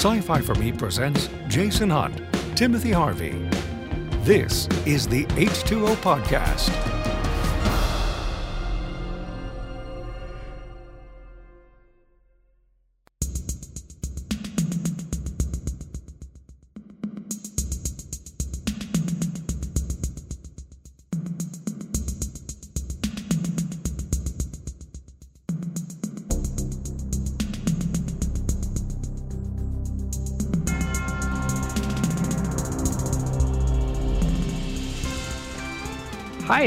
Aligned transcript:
Sci 0.00 0.18
Fi 0.22 0.40
for 0.40 0.54
Me 0.54 0.72
presents 0.72 1.28
Jason 1.46 1.90
Hunt, 1.90 2.22
Timothy 2.56 2.90
Harvey. 2.90 3.32
This 4.24 4.66
is 4.86 5.06
the 5.06 5.26
H2O 5.36 5.94
Podcast. 5.96 6.89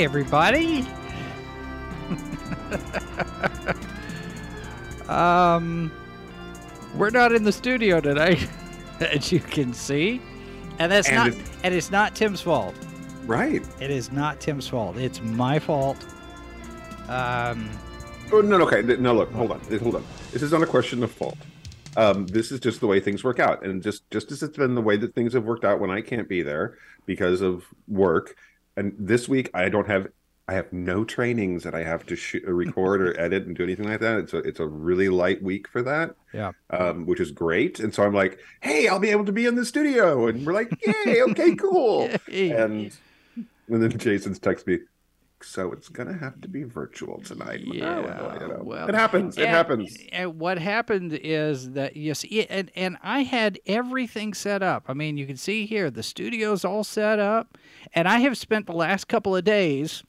Hi, 0.03 0.05
everybody. 0.05 0.85
um, 5.07 5.89
we're 6.97 7.09
not 7.09 7.31
in 7.31 7.45
the 7.45 7.53
studio 7.53 8.01
tonight, 8.01 8.45
as 8.99 9.31
you 9.31 9.39
can 9.39 9.73
see, 9.73 10.21
and 10.77 10.91
that's 10.91 11.07
And 11.07 11.15
not 11.15 11.27
it's- 11.29 11.57
and 11.63 11.73
it's 11.73 11.89
not 11.89 12.15
Tim's 12.17 12.41
fault. 12.41 12.75
Right. 13.25 13.63
It 13.79 13.91
is 13.91 14.11
not 14.11 14.41
Tim's 14.41 14.67
fault. 14.67 14.97
It's 14.97 15.21
my 15.21 15.57
fault. 15.57 16.05
Um, 17.07 17.69
Oh, 18.33 18.41
no, 18.41 18.57
no, 18.57 18.67
okay. 18.67 18.81
No, 18.81 19.13
look, 19.13 19.31
hold 19.31 19.51
on. 19.51 19.61
Hold 19.79 19.95
on. 19.95 20.03
This 20.33 20.41
is 20.41 20.51
not 20.51 20.61
a 20.63 20.65
question 20.67 21.01
of 21.03 21.11
fault. 21.13 21.37
Um, 21.95 22.27
this 22.27 22.51
is 22.51 22.59
just 22.59 22.81
the 22.81 22.87
way 22.87 22.99
things 22.99 23.23
work 23.23 23.39
out. 23.39 23.63
And 23.63 23.81
just, 23.81 24.09
just 24.11 24.33
as 24.33 24.43
it's 24.43 24.57
been 24.57 24.75
the 24.75 24.81
way 24.81 24.97
that 24.97 25.15
things 25.15 25.31
have 25.31 25.45
worked 25.45 25.63
out 25.63 25.79
when 25.79 25.91
I 25.91 26.01
can't 26.01 26.27
be 26.27 26.41
there 26.41 26.77
because 27.05 27.39
of 27.39 27.63
work. 27.87 28.35
And 28.75 28.93
this 28.97 29.27
week, 29.27 29.49
I 29.53 29.69
don't 29.69 29.87
have. 29.87 30.07
I 30.45 30.55
have 30.55 30.73
no 30.73 31.05
trainings 31.05 31.63
that 31.63 31.73
I 31.73 31.83
have 31.83 32.05
to 32.07 32.17
shoot, 32.17 32.43
record 32.45 33.01
or 33.01 33.17
edit 33.19 33.45
and 33.47 33.55
do 33.55 33.63
anything 33.63 33.87
like 33.87 34.01
that. 34.01 34.19
It's 34.19 34.33
a 34.33 34.39
it's 34.39 34.59
a 34.59 34.67
really 34.67 35.07
light 35.07 35.41
week 35.41 35.69
for 35.69 35.81
that. 35.83 36.15
Yeah. 36.33 36.51
Um, 36.69 37.05
which 37.05 37.21
is 37.21 37.31
great. 37.31 37.79
And 37.79 37.93
so 37.93 38.03
I'm 38.03 38.13
like, 38.13 38.39
hey, 38.61 38.89
I'll 38.89 38.99
be 38.99 39.11
able 39.11 39.23
to 39.25 39.31
be 39.31 39.45
in 39.45 39.55
the 39.55 39.65
studio. 39.65 40.27
And 40.27 40.45
we're 40.45 40.53
like, 40.53 40.69
yay, 40.85 41.21
okay, 41.29 41.55
cool. 41.55 42.09
and 42.31 42.91
and 43.69 43.81
then 43.81 43.97
Jason's 43.97 44.39
text 44.39 44.67
me, 44.67 44.79
so 45.43 45.71
it's 45.71 45.89
gonna 45.89 46.17
have 46.17 46.39
to 46.41 46.47
be 46.47 46.63
virtual 46.63 47.21
tonight. 47.21 47.61
Oh, 47.67 47.73
Yeah, 47.73 47.99
you 48.41 48.47
know. 48.47 48.61
well, 48.63 48.87
it 48.87 48.95
happens. 48.95 49.37
It 49.37 49.41
and- 49.43 49.49
happens. 49.51 49.97
And 50.11 50.39
what 50.39 50.57
happened 50.57 51.13
is 51.21 51.71
that 51.71 51.95
you 51.95 52.13
see, 52.13 52.45
and, 52.45 52.71
and 52.75 52.97
I 53.03 53.23
had 53.23 53.59
everything 53.65 54.33
set 54.33 54.63
up. 54.63 54.85
I 54.87 54.93
mean, 54.93 55.17
you 55.17 55.25
can 55.25 55.37
see 55.37 55.65
here 55.65 55.89
the 55.91 56.03
studio's 56.03 56.63
all 56.65 56.83
set 56.83 57.19
up, 57.19 57.57
and 57.93 58.07
I 58.07 58.19
have 58.19 58.37
spent 58.37 58.65
the 58.67 58.73
last 58.73 59.07
couple 59.07 59.35
of 59.35 59.43
days 59.43 60.03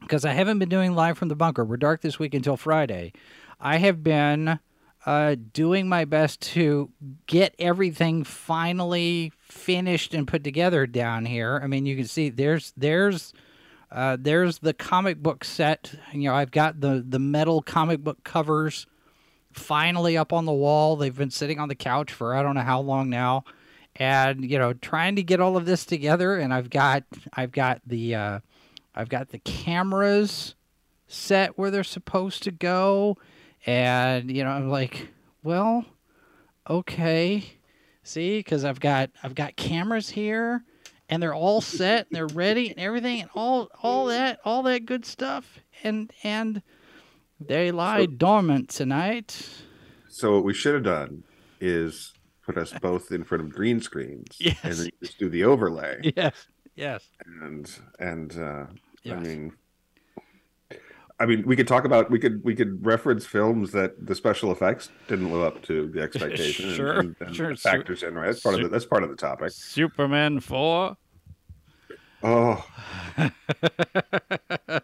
because 0.00 0.24
I 0.24 0.32
haven't 0.32 0.58
been 0.58 0.68
doing 0.68 0.94
live 0.94 1.18
from 1.18 1.28
the 1.28 1.34
bunker. 1.36 1.64
We're 1.64 1.76
dark 1.76 2.02
this 2.02 2.18
week 2.18 2.34
until 2.34 2.56
Friday. 2.56 3.12
I 3.60 3.78
have 3.78 4.04
been 4.04 4.60
uh, 5.06 5.36
doing 5.52 5.88
my 5.88 6.04
best 6.04 6.40
to 6.42 6.90
get 7.26 7.54
everything 7.58 8.22
finally 8.24 9.32
finished 9.40 10.14
and 10.14 10.28
put 10.28 10.44
together 10.44 10.86
down 10.86 11.24
here. 11.24 11.60
I 11.62 11.66
mean, 11.66 11.86
you 11.86 11.96
can 11.96 12.06
see 12.06 12.28
there's 12.28 12.72
there's 12.76 13.32
uh, 13.90 14.16
there's 14.20 14.58
the 14.58 14.74
comic 14.74 15.22
book 15.22 15.44
set. 15.44 15.94
You 16.12 16.28
know, 16.28 16.34
I've 16.34 16.50
got 16.50 16.80
the 16.80 17.04
the 17.06 17.18
metal 17.18 17.62
comic 17.62 18.04
book 18.04 18.22
covers 18.22 18.86
finally 19.52 20.16
up 20.16 20.32
on 20.32 20.44
the 20.44 20.52
wall. 20.52 20.96
They've 20.96 21.16
been 21.16 21.30
sitting 21.30 21.58
on 21.58 21.68
the 21.68 21.74
couch 21.74 22.12
for 22.12 22.34
I 22.34 22.42
don't 22.42 22.54
know 22.54 22.60
how 22.60 22.80
long 22.80 23.08
now, 23.08 23.44
and 23.96 24.48
you 24.48 24.58
know, 24.58 24.74
trying 24.74 25.16
to 25.16 25.22
get 25.22 25.40
all 25.40 25.56
of 25.56 25.64
this 25.64 25.86
together. 25.86 26.36
And 26.36 26.52
I've 26.52 26.70
got 26.70 27.04
I've 27.32 27.52
got 27.52 27.80
the 27.86 28.14
uh, 28.14 28.40
I've 28.94 29.08
got 29.08 29.30
the 29.30 29.38
cameras 29.38 30.54
set 31.06 31.56
where 31.56 31.70
they're 31.70 31.84
supposed 31.84 32.42
to 32.42 32.50
go, 32.50 33.16
and 33.64 34.30
you 34.30 34.44
know, 34.44 34.50
I'm 34.50 34.68
like, 34.68 35.08
well, 35.42 35.86
okay, 36.68 37.44
see, 38.02 38.40
because 38.40 38.64
I've 38.64 38.80
got 38.80 39.10
I've 39.22 39.34
got 39.34 39.56
cameras 39.56 40.10
here 40.10 40.62
and 41.08 41.22
they're 41.22 41.34
all 41.34 41.60
set 41.78 42.06
and 42.08 42.16
they're 42.16 42.26
ready 42.26 42.70
and 42.70 42.78
everything 42.78 43.20
and 43.22 43.30
all 43.34 43.68
all 43.82 44.06
that 44.06 44.38
all 44.44 44.62
that 44.64 44.86
good 44.86 45.04
stuff 45.04 45.58
and 45.82 46.12
and 46.22 46.62
they 47.40 47.70
lie 47.70 48.06
dormant 48.06 48.68
tonight 48.68 49.48
So 50.08 50.34
what 50.34 50.44
we 50.44 50.54
should 50.54 50.74
have 50.74 50.82
done 50.84 51.22
is 51.60 52.12
put 52.44 52.56
us 52.58 52.72
both 52.82 53.12
in 53.12 53.24
front 53.24 53.44
of 53.44 53.50
green 53.52 53.80
screens 53.80 54.36
Yes. 54.40 54.58
and 54.62 54.74
then 54.74 54.90
just 55.02 55.18
do 55.18 55.28
the 55.28 55.44
overlay. 55.44 56.00
yes 56.16 56.46
yes 56.74 57.08
And 57.42 57.70
and 57.98 58.36
uh 58.38 58.66
I 59.10 59.14
mean 59.14 59.52
I 61.20 61.26
mean, 61.26 61.42
we 61.44 61.56
could 61.56 61.66
talk 61.66 61.84
about 61.84 62.10
we 62.10 62.18
could 62.18 62.44
we 62.44 62.54
could 62.54 62.84
reference 62.84 63.26
films 63.26 63.72
that 63.72 64.06
the 64.06 64.14
special 64.14 64.52
effects 64.52 64.90
didn't 65.08 65.32
live 65.32 65.42
up 65.42 65.62
to 65.64 65.88
the 65.88 66.00
expectation. 66.00 66.72
Sure, 66.74 67.00
and, 67.00 67.16
and 67.20 67.34
sure, 67.34 67.56
factors 67.56 68.02
in, 68.02 68.14
right? 68.14 68.26
That's 68.26 68.40
part 68.40 68.54
of 68.54 68.62
the 68.62 68.68
that's 68.68 68.86
part 68.86 69.02
of 69.02 69.10
the 69.10 69.16
topic. 69.16 69.50
superman 69.50 70.40
4 70.40 70.96
Oh, 72.20 72.66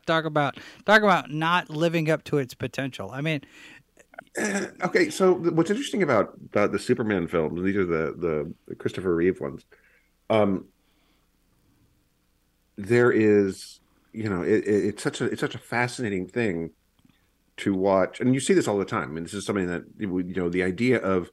talk 0.07 0.25
about 0.25 0.57
talk 0.87 1.03
about 1.03 1.31
not 1.31 1.69
living 1.69 2.09
up 2.09 2.23
to 2.25 2.39
its 2.39 2.55
potential 2.55 3.11
i 3.13 3.21
mean 3.21 3.41
okay, 4.83 5.11
so 5.11 5.35
what's 5.35 5.71
interesting 5.71 6.03
about 6.03 6.35
the, 6.53 6.67
the 6.67 6.79
Superman 6.79 7.29
films, 7.29 7.63
these 7.63 7.77
are 7.77 7.85
the 7.85 8.53
the 8.67 8.75
Christopher 8.75 9.15
Reeve 9.15 9.41
ones. 9.41 9.65
Um, 10.29 10.67
there 12.77 13.13
is, 13.13 13.81
you 14.15 14.29
know, 14.31 14.43
it, 14.43 14.65
it, 14.67 14.85
it's 14.87 15.03
such 15.03 15.21
a 15.21 15.25
it's 15.27 15.41
such 15.41 15.55
a 15.55 15.59
fascinating 15.59 16.27
thing 16.29 16.71
to 17.59 17.75
watch, 17.75 18.21
and 18.21 18.35
you 18.35 18.41
see 18.41 18.55
this 18.55 18.69
all 18.69 18.79
the 18.79 18.85
time. 18.85 19.11
I 19.11 19.13
mean, 19.13 19.25
this 19.25 19.35
is 19.35 19.45
something 19.45 19.67
that 19.67 19.83
you 19.99 20.23
know 20.37 20.49
the 20.49 20.63
idea 20.63 20.99
of 20.99 21.31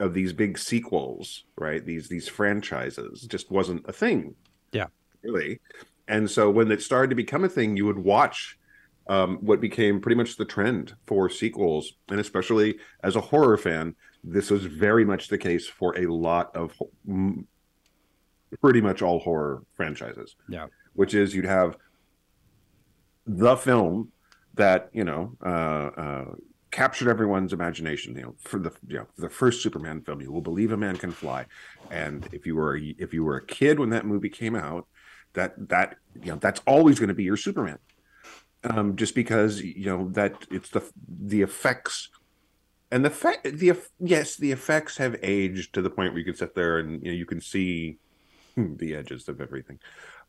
of 0.00 0.14
these 0.14 0.32
big 0.32 0.58
sequels, 0.58 1.44
right? 1.56 1.84
These 1.84 2.08
these 2.08 2.28
franchises 2.28 3.22
just 3.22 3.50
wasn't 3.50 3.86
a 3.88 3.92
thing. 3.92 4.34
Yeah. 4.72 4.86
really. 5.22 5.60
And 6.08 6.30
so 6.30 6.50
when 6.50 6.72
it 6.72 6.82
started 6.82 7.10
to 7.10 7.14
become 7.16 7.44
a 7.44 7.48
thing, 7.48 7.76
you 7.76 7.86
would 7.86 7.98
watch 7.98 8.58
um, 9.06 9.38
what 9.40 9.60
became 9.60 10.00
pretty 10.00 10.16
much 10.16 10.36
the 10.36 10.44
trend 10.44 10.94
for 11.06 11.28
sequels, 11.28 11.92
and 12.08 12.18
especially 12.18 12.78
as 13.02 13.14
a 13.16 13.20
horror 13.20 13.56
fan, 13.56 13.94
this 14.24 14.50
was 14.50 14.64
very 14.64 15.04
much 15.04 15.28
the 15.28 15.38
case 15.38 15.66
for 15.68 15.96
a 15.98 16.06
lot 16.06 16.54
of 16.56 16.72
m- 17.08 17.46
pretty 18.60 18.80
much 18.80 19.02
all 19.02 19.18
horror 19.20 19.62
franchises. 19.74 20.36
Yeah. 20.48 20.66
which 20.94 21.14
is 21.14 21.34
you'd 21.34 21.44
have 21.44 21.76
the 23.26 23.56
film 23.56 24.12
that 24.54 24.90
you 24.92 25.04
know 25.04 25.36
uh, 25.44 25.48
uh, 25.48 26.34
captured 26.70 27.08
everyone's 27.08 27.52
imagination. 27.52 28.16
You 28.16 28.22
know, 28.22 28.34
for 28.38 28.58
the 28.58 28.72
you 28.86 28.98
know 28.98 29.06
the 29.18 29.30
first 29.30 29.62
Superman 29.62 30.02
film, 30.02 30.20
you 30.20 30.32
will 30.32 30.40
believe 30.40 30.72
a 30.72 30.76
man 30.76 30.96
can 30.96 31.12
fly, 31.12 31.46
and 31.90 32.28
if 32.32 32.46
you 32.46 32.56
were 32.56 32.76
a, 32.76 32.94
if 32.98 33.12
you 33.12 33.24
were 33.24 33.36
a 33.36 33.46
kid 33.46 33.78
when 33.78 33.90
that 33.90 34.06
movie 34.06 34.30
came 34.30 34.54
out, 34.54 34.86
that 35.34 35.54
that 35.68 35.96
you 36.20 36.32
know 36.32 36.38
that's 36.38 36.60
always 36.66 36.98
going 36.98 37.08
to 37.08 37.14
be 37.14 37.24
your 37.24 37.36
Superman 37.36 37.78
um, 38.64 38.96
just 38.96 39.14
because 39.14 39.60
you 39.62 39.86
know 39.86 40.08
that 40.10 40.46
it's 40.50 40.70
the 40.70 40.82
the 41.06 41.42
effects 41.42 42.08
and 42.90 43.04
the 43.04 43.10
fact 43.10 43.44
the 43.44 43.76
yes 43.98 44.36
the 44.36 44.52
effects 44.52 44.96
have 44.98 45.16
aged 45.22 45.74
to 45.74 45.82
the 45.82 45.90
point 45.90 46.12
where 46.12 46.18
you 46.18 46.24
can 46.24 46.36
sit 46.36 46.54
there 46.54 46.78
and 46.78 47.02
you 47.02 47.10
know 47.10 47.16
you 47.16 47.26
can 47.26 47.40
see 47.40 47.98
hmm, 48.54 48.76
the 48.76 48.94
edges 48.94 49.28
of 49.28 49.40
everything 49.40 49.78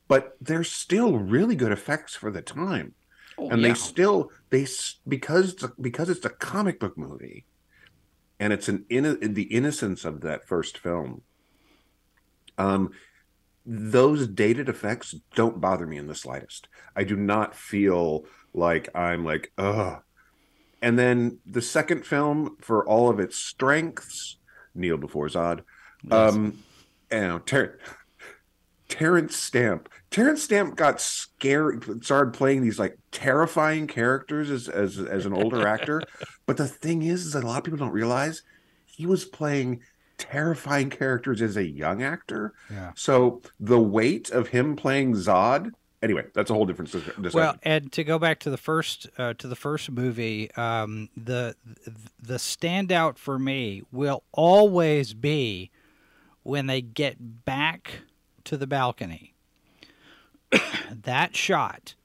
but 0.07 0.33
they're 0.41 0.63
still 0.63 1.17
really 1.17 1.55
good 1.55 1.71
effects 1.71 2.15
for 2.15 2.31
the 2.31 2.41
time 2.41 2.93
oh, 3.37 3.49
and 3.49 3.61
yeah. 3.61 3.69
they 3.69 3.73
still 3.73 4.29
they 4.49 4.65
because 5.07 5.53
it's 5.53 5.63
a- 5.63 5.73
because 5.79 6.09
it's 6.09 6.25
a 6.25 6.29
comic 6.29 6.79
book 6.79 6.97
movie 6.97 7.45
and 8.39 8.51
it's 8.53 8.67
an 8.67 8.85
in 8.89 9.33
the 9.33 9.44
innocence 9.44 10.05
of 10.05 10.21
that 10.21 10.47
first 10.47 10.77
film 10.77 11.21
um 12.57 12.91
those 13.65 14.27
dated 14.27 14.67
effects 14.67 15.15
don't 15.35 15.61
bother 15.61 15.88
me 15.88 15.97
in 15.97 16.07
the 16.07 16.15
slightest 16.15 16.67
i 16.95 17.03
do 17.03 17.15
not 17.15 17.56
feel 17.56 18.25
like 18.53 18.89
i'm 18.95 19.23
like 19.23 19.51
ugh 19.57 20.01
and 20.81 20.99
then 20.99 21.39
the 21.45 21.61
second 21.61 22.06
film 22.06 22.57
for 22.59 22.85
all 22.85 23.09
of 23.09 23.19
its 23.19 23.38
strengths 23.38 24.38
kneel 24.75 24.97
before 24.97 25.27
zod 25.27 25.61
Yes. 26.03 26.33
um 26.33 26.57
you 27.11 27.19
know, 27.19 27.39
Ter- 27.39 27.77
Terence 28.94 29.36
Stamp. 29.36 29.90
Terence 30.12 30.44
Stamp 30.44 30.75
got 30.75 31.01
scared, 31.01 32.06
started 32.06 32.31
playing 32.31 32.62
these 32.62 32.78
like 32.78 32.95
terrifying 33.12 33.88
characters 33.88 34.51
as 34.51 34.69
as 34.69 35.00
as 35.00 35.25
an 35.25 35.34
older 35.34 35.68
actor. 35.68 36.01
But 36.45 36.57
the 36.57 36.68
thing 36.68 37.04
is, 37.04 37.25
is 37.25 37.34
that 37.34 37.45
a 37.45 37.48
lot 37.48 37.60
of 37.60 37.63
people 37.63 37.80
don't 37.80 37.94
realize 37.94 38.44
he 38.86 39.06
was 39.06 39.24
playing 39.24 39.80
terrifying 40.18 40.90
characters 40.90 41.42
as 41.42 41.56
a 41.56 41.66
young 41.66 42.04
actor. 42.04 42.54
Yeah. 42.69 42.92
So 42.95 43.42
the 43.62 43.80
weight 43.80 44.30
of 44.30 44.50
him 44.50 44.75
playing 44.75 45.13
Zod 45.13 45.72
anyway, 46.04 46.25
that's 46.36 46.51
a 46.51 46.54
whole 46.54 46.66
different 46.66 46.92
dis- 46.92 47.01
discussion. 47.01 47.31
Well, 47.34 47.56
and 47.63 47.92
to 47.94 48.04
go 48.04 48.19
back 48.19 48.40
to 48.42 48.50
the 48.51 48.57
first 48.57 49.07
uh, 49.18 49.34
to 49.40 49.48
the 49.48 49.56
first 49.56 49.90
movie, 49.90 50.51
um, 50.51 51.10
the 51.18 51.56
the 52.22 52.36
standout 52.36 53.18
for 53.18 53.40
me 53.40 53.81
will 53.92 54.24
always 54.34 55.16
be 55.16 55.72
when 56.44 56.68
they 56.68 56.81
get 56.81 57.45
back 57.45 58.01
to 58.45 58.57
the 58.57 58.68
balcony. 58.68 59.34
that 60.92 61.36
shot 61.36 61.95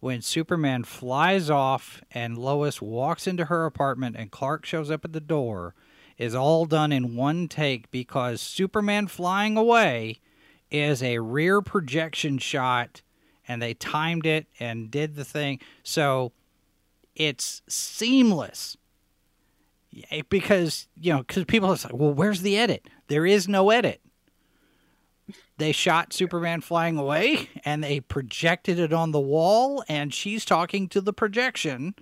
when 0.00 0.22
Superman 0.22 0.84
flies 0.84 1.50
off 1.50 2.02
and 2.10 2.38
Lois 2.38 2.80
walks 2.80 3.26
into 3.26 3.46
her 3.46 3.66
apartment 3.66 4.16
and 4.16 4.30
Clark 4.30 4.64
shows 4.64 4.90
up 4.90 5.04
at 5.04 5.12
the 5.12 5.20
door 5.20 5.74
is 6.16 6.34
all 6.34 6.66
done 6.66 6.92
in 6.92 7.16
one 7.16 7.48
take 7.48 7.90
because 7.90 8.40
Superman 8.40 9.06
flying 9.06 9.56
away 9.56 10.18
is 10.70 11.02
a 11.02 11.18
rear 11.18 11.60
projection 11.60 12.38
shot 12.38 13.02
and 13.46 13.62
they 13.62 13.74
timed 13.74 14.26
it 14.26 14.46
and 14.60 14.90
did 14.90 15.16
the 15.16 15.24
thing. 15.24 15.60
So 15.82 16.32
it's 17.14 17.62
seamless. 17.68 18.76
Because, 20.28 20.86
you 21.00 21.12
know, 21.12 21.20
because 21.20 21.44
people 21.44 21.70
are 21.70 21.72
like, 21.72 21.94
well, 21.94 22.12
where's 22.12 22.42
the 22.42 22.58
edit? 22.58 22.88
There 23.08 23.24
is 23.24 23.48
no 23.48 23.70
edit. 23.70 24.00
They 25.58 25.72
shot 25.72 26.12
Superman 26.12 26.60
flying 26.60 26.96
away 26.96 27.50
and 27.64 27.82
they 27.84 28.00
projected 28.00 28.78
it 28.78 28.92
on 28.92 29.10
the 29.10 29.20
wall, 29.20 29.84
and 29.88 30.14
she's 30.14 30.44
talking 30.44 30.88
to 30.88 31.00
the 31.00 31.12
projection. 31.12 31.94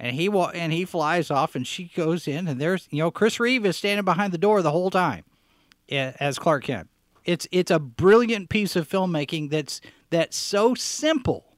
And 0.00 0.14
he 0.14 0.28
wa- 0.28 0.52
and 0.54 0.72
he 0.72 0.84
flies 0.84 1.30
off, 1.30 1.54
and 1.56 1.66
she 1.66 1.90
goes 1.94 2.28
in, 2.28 2.46
and 2.46 2.60
there's 2.60 2.86
you 2.90 2.98
know 2.98 3.10
Chris 3.10 3.40
Reeve 3.40 3.64
is 3.66 3.76
standing 3.76 4.04
behind 4.04 4.32
the 4.32 4.38
door 4.38 4.62
the 4.62 4.70
whole 4.70 4.90
time, 4.90 5.24
as 5.90 6.38
Clark 6.38 6.64
Kent. 6.64 6.88
It's 7.24 7.48
it's 7.50 7.70
a 7.70 7.80
brilliant 7.80 8.48
piece 8.48 8.76
of 8.76 8.88
filmmaking 8.88 9.50
that's 9.50 9.80
that's 10.10 10.36
so 10.36 10.74
simple. 10.74 11.56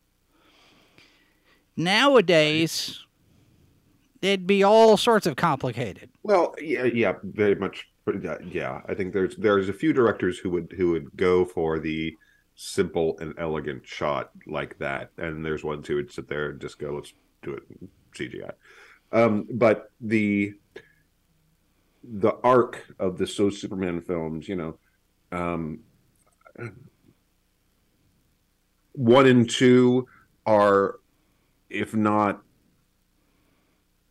Nowadays, 1.76 3.04
it'd 4.22 4.46
be 4.46 4.62
all 4.62 4.96
sorts 4.96 5.26
of 5.26 5.36
complicated. 5.36 6.10
Well, 6.22 6.54
yeah, 6.60 6.84
yeah, 6.84 7.14
very 7.22 7.54
much. 7.54 7.86
Yeah, 8.46 8.80
I 8.86 8.94
think 8.94 9.12
there's 9.12 9.36
there's 9.36 9.68
a 9.68 9.74
few 9.74 9.92
directors 9.92 10.38
who 10.38 10.50
would 10.50 10.74
who 10.76 10.90
would 10.92 11.16
go 11.16 11.44
for 11.44 11.78
the 11.78 12.16
simple 12.54 13.18
and 13.20 13.34
elegant 13.38 13.86
shot 13.86 14.30
like 14.46 14.78
that, 14.78 15.10
and 15.16 15.44
there's 15.44 15.64
ones 15.64 15.88
who 15.88 15.96
would 15.96 16.12
sit 16.12 16.28
there 16.28 16.50
and 16.50 16.60
just 16.60 16.78
go, 16.78 16.94
"Let's 16.94 17.12
do 17.42 17.54
it 17.54 17.62
CGI." 18.14 18.52
Um, 19.12 19.46
but 19.52 19.90
the 20.00 20.54
the 22.02 22.32
arc 22.42 22.86
of 22.98 23.18
the 23.18 23.26
So 23.26 23.50
Superman 23.50 24.00
films, 24.00 24.48
you 24.48 24.56
know, 24.56 24.78
um, 25.32 25.80
one 28.92 29.26
and 29.26 29.48
two 29.48 30.06
are, 30.46 30.96
if 31.68 31.94
not 31.94 32.42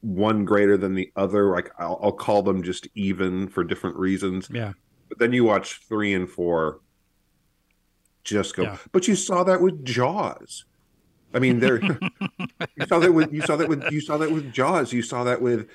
one 0.01 0.46
greater 0.46 0.78
than 0.78 0.96
the 0.96 1.12
other, 1.16 1.51
like 1.51 1.72
I'll, 1.78 2.00
I'll 2.01 2.12
call 2.12 2.42
them 2.42 2.63
just 2.63 2.88
even 2.96 3.48
for 3.48 3.63
different 3.63 3.98
reasons. 3.98 4.50
Yeah. 4.51 4.74
But 5.10 5.19
then 5.19 5.34
you 5.34 5.44
watch 5.44 5.81
three 5.88 6.13
and 6.13 6.30
four, 6.30 6.80
just 8.24 8.56
go. 8.56 8.63
Yeah. 8.63 8.78
But 8.92 9.07
you 9.07 9.16
saw 9.16 9.44
that 9.44 9.62
with 9.62 9.84
Jaws. 9.84 10.66
I 11.34 11.40
mean, 11.40 11.60
there 11.60 11.81
you 12.75 12.86
saw 12.88 13.00
that 13.00 13.13
with 13.13 13.34
you 13.34 13.42
saw 13.42 13.56
that 13.56 13.68
with 13.69 13.84
you 13.92 14.01
saw 14.01 14.18
that 14.18 14.31
with 14.31 14.51
Jaws. 14.51 14.94
You 14.94 15.01
saw 15.01 15.24
that 15.25 15.42
with, 15.42 15.68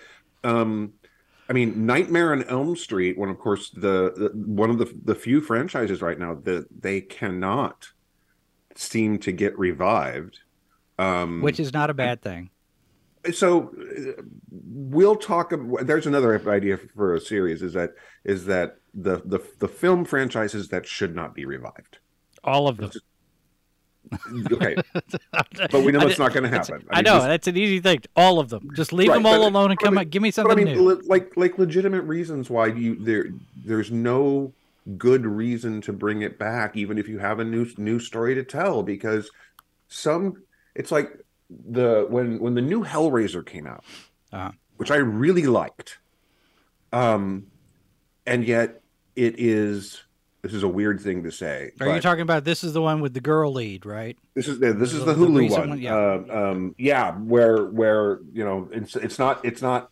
um, 0.43 0.95
I 1.49 1.53
mean, 1.53 1.87
Nightmare 1.87 2.33
on 2.33 2.43
Elm 2.45 2.77
Street. 2.77 3.19
When 3.19 3.29
of 3.29 3.39
course 3.39 3.71
the, 3.71 4.13
the 4.17 4.31
one 4.35 4.71
of 4.71 4.79
the 4.79 4.93
the 5.05 5.15
few 5.15 5.41
franchises 5.41 6.03
right 6.03 6.19
now 6.19 6.35
that 6.45 6.67
they 6.83 7.01
cannot 7.01 7.89
seem 8.75 9.19
to 9.21 9.33
get 9.33 9.57
revived. 9.59 10.41
Um, 10.99 11.43
Which 11.43 11.61
is 11.61 11.73
not 11.73 11.91
a 11.91 11.95
bad 11.95 12.23
thing. 12.23 12.51
So 13.33 13.75
uh, 14.19 14.23
we'll 14.51 15.17
talk 15.17 15.53
there's 15.83 16.07
another 16.07 16.41
idea 16.49 16.77
for 16.97 17.15
a 17.15 17.21
series 17.21 17.63
is 17.63 17.73
that 17.73 17.95
is 18.25 18.45
that 18.47 18.77
the 18.95 19.23
the 19.25 19.41
the 19.61 19.69
film 19.69 20.05
franchises 20.05 20.69
that 20.69 20.87
should 20.87 21.15
not 21.15 21.35
be 21.35 21.45
revived 21.45 21.99
All 22.43 22.69
of 22.69 22.77
them. 22.77 22.91
okay 24.53 24.77
but 25.71 25.83
we 25.83 25.91
know 25.91 26.07
it's 26.07 26.19
not 26.19 26.33
going 26.35 26.43
to 26.43 26.49
happen 26.51 26.85
I, 26.91 26.97
mean, 26.97 27.05
know 27.05 27.15
just- 27.15 27.27
that's 27.27 27.47
an 27.49 27.57
easy 27.57 27.81
thing. 27.81 28.03
All 28.15 28.39
of 28.39 28.51
them. 28.51 28.69
Just 28.77 28.93
leave 28.93 29.09
Right, 29.09 29.15
them 29.17 29.27
all 29.27 29.41
but- 29.41 29.49
alone 29.49 29.71
and 29.71 29.79
but 29.81 29.85
I 29.85 29.87
come 29.87 29.95
mean- 29.95 30.07
up. 30.07 30.11
Give 30.11 30.23
me 30.23 30.31
something 30.31 30.59
I 30.59 30.65
mean, 30.65 30.75
new. 30.77 31.01
like 31.07 31.37
like 31.37 31.57
legitimate 31.59 32.03
reasons 32.03 32.51
why 32.51 32.67
you 32.67 32.97
there 32.97 33.27
there's 33.65 33.91
no 33.91 34.53
good 34.99 35.25
reason 35.25 35.81
to 35.81 35.93
bring 35.95 36.21
it 36.21 36.39
back, 36.39 36.77
even 36.77 36.99
if 36.99 37.09
you 37.09 37.19
have 37.19 37.39
a 37.41 37.45
new 37.45 37.67
new 37.79 37.99
story 37.99 38.35
to 38.35 38.45
tell. 38.45 38.83
Because 38.83 39.31
some, 39.89 40.43
it's 40.75 40.93
like 40.93 41.24
the 41.69 42.07
when 42.09 42.39
when 42.41 42.55
the 42.55 42.63
new 42.63 42.85
Hellraiser 42.85 43.45
came 43.45 43.67
out, 43.67 43.85
Uh-huh. 44.33 44.51
which 44.77 44.91
I 44.91 44.97
really 44.97 45.45
liked, 45.47 45.99
um, 46.93 47.47
and 48.27 48.45
yet 48.45 48.81
it 49.17 49.35
is 49.39 50.03
this 50.43 50.53
is 50.53 50.63
a 50.63 50.69
weird 50.69 51.01
thing 51.01 51.23
to 51.23 51.31
say. 51.33 51.71
Are 51.81 51.95
you 51.95 52.01
talking 52.03 52.21
about 52.23 52.45
this 52.45 52.63
is 52.65 52.73
the 52.75 52.83
one 52.83 53.01
with 53.01 53.15
the 53.15 53.21
girl 53.21 53.53
lead, 53.53 53.87
right? 53.87 54.19
this 54.35 54.47
is 54.47 54.59
the, 54.59 54.73
this 54.75 54.93
is 54.93 55.01
The- 55.05 55.15
the 55.15 55.15
the 55.15 55.27
Hulu 55.27 55.39
recent 55.39 55.61
one. 55.61 55.69
one, 55.71 55.79
yeah. 55.81 56.13
Um, 56.15 56.31
um, 56.31 56.75
yeah, 56.79 57.13
where 57.13 57.65
where 57.67 58.21
you 58.33 58.45
know 58.45 58.69
it's 58.73 58.97
it's 58.97 59.19
not 59.19 59.45
it's 59.45 59.63
not 59.63 59.91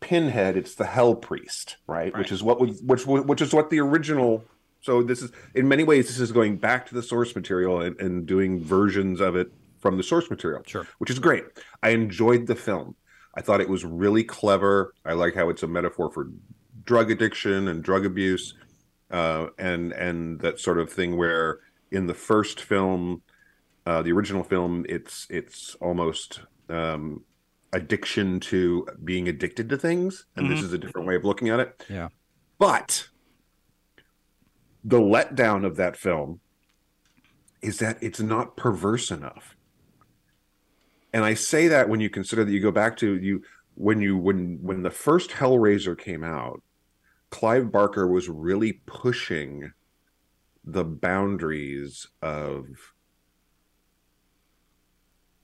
Pinhead, 0.00 0.56
it's 0.58 0.74
the 0.74 0.84
Hell 0.84 1.14
Priest, 1.14 1.76
right? 1.86 2.12
Right. 2.12 2.18
Which 2.18 2.30
is 2.32 2.42
what 2.42 2.60
was 2.60 2.82
which 2.82 3.06
which 3.06 3.40
is 3.40 3.54
what 3.54 3.70
the 3.70 3.80
original. 3.80 4.44
So 4.82 5.02
this 5.02 5.22
is 5.22 5.32
in 5.54 5.66
many 5.66 5.82
ways 5.82 6.08
this 6.08 6.20
is 6.20 6.30
going 6.30 6.58
back 6.58 6.86
to 6.88 6.94
the 6.94 7.02
source 7.02 7.34
material 7.34 7.80
and, 7.80 7.98
and 7.98 8.26
doing 8.26 8.62
versions 8.62 9.18
of 9.18 9.34
it 9.34 9.50
from 9.84 9.98
the 9.98 10.02
source 10.02 10.30
material, 10.30 10.62
Sure. 10.66 10.86
which 10.96 11.10
is 11.10 11.18
great. 11.18 11.44
I 11.82 11.90
enjoyed 11.90 12.46
the 12.46 12.54
film. 12.56 12.96
I 13.34 13.42
thought 13.42 13.60
it 13.60 13.68
was 13.68 13.84
really 13.84 14.24
clever. 14.24 14.94
I 15.04 15.12
like 15.12 15.34
how 15.34 15.50
it's 15.50 15.62
a 15.62 15.66
metaphor 15.68 16.10
for 16.10 16.30
drug 16.86 17.10
addiction 17.10 17.68
and 17.68 17.82
drug 17.84 18.06
abuse, 18.06 18.54
uh, 19.10 19.48
and 19.58 19.92
and 19.92 20.40
that 20.40 20.58
sort 20.58 20.78
of 20.78 20.90
thing 20.90 21.18
where 21.18 21.58
in 21.90 22.06
the 22.06 22.14
first 22.14 22.62
film, 22.62 23.20
uh, 23.84 24.00
the 24.00 24.10
original 24.12 24.42
film, 24.42 24.86
it's 24.88 25.26
it's 25.28 25.74
almost 25.82 26.40
um, 26.70 27.22
addiction 27.74 28.40
to 28.40 28.86
being 29.04 29.28
addicted 29.28 29.68
to 29.68 29.76
things, 29.76 30.24
and 30.34 30.50
this 30.50 30.60
Mhm. 30.60 30.64
is 30.64 30.72
a 30.72 30.78
different 30.78 31.06
way 31.06 31.14
of 31.16 31.26
looking 31.26 31.50
at 31.50 31.60
it. 31.60 31.84
Yeah. 31.90 32.08
But 32.58 33.08
the 34.82 35.00
letdown 35.00 35.66
of 35.66 35.76
that 35.76 35.94
film 35.98 36.40
is 37.60 37.80
that 37.80 38.02
it's 38.02 38.20
not 38.20 38.56
perverse 38.56 39.10
enough. 39.10 39.56
And 41.14 41.24
I 41.24 41.34
say 41.34 41.68
that 41.68 41.88
when 41.88 42.00
you 42.00 42.10
consider 42.10 42.44
that 42.44 42.50
you 42.52 42.58
go 42.58 42.72
back 42.72 42.96
to 42.98 43.14
you 43.20 43.42
when 43.76 44.00
you 44.00 44.18
when 44.18 44.58
when 44.60 44.82
the 44.82 44.90
first 44.90 45.30
Hellraiser 45.30 45.96
came 45.96 46.24
out, 46.24 46.60
Clive 47.30 47.70
Barker 47.70 48.08
was 48.08 48.28
really 48.28 48.74
pushing 48.84 49.72
the 50.64 50.84
boundaries 50.84 52.08
of 52.20 52.66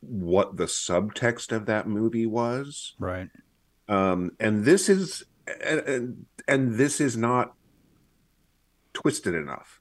what 0.01 0.57
the 0.57 0.65
subtext 0.65 1.53
of 1.53 1.67
that 1.67 1.87
movie 1.87 2.27
was 2.27 2.95
Right. 2.99 3.29
um, 3.89 4.33
and 4.41 4.65
this 4.65 4.89
is 4.89 5.25
and, 5.65 5.81
and 5.81 6.27
and 6.49 6.75
this 6.75 7.01
is 7.01 7.17
not 7.17 7.55
twisted 8.93 9.35
enough. 9.35 9.80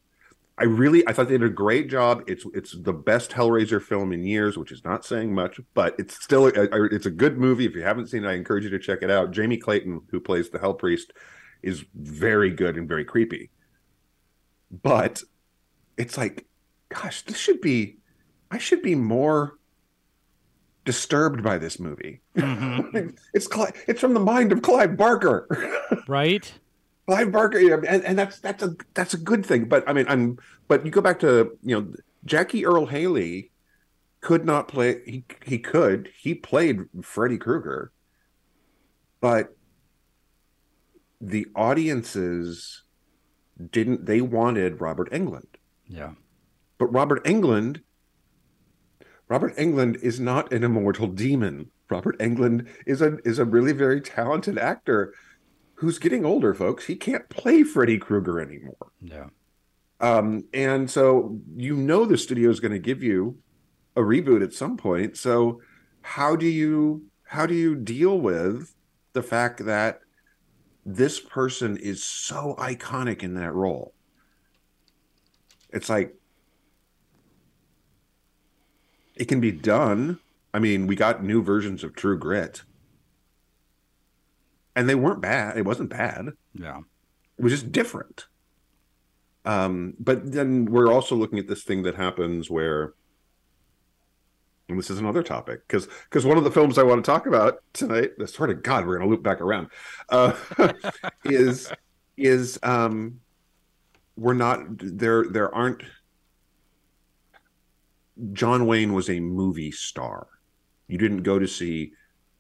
I 0.60 0.66
really 0.66 1.08
I 1.08 1.14
thought 1.14 1.28
they 1.30 1.38
did 1.38 1.44
a 1.48 1.54
great 1.54 1.90
job. 1.90 2.24
It's 2.28 2.46
it's 2.54 2.76
the 2.78 2.94
best 2.94 3.32
Hellraiser 3.32 3.82
film 3.82 4.12
in 4.12 4.24
years, 4.24 4.58
which 4.58 4.72
is 4.72 4.84
not 4.84 5.06
saying 5.06 5.34
much, 5.34 5.60
but 5.74 5.96
it's 5.98 6.22
still 6.22 6.48
a, 6.48 6.52
a- 6.52 6.84
it's 6.94 7.06
a 7.06 7.12
good 7.12 7.38
movie. 7.38 7.66
If 7.66 7.76
you 7.76 7.82
haven't 7.82 8.08
seen 8.08 8.26
it, 8.26 8.28
I 8.28 8.34
encourage 8.34 8.66
you 8.66 8.70
to 8.72 8.80
check 8.80 9.00
it 9.02 9.10
out. 9.10 9.32
Jamie 9.32 9.58
Clayton, 9.58 10.02
who 10.12 10.20
plays 10.20 10.50
the 10.50 10.60
Hell 10.60 10.74
Priest, 10.74 11.14
is 11.64 11.86
very 11.96 12.50
good 12.52 12.78
and 12.78 12.88
very 12.88 13.06
creepy. 13.06 13.52
But 14.84 15.24
it's 15.98 16.18
like, 16.18 16.46
gosh, 16.90 17.22
this 17.24 17.38
should 17.38 17.62
be 17.62 17.98
I 18.52 18.58
should 18.58 18.82
be 18.82 18.96
more 18.96 19.58
disturbed 20.86 21.44
by 21.44 21.58
this 21.58 21.80
movie. 21.80 22.22
Mhm. 22.36 23.18
it's 23.34 23.48
Cli- 23.48 23.72
it's 23.88 24.02
from 24.02 24.14
the 24.14 24.20
mind 24.20 24.52
of 24.52 24.62
Clive 24.62 24.98
Barker. 24.98 25.48
right. 26.08 26.52
Clive 27.10 27.32
Barker, 27.32 27.58
yeah, 27.58 27.78
and, 27.88 28.06
and 28.06 28.20
that's 28.20 28.40
that's 28.40 28.62
a 28.62 28.76
that's 28.94 29.16
a 29.16 29.18
good 29.18 29.44
thing. 29.44 29.66
But 29.66 29.84
I 29.90 29.94
mean, 29.94 30.06
I'm 30.08 30.38
but 30.68 30.86
you 30.86 30.92
go 30.92 31.02
back 31.02 31.20
to 31.22 31.58
you 31.64 31.76
know 31.76 31.92
Jackie 32.24 32.68
Earle 32.68 32.86
Haley 32.86 33.50
could 34.22 34.46
not 34.46 34.68
play. 34.68 35.02
He 35.08 35.26
he 35.44 35.58
could 35.58 36.12
he 36.16 36.36
played 36.36 36.82
Freddy 37.02 37.40
Krueger, 37.40 37.92
but 39.22 39.56
the 41.20 41.48
audiences 41.56 42.84
didn't. 43.72 44.06
They 44.06 44.22
wanted 44.22 44.80
Robert 44.80 45.10
Englund. 45.12 45.48
Yeah. 45.88 46.12
but 46.78 46.94
Robert 46.94 47.24
Englund. 47.24 47.82
Robert 49.28 49.56
Englund 49.58 50.00
is 50.04 50.20
not 50.20 50.54
an 50.54 50.64
immortal 50.64 51.08
demon. 51.08 51.72
Robert 51.90 52.20
Englund 52.20 52.68
is 52.86 53.02
a 53.02 53.18
is 53.26 53.40
a 53.40 53.46
really 53.46 53.74
very 53.74 54.00
talented 54.00 54.60
actor 54.60 55.16
who's 55.80 55.98
getting 55.98 56.26
older, 56.26 56.54
folks. 56.54 56.86
He 56.86 56.96
can't 56.98 57.30
play 57.30 57.64
Freddy 57.64 57.98
Krueger 57.98 58.42
anymore. 58.42 58.92
Yeah. 59.02 59.28
Um, 60.02 60.44
and 60.54 60.92
so 60.92 61.40
you 61.56 61.76
know 61.76 62.06
the 62.06 62.18
studio 62.18 62.50
is 62.50 62.60
going 62.60 62.74
to 62.74 62.80
give 62.80 63.02
you 63.02 63.38
a 63.96 64.02
reboot 64.02 64.44
at 64.44 64.54
some 64.54 64.76
point. 64.76 65.16
So 65.16 65.62
how 66.02 66.36
do 66.36 66.46
you 66.46 67.06
how 67.24 67.46
do 67.46 67.54
you 67.54 67.76
deal 67.76 68.20
with 68.20 68.76
the 69.14 69.24
fact 69.24 69.66
that 69.66 70.02
this 70.86 71.20
person 71.20 71.78
is 71.78 72.04
so 72.04 72.56
iconic 72.60 73.24
in 73.24 73.36
that 73.36 73.54
role? 73.54 73.94
It's 75.70 75.90
like 75.90 76.14
it 79.16 79.30
can 79.30 79.40
be 79.40 79.52
done. 79.52 80.20
I 80.54 80.60
mean, 80.60 80.88
we 80.88 80.98
got 80.98 81.24
new 81.24 81.42
versions 81.42 81.86
of 81.86 81.96
True 81.96 82.18
Grit. 82.18 82.64
And 84.80 84.88
they 84.88 84.96
weren't 84.96 85.20
bad. 85.20 85.58
It 85.58 85.66
wasn't 85.66 85.90
bad. 85.90 86.30
Yeah. 86.54 86.80
It 87.38 87.44
was 87.44 87.52
just 87.52 87.74
different. 87.74 88.28
Um, 89.44 89.96
but 90.00 90.32
then 90.32 90.64
we're 90.64 90.90
also 90.90 91.18
looking 91.18 91.38
at 91.38 91.50
this 91.50 91.64
thing 91.64 91.84
that 91.84 91.96
happens 91.96 92.50
where 92.50 92.94
and 94.70 94.80
this 94.80 94.90
is 94.90 95.00
another 95.00 95.22
topic 95.22 95.68
because 95.68 95.88
because 96.06 96.26
one 96.26 96.38
of 96.38 96.46
the 96.46 96.52
films 96.52 96.78
I 96.78 96.84
want 96.84 97.04
to 97.04 97.12
talk 97.12 97.26
about 97.26 97.62
tonight, 97.74 98.12
I 98.22 98.26
swear 98.26 98.48
to 98.48 98.54
God, 98.54 98.86
we're 98.86 98.98
going 98.98 99.10
to 99.10 99.14
loop 99.14 99.22
back 99.22 99.42
around, 99.42 99.68
uh, 100.08 100.34
is 101.26 101.70
is 102.16 102.58
um, 102.64 103.20
we're 104.16 104.34
not 104.34 104.62
there. 104.70 105.26
There 105.28 105.54
aren't. 105.54 105.84
John 108.32 108.66
Wayne 108.66 108.94
was 108.94 109.10
a 109.10 109.20
movie 109.20 109.72
star. 109.72 110.28
You 110.88 110.98
didn't 110.98 111.24
go 111.24 111.38
to 111.38 111.48
see 111.48 111.92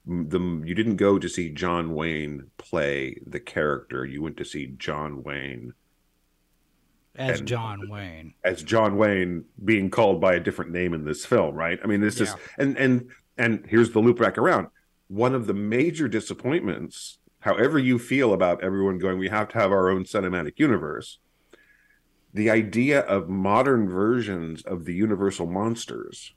the. 0.09 0.63
You 0.65 0.75
didn't 0.75 0.95
go 0.95 1.19
to 1.19 1.29
see 1.29 1.49
John 1.49 1.93
Wayne 1.93 2.49
play 2.57 3.17
the 3.25 3.39
character. 3.39 4.05
You 4.05 4.21
went 4.21 4.37
to 4.37 4.45
see 4.45 4.67
John 4.77 5.23
Wayne 5.23 5.73
as 7.15 7.39
and- 7.39 7.47
John 7.47 7.89
Wayne. 7.89 8.33
as 8.43 8.63
John 8.63 8.97
Wayne 8.97 9.45
being 9.63 9.89
called 9.89 10.19
by 10.19 10.33
a 10.35 10.39
different 10.39 10.71
name 10.71 10.93
in 10.93 11.05
this 11.05 11.25
film, 11.25 11.55
right? 11.55 11.79
I 11.83 11.87
mean, 11.87 12.01
this 12.01 12.19
is 12.19 12.33
and 12.57 12.77
and 12.77 13.09
and 13.37 13.65
here's 13.67 13.91
the 13.91 13.99
loop 13.99 14.19
back 14.19 14.37
around. 14.37 14.67
One 15.07 15.35
of 15.35 15.47
the 15.47 15.53
major 15.53 16.07
disappointments, 16.07 17.19
however 17.39 17.77
you 17.79 17.99
feel 17.99 18.33
about 18.33 18.63
everyone 18.63 18.99
going, 18.99 19.17
we 19.19 19.29
have 19.29 19.49
to 19.49 19.57
have 19.59 19.71
our 19.71 19.89
own 19.89 20.03
cinematic 20.05 20.53
universe. 20.57 21.19
The 22.33 22.49
idea 22.49 22.99
of 23.01 23.27
modern 23.27 23.89
versions 23.89 24.61
of 24.61 24.85
the 24.85 24.93
Universal 24.93 25.47
monsters 25.47 26.33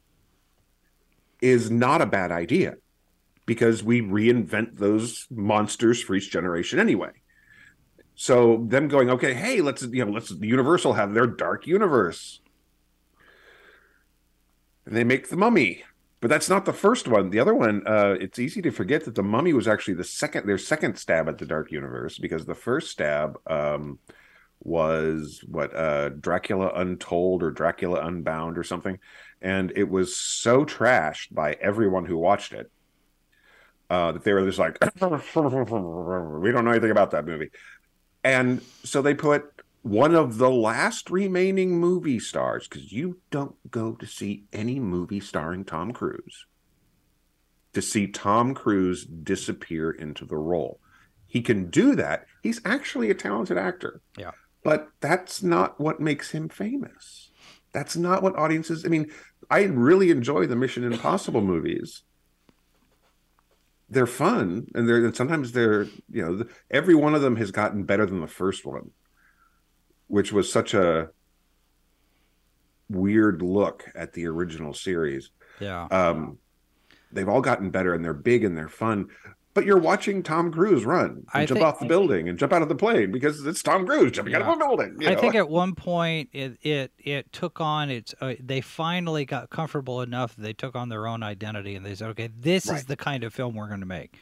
is 1.42 1.70
not 1.70 2.00
a 2.00 2.06
bad 2.06 2.32
idea 2.32 2.76
because 3.46 3.82
we 3.82 4.00
reinvent 4.00 4.78
those 4.78 5.26
monsters 5.30 6.02
for 6.02 6.14
each 6.14 6.30
generation 6.30 6.78
anyway. 6.78 7.10
So 8.14 8.64
them 8.68 8.88
going, 8.88 9.10
okay, 9.10 9.34
hey, 9.34 9.60
let's 9.60 9.82
you 9.82 10.04
know, 10.04 10.12
let's 10.12 10.30
Universal 10.30 10.92
have 10.94 11.14
their 11.14 11.26
dark 11.26 11.66
universe. 11.66 12.40
And 14.86 14.96
they 14.96 15.04
make 15.04 15.28
the 15.28 15.36
mummy. 15.36 15.84
But 16.20 16.28
that's 16.28 16.48
not 16.48 16.64
the 16.64 16.72
first 16.72 17.08
one. 17.08 17.30
The 17.30 17.40
other 17.40 17.54
one, 17.54 17.84
uh, 17.84 18.14
it's 18.20 18.38
easy 18.38 18.62
to 18.62 18.70
forget 18.70 19.04
that 19.06 19.16
the 19.16 19.24
mummy 19.24 19.52
was 19.52 19.66
actually 19.66 19.94
the 19.94 20.04
second 20.04 20.46
their 20.46 20.58
second 20.58 20.96
stab 20.96 21.28
at 21.28 21.38
the 21.38 21.46
dark 21.46 21.72
universe 21.72 22.16
because 22.18 22.46
the 22.46 22.54
first 22.54 22.90
stab 22.90 23.38
um 23.48 23.98
was 24.60 25.42
what 25.48 25.74
uh 25.74 26.10
Dracula 26.10 26.70
Untold 26.76 27.42
or 27.42 27.50
Dracula 27.50 28.06
Unbound 28.06 28.56
or 28.56 28.62
something. 28.62 29.00
And 29.40 29.72
it 29.74 29.88
was 29.88 30.16
so 30.16 30.64
trashed 30.64 31.34
by 31.34 31.54
everyone 31.54 32.04
who 32.04 32.16
watched 32.16 32.52
it. 32.52 32.70
Uh, 33.92 34.10
that 34.10 34.24
they 34.24 34.32
were 34.32 34.46
just 34.46 34.58
like, 34.58 34.78
we 35.02 36.50
don't 36.50 36.64
know 36.64 36.70
anything 36.70 36.90
about 36.90 37.10
that 37.10 37.26
movie. 37.26 37.50
And 38.24 38.62
so 38.84 39.02
they 39.02 39.12
put 39.12 39.44
one 39.82 40.14
of 40.14 40.38
the 40.38 40.48
last 40.48 41.10
remaining 41.10 41.78
movie 41.78 42.18
stars, 42.18 42.66
because 42.66 42.90
you 42.90 43.18
don't 43.30 43.54
go 43.70 43.92
to 43.92 44.06
see 44.06 44.44
any 44.50 44.80
movie 44.80 45.20
starring 45.20 45.66
Tom 45.66 45.92
Cruise, 45.92 46.46
to 47.74 47.82
see 47.82 48.06
Tom 48.06 48.54
Cruise 48.54 49.04
disappear 49.04 49.90
into 49.90 50.24
the 50.24 50.38
role. 50.38 50.80
He 51.26 51.42
can 51.42 51.68
do 51.68 51.94
that. 51.94 52.24
He's 52.42 52.62
actually 52.64 53.10
a 53.10 53.14
talented 53.14 53.58
actor. 53.58 54.00
Yeah. 54.16 54.30
But 54.64 54.88
that's 55.00 55.42
not 55.42 55.78
what 55.78 56.00
makes 56.00 56.30
him 56.30 56.48
famous. 56.48 57.30
That's 57.74 57.94
not 57.94 58.22
what 58.22 58.38
audiences. 58.38 58.86
I 58.86 58.88
mean, 58.88 59.10
I 59.50 59.64
really 59.64 60.10
enjoy 60.10 60.46
the 60.46 60.56
Mission 60.56 60.82
Impossible 60.82 61.42
movies 61.42 62.04
they're 63.92 64.06
fun 64.06 64.66
and 64.74 64.88
they're 64.88 65.04
and 65.04 65.14
sometimes 65.14 65.52
they're 65.52 65.84
you 66.10 66.22
know 66.24 66.44
every 66.70 66.94
one 66.94 67.14
of 67.14 67.20
them 67.20 67.36
has 67.36 67.50
gotten 67.50 67.84
better 67.84 68.06
than 68.06 68.20
the 68.20 68.26
first 68.26 68.64
one 68.64 68.90
which 70.08 70.32
was 70.32 70.50
such 70.50 70.72
a 70.74 71.10
weird 72.88 73.42
look 73.42 73.84
at 73.94 74.12
the 74.12 74.26
original 74.26 74.72
series 74.74 75.30
Yeah. 75.60 75.84
um 75.90 76.38
they've 77.12 77.28
all 77.28 77.42
gotten 77.42 77.70
better 77.70 77.94
and 77.94 78.02
they're 78.04 78.14
big 78.14 78.44
and 78.44 78.56
they're 78.56 78.68
fun 78.68 79.08
but 79.54 79.64
you're 79.66 79.78
watching 79.78 80.22
Tom 80.22 80.50
Cruise 80.52 80.84
run 80.84 81.10
and 81.10 81.26
I 81.34 81.46
jump 81.46 81.58
think- 81.58 81.66
off 81.66 81.78
the 81.78 81.86
building 81.86 82.28
and 82.28 82.38
jump 82.38 82.52
out 82.52 82.62
of 82.62 82.68
the 82.68 82.74
plane 82.74 83.12
because 83.12 83.44
it's 83.46 83.62
Tom 83.62 83.86
Cruise 83.86 84.12
jumping 84.12 84.34
out 84.34 84.42
of 84.42 84.48
a 84.48 84.56
building. 84.56 84.96
you 85.00 85.08
I 85.08 85.14
think 85.14 85.34
at 85.34 85.48
one 85.48 85.74
point 85.74 86.30
it 86.32 86.58
it 86.62 86.92
it 86.98 87.32
took 87.32 87.60
on 87.60 87.90
its. 87.90 88.14
Uh, 88.20 88.34
they 88.40 88.60
finally 88.60 89.24
got 89.24 89.50
comfortable 89.50 90.00
enough 90.02 90.36
that 90.36 90.42
they 90.42 90.52
took 90.52 90.74
on 90.74 90.88
their 90.88 91.06
own 91.06 91.22
identity 91.22 91.74
and 91.74 91.84
they 91.84 91.94
said, 91.94 92.08
"Okay, 92.10 92.28
this 92.38 92.68
is 92.68 92.86
the 92.86 92.96
kind 92.96 93.24
of 93.24 93.34
film 93.34 93.54
we're 93.54 93.68
going 93.68 93.80
to 93.80 93.86
make." 93.86 94.18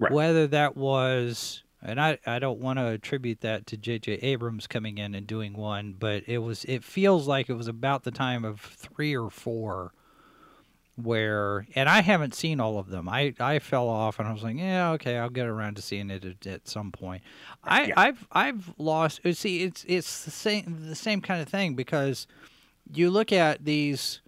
Right. 0.00 0.10
Whether 0.10 0.46
that 0.48 0.76
was, 0.76 1.62
and 1.80 2.00
I 2.00 2.18
I 2.26 2.38
don't 2.38 2.58
want 2.58 2.78
to 2.78 2.86
attribute 2.88 3.40
that 3.42 3.66
to 3.68 3.76
J.J. 3.76 4.14
Abrams 4.14 4.66
coming 4.66 4.98
in 4.98 5.14
and 5.14 5.26
doing 5.26 5.52
one, 5.52 5.94
but 5.98 6.24
it 6.26 6.38
was. 6.38 6.64
It 6.64 6.82
feels 6.82 7.28
like 7.28 7.48
it 7.48 7.54
was 7.54 7.68
about 7.68 8.02
the 8.04 8.10
time 8.10 8.44
of 8.44 8.60
three 8.60 9.16
or 9.16 9.30
four. 9.30 9.92
Where 10.96 11.66
and 11.74 11.88
I 11.88 12.02
haven't 12.02 12.34
seen 12.34 12.60
all 12.60 12.78
of 12.78 12.88
them. 12.90 13.08
I, 13.08 13.32
I 13.40 13.60
fell 13.60 13.88
off 13.88 14.18
and 14.18 14.28
I 14.28 14.32
was 14.32 14.42
like, 14.42 14.58
yeah, 14.58 14.90
okay, 14.92 15.16
I'll 15.16 15.30
get 15.30 15.46
around 15.46 15.76
to 15.76 15.82
seeing 15.82 16.10
it 16.10 16.24
at, 16.24 16.46
at 16.46 16.68
some 16.68 16.92
point. 16.92 17.22
I 17.64 17.84
Yeah. 17.84 17.94
I've 17.96 18.26
I've 18.30 18.74
lost. 18.76 19.20
uh, 19.24 19.32
See, 19.32 19.62
it's 19.62 19.84
it's 19.88 20.24
the 20.26 20.30
same 20.30 20.86
the 20.88 20.94
same 20.94 21.22
kind 21.22 21.40
of 21.40 21.48
thing 21.48 21.74
because 21.74 22.26
you 22.92 23.08
look 23.10 23.32
at 23.32 23.64
these 23.64 24.20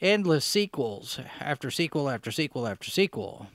endless 0.00 0.44
sequels 0.44 1.18
after 1.40 1.70
sequel 1.70 2.08
after 2.10 2.30
sequel 2.30 2.66
after 2.66 2.90
sequel, 2.90 3.46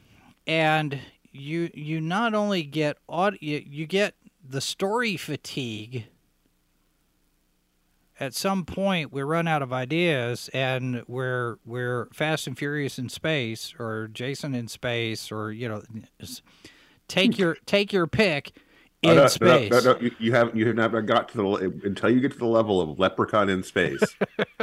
and 0.47 0.99
you 1.31 1.69
you 1.75 2.01
not 2.01 2.33
only 2.33 2.63
get 2.63 2.97
aud- 3.07 3.37
you, 3.39 3.63
you 3.65 3.85
get 3.85 4.15
the 4.43 4.61
story 4.61 5.15
fatigue. 5.15 6.05
At 8.19 8.33
some 8.35 8.63
point, 8.65 9.11
we 9.11 9.23
run 9.23 9.47
out 9.47 9.61
of 9.61 9.73
ideas, 9.73 10.49
and 10.53 11.03
we're 11.07 11.57
we're 11.65 12.07
Fast 12.13 12.45
and 12.47 12.57
Furious 12.57 12.99
in 12.99 13.09
space, 13.09 13.73
or 13.79 14.07
Jason 14.07 14.53
in 14.53 14.67
space, 14.67 15.31
or 15.31 15.51
you 15.51 15.67
know, 15.67 15.81
take 17.07 17.37
your 17.39 17.57
take 17.65 17.91
your 17.91 18.05
pick 18.07 18.51
Oh, 19.05 19.09
in 19.09 19.15
no, 19.17 19.21
no, 19.23 19.27
space. 19.27 19.71
No, 19.71 19.79
no, 19.79 19.99
you, 19.99 20.11
you 20.19 20.31
haven't. 20.31 20.55
You 20.55 20.67
have 20.67 20.75
never 20.75 21.01
got 21.01 21.27
to 21.29 21.37
the 21.37 21.81
until 21.83 22.09
you 22.09 22.21
get 22.21 22.31
to 22.33 22.37
the 22.37 22.45
level 22.45 22.79
of 22.79 22.99
Leprechaun 22.99 23.49
in 23.49 23.61
space. 23.63 24.01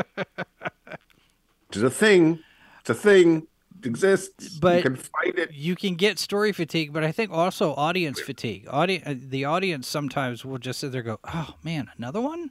it's 1.69 1.77
a 1.77 1.91
thing. 1.91 2.39
It's 2.81 2.91
a 2.91 2.95
thing. 2.95 3.47
It 3.81 3.87
exists. 3.87 4.59
But- 4.59 4.77
you 4.77 4.83
can 4.83 4.97
fight 4.97 5.39
it. 5.39 5.53
you 5.53 5.77
can 5.77 5.95
get 5.97 6.19
story 6.19 6.53
fatigue, 6.53 6.93
but 6.93 7.05
I 7.05 7.13
think 7.13 7.31
also 7.33 7.75
audience 7.75 8.21
fatigue. 8.21 8.67
Audi- 8.71 9.03
uh, 9.05 9.15
the 9.19 9.45
audience 9.45 9.87
sometimes 9.89 10.45
will 10.45 10.59
just 10.59 10.79
sit 10.81 10.93
there 10.93 11.01
and 11.01 11.07
go, 11.09 11.21
"Oh 11.25 11.57
man, 11.63 11.91
another 11.99 12.21
one." 12.21 12.51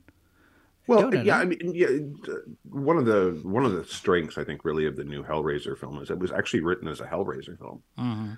Well, 0.90 1.14
yeah, 1.16 1.36
huh? 1.36 1.42
I 1.42 1.46
mean, 1.46 1.60
yeah. 1.74 1.88
uh, 2.34 2.38
One 2.64 2.98
of 2.98 3.06
the 3.06 3.40
one 3.44 3.66
of 3.66 3.74
the 3.74 3.84
strengths, 3.86 4.38
I 4.38 4.44
think, 4.44 4.66
really 4.66 4.86
of 4.86 4.96
the 4.96 5.04
new 5.04 5.24
Hellraiser 5.24 5.78
film 5.78 6.02
is 6.02 6.10
it 6.10 6.20
was 6.20 6.32
actually 6.32 6.62
written 6.62 6.88
as 6.88 7.00
a 7.00 7.06
Hellraiser 7.06 7.58
film 7.58 7.84
Mm-hmm. 7.98 8.34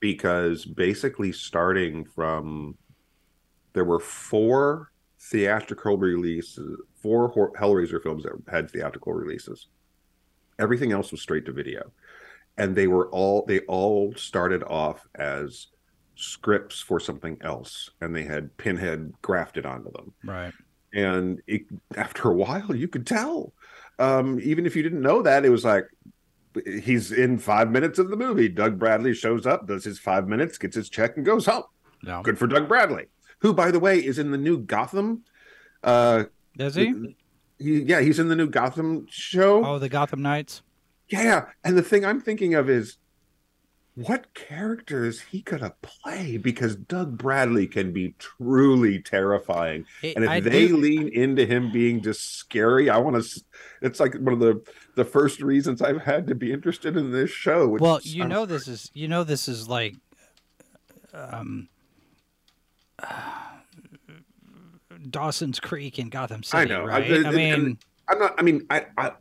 because 0.00 0.64
basically 0.64 1.32
starting 1.32 2.04
from 2.04 2.76
there 3.72 3.84
were 3.84 4.00
four 4.00 4.92
theatrical 5.18 5.98
releases, 5.98 6.80
four 7.02 7.52
Hellraiser 7.58 8.02
films 8.02 8.22
that 8.24 8.32
had 8.48 8.70
theatrical 8.70 9.12
releases. 9.12 9.66
Everything 10.58 10.92
else 10.92 11.10
was 11.10 11.20
straight 11.20 11.44
to 11.46 11.52
video, 11.52 11.92
and 12.56 12.74
they 12.74 12.86
were 12.86 13.08
all 13.10 13.44
they 13.46 13.60
all 13.60 14.14
started 14.14 14.62
off 14.64 15.06
as 15.16 15.66
scripts 16.14 16.80
for 16.80 16.98
something 16.98 17.36
else, 17.42 17.90
and 18.00 18.14
they 18.16 18.22
had 18.22 18.56
Pinhead 18.56 19.12
grafted 19.20 19.66
onto 19.66 19.90
them 19.92 20.14
Right. 20.24 20.54
And 20.96 21.40
it, 21.46 21.62
after 21.96 22.30
a 22.30 22.34
while 22.34 22.74
you 22.74 22.88
could 22.88 23.06
tell 23.06 23.52
um, 23.98 24.40
even 24.42 24.66
if 24.66 24.74
you 24.74 24.82
didn't 24.82 25.02
know 25.02 25.22
that 25.22 25.44
it 25.44 25.50
was 25.50 25.64
like 25.64 25.84
he's 26.82 27.12
in 27.12 27.38
five 27.38 27.70
minutes 27.70 27.98
of 27.98 28.08
the 28.08 28.16
movie 28.16 28.48
doug 28.48 28.78
bradley 28.78 29.12
shows 29.14 29.46
up 29.46 29.66
does 29.66 29.84
his 29.84 29.98
five 29.98 30.26
minutes 30.26 30.56
gets 30.58 30.74
his 30.74 30.88
check 30.88 31.16
and 31.16 31.26
goes 31.26 31.44
home 31.46 31.64
No. 32.02 32.22
good 32.22 32.38
for 32.38 32.46
doug 32.46 32.66
bradley 32.66 33.06
who 33.40 33.52
by 33.52 33.70
the 33.70 33.78
way 33.78 33.98
is 34.04 34.18
in 34.18 34.30
the 34.30 34.38
new 34.38 34.58
gotham 34.58 35.22
uh 35.84 36.24
Does 36.56 36.74
he? 36.74 36.94
he, 37.58 37.80
yeah 37.82 38.00
he's 38.00 38.18
in 38.18 38.28
the 38.28 38.36
new 38.36 38.48
gotham 38.48 39.06
show 39.10 39.64
Oh, 39.64 39.78
the 39.78 39.90
Gotham 39.90 40.22
Knights. 40.22 40.62
yeah 41.10 41.46
and 41.62 41.76
the 41.76 41.82
thing 41.82 42.04
i'm 42.06 42.20
thinking 42.22 42.54
of 42.54 42.70
is 42.70 42.96
what 43.96 44.34
characters 44.34 45.20
he 45.22 45.40
could 45.40 45.62
have 45.62 45.80
played 45.80 46.42
because 46.42 46.76
Doug 46.76 47.16
Bradley 47.16 47.66
can 47.66 47.92
be 47.92 48.14
truly 48.18 49.00
terrifying. 49.00 49.86
It- 50.02 50.16
and 50.16 50.24
if 50.24 50.30
I 50.30 50.40
they 50.40 50.68
do- 50.68 50.76
lean 50.76 51.08
into 51.08 51.46
him 51.46 51.72
being 51.72 52.02
just 52.02 52.36
scary, 52.36 52.88
I 52.90 52.98
want 52.98 53.22
to. 53.22 53.40
It's 53.82 53.98
like 53.98 54.14
one 54.16 54.34
of 54.34 54.40
the 54.40 54.62
the 54.96 55.04
first 55.04 55.40
reasons 55.40 55.80
I've 55.82 56.02
had 56.02 56.26
to 56.28 56.34
be 56.34 56.52
interested 56.52 56.96
in 56.96 57.10
this 57.10 57.30
show. 57.30 57.66
which 57.68 57.80
Well, 57.80 57.98
you 58.02 58.26
know 58.26 58.44
this 58.46 58.68
is 58.68 58.90
you 58.94 59.08
know 59.08 59.24
this 59.24 59.48
is 59.48 59.66
like 59.68 59.96
um 61.14 61.68
Dawson's 65.10 65.60
Creek 65.60 65.98
in 65.98 66.08
Gotham 66.08 66.42
City, 66.42 66.68
know. 66.68 66.82
I- 66.82 66.86
right? 66.86 67.10
and- 67.10 67.26
I, 67.26 67.28
and- 67.30 67.62
mean, 67.64 67.78
I'm 68.08 68.18
not. 68.18 68.34
I 68.38 68.42
mean, 68.42 68.66
I, 68.70 68.86
I. 68.96 69.12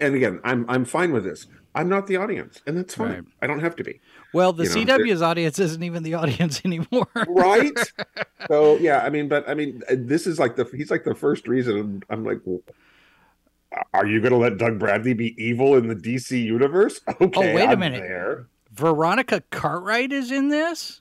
And 0.00 0.14
again, 0.14 0.40
I'm 0.44 0.64
I'm 0.68 0.84
fine 0.84 1.12
with 1.12 1.24
this. 1.24 1.46
I'm 1.74 1.88
not 1.88 2.06
the 2.06 2.16
audience, 2.16 2.62
and 2.66 2.76
that's 2.76 2.94
fine. 2.94 3.08
Right. 3.10 3.22
I 3.42 3.46
don't 3.48 3.60
have 3.60 3.74
to 3.76 3.84
be. 3.84 4.00
well, 4.32 4.52
the 4.52 4.64
you 4.64 4.84
know, 4.86 4.96
CW's 4.98 5.22
audience 5.22 5.58
isn't 5.58 5.82
even 5.82 6.02
the 6.04 6.14
audience 6.14 6.60
anymore. 6.64 7.08
right 7.28 7.76
so 8.48 8.78
yeah 8.78 8.98
i 9.00 9.08
mean 9.10 9.26
but 9.28 9.48
i 9.48 9.54
mean 9.54 9.82
uh, 9.90 9.94
this 9.98 10.26
is 10.26 10.38
like 10.38 10.54
the 10.56 10.64
he's 10.76 10.90
like 10.90 11.02
the 11.04 11.14
first 11.14 11.48
reason 11.48 12.02
i'm 12.10 12.24
like 12.24 12.38
well, 12.44 12.60
are 13.92 14.06
you 14.06 14.20
gonna 14.20 14.36
let 14.36 14.58
doug 14.58 14.78
bradley 14.78 15.14
be 15.14 15.34
evil 15.42 15.74
in 15.76 15.88
the 15.88 15.96
dc 15.96 16.30
universe 16.30 17.00
okay 17.20 17.52
Oh, 17.52 17.54
wait 17.54 17.64
a 17.64 17.68
I'm 17.72 17.78
minute. 17.80 18.02
there. 18.02 18.46
Veronica 18.72 19.40
Cartwright 19.50 20.12
is 20.12 20.30
in 20.32 20.48
this. 20.48 21.00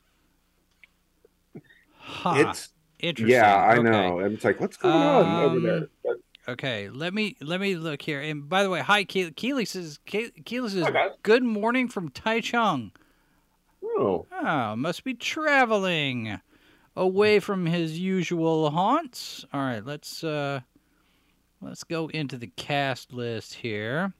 Huh. 1.98 2.34
it's 2.48 2.70
interesting. 3.00 3.34
yeah 3.39 3.56
i 3.58 3.74
Okay. 3.77 3.82
know 3.89 4.20
and 4.20 4.34
it's 4.36 4.44
like 4.46 4.60
what's 4.60 4.77
going 4.77 4.94
on 4.94 5.44
over 5.44 5.56
Um, 5.58 5.63
there 5.63 5.88
but, 6.03 6.18
Okay, 6.48 6.90
let 6.90 7.14
me 7.14 7.38
let 7.40 7.62
me 7.62 7.76
look 7.76 8.02
here. 8.02 8.20
And 8.20 8.50
by 8.50 8.64
the 8.64 8.70
way, 8.70 8.82
hi, 8.82 9.04
Keely. 9.06 9.32
Keely 9.32 9.66
says 9.66 10.00
Ke- 10.06 10.34
Keely 10.46 10.70
says 10.70 10.88
good 11.24 11.44
morning 11.44 11.88
from 11.88 12.10
Taichung. 12.10 12.92
oh 13.84 14.26
Oh, 14.32 14.76
must 14.76 15.04
be 15.06 15.14
traveling 15.14 16.40
away 16.98 17.40
from 17.40 17.66
his 17.66 17.98
usual 17.98 18.72
haunts. 18.72 19.46
All 19.54 19.62
right, 19.62 19.86
let's 19.86 20.22
uh 20.24 20.62
let's 21.62 21.86
go 21.86 22.10
into 22.10 22.38
the 22.38 22.48
cast 22.48 23.14
list 23.14 23.56
here. 23.56 24.14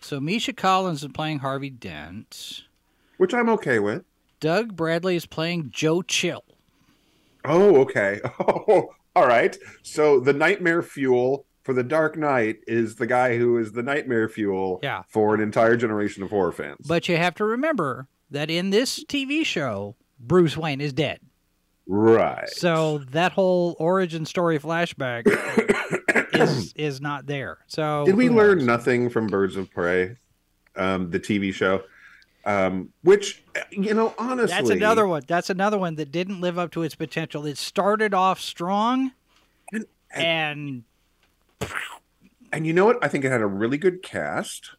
So 0.00 0.20
Misha 0.20 0.52
Collins 0.52 1.02
is 1.02 1.10
playing 1.12 1.38
Harvey 1.40 1.70
Dent. 1.70 2.64
which 3.16 3.32
i'm 3.32 3.48
okay 3.48 3.78
with 3.78 4.04
Doug 4.40 4.76
Bradley 4.76 5.16
is 5.16 5.26
playing 5.26 5.70
Joe 5.72 6.02
Chill. 6.02 6.44
oh 7.44 7.76
okay 7.80 8.20
oh 8.40 8.88
all 9.14 9.26
right 9.26 9.56
so 9.82 10.20
the 10.20 10.32
nightmare 10.32 10.82
fuel 10.82 11.46
for 11.62 11.72
the 11.72 11.82
dark 11.82 12.16
knight 12.16 12.58
is 12.66 12.96
the 12.96 13.06
guy 13.06 13.36
who 13.36 13.58
is 13.58 13.72
the 13.72 13.82
nightmare 13.82 14.28
fuel 14.28 14.78
Yeah. 14.82 15.02
for 15.08 15.34
an 15.34 15.40
entire 15.40 15.76
generation 15.76 16.22
of 16.22 16.30
horror 16.30 16.52
fans 16.52 16.86
But 16.86 17.08
you 17.08 17.16
have 17.16 17.34
to 17.36 17.44
remember 17.44 18.08
that 18.30 18.50
in 18.50 18.70
this 18.70 19.02
TV 19.04 19.44
show, 19.44 19.96
Bruce 20.20 20.56
Wayne 20.56 20.80
is 20.80 20.92
dead. 20.92 21.20
right 21.86 22.48
So 22.48 22.98
that 23.10 23.32
whole 23.32 23.74
origin 23.78 24.26
story 24.26 24.58
flashback 24.58 25.22
is 26.34 26.72
is 26.74 27.00
not 27.00 27.26
there. 27.26 27.58
So 27.66 28.04
Did 28.04 28.16
we 28.16 28.28
learn 28.28 28.66
nothing 28.66 29.08
from 29.10 29.26
Birds 29.28 29.56
of 29.56 29.70
Prey, 29.70 30.16
um, 30.76 31.10
the 31.10 31.18
TV 31.20 31.52
show? 31.54 31.82
Um, 32.46 32.92
which 33.02 33.42
you 33.72 33.92
know, 33.92 34.14
honestly, 34.18 34.56
That's 34.56 34.70
another 34.70 35.06
one. 35.06 35.22
That's 35.26 35.50
another 35.50 35.76
one 35.78 35.96
that 35.96 36.12
didn't 36.12 36.40
live 36.40 36.58
up 36.58 36.70
to 36.72 36.82
its 36.82 36.94
potential. 36.94 37.44
It 37.44 37.58
started 37.58 38.14
off 38.14 38.40
strong, 38.40 39.10
And- 39.72 39.86
and 40.12 40.84
And 42.52 42.64
you 42.66 42.72
know 42.72 42.84
what? 42.84 43.04
I 43.04 43.08
think 43.08 43.24
it 43.24 43.30
had 43.32 43.40
a 43.40 43.46
really 43.46 43.76
good 43.78 44.02
cast. 44.02 44.70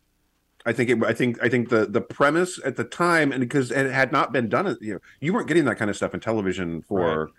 I 0.65 0.71
think 0.73 0.89
it. 0.89 1.03
I 1.03 1.13
think. 1.13 1.43
I 1.43 1.49
think 1.49 1.69
the 1.69 1.85
the 1.85 2.01
premise 2.01 2.59
at 2.65 2.75
the 2.77 2.83
time, 2.85 3.31
and 3.31 3.41
because 3.41 3.69
it 3.71 3.91
had 3.91 4.11
not 4.11 4.31
been 4.31 4.47
done, 4.49 4.77
you 4.81 4.93
know, 4.95 4.99
you 5.19 5.33
weren't 5.33 5.47
getting 5.47 5.65
that 5.65 5.77
kind 5.77 5.89
of 5.89 5.95
stuff 5.95 6.13
in 6.13 6.19
television 6.21 6.81
for 6.81 7.29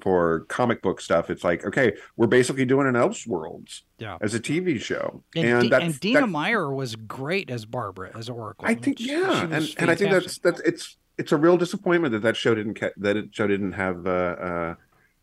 for 0.00 0.40
comic 0.48 0.82
book 0.82 1.00
stuff. 1.00 1.30
It's 1.30 1.42
like, 1.44 1.64
okay, 1.64 1.92
we're 2.16 2.26
basically 2.26 2.64
doing 2.64 2.86
an 2.86 2.94
Elseworlds 2.94 3.82
yeah. 3.98 4.18
as 4.20 4.34
a 4.34 4.40
TV 4.40 4.80
show, 4.80 5.22
And, 5.34 5.46
and 5.46 5.62
D- 5.62 5.68
that, 5.70 5.82
and 5.82 6.00
Dina 6.00 6.20
that- 6.22 6.26
Meyer 6.28 6.72
was 6.72 6.96
great 6.96 7.50
as 7.50 7.64
Barbara 7.64 8.10
as 8.16 8.28
Oracle. 8.28 8.66
I 8.68 8.74
think 8.74 8.98
She- 8.98 9.10
yeah, 9.10 9.34
she 9.34 9.40
and 9.42 9.50
was 9.50 9.74
and 9.76 9.90
I 9.90 9.94
think 9.94 10.10
that's 10.10 10.38
that's 10.38 10.60
it's 10.60 10.96
it's 11.18 11.32
a 11.32 11.36
real 11.36 11.56
disappointment 11.56 12.12
that 12.12 12.22
that 12.22 12.36
show 12.36 12.54
didn't 12.54 12.74
ca- 12.80 12.90
that 12.98 13.16
it 13.16 13.34
show 13.34 13.46
didn't 13.46 13.72
have 13.72 14.06
uh, 14.06 14.10
uh, 14.10 14.74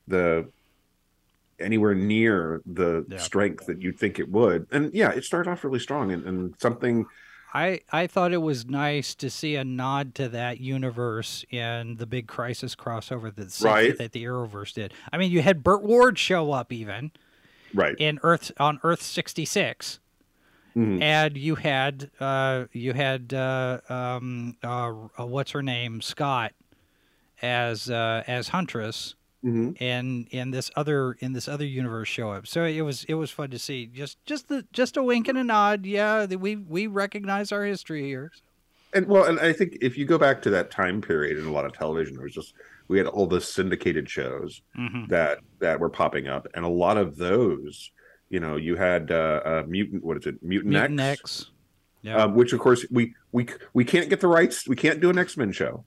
the 0.08 0.50
anywhere 1.60 1.94
near 1.94 2.62
the 2.66 3.06
Yeah. 3.10 3.18
strength 3.20 3.68
that 3.68 3.82
you'd 3.82 4.00
think 4.00 4.20
it 4.20 4.30
would. 4.30 4.68
And 4.72 4.94
yeah, 4.94 5.12
it 5.12 5.24
started 5.24 5.50
off 5.52 5.64
really 5.64 5.80
strong 5.80 6.12
and, 6.12 6.24
and 6.26 6.56
something. 6.60 7.06
I, 7.54 7.82
I 7.92 8.08
thought 8.08 8.34
it 8.34 8.38
was 8.42 8.66
nice 8.66 9.14
to 9.16 9.30
see 9.30 9.56
a 9.56 9.64
nod 9.64 10.16
to 10.16 10.28
that 10.30 10.60
universe 10.60 11.46
in 11.52 11.98
the 11.98 12.08
big 12.08 12.28
Crisis 12.28 12.76
crossover 12.76 13.34
that 13.36 13.62
Right. 13.64 13.96
that 13.98 14.12
the 14.12 14.24
Arrowverse 14.24 14.74
did. 14.74 14.94
I 15.12 15.18
mean, 15.18 15.32
you 15.32 15.42
had 15.44 15.64
Burt 15.64 15.84
Ward 15.84 16.18
show 16.18 16.52
up 16.52 16.72
even 16.74 17.12
Right. 17.74 17.96
in 18.00 18.20
Earth 18.24 18.52
on 18.60 18.80
Earth 18.84 19.02
sixty 19.04 19.46
six, 19.46 20.00
Mhm. 20.76 21.00
and 21.02 21.38
you 21.38 21.56
had 21.56 22.10
uh, 22.20 22.66
you 22.72 22.94
had 22.94 23.34
uh, 23.36 23.82
um, 23.88 24.58
uh, 24.64 24.92
uh, 25.20 25.26
what's 25.26 25.52
her 25.52 25.62
name 25.62 26.02
Scott 26.02 26.54
as 27.42 27.90
uh, 27.90 28.24
as 28.26 28.48
Huntress, 28.50 29.14
Mhm. 29.44 29.76
and 29.82 30.28
in 30.32 30.52
this 30.52 30.72
other 30.76 31.14
in 31.20 31.34
this 31.34 31.48
other 31.48 31.66
universe 31.66 32.08
show 32.08 32.32
up. 32.32 32.48
So 32.48 32.64
it 32.66 32.82
was 32.82 33.04
it 33.06 33.16
was 33.16 33.30
fun 33.30 33.50
to 33.52 33.60
see. 33.60 33.86
Just 33.88 34.24
just 34.26 34.48
the 34.48 34.66
just 34.72 34.96
a 34.98 35.04
wink 35.04 35.28
and 35.28 35.38
a 35.38 35.44
nod. 35.44 35.86
Yeah, 35.86 36.26
we 36.26 36.56
we 36.56 36.88
recognize 36.88 37.52
our 37.52 37.66
history 37.66 38.04
here. 38.04 38.32
And 38.94 39.08
well, 39.08 39.26
and 39.26 39.40
I 39.40 39.52
think 39.54 39.78
if 39.82 39.98
you 39.98 40.06
go 40.06 40.18
back 40.18 40.42
to 40.44 40.50
that 40.52 40.72
time 40.72 41.02
period 41.02 41.38
in 41.38 41.46
a 41.46 41.52
lot 41.52 41.66
of 41.66 41.74
television, 41.74 42.16
there 42.16 42.24
was 42.24 42.34
just 42.34 42.54
we 42.88 42.98
had 42.98 43.08
all 43.08 43.28
the 43.28 43.42
syndicated 43.42 44.10
shows 44.10 44.62
Mhm. 44.78 45.10
that 45.10 45.40
that 45.60 45.80
were 45.80 45.90
popping 45.90 46.28
up, 46.28 46.48
and 46.54 46.64
a 46.64 46.70
lot 46.70 46.98
of 46.98 47.18
those, 47.18 47.92
you 48.30 48.40
know, 48.40 48.56
you 48.56 48.76
had 48.76 49.12
uh, 49.12 49.42
uh 49.44 49.64
mutant. 49.68 50.04
What 50.04 50.18
is 50.18 50.26
it? 50.28 50.42
Mutant, 50.44 50.72
Mutant 50.74 51.00
X. 51.00 51.20
X. 51.22 51.50
Yeah. 52.02 52.18
um, 52.24 52.36
which 52.36 52.54
of 52.54 52.60
course 52.60 52.86
we 52.92 53.14
we 53.32 53.48
we 53.74 53.84
can't 53.84 54.10
get 54.10 54.20
the 54.20 54.28
rights. 54.28 54.68
We 54.68 54.76
can't 54.76 55.00
do 55.02 55.10
an 55.10 55.18
X 55.18 55.36
Men 55.38 55.52
show 55.52 55.84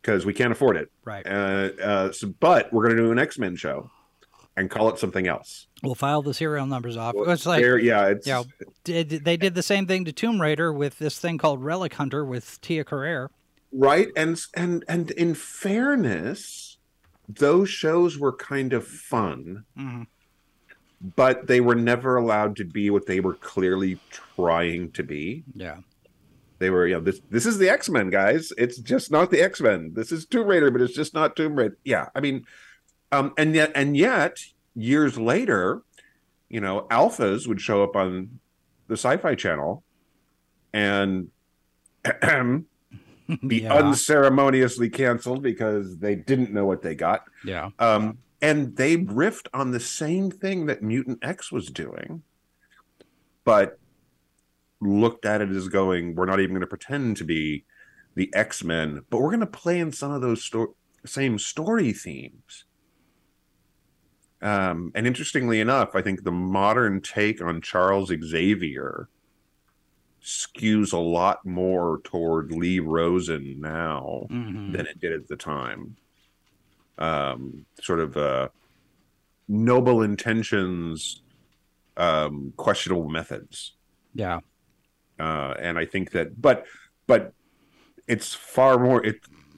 because 0.00 0.24
we 0.26 0.32
can't 0.32 0.52
afford 0.52 0.76
it. 0.76 0.90
right. 1.04 1.26
Uh, 1.26 1.70
uh, 1.82 2.12
so, 2.12 2.28
but 2.40 2.72
we're 2.72 2.84
going 2.84 2.96
to 2.96 3.02
do 3.02 3.12
an 3.12 3.18
X 3.18 3.38
Men 3.38 3.56
show 3.56 3.90
and 4.56 4.70
call 4.70 4.88
it 4.88 4.98
something 4.98 5.26
else. 5.26 5.66
We'll 5.82 5.94
file 5.94 6.22
the 6.22 6.34
serial 6.34 6.66
numbers 6.66 6.96
off. 6.96 7.14
It's 7.16 7.46
like 7.46 7.62
yeah, 7.82 8.08
it's 8.08 8.26
you 8.26 8.32
know, 8.34 8.44
did, 8.84 9.08
they 9.24 9.36
did 9.36 9.54
the 9.54 9.62
same 9.62 9.86
thing 9.86 10.04
to 10.06 10.12
Tomb 10.12 10.40
Raider 10.40 10.72
with 10.72 10.98
this 10.98 11.18
thing 11.18 11.38
called 11.38 11.62
Relic 11.64 11.94
Hunter 11.94 12.24
with 12.24 12.60
Tia 12.60 12.84
Carrere. 12.84 13.30
right. 13.72 14.08
And 14.16 14.40
and 14.54 14.84
and 14.88 15.10
in 15.12 15.34
fairness, 15.34 16.78
those 17.28 17.68
shows 17.70 18.18
were 18.18 18.32
kind 18.32 18.72
of 18.72 18.86
fun, 18.86 19.64
Mhm. 19.78 20.06
but 21.16 21.46
they 21.46 21.60
were 21.60 21.74
never 21.76 22.16
allowed 22.16 22.56
to 22.56 22.64
be 22.64 22.90
what 22.90 23.06
they 23.06 23.20
were 23.20 23.34
clearly 23.34 23.98
trying 24.10 24.90
to 24.92 25.02
be. 25.02 25.44
Yeah. 25.54 25.78
They 26.60 26.68
were, 26.68 26.86
you 26.86 26.94
know, 26.94 27.00
this 27.00 27.20
this 27.30 27.46
is 27.46 27.56
the 27.56 27.70
X 27.70 27.88
Men, 27.88 28.10
guys. 28.10 28.52
It's 28.58 28.78
just 28.78 29.10
not 29.10 29.30
the 29.30 29.40
X 29.40 29.62
Men. 29.62 29.92
This 29.94 30.12
is 30.12 30.26
Tomb 30.26 30.46
Raider, 30.46 30.70
but 30.70 30.82
it's 30.82 30.94
just 30.94 31.14
not 31.14 31.34
Tomb 31.34 31.56
Raider. 31.56 31.78
Yeah, 31.84 32.08
I 32.14 32.20
mean, 32.20 32.44
um, 33.10 33.32
and 33.38 33.54
yet, 33.54 33.72
and 33.74 33.96
yet, 33.96 34.36
years 34.74 35.18
later, 35.18 35.80
you 36.50 36.60
know, 36.60 36.86
alphas 36.90 37.48
would 37.48 37.62
show 37.62 37.82
up 37.82 37.96
on 37.96 38.40
the 38.88 38.94
Sci-Fi 38.94 39.34
Channel, 39.36 39.82
and 40.74 41.28
be 43.46 43.62
yeah. 43.62 43.72
unceremoniously 43.72 44.90
canceled 44.90 45.42
because 45.42 45.96
they 45.96 46.14
didn't 46.14 46.52
know 46.52 46.66
what 46.66 46.82
they 46.82 46.94
got. 46.94 47.24
yeah. 47.42 47.70
Um, 47.78 48.18
and 48.42 48.76
they 48.76 48.98
riffed 48.98 49.48
on 49.54 49.70
the 49.70 49.80
same 49.80 50.30
thing 50.30 50.66
that 50.66 50.82
Mutant 50.82 51.18
X 51.22 51.50
was 51.50 51.70
doing, 51.70 52.22
but 53.44 53.78
looked 54.80 55.24
at 55.26 55.40
it 55.40 55.50
as 55.50 55.68
going, 55.68 56.14
we're 56.14 56.26
not 56.26 56.40
even 56.40 56.50
going 56.52 56.60
to 56.62 56.66
pretend 56.66 57.16
to 57.18 57.24
be 57.24 57.64
the 58.14 58.32
X 58.34 58.64
Men, 58.64 59.02
but 59.10 59.20
we're 59.20 59.28
going 59.30 59.40
to 59.40 59.46
play 59.46 59.78
in 59.78 59.92
some 59.92 60.10
of 60.10 60.20
those 60.20 60.42
sto- 60.44 60.74
same 61.04 61.38
story 61.38 61.92
themes. 61.92 62.64
Um, 64.42 64.90
and 64.94 65.06
interestingly 65.06 65.60
enough, 65.60 65.94
I 65.94 66.00
think 66.02 66.24
the 66.24 66.32
modern 66.32 67.02
take 67.02 67.42
on 67.42 67.60
Charles 67.60 68.10
Xavier 68.24 69.08
skews 70.22 70.92
a 70.92 70.98
lot 70.98 71.44
more 71.44 72.00
toward 72.04 72.52
Lee 72.52 72.78
Rosen 72.80 73.60
now 73.60 74.26
Mhm. 74.30 74.72
than 74.72 74.86
it 74.86 74.98
did 75.00 75.12
at 75.12 75.28
the 75.28 75.36
time. 75.36 75.96
Um, 76.98 77.64
sort 77.82 78.00
of 78.00 78.16
uh, 78.16 78.48
noble 79.48 80.02
intentions, 80.02 81.22
um, 81.96 82.52
questionable 82.56 83.08
methods, 83.08 83.76
Yeah. 84.14 84.40
Uh, 85.20 85.54
and 85.58 85.78
I 85.78 85.84
think 85.84 86.12
that, 86.12 86.40
but 86.40 86.64
but 87.06 87.34
it's 88.08 88.34
far 88.34 88.78
more 88.78 89.04
it 89.04 89.16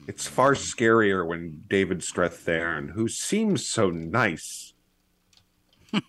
it's 0.08 0.26
far 0.26 0.54
scarier 0.54 1.26
when 1.26 1.62
David 1.68 2.00
Strathairn, 2.00 2.90
who 2.92 3.08
seems 3.08 3.66
so 3.66 3.90
nice, 3.90 4.74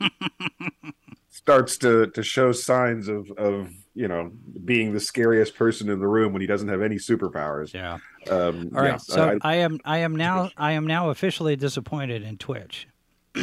starts 1.29 1.77
to 1.79 2.07
to 2.07 2.23
show 2.23 2.51
signs 2.51 3.07
of 3.07 3.29
of 3.37 3.69
you 3.93 4.07
know 4.07 4.31
being 4.65 4.93
the 4.93 4.99
scariest 4.99 5.55
person 5.55 5.89
in 5.89 5.99
the 5.99 6.07
room 6.07 6.33
when 6.33 6.41
he 6.41 6.47
doesn't 6.47 6.69
have 6.69 6.81
any 6.81 6.95
superpowers. 6.95 7.73
Yeah. 7.73 7.99
Um, 8.29 8.71
All 8.75 8.81
right. 8.81 8.91
yeah, 8.91 8.97
so 8.97 9.29
I- 9.41 9.51
I, 9.51 9.55
am 9.57 9.79
I 9.85 9.97
am 9.99 10.15
now 10.15 10.49
I 10.57 10.71
am 10.71 10.87
now 10.87 11.09
officially 11.09 11.55
disappointed 11.55 12.23
in 12.23 12.37
Twitch. 12.37 12.87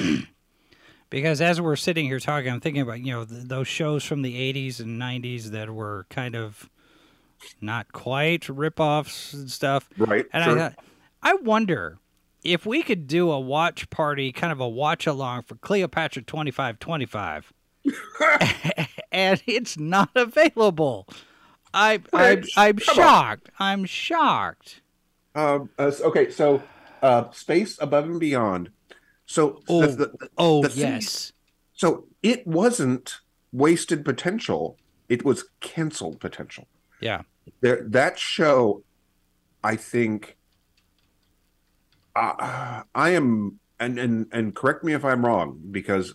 because 1.10 1.40
as 1.40 1.60
we're 1.60 1.76
sitting 1.76 2.06
here 2.06 2.20
talking, 2.20 2.50
I'm 2.50 2.60
thinking 2.60 2.82
about, 2.82 3.00
you 3.00 3.12
know, 3.12 3.24
th- 3.24 3.44
those 3.44 3.68
shows 3.68 4.04
from 4.04 4.22
the 4.22 4.52
80s 4.52 4.80
and 4.80 5.00
90s 5.00 5.46
that 5.46 5.68
were 5.70 6.06
kind 6.08 6.36
of 6.36 6.70
not 7.60 7.92
quite 7.92 8.48
rip-offs 8.48 9.32
and 9.32 9.50
stuff. 9.50 9.88
right. 9.98 10.26
And 10.32 10.44
sure. 10.44 10.54
I 10.54 10.58
thought, 10.58 10.84
I 11.22 11.34
wonder 11.34 11.98
if 12.44 12.64
we 12.64 12.82
could 12.82 13.06
do 13.06 13.30
a 13.30 13.40
watch 13.40 13.90
party, 13.90 14.32
kind 14.32 14.52
of 14.52 14.60
a 14.60 14.68
watch 14.68 15.06
along 15.06 15.42
for 15.42 15.56
Cleopatra 15.56 16.22
2525. 16.22 17.52
and 19.12 19.42
it's 19.46 19.78
not 19.78 20.10
available. 20.14 21.08
I, 21.72 22.00
I, 22.12 22.42
I'm 22.56 22.78
shocked. 22.78 23.50
I'm 23.58 23.84
shocked. 23.84 24.80
Um, 25.34 25.70
uh, 25.78 25.92
okay, 26.02 26.30
so 26.30 26.62
uh, 27.02 27.30
space 27.30 27.78
above 27.80 28.04
and 28.04 28.20
beyond. 28.20 28.70
So 29.30 29.62
Oh, 29.68 29.86
the- 29.86 30.06
the- 30.08 30.28
oh 30.38 30.62
the 30.66 30.72
yes. 30.76 31.32
so 31.72 32.08
it 32.20 32.44
wasn't 32.48 33.20
wasted 33.52 34.04
potential; 34.04 34.76
it 35.08 35.24
was 35.24 35.44
canceled 35.60 36.18
potential. 36.18 36.66
Yeah. 37.00 37.22
There, 37.60 37.80
that 37.88 38.18
show, 38.18 38.82
I 39.62 39.76
think. 39.76 40.36
Uh, 42.16 42.82
I 42.92 43.10
am, 43.10 43.60
and 43.78 44.00
and 44.00 44.26
and 44.32 44.52
correct 44.56 44.82
me 44.82 44.94
if 44.94 45.04
I'm 45.04 45.24
wrong, 45.24 45.60
because 45.70 46.14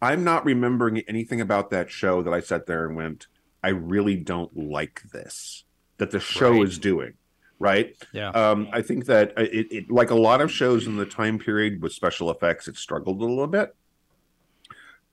I'm 0.00 0.22
not 0.22 0.44
remembering 0.44 0.98
anything 1.08 1.40
about 1.40 1.70
that 1.70 1.90
show 1.90 2.22
that 2.22 2.32
I 2.32 2.38
sat 2.38 2.66
there 2.66 2.86
and 2.86 2.94
went, 2.94 3.26
I 3.64 3.70
really 3.70 4.16
don't 4.16 4.56
like 4.56 5.02
this 5.12 5.64
that 5.98 6.12
the 6.12 6.20
show 6.20 6.52
Right. 6.52 6.62
is 6.62 6.78
doing. 6.78 7.14
Right. 7.62 7.94
Yeah. 8.12 8.30
Um, 8.30 8.68
I 8.72 8.82
think 8.82 9.06
that 9.06 9.32
it, 9.38 9.68
it, 9.70 9.90
like 9.90 10.10
a 10.10 10.16
lot 10.16 10.40
of 10.40 10.50
shows 10.50 10.88
in 10.88 10.96
the 10.96 11.06
time 11.06 11.38
period 11.38 11.80
with 11.80 11.92
special 11.92 12.28
effects, 12.32 12.66
it 12.66 12.76
struggled 12.76 13.20
a 13.20 13.24
little 13.24 13.46
bit. 13.46 13.72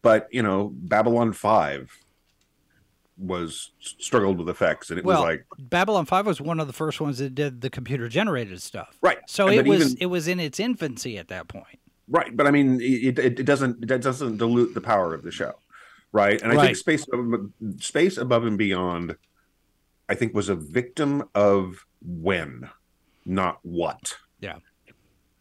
But 0.02 0.28
you 0.32 0.42
know, 0.42 0.72
Babylon 0.74 1.32
Five 1.34 1.96
was 3.20 3.72
struggled 3.80 4.40
with 4.40 4.50
effects, 4.50 4.90
and 4.90 4.98
it 4.98 5.06
well, 5.06 5.22
was 5.22 5.26
like 5.28 5.46
Babylon 5.60 6.06
5 6.06 6.26
was 6.26 6.40
one 6.42 6.60
of 6.60 6.68
the 6.68 6.74
first 6.74 7.02
ones 7.02 7.18
that 7.20 7.36
did 7.36 7.60
the 7.62 7.70
computer 7.70 8.08
generated 8.08 8.62
stuff. 8.62 8.98
right. 9.02 9.18
So 9.28 9.48
And 9.48 9.58
it 9.58 9.68
was 9.68 9.82
even- 9.92 9.98
it 10.00 10.06
was 10.08 10.28
in 10.30 10.40
its 10.40 10.60
infancy 10.60 11.18
at 11.20 11.28
that 11.28 11.48
point. 11.50 11.80
right, 12.08 12.36
but 12.36 12.48
I 12.48 12.52
mean, 12.52 12.80
it, 12.82 13.20
it, 13.20 13.40
it 13.42 13.46
doesn't 13.46 13.88
that 13.90 14.02
doesn't 14.02 14.38
dilute 14.38 14.74
the 14.74 14.82
power 14.82 15.14
of 15.14 15.22
the 15.24 15.32
show, 15.32 15.54
right? 16.14 16.42
And 16.42 16.52
I 16.52 16.56
Right. 16.56 16.66
think 16.68 16.78
space 16.78 17.06
space 17.80 18.18
above 18.18 18.46
and 18.46 18.58
beyond, 18.58 19.16
I 20.10 20.15
think 20.15 20.34
was 20.34 20.50
a 20.50 20.56
victim 20.56 21.24
of 21.36 21.86
when, 22.02 22.69
not 23.26 23.60
what. 23.62 24.15
Yeah. 24.41 24.58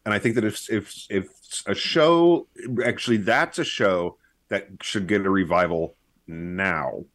and 0.05 0.13
I 0.13 0.19
think 0.19 0.35
that 0.35 0.45
if 0.45 0.69
if 0.69 1.05
if 1.09 1.27
a 1.65 1.73
show 1.73 2.47
actually 2.85 3.17
that's 3.17 3.59
a 3.59 3.63
show 3.63 4.17
that 4.49 4.67
should 4.81 5.07
get 5.07 5.25
a 5.25 5.29
revival 5.29 5.95
now. 6.27 7.05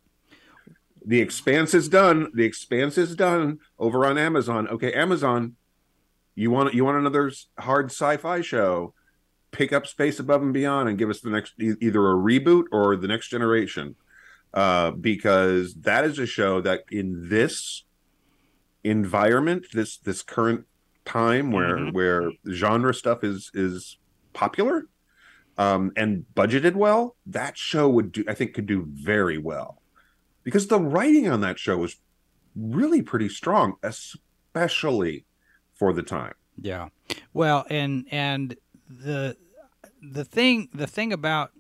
The 1.07 1.21
Expanse 1.21 1.75
is 1.75 1.89
done. 1.89 2.31
The 2.35 2.45
Expanse 2.45 2.97
is 2.97 3.15
done 3.15 3.59
over 3.79 4.07
on 4.07 4.17
Amazon. 4.17 4.67
Okay, 4.69 4.93
Amazon, 4.93 5.57
you 6.35 6.51
want 6.51 6.75
you 6.75 6.85
want 6.85 6.99
another 6.99 7.31
hard 7.59 7.87
sci-fi 7.87 8.41
show? 8.41 8.95
Pick 9.51 9.73
up 9.73 9.87
Space 9.87 10.19
Above 10.19 10.43
and 10.43 10.53
Beyond 10.53 10.89
and 10.89 10.99
give 10.99 11.11
us 11.11 11.21
the 11.21 11.31
next 11.31 11.55
either 11.59 12.11
a 12.11 12.15
reboot 12.15 12.65
or 12.73 12.97
the 12.97 13.07
next 13.07 13.29
generation, 13.29 13.95
uh, 14.55 14.93
because 14.93 15.75
that 15.75 16.05
is 16.05 16.19
a 16.19 16.27
show 16.27 16.61
that 16.63 16.85
in 16.91 17.29
this 17.29 17.85
environment, 18.83 19.67
this 19.73 19.97
this 19.99 20.23
current 20.23 20.67
time 21.05 21.51
where 21.51 21.77
Mhm. 21.77 21.93
where 21.93 22.31
genre 22.51 22.95
stuff 22.95 23.23
is 23.23 23.51
is 23.55 23.99
popular 24.33 24.87
um, 25.59 25.93
and 25.97 26.25
budgeted 26.35 26.75
well, 26.75 27.15
that 27.27 27.57
show 27.59 27.89
would 27.89 28.11
do. 28.13 28.25
I 28.27 28.35
think 28.35 28.55
could 28.55 28.67
do 28.67 28.87
very 28.91 29.39
well 29.39 29.81
because 30.43 30.67
the 30.69 30.81
writing 30.81 31.29
on 31.29 31.41
that 31.43 31.59
show 31.59 31.77
was 31.79 31.97
really 32.57 33.03
pretty 33.03 33.29
strong, 33.29 33.75
especially 33.83 35.25
for 35.75 35.93
the 35.93 36.03
time. 36.03 36.35
Yeah. 36.61 36.89
Well, 37.33 37.67
and 37.71 38.07
and 38.11 38.57
the 38.89 39.37
the 40.03 40.25
thing 40.25 40.69
the 40.73 40.87
thing 40.87 41.13
about 41.13 41.53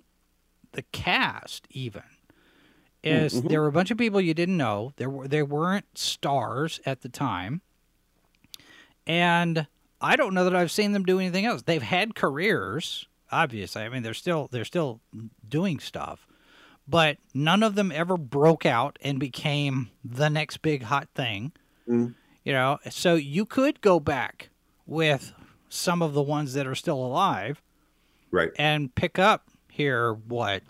the 0.73 0.83
cast 0.83 1.67
even 1.71 2.03
is 3.05 3.43
Mhm. 3.43 3.49
there 3.49 3.61
were 3.61 3.69
a 3.69 3.73
bunch 3.73 3.91
of 3.91 3.99
people 3.99 4.21
you 4.21 4.35
didn't 4.35 4.57
know. 4.57 4.93
There 4.97 5.11
were 5.11 5.29
they 5.29 5.43
weren't 5.43 5.97
stars 5.99 6.81
at 6.87 7.03
the 7.03 7.09
time. 7.09 7.61
And 9.07 9.67
I 10.01 10.17
don't 10.17 10.35
know 10.35 10.45
that 10.45 10.55
I've 10.57 10.71
seen 10.71 10.93
them 10.93 11.05
do 11.05 11.19
anything 11.19 11.45
else. 11.45 11.63
They've 11.63 11.83
had 11.83 12.15
careers, 12.15 13.07
obviously. 13.31 13.83
I 13.83 13.89
mean, 13.89 14.03
they're 14.03 14.15
still 14.15 14.49
they're 14.51 14.65
still 14.65 15.01
doing 15.49 15.79
stuff. 15.79 16.27
But 16.87 17.17
none 17.33 17.63
of 17.63 17.77
them 17.77 17.91
ever 17.93 18.17
broke 18.19 18.67
out 18.67 18.99
and 19.03 19.19
became 19.19 19.91
the 20.05 20.29
next 20.29 20.59
big 20.59 20.83
hot 20.85 21.09
thing. 21.15 21.53
Mm. 21.89 22.15
You 22.45 22.53
know, 22.53 22.79
so 22.91 23.15
you 23.15 23.47
could 23.47 23.81
go 23.81 23.99
back 23.99 24.51
with 24.87 25.33
some 25.71 26.03
of 26.03 26.13
the 26.13 26.23
ones 26.23 26.53
that 26.53 26.67
are 26.67 26.75
still 26.75 27.03
alive 27.05 27.63
Right. 28.31 28.51
and 28.59 28.95
pick 28.95 29.19
up 29.19 29.49
here 29.71 30.13
what 30.13 30.63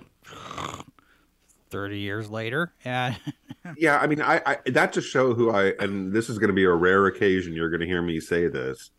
30 1.74 1.98
years 1.98 2.30
later 2.30 2.72
and 2.84 3.18
Yeah, 3.76 3.98
I 3.98 4.06
mean, 4.06 4.20
I, 4.20 4.40
I 4.46 4.58
that's 4.66 4.96
a 4.96 5.02
show 5.02 5.34
who 5.34 5.50
I 5.50 5.72
and 5.80 6.12
this 6.12 6.28
is 6.28 6.38
going 6.38 6.48
to 6.48 6.54
be 6.54 6.64
a 6.64 6.72
rare 6.72 7.06
occasion 7.06 7.52
you're 7.54 7.70
going 7.70 7.80
to 7.80 7.87
hear 7.87 8.02
me 8.02 8.20
say 8.20 8.46
this. 8.46 8.90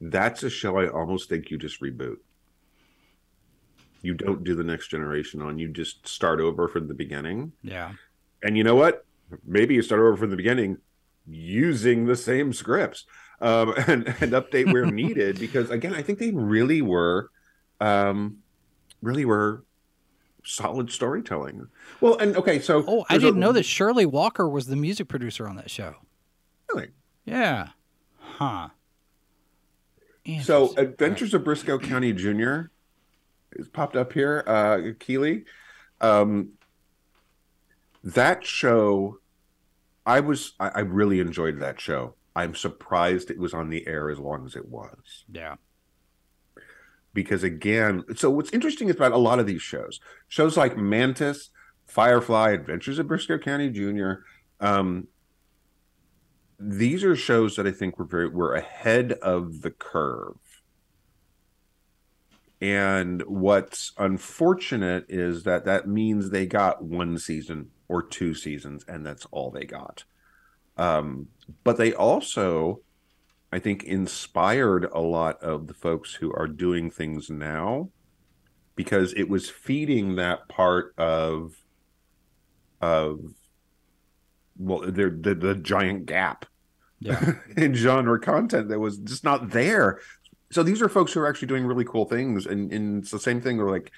That's 0.00 0.42
a 0.42 0.50
show 0.50 0.78
I 0.78 0.88
almost 0.88 1.28
think 1.28 1.50
you 1.50 1.58
just 1.58 1.80
reboot. 1.80 2.18
You 4.02 4.14
don't 4.14 4.44
do 4.44 4.54
the 4.54 4.62
next 4.62 4.88
generation 4.88 5.42
on. 5.42 5.58
You 5.58 5.68
just 5.68 6.06
start 6.06 6.40
over 6.40 6.68
from 6.68 6.86
the 6.86 6.94
beginning. 6.94 7.52
yeah 7.62 7.92
And 8.42 8.56
you 8.56 8.62
know 8.64 8.76
what? 8.76 9.04
Maybe 9.44 9.74
you 9.74 9.82
start 9.82 10.00
over 10.00 10.16
from 10.16 10.30
the 10.30 10.36
beginning 10.36 10.78
using 11.26 12.06
the 12.06 12.16
same 12.16 12.52
scripts 12.52 13.06
um, 13.40 13.74
and 13.88 14.06
and 14.20 14.32
update 14.32 14.72
where 14.72 14.86
needed. 15.02 15.40
Because 15.40 15.70
again, 15.70 15.94
I 15.94 16.02
think 16.02 16.20
they 16.20 16.30
really 16.30 16.82
were, 16.82 17.30
um, 17.80 18.38
really 19.02 19.24
were 19.24 19.64
solid 20.44 20.90
storytelling. 20.90 21.68
Well, 22.00 22.16
and 22.18 22.36
okay, 22.36 22.60
so 22.60 22.84
oh 22.86 23.04
i 23.08 23.18
didn't 23.18 23.40
know 23.40 23.52
that 23.52 23.64
shirley 23.64 24.06
walker 24.06 24.48
was 24.48 24.66
the 24.66 24.76
music 24.76 25.08
producer 25.08 25.48
on 25.48 25.56
that 25.56 25.70
show 25.70 25.94
Really? 26.72 26.88
yeah 27.24 27.68
huh 28.18 28.68
So, 30.42 30.74
Adventures 30.76 31.34
of 31.34 31.42
Brisco 31.42 31.82
County 31.82 32.12
Jr. 32.12 32.70
is 33.52 33.68
popped 33.68 33.96
up 33.96 34.12
here. 34.12 34.44
Uh, 34.46 34.92
Keeley, 35.00 35.44
um, 36.00 36.50
that 38.04 38.44
show, 38.46 39.18
I 40.06 40.20
was, 40.20 40.52
I, 40.60 40.68
I 40.68 40.80
really 40.80 41.20
enjoyed 41.20 41.58
that 41.60 41.80
show. 41.80 42.14
I'm 42.36 42.54
surprised 42.54 43.30
it 43.30 43.38
was 43.38 43.52
on 43.54 43.70
the 43.70 43.86
air 43.88 44.08
as 44.10 44.18
long 44.18 44.46
as 44.46 44.54
it 44.56 44.68
was 44.68 45.24
yeah 45.32 45.56
because 47.12 47.42
again, 47.42 48.04
so 48.16 48.30
what's 48.30 48.52
interesting 48.52 48.88
is 48.88 48.96
about 48.96 49.12
a 49.12 49.18
lot 49.18 49.38
of 49.38 49.46
these 49.46 49.62
shows, 49.62 50.00
shows 50.28 50.56
like 50.56 50.76
Mantis, 50.76 51.50
Firefly, 51.86 52.50
Adventures 52.50 52.98
of 52.98 53.06
Brisco 53.06 53.42
County 53.42 53.68
Jr. 53.70 54.22
Um, 54.60 55.08
these 56.58 57.02
are 57.04 57.16
shows 57.16 57.56
that 57.56 57.66
I 57.66 57.72
think 57.72 57.98
were 57.98 58.04
very 58.04 58.28
were 58.28 58.54
ahead 58.54 59.12
of 59.12 59.62
the 59.62 59.70
curve. 59.70 60.36
And 62.60 63.22
what's 63.22 63.92
unfortunate 63.96 65.06
is 65.08 65.44
that 65.44 65.64
that 65.64 65.88
means 65.88 66.28
they 66.28 66.44
got 66.46 66.84
one 66.84 67.18
season 67.18 67.70
or 67.88 68.02
two 68.02 68.34
seasons, 68.34 68.84
and 68.86 69.04
that's 69.04 69.26
all 69.30 69.50
they 69.50 69.64
got. 69.64 70.04
Um, 70.76 71.28
but 71.64 71.78
they 71.78 71.94
also, 71.94 72.82
I 73.52 73.58
think, 73.58 73.84
inspired 73.84 74.84
a 74.84 75.00
lot 75.00 75.42
of 75.42 75.66
the 75.66 75.74
folks 75.74 76.14
who 76.14 76.32
are 76.32 76.46
doing 76.46 76.90
things 76.90 77.30
now 77.30 77.90
because 78.76 79.12
it 79.14 79.28
was 79.28 79.50
feeding 79.50 80.16
that 80.16 80.48
part 80.48 80.94
of 80.96 81.54
of 82.80 83.20
well 84.56 84.80
the 84.80 85.10
the, 85.20 85.34
the 85.34 85.54
giant 85.54 86.06
gap 86.06 86.46
yeah 86.98 87.34
in 87.56 87.74
genre 87.74 88.18
content 88.18 88.68
that 88.68 88.78
was 88.78 88.98
just 88.98 89.24
not 89.24 89.50
there. 89.50 90.00
So 90.52 90.62
these 90.62 90.82
are 90.82 90.88
folks 90.88 91.12
who 91.12 91.20
are 91.20 91.28
actually 91.28 91.48
doing 91.48 91.64
really 91.64 91.84
cool 91.84 92.06
things, 92.06 92.46
and, 92.46 92.72
and 92.72 93.02
it's 93.02 93.12
the 93.12 93.20
same 93.20 93.40
thing. 93.40 93.56
We're 93.56 93.70
like, 93.70 93.92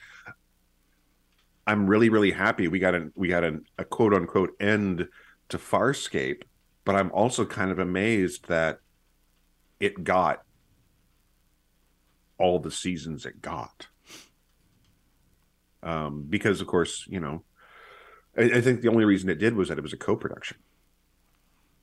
I'm 1.67 1.87
really 1.87 2.09
really 2.09 2.33
happy 2.33 2.69
we 2.69 2.79
got 2.79 2.95
a 2.95 3.11
we 3.15 3.29
got 3.29 3.45
a, 3.45 3.61
a 3.79 3.85
quote 3.85 4.15
unquote 4.15 4.51
end 4.59 5.09
to 5.51 5.59
Farscape, 5.59 6.43
but 6.85 6.97
I'm 6.97 7.13
also 7.13 7.45
kind 7.45 7.71
of 7.71 7.79
amazed 7.79 8.49
that 8.49 8.79
it 9.83 10.05
got 10.05 10.45
all 12.39 12.61
the 12.61 12.71
seasons 12.71 13.27
it 13.27 13.43
got. 13.43 13.89
Um, 15.83 16.27
because 16.31 16.61
of 16.61 16.69
course, 16.69 17.05
you 17.09 17.19
know, 17.19 17.43
I, 18.39 18.43
I 18.43 18.61
think 18.61 18.81
the 18.81 18.89
only 18.89 19.05
reason 19.05 19.29
it 19.29 19.41
did 19.41 19.57
was 19.57 19.69
that 19.69 19.79
it 19.79 19.83
was 19.83 19.93
a 19.93 19.97
co-production. 19.97 20.59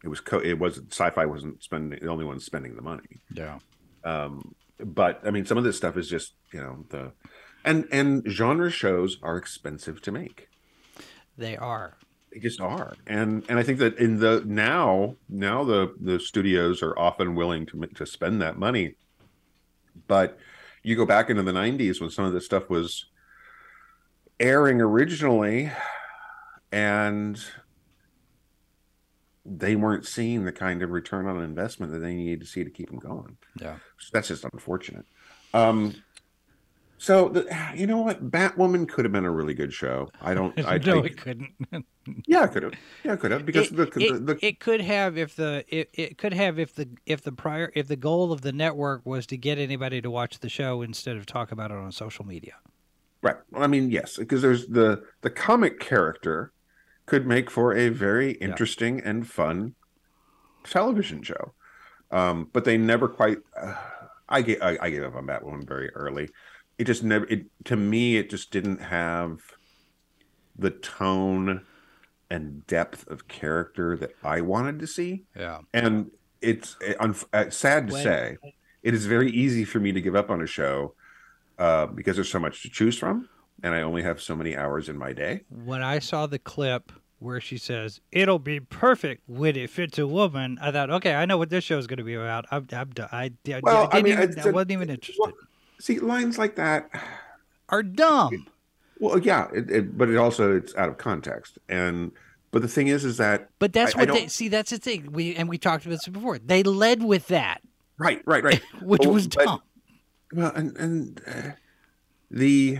It 0.01 0.07
was 0.07 0.21
co. 0.21 0.39
It 0.39 0.57
wasn't 0.57 0.93
sci-fi 0.93 1.25
wasn't 1.25 1.62
spending 1.62 1.99
the 1.99 2.07
only 2.07 2.23
one 2.23 2.39
spending 2.39 2.77
the 2.77 2.81
money. 2.81 3.19
Yeah. 3.33 3.59
Um, 4.05 4.55
but 4.79 5.19
I 5.25 5.31
mean, 5.31 5.45
some 5.45 5.57
of 5.57 5.65
this 5.65 5.75
stuff 5.75 5.97
is 5.97 6.07
just 6.07 6.35
you 6.53 6.62
know 6.62 6.85
the, 6.89 7.12
and 7.65 7.85
and 7.91 8.25
genre 8.25 8.71
shows 8.71 9.17
are 9.21 9.35
expensive 9.35 10.01
to 10.03 10.13
make. 10.13 10.47
They 11.38 11.57
are. 11.57 11.97
They 12.31 12.39
just 12.39 12.61
are, 12.61 12.95
and 13.07 13.43
and 13.49 13.57
I 13.57 13.63
think 13.63 13.79
that 13.79 13.97
in 13.97 14.19
the 14.19 14.43
now 14.45 15.15
now 15.27 15.63
the 15.63 15.95
the 15.99 16.19
studios 16.19 16.83
are 16.83 16.97
often 16.97 17.35
willing 17.35 17.65
to 17.67 17.85
to 17.95 18.05
spend 18.05 18.41
that 18.41 18.57
money, 18.57 18.95
but 20.07 20.37
you 20.83 20.95
go 20.95 21.05
back 21.05 21.29
into 21.29 21.41
the 21.41 21.51
'90s 21.51 21.99
when 21.99 22.11
some 22.11 22.25
of 22.25 22.33
this 22.33 22.45
stuff 22.45 22.69
was 22.69 23.05
airing 24.39 24.79
originally, 24.79 25.71
and 26.71 27.43
they 29.45 29.75
weren't 29.75 30.05
seeing 30.05 30.45
the 30.45 30.51
kind 30.51 30.83
of 30.83 30.91
return 30.91 31.25
on 31.25 31.41
investment 31.41 31.91
that 31.91 31.99
they 31.99 32.13
needed 32.13 32.41
to 32.41 32.45
see 32.45 32.63
to 32.63 32.69
keep 32.69 32.89
them 32.89 32.99
going. 32.99 33.37
Yeah. 33.59 33.77
So 33.97 34.09
that's 34.13 34.27
just 34.27 34.43
unfortunate. 34.43 35.05
Um, 35.53 35.95
so 36.99 37.29
the, 37.29 37.47
you 37.75 37.88
know 37.88 37.99
what, 37.99 38.29
Batwoman 38.29 38.88
could 38.88 39.05
have 39.05 39.12
been 39.12 39.25
a 39.25 39.31
really 39.31 39.55
good 39.55 39.73
show. 39.73 40.09
I 40.21 40.35
don't. 40.35 40.53
I 40.65 40.77
no, 40.77 41.01
I, 41.01 41.05
it 41.05 41.17
couldn't. 41.17 41.53
yeah, 42.27 42.43
it 42.43 42.51
could 42.51 42.63
have. 42.63 42.73
Yeah, 43.03 43.13
it 43.13 43.19
could 43.19 43.31
have 43.31 43.45
because 43.45 43.71
it, 43.71 43.75
the, 43.75 43.83
it, 43.83 43.93
the, 43.93 44.19
the 44.19 44.45
it 44.45 44.59
could 44.59 44.81
have 44.81 45.17
if 45.17 45.35
the 45.35 45.65
it, 45.67 45.89
it 45.93 46.17
could 46.17 46.33
have 46.33 46.59
if 46.59 46.75
the 46.75 46.89
if 47.05 47.23
the 47.23 47.31
prior 47.31 47.71
if 47.73 47.88
the 47.88 47.95
goal 47.95 48.31
of 48.31 48.41
the 48.41 48.51
network 48.51 49.05
was 49.05 49.25
to 49.27 49.38
get 49.38 49.57
anybody 49.57 50.01
to 50.01 50.12
watch 50.12 50.39
the 50.39 50.49
show 50.49 50.81
instead 50.81 51.15
of 51.17 51.25
talk 51.25 51.51
about 51.51 51.71
it 51.71 51.77
on 51.77 51.91
social 51.91 52.25
media. 52.25 52.53
right. 53.21 53.38
Well, 53.51 53.63
I 53.63 53.67
mean, 53.67 53.89
yes, 53.89 54.17
because 54.17 54.41
there's 54.41 54.67
the 54.67 55.03
the 55.21 55.29
comic 55.29 55.79
character 55.79 56.51
could 57.05 57.25
make 57.25 57.49
for 57.49 57.73
a 57.75 57.89
very 57.89 58.33
interesting 58.33 59.01
and 59.01 59.27
fun 59.27 59.73
television 60.63 61.23
show, 61.23 61.53
um, 62.12 62.49
but 62.51 62.65
they 62.65 62.77
never 62.77 63.07
quite. 63.07 63.38
Uh, 63.59 63.73
I 64.27 64.41
gave 64.43 64.62
I, 64.62 64.77
I 64.81 64.89
gave 64.89 65.03
up 65.03 65.15
on 65.15 65.25
Batwoman 65.25 65.67
very 65.67 65.89
early. 65.95 66.29
It 66.79 66.85
just 66.85 67.03
never. 67.03 67.25
It 67.25 67.45
to 67.65 67.75
me, 67.75 68.17
it 68.17 68.29
just 68.29 68.49
didn't 68.51 68.79
have 68.81 69.41
the 70.57 70.71
tone 70.71 71.65
and 72.31 72.65
depth 72.67 73.07
of 73.07 73.27
character 73.27 73.95
that 73.97 74.11
I 74.23 74.41
wanted 74.41 74.79
to 74.79 74.87
see. 74.87 75.25
Yeah. 75.35 75.59
and 75.73 76.11
it's 76.41 76.77
uh, 76.99 77.13
uh, 77.33 77.49
sad 77.49 77.87
to 77.87 77.93
When- 77.93 78.03
say 78.03 78.37
it 78.81 78.93
is 78.93 79.05
very 79.07 79.29
easy 79.29 79.65
for 79.65 79.79
me 79.79 79.91
to 79.91 79.99
give 79.99 80.15
up 80.15 80.29
on 80.29 80.41
a 80.41 80.45
show 80.47 80.93
uh, 81.57 81.85
because 81.87 82.15
there's 82.15 82.31
so 82.31 82.39
much 82.39 82.61
to 82.61 82.69
choose 82.69 82.97
from 82.97 83.27
and 83.61 83.73
i 83.75 83.81
only 83.81 84.01
have 84.03 84.21
so 84.21 84.33
many 84.37 84.55
hours 84.55 84.87
in 84.87 84.97
my 84.97 85.11
day 85.11 85.41
When 85.49 85.83
I 85.83 85.99
saw 85.99 86.27
the 86.27 86.39
clip 86.39 86.93
where 87.17 87.41
she 87.41 87.57
says 87.57 87.99
it'll 88.13 88.39
be 88.39 88.61
perfect 88.61 89.23
when 89.27 89.57
it 89.57 89.69
fits 89.69 89.99
a 89.99 90.07
woman, 90.07 90.57
I 90.61 90.71
thought, 90.71 90.89
okay, 90.89 91.13
I 91.15 91.25
know 91.25 91.37
what 91.37 91.49
this 91.49 91.65
show 91.65 91.77
is 91.77 91.85
going 91.87 91.97
to 91.97 92.05
be 92.05 92.13
about. 92.13 92.45
I'm, 92.51 92.65
I'm 92.71 92.89
done. 92.91 93.09
I, 93.11 93.33
I, 93.53 93.59
Well, 93.61 93.89
I, 93.91 93.97
I 93.97 94.01
didn't 94.01 94.03
mean, 94.05 94.13
even, 94.13 94.29
it's 94.37 94.45
I 94.45 94.49
a- 94.49 94.53
wasn't 94.53 94.71
even 94.71 94.89
interested. 94.89 95.19
well, 95.21 95.33
see 95.79 95.99
lines 95.99 96.37
like 96.37 96.55
that 96.55 96.89
Are 97.69 97.83
dumb. 97.83 98.45
well 98.99 99.17
yeah 99.19 99.47
it, 99.53 99.69
it, 99.69 99.97
but 99.97 100.09
it 100.09 100.17
also 100.17 100.55
it's 100.55 100.75
out 100.75 100.89
of 100.89 100.97
context 100.97 101.57
and 101.69 102.11
but 102.51 102.61
the 102.63 102.67
thing 102.67 102.87
is 102.87 103.05
is 103.05 103.17
that 103.17 103.49
But 103.59 103.73
that's 103.73 103.95
I- 103.95 103.99
I 104.01 104.05
what 104.05 104.13
they 104.13 104.27
see. 104.27 104.47
That's 104.47 104.71
the 104.71 104.77
thing. 104.79 105.11
We 105.11 105.35
and 105.35 105.47
we 105.47 105.57
talked 105.59 105.85
about 105.85 105.99
this 105.99 106.07
before. 106.07 106.39
They 106.39 106.63
led 106.63 107.03
with 107.03 107.27
that, 107.27 107.61
right 107.99 108.21
right 108.25 108.43
right 108.43 108.61
which 108.81 109.05
was 109.05 109.27
but- 109.27 109.45
dumb. 109.45 109.61
well 110.33 110.51
and 110.55 110.75
and 110.77 111.21
uh, 111.27 111.51
the 112.31 112.79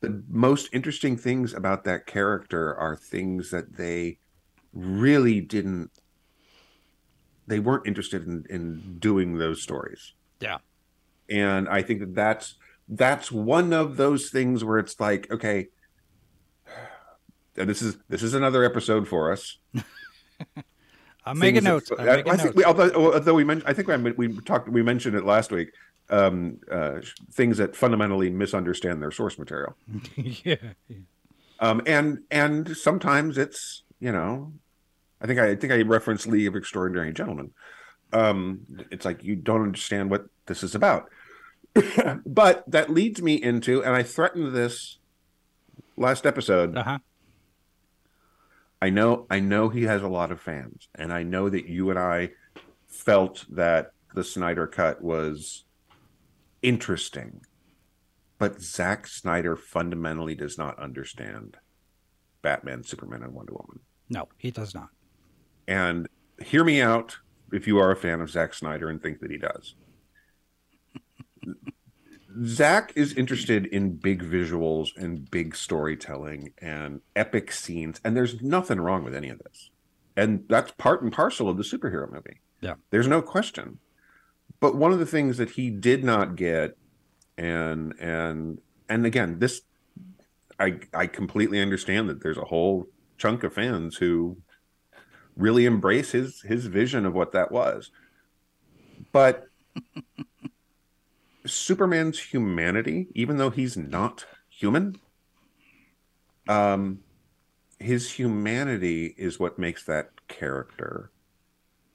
the 0.00 0.22
most 0.28 0.68
interesting 0.72 1.16
things 1.16 1.52
about 1.54 1.84
that 1.84 2.06
character 2.06 2.74
are 2.76 2.94
things 2.94 3.50
that 3.50 3.76
they 3.76 4.18
really 4.72 5.40
didn't 5.40 5.90
they 7.46 7.58
weren't 7.60 7.86
interested 7.86 8.26
in 8.26 8.44
in 8.50 8.96
doing 8.98 9.38
those 9.38 9.62
stories 9.62 10.12
Yeah. 10.40 10.58
and 11.28 11.68
i 11.68 11.82
think 11.82 12.00
that 12.00 12.14
that's 12.14 12.54
that's 12.88 13.30
one 13.32 13.72
of 13.72 13.96
those 13.96 14.30
things 14.30 14.62
where 14.64 14.78
it's 14.78 14.98
like 15.00 15.30
okay 15.30 15.68
and 17.56 17.68
this 17.70 17.82
is 17.82 17.96
this 18.08 18.22
is 18.22 18.34
another 18.34 18.64
episode 18.64 19.06
for 19.08 19.30
us 19.32 19.58
I'm 21.26 21.38
making 21.38 21.62
things 21.62 21.64
that- 21.64 21.70
notes. 21.70 21.90
I'm 21.98 22.00
I, 22.00 22.16
making 22.16 22.32
I 22.32 22.36
think 22.36 22.44
notes. 22.48 22.56
we, 22.56 22.64
although, 22.64 23.12
although 23.14 23.32
we 23.34 23.44
mentioned, 23.44 23.66
I 23.66 23.72
think 23.72 23.88
men- 23.88 24.14
we 24.18 24.36
talked, 24.42 24.68
we 24.68 24.82
mentioned 24.82 25.16
it 25.16 25.24
last 25.24 25.50
week. 25.50 25.70
Um, 26.10 26.58
uh, 26.70 27.00
things 27.32 27.56
that 27.56 27.74
fundamentally 27.74 28.28
misunderstand 28.28 29.00
their 29.00 29.10
source 29.10 29.38
material, 29.38 29.74
yeah. 30.16 30.56
um, 31.60 31.80
and 31.86 32.24
and 32.30 32.76
sometimes 32.76 33.38
it's 33.38 33.84
you 34.00 34.12
know, 34.12 34.52
I 35.20 35.26
think 35.26 35.40
I, 35.40 35.50
I 35.50 35.56
think 35.56 35.72
I 35.72 35.82
referenced 35.82 36.26
League 36.26 36.46
of 36.46 36.56
Extraordinary 36.56 37.12
Gentlemen. 37.12 37.52
Um, 38.12 38.60
it's 38.90 39.04
like 39.04 39.24
you 39.24 39.36
don't 39.36 39.62
understand 39.62 40.10
what 40.10 40.26
this 40.46 40.62
is 40.62 40.74
about, 40.74 41.10
but 42.26 42.64
that 42.70 42.90
leads 42.90 43.22
me 43.22 43.34
into, 43.34 43.82
and 43.82 43.94
I 43.94 44.02
threatened 44.02 44.54
this 44.54 44.98
last 45.96 46.26
episode. 46.26 46.76
Uh 46.76 46.82
huh. 46.82 46.98
I 48.82 48.90
know 48.90 49.26
I 49.30 49.40
know 49.40 49.68
he 49.68 49.84
has 49.84 50.02
a 50.02 50.08
lot 50.08 50.30
of 50.30 50.40
fans, 50.40 50.88
and 50.94 51.12
I 51.12 51.22
know 51.22 51.48
that 51.48 51.66
you 51.66 51.90
and 51.90 51.98
I 51.98 52.30
felt 52.86 53.46
that 53.50 53.92
the 54.14 54.24
Snyder 54.24 54.66
cut 54.66 55.02
was 55.02 55.64
interesting. 56.62 57.40
But 58.38 58.60
Zack 58.60 59.06
Snyder 59.06 59.56
fundamentally 59.56 60.34
does 60.34 60.58
not 60.58 60.78
understand 60.78 61.56
Batman, 62.42 62.82
Superman, 62.82 63.22
and 63.22 63.32
Wonder 63.32 63.54
Woman. 63.54 63.80
No, 64.08 64.28
he 64.36 64.50
does 64.50 64.74
not. 64.74 64.88
And 65.66 66.08
hear 66.42 66.64
me 66.64 66.80
out 66.80 67.18
if 67.52 67.66
you 67.66 67.78
are 67.78 67.90
a 67.90 67.96
fan 67.96 68.20
of 68.20 68.30
Zack 68.30 68.54
Snyder 68.54 68.88
and 68.88 69.02
think 69.02 69.20
that 69.20 69.30
he 69.30 69.38
does. 69.38 69.74
Zack 72.44 72.92
is 72.96 73.12
interested 73.12 73.66
in 73.66 73.96
big 73.96 74.22
visuals 74.22 74.88
and 74.96 75.30
big 75.30 75.54
storytelling 75.54 76.52
and 76.58 77.00
epic 77.14 77.52
scenes, 77.52 78.00
and 78.04 78.16
there's 78.16 78.42
nothing 78.42 78.80
wrong 78.80 79.04
with 79.04 79.14
any 79.14 79.28
of 79.28 79.38
this. 79.38 79.70
And 80.16 80.44
that's 80.48 80.72
part 80.72 81.02
and 81.02 81.12
parcel 81.12 81.48
of 81.48 81.56
the 81.56 81.62
superhero 81.62 82.10
movie. 82.10 82.40
Yeah. 82.60 82.74
There's 82.90 83.06
no 83.06 83.22
question. 83.22 83.78
But 84.60 84.76
one 84.76 84.92
of 84.92 84.98
the 84.98 85.06
things 85.06 85.36
that 85.36 85.50
he 85.50 85.70
did 85.70 86.04
not 86.04 86.36
get, 86.36 86.76
and 87.36 87.94
and 88.00 88.60
and 88.88 89.06
again, 89.06 89.38
this 89.38 89.62
I 90.58 90.80
I 90.92 91.06
completely 91.06 91.60
understand 91.60 92.08
that 92.08 92.22
there's 92.22 92.38
a 92.38 92.44
whole 92.44 92.86
chunk 93.18 93.44
of 93.44 93.54
fans 93.54 93.96
who 93.96 94.38
really 95.36 95.66
embrace 95.66 96.12
his 96.12 96.42
his 96.42 96.66
vision 96.66 97.06
of 97.06 97.14
what 97.14 97.32
that 97.32 97.50
was. 97.52 97.90
But 99.12 99.44
Superman's 101.46 102.18
humanity, 102.18 103.08
even 103.14 103.36
though 103.36 103.50
he's 103.50 103.76
not 103.76 104.26
human, 104.48 105.00
um, 106.48 107.00
his 107.78 108.12
humanity 108.12 109.14
is 109.18 109.38
what 109.40 109.58
makes 109.58 109.84
that 109.84 110.10
character 110.28 111.12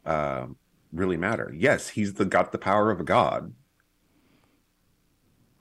um, 0.06 0.58
really 0.92 1.18
matter. 1.18 1.54
Yes, 1.56 1.90
he's 1.90 2.16
the 2.16 2.26
got 2.26 2.52
the 2.52 2.58
power 2.60 2.92
of 2.92 3.00
a 3.00 3.04
god, 3.06 3.54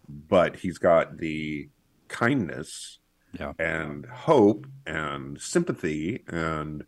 but 0.09 0.57
he's 0.57 0.79
got 0.79 1.19
the 1.19 1.71
kindness 2.09 2.99
Yeah. 3.33 3.53
and 3.59 4.07
hope 4.07 4.67
and 4.87 5.41
sympathy 5.41 6.25
and 6.29 6.85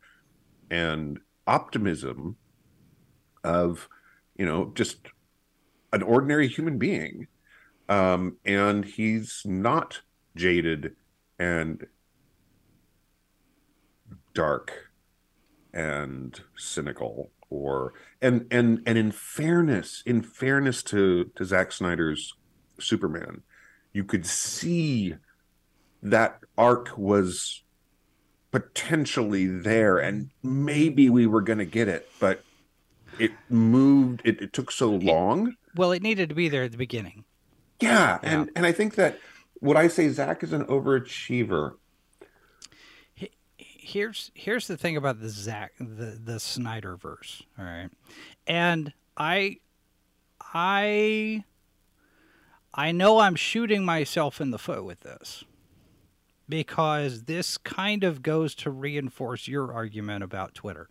and 0.71 1.19
optimism 1.47 2.37
of 3.45 3.89
you 4.37 4.47
know 4.47 4.73
just 4.75 5.09
an 5.93 6.03
ordinary 6.03 6.49
human 6.49 6.79
being. 6.79 7.27
Um 7.89 8.37
and 8.45 8.85
he's 8.85 9.43
not 9.45 10.01
jaded 10.37 10.95
and 11.39 11.87
dark 14.35 14.73
and 15.73 16.41
cynical 16.57 17.31
or 17.49 17.95
and 18.23 18.47
and 18.51 18.81
and 18.87 18.97
in 18.97 19.11
fairness 19.11 20.03
in 20.07 20.23
fairness 20.23 20.83
to 20.85 21.25
to 21.35 21.45
Zack 21.45 21.73
Snyder's 21.73 22.35
Superman 22.79 23.43
you 23.93 24.05
could 24.05 24.25
see 24.27 25.15
that 26.03 26.41
arc 26.57 26.97
was 26.97 27.63
potentially 28.51 29.47
there 29.47 29.99
and 29.99 30.31
maybe 30.43 31.09
we 31.09 31.27
were 31.27 31.41
going 31.41 31.59
to 31.59 31.65
get 31.65 31.87
it 31.89 32.09
but 32.19 32.43
it 33.19 33.31
moved 33.49 34.21
it, 34.25 34.41
it 34.41 34.53
took 34.53 34.71
so 34.73 34.91
long 34.91 35.55
Well, 35.77 35.93
it 35.93 36.03
needed 36.03 36.29
to 36.31 36.35
be 36.35 36.49
there 36.49 36.65
at 36.65 36.73
the 36.73 36.79
beginning. 36.79 37.25
yeah, 37.81 38.19
Yeah. 38.23 38.31
and 38.33 38.51
and 38.57 38.67
i 38.67 38.73
think 38.73 38.95
that 38.97 39.19
would 39.61 39.77
i 39.77 39.87
say 39.89 40.09
Zack 40.09 40.43
is 40.43 40.53
an 40.53 40.65
overachiever 40.65 41.75
here's 43.57 44.31
here's 44.35 44.67
the 44.67 44.77
thing 44.77 44.97
about 44.97 45.21
the 45.21 45.29
Zack 45.29 45.73
the 45.79 46.19
the 46.23 46.39
Snyder 46.41 46.97
verse, 46.97 47.43
all 47.59 47.65
right, 47.65 47.91
and 48.47 48.93
I 49.17 49.57
I 50.41 51.45
I 52.73 52.93
know 52.93 53.19
I'm 53.19 53.35
shooting 53.35 53.85
myself 53.85 54.41
in 54.41 54.51
the 54.53 54.59
foot 54.59 54.85
with 54.85 55.01
this 55.01 55.43
because 56.51 57.25
this 57.25 57.57
kind 57.57 58.05
of 58.05 58.23
goes 58.23 58.55
to 58.57 58.71
reinforce 58.71 59.49
your 59.49 59.73
argument 59.73 60.23
about 60.23 60.55
Twitter. 60.55 60.89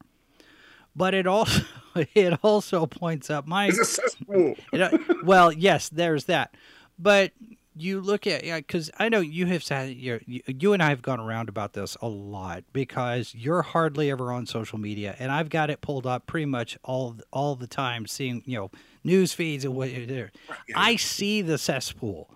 But 0.96 1.14
it 1.14 1.28
also 1.28 1.64
it 2.16 2.40
also 2.44 2.86
points 2.86 3.30
up 3.30 3.48
my 3.48 3.68
It's 3.68 3.80
a 3.80 3.86
cesspool. 3.86 4.56
it, 4.74 5.26
well, 5.26 5.52
yes, 5.52 5.90
there's 5.90 6.26
that. 6.26 6.56
But 6.98 7.32
you 7.76 8.02
look 8.02 8.28
at 8.28 8.44
because 8.44 8.92
I 9.00 9.10
know 9.10 9.22
you 9.22 9.46
have 9.46 9.64
said 9.64 9.96
you 9.96 10.20
you 10.26 10.74
and 10.74 10.84
I 10.84 10.90
have 10.90 11.02
gone 11.02 11.20
around 11.20 11.50
about 11.50 11.74
this 11.74 11.96
a 12.02 12.08
lot 12.08 12.64
because 12.74 13.34
you're 13.34 13.62
hardly 13.62 14.12
ever 14.12 14.32
on 14.34 14.46
social 14.46 14.78
media, 14.78 15.16
and 15.20 15.32
I've 15.32 15.50
got 15.50 15.70
it 15.70 15.82
pulled 15.82 16.06
up 16.06 16.28
pretty 16.28 16.46
much 16.46 16.78
all 16.84 17.18
all 17.32 17.56
the 17.56 17.68
time, 17.68 18.06
seeing 18.06 18.44
you 18.46 18.58
know 18.58 18.72
news 19.04 19.34
feeds 19.34 19.64
and 19.64 19.76
what 19.76 19.92
you're 19.92 20.06
there. 20.06 20.32
I 20.76 20.96
see 20.98 21.42
the 21.42 21.58
cesspool. 21.58 22.30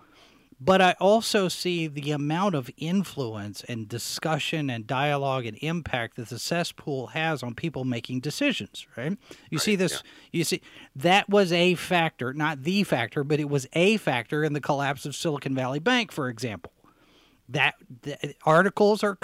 But 0.60 0.80
I 0.80 0.94
also 1.00 1.48
see 1.48 1.86
the 1.88 2.12
amount 2.12 2.54
of 2.54 2.70
influence 2.76 3.64
and 3.64 3.88
discussion 3.88 4.70
and 4.70 4.86
dialogue 4.86 5.46
and 5.46 5.58
impact 5.60 6.16
that 6.16 6.28
the 6.28 6.38
cesspool 6.38 7.08
has 7.08 7.42
on 7.42 7.54
people 7.54 7.84
making 7.84 8.20
decisions, 8.20 8.86
right? 8.96 9.18
You 9.50 9.58
see 9.58 9.76
this, 9.76 10.02
you 10.32 10.44
see, 10.44 10.62
that 10.96 11.28
was 11.28 11.52
a 11.52 11.74
factor, 11.74 12.32
not 12.32 12.62
the 12.62 12.84
factor, 12.84 13.24
but 13.24 13.40
it 13.40 13.48
was 13.48 13.66
a 13.72 13.96
factor 13.96 14.44
in 14.44 14.52
the 14.52 14.60
collapse 14.60 15.04
of 15.04 15.14
Silicon 15.14 15.54
Valley 15.54 15.80
Bank, 15.80 16.12
for 16.12 16.28
example. 16.28 16.72
That 17.48 17.74
the 18.02 18.34
articles 18.46 19.04
are 19.04 19.18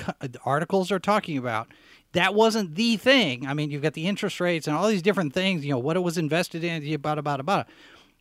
articles 0.44 0.92
are 0.92 0.98
talking 0.98 1.38
about 1.38 1.68
that 2.12 2.34
wasn't 2.34 2.74
the 2.74 2.96
thing. 2.96 3.46
I 3.46 3.54
mean, 3.54 3.70
you've 3.70 3.82
got 3.82 3.94
the 3.94 4.06
interest 4.06 4.40
rates 4.40 4.66
and 4.66 4.76
all 4.76 4.88
these 4.88 5.02
different 5.02 5.32
things, 5.32 5.64
you 5.64 5.70
know, 5.70 5.78
what 5.78 5.96
it 5.96 6.00
was 6.00 6.18
invested 6.18 6.64
in, 6.64 6.92
about, 6.92 7.18
about, 7.18 7.40
about. 7.40 7.66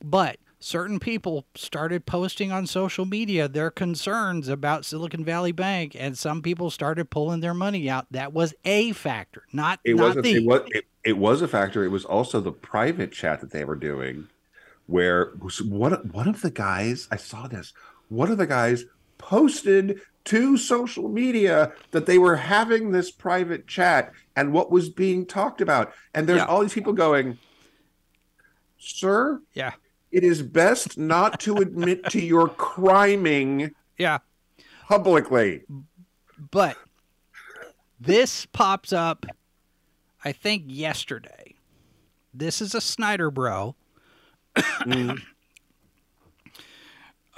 But 0.02 0.38
certain 0.60 1.00
people 1.00 1.45
started 1.56 2.06
posting 2.06 2.52
on 2.52 2.67
social 2.67 3.06
media 3.06 3.48
their 3.48 3.72
concerns 3.72 4.48
about 4.48 4.86
Silicon 4.86 5.24
Valley 5.24 5.52
Bank, 5.52 5.95
and 5.98 6.17
some 6.17 6.41
people 6.41 6.69
started 6.69 7.10
pulling 7.10 7.39
their 7.39 7.54
money 7.54 7.89
out. 7.89 8.08
That 8.12 8.34
was 8.34 8.54
a 8.65 8.91
factor, 8.91 9.43
not 9.54 9.80
It 9.84 9.95
not 9.95 10.04
wasn't. 10.08 10.26
the. 10.26 10.36
It 10.36 10.45
was. 10.45 10.62
It, 10.72 10.86
it 11.06 11.17
was 11.17 11.41
a 11.41 11.48
factor. 11.48 11.84
It 11.84 11.89
was 11.89 12.06
also 12.06 12.41
the 12.41 12.52
private 12.52 13.12
chat 13.12 13.39
that 13.41 13.52
they 13.52 13.63
were 13.63 13.76
doing, 13.76 14.28
where 14.88 15.32
one 15.63 15.93
one 16.12 16.28
of 16.28 16.41
the 16.41 16.52
guys 16.52 17.08
I 17.12 17.15
saw 17.15 17.48
this. 17.48 17.74
One 18.10 18.32
of 18.32 18.38
the 18.38 18.48
guys 18.48 18.86
posted 19.17 20.02
to 20.26 20.58
social 20.58 21.08
media 21.10 21.72
that 21.91 22.06
they 22.06 22.17
were 22.17 22.36
having 22.36 22.91
this 22.91 23.10
private 23.12 23.65
chat 23.67 24.12
and 24.36 24.52
what 24.52 24.72
was 24.72 24.89
being 24.89 25.26
talked 25.26 25.62
about. 25.62 25.93
And 26.13 26.28
there's 26.28 26.39
Yeah. 26.39 26.45
all 26.45 26.62
these 26.62 26.74
people 26.74 26.93
going, 26.93 27.38
"Sir, 28.78 29.41
yeah, 29.54 29.72
it 30.12 30.24
is 30.24 30.41
best 30.41 30.98
not 30.98 31.39
to 31.41 31.58
admit 31.58 32.06
to 32.12 32.22
your 32.22 32.50
criming 32.50 33.74
yeah. 33.98 34.19
publicly." 34.88 35.63
But 36.52 36.78
this 38.00 38.45
pops 38.45 38.93
up, 38.93 39.26
I 40.24 40.32
think, 40.32 40.63
yesterday. 40.67 41.56
This 42.34 42.62
is 42.62 42.74
a 42.74 42.82
Snyder 42.82 43.32
bro. 43.32 43.76
Mm. 44.56 45.19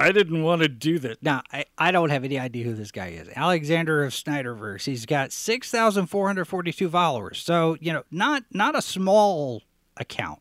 I 0.02 0.12
didn't 0.12 0.42
want 0.42 0.64
to 0.64 0.68
do 0.68 0.98
that. 1.00 1.22
Now, 1.22 1.44
I, 1.54 1.66
I 1.78 1.92
don't 1.92 2.10
have 2.10 2.24
any 2.24 2.40
idea 2.40 2.66
who 2.66 2.74
this 2.74 2.92
guy 2.92 3.10
is. 3.10 3.30
Alexander 3.36 4.04
of 4.04 4.14
Snyderverse. 4.14 4.86
He's 4.86 5.06
got 5.06 5.32
6,442 5.32 6.90
followers. 6.90 7.40
So, 7.40 7.78
you 7.80 7.94
know, 7.94 8.04
not 8.10 8.44
not 8.52 8.76
a 8.76 8.82
small 8.82 9.62
account. 9.98 10.40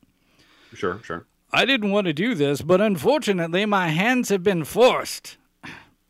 Sure, 0.72 1.00
sure. 1.02 1.26
I 1.52 1.64
didn't 1.64 1.90
want 1.90 2.06
to 2.06 2.12
do 2.12 2.36
this, 2.36 2.62
but 2.62 2.80
unfortunately, 2.80 3.66
my 3.66 3.88
hands 3.88 4.28
have 4.28 4.44
been 4.44 4.62
forced. 4.64 5.36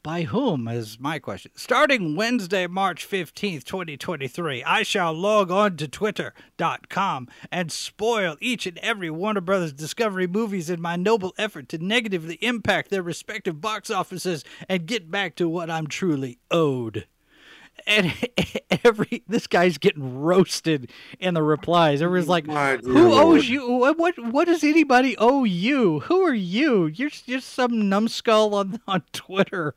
By 0.03 0.22
whom 0.22 0.68
is 0.68 1.00
my 1.00 1.18
question. 1.18 1.53
Starting 1.55 2.14
Wednesday, 2.14 2.66
March 2.66 3.09
15th, 3.09 3.64
2023, 3.64 4.62
I 4.64 4.83
shall 4.83 5.14
log 5.14 5.50
on 5.50 5.76
to 5.79 5.88
twitter.com 5.88 7.29
and 7.50 7.72
spoil 7.72 8.37
each 8.40 8.66
and 8.66 8.79
every 8.79 9.11
Warner 9.11 9.40
Brothers 9.40 9.72
Discovery 9.72 10.26
movies 10.26 10.68
in 10.68 10.81
my 10.81 10.96
noble 10.96 11.35
effort 11.38 11.70
to 11.70 11.79
negatively 11.79 12.37
impact 12.42 12.90
their 12.90 13.03
respective 13.03 13.62
box 13.62 13.90
offices 13.90 14.44
and 14.68 14.87
get 14.87 15.11
back 15.11 15.37
to 15.37 15.48
what 15.48 15.70
I'm 15.70 15.87
truly 15.87 16.38
owed. 16.50 17.07
And 17.87 18.12
every 18.85 19.22
this 19.26 19.46
guy's 19.46 19.78
getting 19.78 20.20
roasted 20.20 20.90
in 21.18 21.35
the 21.35 21.42
replies. 21.42 22.02
Everyone's 22.02 22.28
like, 22.28 22.46
My 22.46 22.76
"Who 22.76 23.09
Lord. 23.11 23.38
owes 23.38 23.48
you? 23.48 23.68
What, 23.72 23.98
what 23.98 24.18
what 24.18 24.44
does 24.46 24.62
anybody 24.62 25.16
owe 25.18 25.44
you? 25.44 26.00
Who 26.00 26.20
are 26.22 26.35
you? 26.35 26.87
You're 26.87 27.11
just 27.11 27.48
some 27.48 27.88
numbskull 27.88 28.54
on 28.54 28.80
on 28.87 29.02
Twitter." 29.12 29.74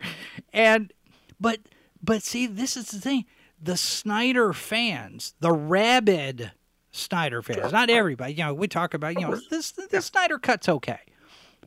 And 0.51 0.91
but 1.39 1.60
but 2.03 2.23
see, 2.23 2.45
this 2.45 2.75
is 2.75 2.88
the 2.91 2.99
thing: 2.99 3.25
the 3.62 3.77
Snyder 3.77 4.51
fans, 4.53 5.34
the 5.39 5.51
rabid 5.53 6.51
Snyder 6.91 7.41
fans, 7.41 7.71
not 7.71 7.89
everybody. 7.89 8.34
You 8.34 8.43
know, 8.43 8.53
we 8.53 8.67
talk 8.67 8.93
about 8.93 9.19
you 9.19 9.27
know 9.27 9.39
this 9.49 9.71
the 9.71 10.01
Snyder 10.01 10.38
cut's 10.38 10.67
okay, 10.67 10.99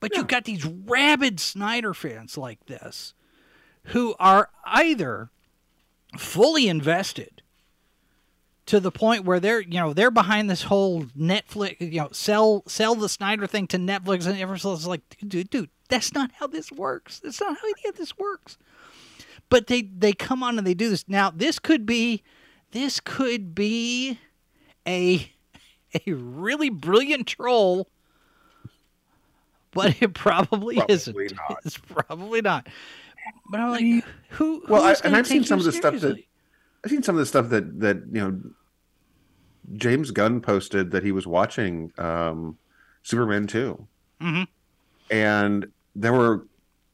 but 0.01 0.15
you've 0.15 0.29
got 0.29 0.45
these 0.45 0.65
rabid 0.65 1.41
Snyder 1.41 1.95
fans 1.95 2.37
like 2.37 2.67
this, 2.67 3.15
who 3.85 4.15
are 4.21 4.51
either 4.65 5.31
fully 6.17 6.69
invested 6.69 7.43
to 8.67 8.81
the 8.81 8.91
point 8.91 9.25
where 9.25 9.41
they're 9.41 9.61
you 9.61 9.79
know 9.79 9.93
they're 9.93 10.11
behind 10.11 10.51
this 10.51 10.63
whole 10.63 11.05
Netflix 11.05 11.81
you 11.81 12.01
know 12.01 12.09
sell 12.13 12.63
sell 12.67 12.95
the 12.95 13.09
Snyder 13.09 13.47
thing 13.47 13.67
to 13.69 13.79
Netflix 13.79 14.27
and 14.27 14.39
everyone's 14.39 14.87
like 14.87 15.03
dude 15.27 15.51
dude 15.51 15.71
that's 15.89 16.13
not 16.13 16.33
how 16.33 16.49
this 16.49 16.73
works. 16.73 17.21
That's 17.21 17.41
not 17.41 17.57
how 17.57 17.65
any 17.65 17.89
of 17.89 17.97
this 17.97 18.19
works. 18.19 18.59
But 19.49 19.69
they 19.69 19.83
they 19.83 20.13
come 20.13 20.43
on 20.43 20.59
and 20.59 20.67
they 20.67 20.75
do 20.75 20.91
this. 20.91 21.05
Now 21.09 21.31
this 21.31 21.59
could 21.59 21.87
be 21.87 22.23
this 22.73 22.99
could 22.99 23.55
be 23.55 24.19
a 24.87 25.31
a 26.07 26.13
really 26.13 26.71
brilliant 26.71 27.27
troll 27.29 27.89
but 29.77 30.01
it 30.03 30.15
probably, 30.15 30.77
Probably 30.77 30.95
isn't. 30.95 31.37
not. 31.37 31.61
it's 31.67 31.77
probably 31.77 32.41
not 32.41 32.67
but 33.51 33.61
I'm 33.61 33.71
like 33.71 34.05
who 34.31 34.63
Well, 34.69 34.83
I, 34.83 34.95
and 35.05 35.17
I've 35.17 35.27
seen 35.27 35.45
some 35.45 35.59
of 35.59 35.65
the 35.65 35.73
stuff 35.73 36.01
that- 36.01 36.17
I've 36.85 36.91
seen 36.91 37.03
some 37.03 37.17
of 37.17 37.21
the 37.21 37.27
stuff 37.27 37.49
that 37.51 37.81
that 37.81 37.97
you 38.13 38.21
know 38.21 38.41
James 39.75 40.11
Gunn 40.13 40.41
posted 40.41 40.93
that 40.93 41.03
he 41.03 41.11
was 41.13 41.27
watching 41.27 41.93
um, 41.99 42.57
Superman 43.03 43.47
2 43.47 43.87
Mhm. 44.23 44.47
and 45.11 45.67
there 45.95 46.13
were 46.13 46.47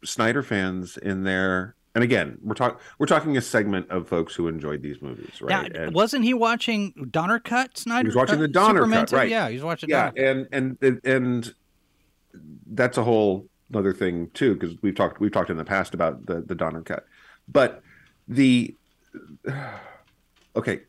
Snyder 0.05 0.43
fans 0.43 0.97
in 0.97 1.23
there. 1.25 1.75
And 1.95 2.03
again, 2.03 2.39
we're 2.43 2.55
talking 2.55 2.79
we're 2.99 3.07
talking 3.07 3.37
a 3.37 3.43
segment 3.43 3.91
of 3.91 4.09
folks 4.09 4.35
who 4.35 4.49
enjoyed 4.49 4.81
these 4.83 5.03
movies, 5.03 5.41
right? 5.43 5.71
Now, 5.73 5.83
And- 5.83 5.95
wasn't 5.95 6.25
he 6.25 6.33
watching 6.33 7.09
Donner 7.11 7.39
Cut 7.39 7.77
Snyder? 7.77 8.07
He 8.07 8.09
was 8.09 8.17
watching 8.17 8.41
the 8.41 8.49
Donner 8.49 8.79
Superman 8.81 9.01
Cut, 9.01 9.09
too? 9.09 9.17
right. 9.17 9.29
Yeah, 9.29 9.49
he 9.49 9.55
was 9.57 9.65
watching. 9.65 9.91
yeah, 9.91 10.11
Donner 10.11 10.45
Cut. 10.45 10.49
and 10.55 10.79
and 10.83 11.01
and 11.05 11.55
that's 12.73 12.97
a 12.97 13.05
whole 13.05 13.47
other 13.75 13.93
thing 13.93 14.31
too, 14.35 14.55
because 14.55 14.77
we've 14.83 14.95
talked 14.95 15.21
we've 15.21 15.33
talked 15.33 15.51
in 15.51 15.57
the 15.57 15.65
past 15.65 15.95
about 15.95 16.27
the 16.27 16.41
the 16.41 16.55
Donner 16.55 16.83
cut, 16.83 17.07
but 17.49 17.83
the 18.29 18.75
okay, 20.57 20.81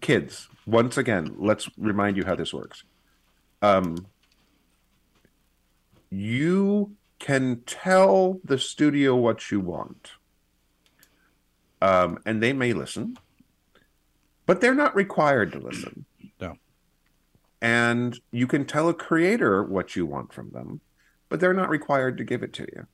kids. 0.00 0.48
Once 0.66 0.96
again, 0.96 1.34
let's 1.38 1.68
remind 1.78 2.16
you 2.16 2.24
how 2.24 2.34
this 2.34 2.52
works. 2.52 2.82
Um, 3.62 4.06
you 6.10 6.96
can 7.18 7.62
tell 7.66 8.40
the 8.44 8.58
studio 8.58 9.14
what 9.14 9.50
you 9.50 9.60
want, 9.60 10.12
um, 11.80 12.18
and 12.26 12.42
they 12.42 12.52
may 12.52 12.72
listen, 12.72 13.16
but 14.44 14.60
they're 14.60 14.74
not 14.74 14.94
required 14.94 15.52
to 15.52 15.58
listen 15.58 16.04
no 16.40 16.56
and 17.60 18.20
you 18.30 18.46
can 18.46 18.64
tell 18.64 18.88
a 18.88 18.94
creator 18.94 19.62
what 19.62 19.96
you 19.96 20.06
want 20.06 20.32
from 20.32 20.50
them 20.50 20.80
but 21.28 21.40
they're 21.40 21.54
not 21.54 21.68
required 21.68 22.16
to 22.18 22.24
give 22.24 22.42
it 22.42 22.52
to 22.54 22.66
you. 22.74 22.86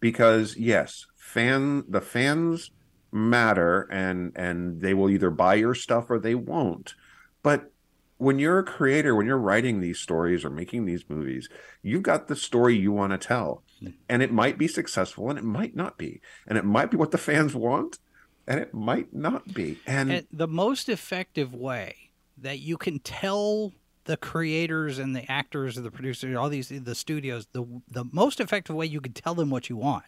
Because 0.00 0.56
yes 0.56 1.06
fan 1.16 1.84
the 1.88 2.00
fans 2.00 2.70
matter 3.12 3.82
and 3.90 4.32
and 4.34 4.80
they 4.80 4.94
will 4.94 5.10
either 5.10 5.30
buy 5.30 5.54
your 5.54 5.74
stuff 5.74 6.10
or 6.10 6.18
they 6.18 6.34
won't. 6.34 6.94
But 7.42 7.70
when 8.18 8.38
you're 8.38 8.58
a 8.60 8.64
creator 8.64 9.14
when 9.14 9.26
you're 9.26 9.36
writing 9.38 9.80
these 9.80 9.98
stories 9.98 10.44
or 10.44 10.50
making 10.50 10.84
these 10.84 11.04
movies 11.08 11.48
you've 11.82 12.02
got 12.02 12.28
the 12.28 12.36
story 12.36 12.76
you 12.76 12.92
want 12.92 13.12
to 13.12 13.18
tell. 13.18 13.62
And 14.08 14.22
it 14.22 14.32
might 14.32 14.58
be 14.58 14.68
successful 14.68 15.28
and 15.28 15.38
it 15.38 15.44
might 15.44 15.74
not 15.74 15.98
be. 15.98 16.20
And 16.46 16.56
it 16.56 16.64
might 16.64 16.90
be 16.90 16.96
what 16.96 17.10
the 17.10 17.18
fans 17.18 17.54
want 17.54 17.98
and 18.46 18.60
it 18.60 18.74
might 18.74 19.12
not 19.12 19.52
be. 19.52 19.78
And, 19.86 20.10
And 20.10 20.26
the 20.32 20.48
most 20.48 20.88
effective 20.88 21.54
way 21.54 22.10
that 22.36 22.58
you 22.58 22.76
can 22.76 22.98
tell 22.98 23.72
the 24.04 24.16
creators 24.16 24.98
and 24.98 25.14
the 25.14 25.30
actors 25.30 25.76
and 25.76 25.86
the 25.86 25.90
producers, 25.90 26.36
all 26.36 26.48
these 26.48 26.68
the 26.68 26.94
studios, 26.94 27.46
the 27.52 27.64
the 27.90 28.04
most 28.12 28.40
effective 28.40 28.76
way 28.76 28.86
you 28.86 29.00
could 29.00 29.14
tell 29.14 29.34
them 29.34 29.50
what 29.50 29.68
you 29.68 29.76
want 29.76 30.04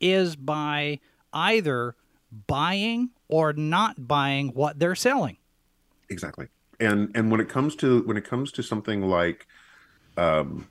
is 0.00 0.36
by 0.36 1.00
either 1.32 1.94
buying 2.46 3.10
or 3.28 3.52
not 3.52 4.08
buying 4.08 4.48
what 4.48 4.78
they're 4.78 4.94
selling. 4.94 5.36
exactly 6.10 6.48
and 6.80 7.10
and 7.14 7.30
when 7.30 7.40
it 7.40 7.48
comes 7.48 7.76
to 7.76 8.02
when 8.02 8.16
it 8.16 8.24
comes 8.24 8.52
to 8.52 8.62
something 8.62 9.02
like 9.02 9.46
um 10.16 10.68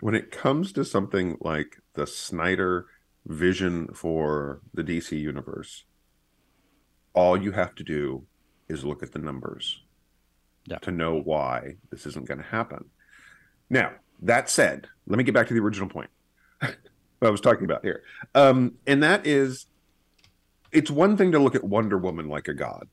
when 0.00 0.14
it 0.14 0.30
comes 0.30 0.72
to 0.72 0.84
something 0.84 1.36
like 1.40 1.78
the 1.94 2.06
snyder 2.06 2.86
vision 3.26 3.88
for 3.92 4.62
the 4.72 4.82
DC 4.82 5.18
universe, 5.18 5.84
all 7.12 7.36
you 7.36 7.52
have 7.52 7.74
to 7.74 7.84
do 7.84 8.26
is 8.66 8.82
look 8.82 9.02
at 9.02 9.12
the 9.12 9.18
numbers 9.18 9.82
Yeah. 10.66 10.78
to 10.78 10.90
know 10.90 11.20
why 11.20 11.76
this 11.90 12.06
isn't 12.06 12.26
going 12.26 12.38
to 12.38 12.44
happen. 12.44 12.84
Now, 13.68 13.92
that 14.22 14.50
said, 14.50 14.88
let 15.06 15.16
me 15.16 15.24
get 15.24 15.34
back 15.34 15.48
to 15.48 15.54
the 15.54 15.60
original 15.60 15.88
point 15.88 16.10
I 16.62 17.30
was 17.30 17.40
talking 17.40 17.64
about 17.64 17.82
here. 17.82 18.02
Um, 18.34 18.74
and 18.86 19.02
that 19.02 19.26
is 19.26 19.66
it's 20.72 20.90
one 20.90 21.16
thing 21.16 21.32
to 21.32 21.38
look 21.38 21.54
at 21.54 21.64
Wonder 21.64 21.98
Woman 21.98 22.28
like 22.28 22.48
a 22.48 22.54
god. 22.54 22.88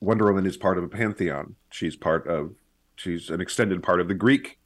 Wonder 0.00 0.26
Woman 0.26 0.46
is 0.46 0.56
part 0.56 0.78
of 0.78 0.84
a 0.84 0.88
pantheon. 0.88 1.56
She's 1.70 1.96
part 1.96 2.26
of 2.26 2.54
she's 2.96 3.30
an 3.30 3.40
extended 3.40 3.82
part 3.82 4.00
of 4.00 4.08
the 4.08 4.14
Greek 4.14 4.58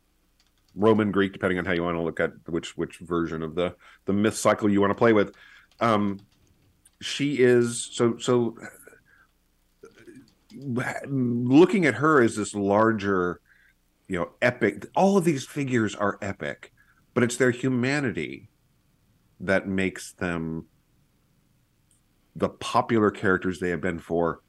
Roman 0.75 1.11
Greek, 1.11 1.33
depending 1.33 1.59
on 1.59 1.65
how 1.65 1.73
you 1.73 1.83
want 1.83 1.97
to 1.97 2.03
look 2.03 2.21
at 2.21 2.33
which 2.47 2.77
which 2.77 2.99
version 2.99 3.43
of 3.43 3.55
the 3.55 3.75
the 4.07 4.13
myth 4.13 4.37
cycle 4.37 4.71
you 4.71 4.81
want 4.81 4.91
to 4.91 4.97
play 4.97 5.13
with. 5.13 5.35
Um, 5.81 6.21
she 7.01 7.39
is 7.39 7.89
so 7.93 8.17
so. 8.19 8.57
Looking 11.07 11.87
at 11.87 11.95
her 11.95 12.23
as 12.23 12.37
this 12.37 12.55
larger, 12.55 13.41
you 14.09 14.19
know, 14.19 14.31
epic. 14.43 14.87
All 14.95 15.17
of 15.17 15.25
these 15.25 15.47
figures 15.47 15.95
are 15.95 16.19
epic, 16.23 16.73
but 17.15 17.23
it's 17.23 17.37
their 17.37 17.51
humanity 17.51 18.49
that 19.41 19.67
makes 19.67 20.13
them 20.13 20.67
the 22.37 22.49
popular 22.49 23.11
characters 23.11 23.61
they 23.61 23.71
have 23.71 23.81
been 23.81 23.99
for 23.99 24.41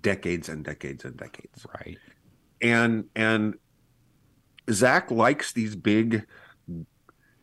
decades 0.00 0.48
and 0.48 0.64
decades 0.64 1.04
and 1.04 1.16
decades 1.16 1.66
Right. 1.74 1.98
and 2.60 3.04
and 3.14 3.54
Zack 4.70 5.10
likes 5.10 5.52
these 5.52 5.76
big 5.76 6.26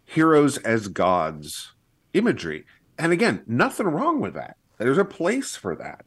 heroes 0.05 0.57
as 0.59 0.87
gods 0.87 1.73
imagery. 2.13 2.65
And 2.99 3.11
again, 3.11 3.43
nothing 3.47 3.87
wrong 3.87 4.19
with 4.21 4.35
that. 4.35 4.57
There's 4.77 4.99
a 4.99 5.05
place 5.05 5.55
for 5.55 5.75
that. 5.75 6.05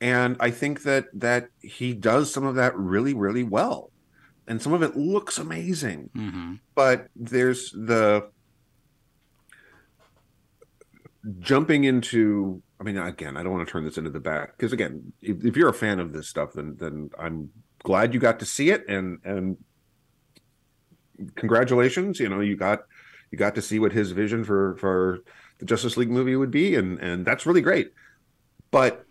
And 0.00 0.36
I 0.40 0.50
think 0.50 0.82
that 0.84 1.06
that 1.14 1.48
he 1.60 1.92
does 1.92 2.32
some 2.32 2.44
of 2.44 2.54
that 2.54 2.76
really, 2.76 3.14
really 3.14 3.42
well. 3.42 3.90
And 4.46 4.60
some 4.60 4.72
of 4.72 4.82
it 4.82 4.96
looks 4.96 5.38
amazing. 5.38 6.10
Mm-hmm. 6.16 6.54
But 6.74 7.08
there's 7.14 7.70
the 7.72 8.30
jumping 11.38 11.84
into 11.84 12.62
I 12.80 12.82
mean, 12.82 12.96
again, 12.96 13.36
I 13.36 13.42
don't 13.42 13.52
want 13.52 13.68
to 13.68 13.70
turn 13.70 13.84
this 13.84 13.98
into 13.98 14.08
the 14.08 14.20
back 14.20 14.56
because 14.56 14.72
again, 14.72 15.12
if, 15.20 15.44
if 15.44 15.56
you're 15.56 15.68
a 15.68 15.74
fan 15.74 16.00
of 16.00 16.12
this 16.12 16.28
stuff, 16.28 16.54
then 16.54 16.76
then 16.78 17.10
I'm 17.18 17.50
glad 17.82 18.14
you 18.14 18.20
got 18.20 18.38
to 18.40 18.46
see 18.46 18.70
it 18.70 18.86
and 18.88 19.18
and 19.24 19.56
congratulations 21.34 22.18
you 22.18 22.28
know 22.28 22.40
you 22.40 22.56
got 22.56 22.80
you 23.30 23.38
got 23.38 23.54
to 23.54 23.62
see 23.62 23.78
what 23.78 23.92
his 23.92 24.12
vision 24.12 24.44
for 24.44 24.76
for 24.76 25.20
the 25.58 25.66
justice 25.66 25.96
league 25.96 26.10
movie 26.10 26.36
would 26.36 26.50
be 26.50 26.74
and 26.74 26.98
and 27.00 27.24
that's 27.24 27.46
really 27.46 27.60
great 27.60 27.92
but 28.70 29.04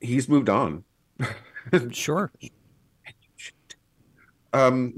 he's 0.00 0.28
moved 0.28 0.48
on 0.48 0.84
Sure. 1.90 2.30
um 4.52 4.94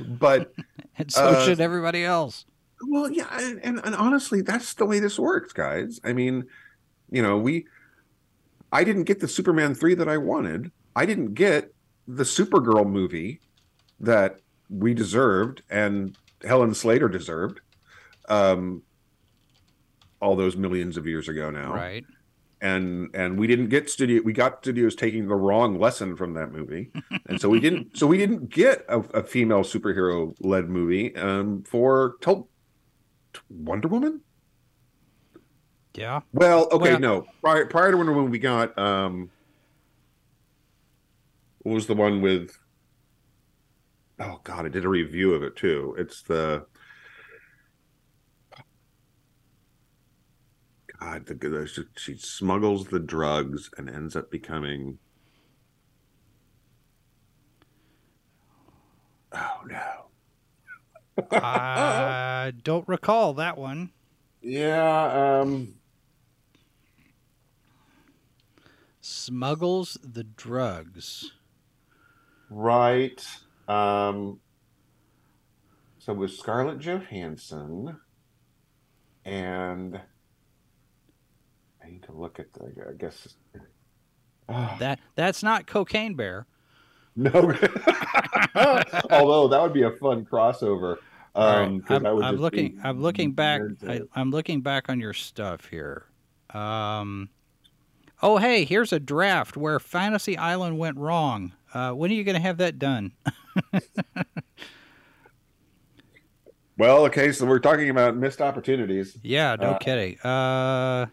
but 0.00 0.52
And 0.98 1.10
so 1.10 1.24
Uh, 1.24 1.44
should 1.44 1.60
everybody 1.60 2.04
else. 2.04 2.44
well 2.88 3.10
yeah 3.10 3.28
and, 3.40 3.60
and 3.62 3.80
and 3.84 3.94
honestly 3.94 4.42
that's 4.42 4.74
the 4.74 4.84
way 4.86 4.98
this 4.98 5.18
works 5.18 5.52
guys 5.52 6.00
i 6.04 6.12
mean 6.12 6.44
you 7.10 7.22
know 7.22 7.38
we 7.38 7.64
i 8.72 8.82
didn't 8.84 9.04
get 9.04 9.20
the 9.20 9.28
superman 9.28 9.74
3 9.74 9.94
that 9.94 10.08
i 10.08 10.16
wanted 10.18 10.70
i 10.96 11.06
didn't 11.06 11.34
get 11.34 11.72
the 12.08 12.24
supergirl 12.24 12.88
movie 12.88 13.40
that 14.00 14.38
we 14.68 14.94
deserved 14.94 15.62
and 15.70 16.16
helen 16.44 16.74
slater 16.74 17.08
deserved 17.08 17.60
um 18.28 18.82
all 20.20 20.36
those 20.36 20.56
millions 20.56 20.96
of 20.96 21.06
years 21.06 21.28
ago 21.28 21.50
now 21.50 21.72
Right. 21.74 22.04
And 22.62 23.10
and 23.12 23.36
we 23.38 23.46
didn't 23.46 23.68
get 23.68 23.90
studio 23.90 24.22
we 24.24 24.32
got 24.32 24.62
studios 24.62 24.94
taking 24.94 25.26
the 25.26 25.34
wrong 25.34 25.78
lesson 25.78 26.16
from 26.16 26.32
that 26.34 26.52
movie. 26.52 26.90
And 27.26 27.38
so 27.40 27.48
we 27.48 27.58
didn't 27.60 27.96
so 27.98 28.06
we 28.06 28.16
didn't 28.16 28.48
get 28.48 28.84
a, 28.88 29.00
a 29.00 29.22
female 29.24 29.62
superhero 29.64 30.34
led 30.40 30.70
movie 30.70 31.14
um 31.16 31.64
for 31.64 32.14
till 32.20 32.48
wonder 33.50 33.88
woman? 33.88 34.20
Yeah. 35.94 36.20
well 36.32 36.68
okay 36.72 36.92
Well- 36.92 37.00
no. 37.00 37.26
Prior, 37.42 37.66
prior 37.66 37.90
to 37.90 37.96
wonder 37.96 38.12
woman 38.12 38.30
we 38.30 38.38
got 38.38 38.78
um 38.78 39.30
what 41.58 41.74
was 41.74 41.86
the 41.86 41.94
one 41.94 42.22
with 42.22 42.56
oh 44.20 44.40
god 44.44 44.66
i 44.66 44.68
did 44.68 44.84
a 44.84 44.88
review 44.88 45.34
of 45.34 45.42
it 45.42 45.56
too. 45.56 45.94
It's 45.98 46.22
the 46.22 46.64
the, 51.26 51.34
the 51.34 51.66
she, 51.66 51.82
she 51.96 52.16
smuggles 52.16 52.86
the 52.86 53.00
drugs 53.00 53.70
and 53.76 53.88
ends 53.88 54.14
up 54.16 54.30
becoming 54.30 54.98
oh 59.32 59.60
no 59.66 61.28
I 61.30 62.52
don't 62.62 62.88
recall 62.88 63.34
that 63.34 63.58
one. 63.58 63.90
yeah 64.40 65.40
um 65.40 65.74
Smuggles 69.04 69.98
the 70.02 70.22
drugs. 70.22 71.32
Right. 72.48 73.26
Um 73.66 74.40
so 75.98 76.12
with 76.14 76.32
Scarlett 76.32 76.78
Johansson 76.78 77.96
and 79.24 80.00
I 81.84 81.90
need 81.90 82.02
to 82.04 82.12
look 82.12 82.38
at 82.40 82.52
the 82.52 82.72
I 82.88 82.92
guess 82.98 83.34
That 84.78 84.98
that's 85.16 85.42
not 85.42 85.66
Cocaine 85.66 86.14
Bear. 86.14 86.46
no 87.16 87.30
although 89.10 89.48
that 89.48 89.60
would 89.62 89.72
be 89.72 89.82
a 89.82 89.90
fun 89.92 90.24
crossover. 90.24 90.96
Right, 91.34 91.62
Um 91.64 91.80
'cause 91.80 92.02
I'm, 92.04 92.22
I'm 92.22 92.36
looking. 92.36 92.78
I'm 92.84 93.00
looking 93.00 93.32
back. 93.32 93.60
I, 93.88 94.00
I'm 94.14 94.30
looking 94.30 94.60
back 94.60 94.88
on 94.90 95.00
your 95.00 95.14
stuff 95.14 95.66
here. 95.66 96.04
Um, 96.52 97.30
oh, 98.22 98.36
hey, 98.36 98.64
here's 98.66 98.92
a 98.92 99.00
draft 99.00 99.56
where 99.56 99.80
Fantasy 99.80 100.36
Island 100.36 100.78
went 100.78 100.98
wrong. 100.98 101.52
Uh, 101.72 101.92
when 101.92 102.10
are 102.10 102.14
you 102.14 102.24
going 102.24 102.34
to 102.36 102.42
have 102.42 102.58
that 102.58 102.78
done? 102.78 103.12
Well, 106.78 107.04
okay, 107.06 107.32
so 107.32 107.46
we're 107.46 107.58
talking 107.60 107.90
about 107.90 108.16
missed 108.16 108.40
opportunities. 108.40 109.16
yeah, 109.22 109.56
no 109.60 109.72
Uh, 109.72 109.78
kidding. 109.78 110.18
Uh, 110.20 111.06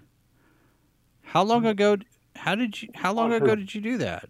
how 1.29 1.43
long 1.43 1.65
ago? 1.65 1.97
How 2.35 2.55
did 2.55 2.81
you? 2.81 2.89
How 2.95 3.13
long 3.13 3.29
Want 3.31 3.43
ago 3.43 3.51
her- 3.51 3.55
did 3.55 3.73
you 3.75 3.81
do 3.81 3.97
that? 3.99 4.29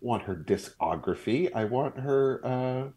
Want 0.00 0.22
her 0.24 0.36
discography. 0.36 1.50
I 1.54 1.64
want 1.64 1.98
her 1.98 2.40
uh 2.44 2.88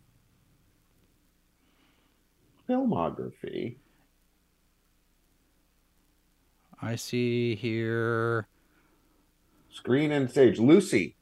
filmography. 2.69 3.77
I 6.81 6.95
see 6.95 7.55
here. 7.55 8.47
Screen 9.69 10.11
and 10.11 10.29
stage. 10.29 10.59
Lucy. 10.59 11.15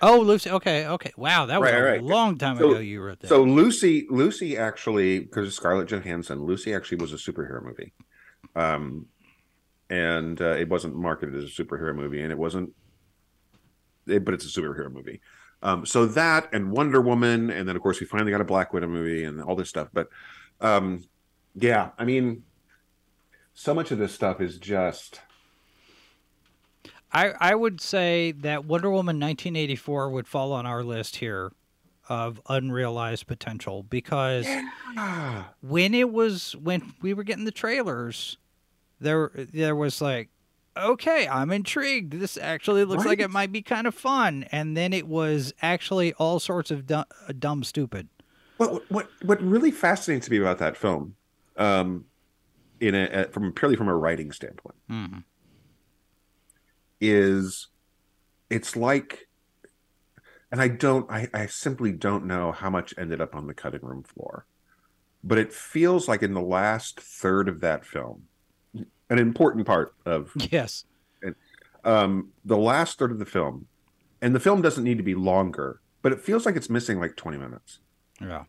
Oh, 0.00 0.20
Lucy. 0.20 0.50
Okay, 0.50 0.86
okay. 0.86 1.12
Wow, 1.16 1.46
that 1.46 1.60
was 1.60 1.70
Right, 1.70 1.78
a 1.78 1.82
right. 1.82 2.02
long 2.02 2.36
time 2.38 2.58
So- 2.58 2.70
ago. 2.70 2.78
You 2.80 3.02
wrote 3.02 3.20
that. 3.20 3.28
So 3.28 3.42
Lucy, 3.42 4.06
Lucy 4.10 4.56
actually, 4.56 5.20
because 5.20 5.46
of 5.48 5.54
Scarlett 5.54 5.88
Johansson, 5.88 6.42
Lucy 6.44 6.74
actually 6.74 6.98
was 6.98 7.12
a 7.12 7.16
superhero 7.16 7.62
movie, 7.62 7.92
um, 8.56 9.06
and 9.92 10.40
uh, 10.40 10.56
it 10.56 10.70
wasn't 10.70 10.96
marketed 10.96 11.34
as 11.34 11.44
a 11.44 11.62
superhero 11.62 11.94
movie, 11.94 12.22
and 12.22 12.32
it 12.32 12.38
wasn't, 12.38 12.72
it, 14.06 14.24
but 14.24 14.32
it's 14.32 14.44
a 14.44 14.60
superhero 14.60 14.90
movie. 14.90 15.20
Um, 15.62 15.84
so 15.84 16.06
that 16.06 16.48
and 16.54 16.72
Wonder 16.72 17.02
Woman, 17.02 17.50
and 17.50 17.68
then 17.68 17.76
of 17.76 17.82
course 17.82 18.00
we 18.00 18.06
finally 18.06 18.32
got 18.32 18.40
a 18.40 18.44
Black 18.44 18.72
Widow 18.72 18.88
movie 18.88 19.24
and 19.24 19.42
all 19.42 19.54
this 19.54 19.68
stuff. 19.68 19.88
But 19.92 20.08
um, 20.62 21.04
yeah, 21.54 21.90
I 21.98 22.06
mean, 22.06 22.42
so 23.52 23.74
much 23.74 23.90
of 23.90 23.98
this 23.98 24.14
stuff 24.14 24.40
is 24.40 24.58
just 24.58 25.20
I, 27.12 27.34
I 27.38 27.54
would 27.54 27.80
say 27.80 28.32
that 28.32 28.64
Wonder 28.64 28.88
Woman 28.88 29.20
1984 29.20 30.08
would 30.08 30.26
fall 30.26 30.52
on 30.52 30.64
our 30.64 30.82
list 30.82 31.16
here 31.16 31.52
of 32.08 32.40
unrealized 32.48 33.26
potential 33.26 33.82
because 33.82 34.46
ah, 34.96 35.50
when 35.60 35.94
it 35.94 36.10
was 36.10 36.56
when 36.56 36.94
we 37.02 37.12
were 37.12 37.24
getting 37.24 37.44
the 37.44 37.52
trailers, 37.52 38.38
there 39.02 39.30
there 39.34 39.76
was 39.76 40.00
like, 40.00 40.28
okay, 40.76 41.28
I'm 41.28 41.50
intrigued. 41.50 42.14
This 42.14 42.36
actually 42.38 42.84
looks 42.84 43.04
like 43.04 43.20
it 43.20 43.30
might 43.30 43.52
be 43.52 43.62
kind 43.62 43.86
of 43.86 43.94
fun, 43.94 44.44
and 44.52 44.76
then 44.76 44.92
it 44.92 45.06
was 45.06 45.52
actually 45.60 46.12
all 46.14 46.38
sorts 46.40 46.70
of 46.70 46.86
dumb, 46.86 47.04
dumb 47.38 47.64
stupid. 47.64 48.08
What 48.56 48.90
what 48.90 49.08
what 49.22 49.42
really 49.42 49.70
fascinates 49.70 50.30
me 50.30 50.38
about 50.38 50.58
that 50.58 50.76
film, 50.76 51.16
um, 51.56 52.04
in 52.80 52.94
a, 52.94 53.04
a- 53.24 53.28
from 53.28 53.52
purely 53.52 53.76
from 53.76 53.88
a 53.88 53.96
writing 53.96 54.32
standpoint, 54.32 54.76
Mm-hmm. 54.90 55.18
is 57.00 57.68
it's 58.50 58.76
like, 58.76 59.28
and 60.50 60.60
I 60.60 60.68
don't, 60.68 61.10
I, 61.10 61.28
I 61.32 61.46
simply 61.46 61.92
don't 61.92 62.26
know 62.26 62.52
how 62.52 62.68
much 62.70 62.92
ended 62.98 63.20
up 63.20 63.34
on 63.34 63.46
the 63.46 63.54
cutting 63.54 63.80
room 63.82 64.02
floor, 64.02 64.46
but 65.24 65.38
it 65.38 65.52
feels 65.52 66.06
like 66.06 66.22
in 66.22 66.34
the 66.34 66.42
last 66.42 67.00
third 67.00 67.48
of 67.48 67.60
that 67.60 67.84
film, 67.86 68.24
an 68.74 69.18
important 69.18 69.66
part 69.66 69.94
of 70.06 70.32
Yes. 70.50 70.84
um, 71.84 72.30
the 72.44 72.56
last 72.56 72.98
third 72.98 73.12
of 73.12 73.18
the 73.18 73.26
film, 73.26 73.66
and 74.20 74.34
the 74.34 74.40
film 74.40 74.62
doesn't 74.62 74.84
need 74.84 74.98
to 74.98 75.04
be 75.04 75.14
longer, 75.14 75.80
but 76.00 76.12
it 76.12 76.20
feels 76.20 76.46
like 76.46 76.56
it's 76.56 76.70
missing 76.70 77.00
like 77.00 77.16
20 77.16 77.38
minutes. 77.38 77.78
Yeah. 78.20 78.44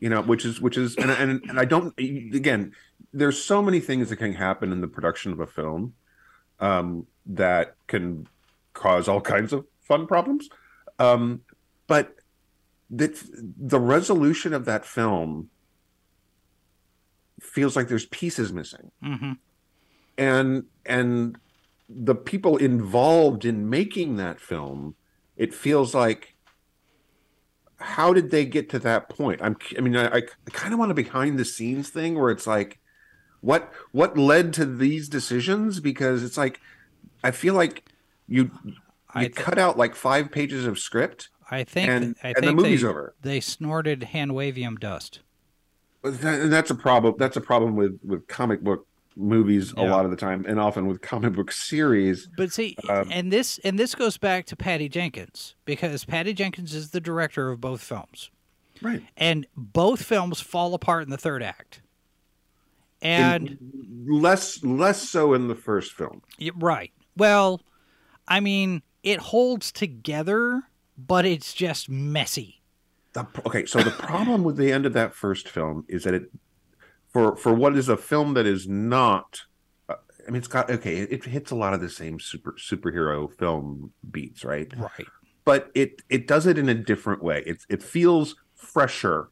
You 0.00 0.08
know, 0.10 0.22
which 0.22 0.44
is 0.44 0.60
which 0.60 0.76
is 0.76 0.96
and 0.96 1.10
and, 1.10 1.42
and 1.48 1.58
I 1.58 1.64
don't 1.64 1.94
again, 1.98 2.72
there's 3.12 3.42
so 3.42 3.62
many 3.62 3.80
things 3.80 4.10
that 4.10 4.16
can 4.16 4.34
happen 4.34 4.72
in 4.72 4.80
the 4.80 4.88
production 4.88 5.32
of 5.32 5.40
a 5.40 5.46
film 5.46 5.94
um, 6.60 7.06
that 7.26 7.76
can 7.86 8.26
cause 8.74 9.08
all 9.08 9.20
kinds 9.20 9.52
of 9.52 9.64
fun 9.80 10.06
problems. 10.06 10.48
Um, 10.98 11.40
but 11.86 12.16
that 12.90 13.18
the 13.32 13.80
resolution 13.80 14.52
of 14.52 14.64
that 14.66 14.84
film 14.84 15.48
feels 17.44 17.76
like 17.76 17.88
there's 17.88 18.06
pieces 18.06 18.52
missing 18.52 18.90
Mm-hmm. 19.02 19.32
and 20.18 20.64
and 20.86 21.36
the 21.88 22.14
people 22.14 22.56
involved 22.56 23.44
in 23.44 23.68
making 23.68 24.16
that 24.16 24.40
film 24.40 24.94
it 25.36 25.52
feels 25.54 25.94
like 25.94 26.34
how 27.78 28.12
did 28.12 28.30
they 28.30 28.44
get 28.44 28.70
to 28.70 28.78
that 28.78 29.08
point 29.08 29.40
i'm 29.42 29.56
i 29.76 29.80
mean 29.80 29.96
i, 29.96 30.06
I 30.18 30.22
kind 30.52 30.72
of 30.72 30.78
want 30.78 30.90
a 30.90 30.94
behind 30.94 31.38
the 31.38 31.44
scenes 31.44 31.90
thing 31.90 32.18
where 32.18 32.30
it's 32.30 32.46
like 32.46 32.78
what 33.40 33.72
what 33.92 34.16
led 34.16 34.52
to 34.54 34.64
these 34.64 35.08
decisions 35.08 35.80
because 35.80 36.22
it's 36.22 36.38
like 36.38 36.60
i 37.22 37.30
feel 37.30 37.54
like 37.54 37.84
you 38.26 38.50
you 38.64 38.74
I 39.16 39.22
th- 39.28 39.34
cut 39.36 39.58
out 39.58 39.76
like 39.78 39.94
five 39.94 40.32
pages 40.32 40.66
of 40.66 40.78
script 40.78 41.28
I 41.50 41.62
think 41.62 41.88
and, 41.88 42.16
I 42.22 42.28
and 42.28 42.36
think 42.36 42.46
the 42.46 42.52
movie's 42.54 42.80
they, 42.82 42.88
over 42.88 43.14
they 43.20 43.40
snorted 43.40 44.02
hand 44.04 44.32
wavium 44.32 44.80
dust. 44.80 45.20
But 46.04 46.20
that, 46.20 46.40
and 46.42 46.52
that's 46.52 46.70
a 46.70 46.74
problem 46.74 47.14
that's 47.18 47.38
a 47.38 47.40
problem 47.40 47.76
with 47.76 47.98
with 48.04 48.28
comic 48.28 48.60
book 48.62 48.86
movies 49.16 49.72
a 49.72 49.84
lot 49.84 50.04
of 50.04 50.10
the 50.10 50.18
time 50.18 50.44
and 50.46 50.60
often 50.60 50.86
with 50.86 51.00
comic 51.00 51.32
book 51.32 51.50
series 51.50 52.28
But 52.36 52.52
see, 52.52 52.76
Um, 52.90 53.08
and 53.10 53.32
this 53.32 53.58
and 53.64 53.78
this 53.78 53.94
goes 53.94 54.18
back 54.18 54.44
to 54.46 54.56
Patty 54.56 54.90
Jenkins 54.90 55.54
because 55.64 56.04
Patty 56.04 56.34
Jenkins 56.34 56.74
is 56.74 56.90
the 56.90 57.00
director 57.00 57.50
of 57.50 57.58
both 57.60 57.80
films, 57.80 58.30
right 58.82 59.02
and 59.16 59.46
both 59.56 60.02
films 60.02 60.42
fall 60.42 60.74
apart 60.74 61.04
in 61.04 61.10
the 61.10 61.16
third 61.16 61.42
act. 61.42 61.80
And 63.00 63.56
less 64.06 64.62
less 64.62 65.08
so 65.08 65.32
in 65.32 65.48
the 65.48 65.54
first 65.54 65.92
film. 65.92 66.20
right, 66.56 66.92
well, 67.16 67.62
I 68.28 68.40
mean, 68.40 68.82
it 69.02 69.20
holds 69.20 69.72
together, 69.72 70.64
but 70.98 71.24
it's 71.24 71.54
just 71.54 71.88
messy. 71.88 72.60
The, 73.14 73.26
okay, 73.46 73.64
so 73.64 73.80
the 73.80 73.90
problem 73.92 74.42
with 74.42 74.56
the 74.56 74.72
end 74.72 74.86
of 74.86 74.92
that 74.94 75.14
first 75.14 75.48
film 75.48 75.84
is 75.88 76.04
that 76.04 76.14
it 76.14 76.30
for 77.12 77.36
for 77.36 77.54
what 77.54 77.76
is 77.76 77.88
a 77.88 77.96
film 77.96 78.34
that 78.34 78.46
is 78.46 78.68
not 78.68 79.40
uh, 79.88 79.94
I 80.26 80.30
mean 80.30 80.36
it's 80.36 80.48
got 80.48 80.70
okay, 80.70 80.96
it, 80.96 81.12
it 81.12 81.24
hits 81.24 81.50
a 81.52 81.56
lot 81.56 81.74
of 81.74 81.80
the 81.80 81.88
same 81.88 82.18
super 82.18 82.56
superhero 82.58 83.32
film 83.38 83.92
beats, 84.10 84.44
right? 84.44 84.72
Right. 84.76 85.06
But 85.44 85.70
it 85.74 86.02
it 86.08 86.26
does 86.26 86.46
it 86.46 86.58
in 86.58 86.68
a 86.68 86.74
different 86.74 87.22
way. 87.22 87.42
It 87.46 87.62
it 87.68 87.82
feels 87.82 88.34
fresher 88.56 89.28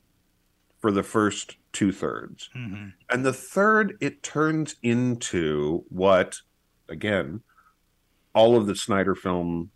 for 0.81 0.93
the 0.93 1.03
first 1.03 1.57
two 1.73 1.91
thirds. 1.93 2.51
hmm 2.53 2.89
And 3.11 3.25
the 3.25 3.33
third, 3.33 3.97
it 4.01 4.23
turns 4.23 4.77
into 4.83 5.85
what, 5.89 6.37
again, 6.89 7.43
all 8.35 8.57
of 8.57 8.67
the 8.67 8.77
Snyder 8.77 9.15
film 9.15 9.71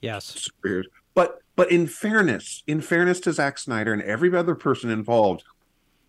Yes. 0.00 0.48
superheroes. 0.64 0.84
But 1.14 1.41
but 1.56 1.70
in 1.70 1.86
fairness, 1.86 2.62
in 2.66 2.80
fairness 2.80 3.20
to 3.20 3.32
Zack 3.32 3.58
Snyder 3.58 3.92
and 3.92 4.02
every 4.02 4.34
other 4.34 4.54
person 4.54 4.90
involved, 4.90 5.44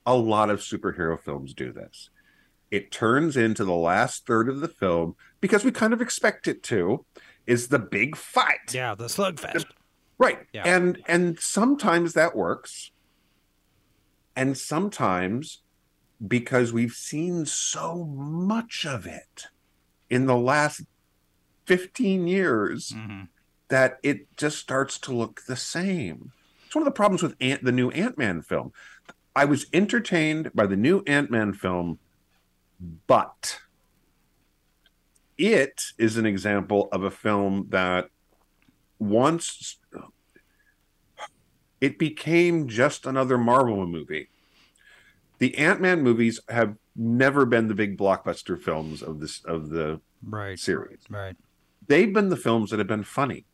a 0.05 0.15
lot 0.15 0.49
of 0.49 0.59
superhero 0.59 1.19
films 1.19 1.53
do 1.53 1.71
this. 1.71 2.09
It 2.71 2.91
turns 2.91 3.37
into 3.37 3.63
the 3.65 3.75
last 3.75 4.25
third 4.25 4.49
of 4.49 4.59
the 4.59 4.67
film 4.67 5.15
because 5.41 5.63
we 5.63 5.71
kind 5.71 5.93
of 5.93 6.01
expect 6.01 6.47
it 6.47 6.63
to, 6.63 7.05
is 7.45 7.67
the 7.67 7.79
big 7.79 8.15
fight. 8.15 8.73
Yeah, 8.73 8.95
the 8.95 9.05
slugfest. 9.05 9.65
Right. 10.17 10.39
Yeah. 10.53 10.63
And 10.65 11.01
and 11.07 11.39
sometimes 11.39 12.13
that 12.13 12.35
works. 12.35 12.91
And 14.35 14.57
sometimes 14.57 15.61
because 16.25 16.71
we've 16.71 16.93
seen 16.93 17.45
so 17.45 18.05
much 18.05 18.85
of 18.85 19.05
it 19.05 19.47
in 20.09 20.25
the 20.25 20.37
last 20.37 20.83
15 21.65 22.27
years 22.27 22.93
hmm 22.95 23.23
that 23.69 23.97
it 24.03 24.27
just 24.37 24.57
starts 24.57 24.97
to 24.99 25.13
look 25.13 25.43
the 25.47 25.55
same. 25.55 26.31
It's 26.65 26.75
one 26.75 26.81
of 26.81 26.85
the 26.85 26.91
problems 26.91 27.23
with 27.23 27.35
Ant, 27.39 27.63
the 27.63 27.71
new 27.71 27.89
Ant-Man 27.91 28.41
film. 28.41 28.73
I 29.35 29.45
was 29.45 29.65
entertained 29.73 30.51
by 30.53 30.65
the 30.67 30.75
new 30.75 31.03
Ant-Man 31.07 31.53
film, 31.53 31.99
but 33.07 33.59
it 35.37 35.81
is 35.97 36.17
an 36.17 36.25
example 36.25 36.89
of 36.91 37.03
a 37.03 37.11
film 37.11 37.67
that 37.69 38.09
once 38.99 39.79
it 41.81 41.99
became 41.99 42.67
just 42.67 43.05
another 43.05 43.37
Marvel 43.37 43.85
movie. 43.85 44.29
The 45.39 45.57
Ant-Man 45.57 46.01
movies 46.01 46.39
have 46.47 46.75
never 46.95 47.45
been 47.45 47.67
the 47.67 47.73
big 47.75 47.97
blockbuster 47.97 48.61
films 48.61 49.01
of 49.01 49.19
this 49.19 49.43
of 49.45 49.69
the 49.69 49.99
Right. 50.23 50.57
series. 50.57 50.99
Right. 51.09 51.35
They've 51.87 52.13
been 52.13 52.29
the 52.29 52.37
films 52.37 52.69
that 52.69 52.79
have 52.79 52.87
been 52.87 53.03
funny. 53.03 53.45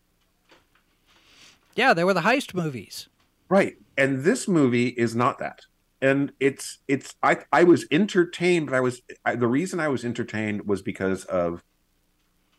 Yeah, 1.80 1.94
they 1.94 2.04
were 2.04 2.14
the 2.14 2.22
heist 2.22 2.54
movies. 2.54 3.08
Right. 3.48 3.78
And 3.98 4.26
this 4.26 4.50
movie 4.50 4.90
is 4.90 5.16
not 5.16 5.40
that. 5.40 5.62
And 6.02 6.34
it's 6.38 6.80
it's 6.90 7.16
I 7.24 7.38
I 7.54 7.64
was 7.64 7.86
entertained, 7.90 8.66
but 8.66 8.76
I 8.76 8.82
was 8.82 9.02
I, 9.24 9.36
the 9.36 9.48
reason 9.48 9.80
I 9.80 9.88
was 9.88 10.04
entertained 10.04 10.68
was 10.68 10.82
because 10.82 11.24
of 11.24 11.64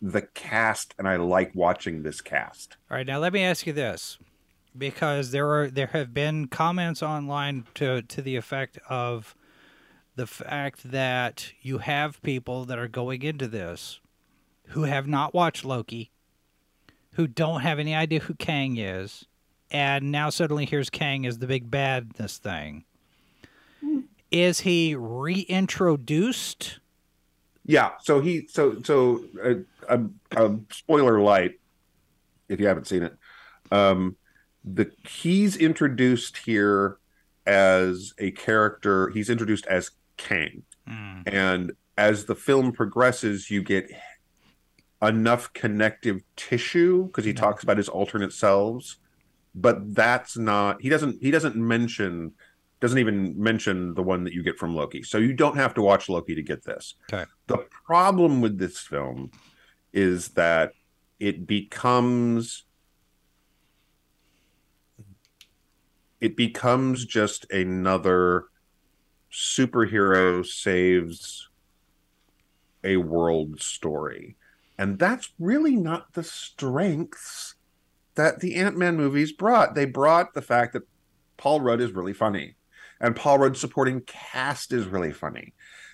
the 0.00 0.22
cast 0.22 0.94
and 0.98 1.06
I 1.06 1.16
like 1.16 1.54
watching 1.54 2.02
this 2.02 2.22
cast. 2.22 2.78
All 2.90 2.96
right, 2.96 3.06
now 3.06 3.18
let 3.18 3.34
me 3.34 3.42
ask 3.42 3.66
you 3.66 3.74
this, 3.74 4.16
because 4.76 5.32
there 5.32 5.50
are 5.50 5.70
there 5.70 5.88
have 5.88 6.14
been 6.14 6.48
comments 6.48 7.02
online 7.02 7.66
to 7.74 8.00
to 8.00 8.22
the 8.22 8.36
effect 8.36 8.78
of 8.88 9.34
the 10.16 10.26
fact 10.26 10.90
that 10.90 11.52
you 11.60 11.76
have 11.78 12.22
people 12.22 12.64
that 12.64 12.78
are 12.78 12.88
going 12.88 13.22
into 13.22 13.48
this 13.48 14.00
who 14.68 14.84
have 14.84 15.06
not 15.06 15.34
watched 15.34 15.64
Loki, 15.66 16.10
who 17.12 17.26
don't 17.26 17.60
have 17.60 17.78
any 17.78 17.94
idea 17.94 18.20
who 18.20 18.34
Kang 18.34 18.76
is, 18.76 19.26
and 19.70 20.10
now 20.10 20.30
suddenly 20.30 20.66
here's 20.66 20.90
Kang 20.90 21.26
as 21.26 21.38
the 21.38 21.46
big 21.46 21.70
bad 21.70 22.12
this 22.12 22.38
thing. 22.38 22.84
Is 24.30 24.60
he 24.60 24.94
reintroduced? 24.94 26.78
Yeah, 27.66 27.90
so 28.00 28.20
he 28.20 28.46
so 28.48 28.80
so 28.82 29.24
uh, 29.44 29.54
um, 29.88 30.20
um, 30.36 30.66
spoiler 30.70 31.20
light 31.20 31.58
if 32.48 32.60
you 32.60 32.66
haven't 32.66 32.86
seen 32.86 33.02
it. 33.02 33.16
Um 33.70 34.16
the 34.64 34.90
he's 35.08 35.56
introduced 35.56 36.36
here 36.38 36.98
as 37.46 38.12
a 38.18 38.30
character, 38.32 39.08
he's 39.10 39.30
introduced 39.30 39.66
as 39.66 39.90
Kang. 40.16 40.62
Hmm. 40.86 41.22
and 41.26 41.72
as 41.96 42.24
the 42.24 42.34
film 42.34 42.72
progresses 42.72 43.50
you 43.50 43.62
get 43.62 43.90
enough 45.02 45.52
connective 45.52 46.22
tissue 46.36 47.06
because 47.06 47.24
he 47.24 47.32
talks 47.32 47.62
about 47.62 47.76
his 47.76 47.88
alternate 47.88 48.32
selves 48.32 48.98
but 49.54 49.94
that's 49.94 50.36
not 50.36 50.80
he 50.80 50.88
doesn't 50.88 51.16
he 51.22 51.30
doesn't 51.30 51.56
mention 51.56 52.32
doesn't 52.80 52.98
even 52.98 53.34
mention 53.40 53.94
the 53.94 54.02
one 54.02 54.24
that 54.24 54.32
you 54.32 54.42
get 54.42 54.58
from 54.58 54.74
loki 54.74 55.02
so 55.02 55.18
you 55.18 55.32
don't 55.32 55.56
have 55.56 55.74
to 55.74 55.82
watch 55.82 56.08
loki 56.08 56.34
to 56.34 56.42
get 56.42 56.62
this 56.64 56.94
Okay. 57.12 57.24
the 57.46 57.58
problem 57.86 58.40
with 58.40 58.58
this 58.58 58.78
film 58.78 59.30
is 59.92 60.28
that 60.30 60.72
it 61.18 61.46
becomes 61.46 62.64
it 66.20 66.36
becomes 66.36 67.06
just 67.06 67.50
another 67.50 68.44
superhero 69.32 70.44
saves 70.44 71.48
a 72.82 72.96
world 72.96 73.60
story. 73.60 74.36
And 74.80 74.98
that's 74.98 75.28
really 75.38 75.76
not 75.76 76.14
the 76.14 76.22
strengths 76.24 77.54
that 78.14 78.40
the 78.40 78.54
Ant 78.54 78.78
Man 78.78 78.96
movies 78.96 79.30
brought. 79.30 79.74
They 79.74 79.84
brought 79.84 80.32
the 80.32 80.40
fact 80.40 80.72
that 80.72 80.84
Paul 81.36 81.60
Rudd 81.60 81.82
is 81.82 81.92
really 81.92 82.14
funny, 82.14 82.54
and 82.98 83.14
Paul 83.14 83.40
Rudd's 83.40 83.60
supporting 83.60 84.00
cast 84.00 84.72
is 84.72 84.86
really 84.86 85.12
funny. 85.12 85.52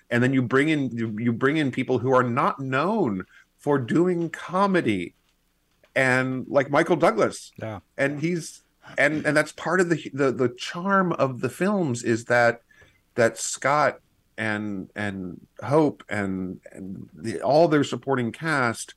And 0.08 0.22
then 0.22 0.32
you 0.32 0.40
bring 0.40 0.68
in 0.68 0.96
you, 1.18 1.32
bring 1.32 1.56
in 1.56 1.72
people 1.72 1.98
who 1.98 2.14
are 2.14 2.22
not 2.22 2.60
known 2.60 3.24
for 3.58 3.76
doing 3.76 4.30
comedy, 4.30 5.16
and 5.96 6.46
like 6.46 6.70
Michael 6.70 6.94
Douglas, 6.94 7.50
Yeah. 7.60 7.80
and 7.98 8.20
he's 8.20 8.62
and 8.96 9.26
and 9.26 9.36
that's 9.36 9.50
part 9.50 9.80
of 9.80 9.88
the 9.88 10.08
the 10.14 10.30
the 10.30 10.50
charm 10.50 11.12
of 11.14 11.40
the 11.40 11.48
films 11.48 12.04
is 12.04 12.26
that 12.26 12.60
that 13.16 13.36
Scott 13.36 13.98
and 14.38 14.90
and 14.94 15.46
Hope 15.62 16.02
and 16.08 16.60
and 16.72 17.08
the, 17.14 17.40
all 17.40 17.68
their 17.68 17.84
supporting 17.84 18.32
cast 18.32 18.94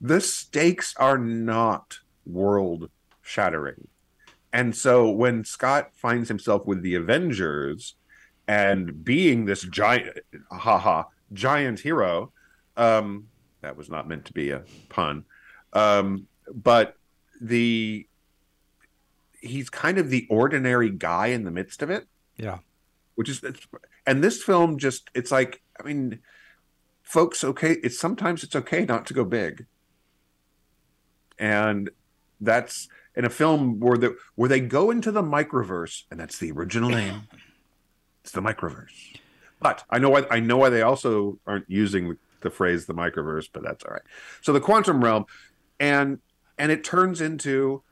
the 0.00 0.20
stakes 0.20 0.94
are 0.96 1.18
not 1.18 1.98
world 2.24 2.90
shattering. 3.22 3.88
And 4.52 4.74
so 4.74 5.10
when 5.10 5.44
Scott 5.44 5.90
finds 5.94 6.28
himself 6.28 6.66
with 6.66 6.82
the 6.82 6.94
Avengers 6.94 7.94
and 8.48 9.04
being 9.04 9.44
this 9.44 9.62
giant, 9.62 10.18
haha, 10.50 11.04
giant 11.32 11.80
hero. 11.80 12.32
Um, 12.76 13.28
that 13.60 13.76
was 13.76 13.90
not 13.90 14.08
meant 14.08 14.24
to 14.24 14.32
be 14.32 14.50
a 14.50 14.64
pun, 14.88 15.24
um, 15.74 16.26
but 16.52 16.96
the 17.40 18.06
he's 19.40 19.70
kind 19.70 19.98
of 19.98 20.10
the 20.10 20.26
ordinary 20.30 20.90
guy 20.90 21.28
in 21.28 21.44
the 21.44 21.50
midst 21.50 21.82
of 21.82 21.90
it. 21.90 22.06
Yeah. 22.36 22.58
Which 23.20 23.28
is, 23.28 23.42
and 24.06 24.24
this 24.24 24.42
film 24.42 24.78
just, 24.78 25.10
it's 25.14 25.30
like, 25.30 25.60
I 25.78 25.82
mean, 25.82 26.20
folks, 27.02 27.44
okay, 27.44 27.72
it's 27.82 27.98
sometimes 27.98 28.42
it's 28.42 28.56
okay 28.56 28.86
not 28.86 29.04
to 29.08 29.12
go 29.12 29.24
big. 29.24 29.66
And 31.38 31.90
that's 32.40 32.88
in 33.14 33.26
a 33.26 33.28
film 33.28 33.78
where 33.78 33.98
the 33.98 34.16
where 34.36 34.48
they 34.48 34.60
go 34.60 34.90
into 34.90 35.12
the 35.12 35.20
microverse, 35.22 36.04
and 36.10 36.18
that's 36.18 36.38
the 36.38 36.50
original 36.52 36.88
name. 36.88 37.28
It's 38.22 38.32
the 38.32 38.40
microverse. 38.40 39.18
But 39.60 39.84
I 39.90 39.98
know 39.98 40.08
why 40.08 40.24
I 40.30 40.40
know 40.40 40.56
why 40.56 40.70
they 40.70 40.80
also 40.80 41.38
aren't 41.46 41.68
using 41.68 42.16
the 42.40 42.48
phrase 42.48 42.86
the 42.86 42.94
microverse, 42.94 43.50
but 43.52 43.62
that's 43.62 43.84
all 43.84 43.92
right. 43.92 44.02
So 44.40 44.54
the 44.54 44.60
quantum 44.60 45.04
realm, 45.04 45.26
and 45.78 46.20
and 46.56 46.72
it 46.72 46.84
turns 46.84 47.20
into 47.20 47.82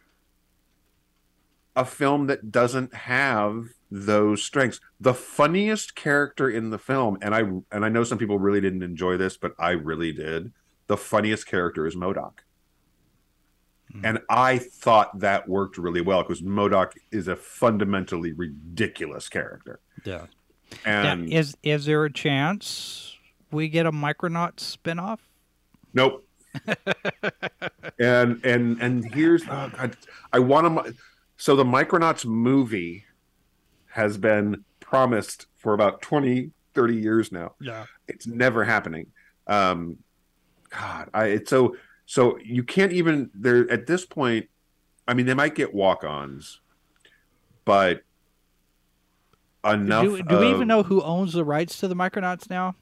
a 1.79 1.85
film 1.85 2.27
that 2.27 2.51
doesn't 2.51 2.93
have 2.93 3.69
those 3.89 4.43
strengths. 4.43 4.81
The 5.01 5.15
funniest 5.15 5.95
character 5.95 6.51
in 6.51 6.71
the 6.71 6.79
film, 6.79 7.19
and 7.23 7.35
I 7.35 7.41
and 7.71 7.85
I 7.85 7.89
know 7.89 8.03
some 8.03 8.19
people 8.19 8.39
really 8.39 8.61
didn't 8.61 8.83
enjoy 8.83 9.17
this, 9.17 9.37
but 9.37 9.55
I 9.59 9.71
really 9.71 10.13
did. 10.13 10.53
The 10.89 10.97
funniest 10.97 11.47
character 11.47 11.87
is 11.87 11.95
MODOK. 11.95 12.33
Mm. 13.95 14.01
And 14.03 14.19
I 14.29 14.59
thought 14.59 15.21
that 15.21 15.49
worked 15.49 15.79
really 15.79 16.01
well 16.01 16.23
because 16.23 16.43
MODOK 16.43 16.95
is 17.13 17.29
a 17.29 17.37
fundamentally 17.37 18.33
ridiculous 18.33 19.29
character. 19.29 19.79
Yeah. 20.05 20.27
And 20.85 21.29
now, 21.29 21.37
is 21.39 21.57
is 21.63 21.87
there 21.87 22.05
a 22.05 22.13
chance 22.13 23.17
we 23.53 23.69
get 23.69 23.87
a 23.87 23.93
Micronaut 23.93 24.57
spinoff? 24.57 25.21
Nope. 25.95 26.25
and 28.01 28.45
and 28.45 28.83
and 28.83 29.15
here's 29.15 29.45
oh 29.45 29.71
God, 29.77 29.97
I 30.33 30.41
want 30.41 30.87
to 30.87 30.95
so 31.39 31.55
the 31.55 31.65
Micronauts 31.65 32.27
movie 32.27 33.05
has 33.87 34.19
been 34.19 34.65
promised 34.81 35.47
for 35.57 35.73
about 35.73 36.03
20, 36.03 36.51
30 36.75 36.97
years 36.97 37.33
now. 37.33 37.55
Yeah. 37.61 37.87
It's 38.09 38.27
never 38.27 38.65
happening. 38.65 39.07
Um, 39.47 39.99
God, 40.69 41.09
I 41.15 41.27
it's 41.27 41.49
so 41.49 41.77
so 42.05 42.39
you 42.39 42.63
can't 42.65 42.93
even 42.93 43.31
there 43.35 43.71
at 43.71 43.87
this 43.87 44.05
point. 44.05 44.49
I 45.07 45.15
mean, 45.15 45.27
they 45.27 45.35
might 45.35 45.55
get 45.55 45.73
walk-ons, 45.73 46.61
but 47.65 48.03
enough. 49.65 50.05
Do, 50.05 50.23
do 50.23 50.35
of, 50.35 50.41
we 50.41 50.51
even 50.51 50.69
know 50.69 50.83
who 50.83 51.01
owns 51.03 51.33
the 51.33 51.45
rights 51.45 51.79
to 51.81 51.89
the 51.89 51.97
Micronauts 51.97 52.51
now? 52.51 52.75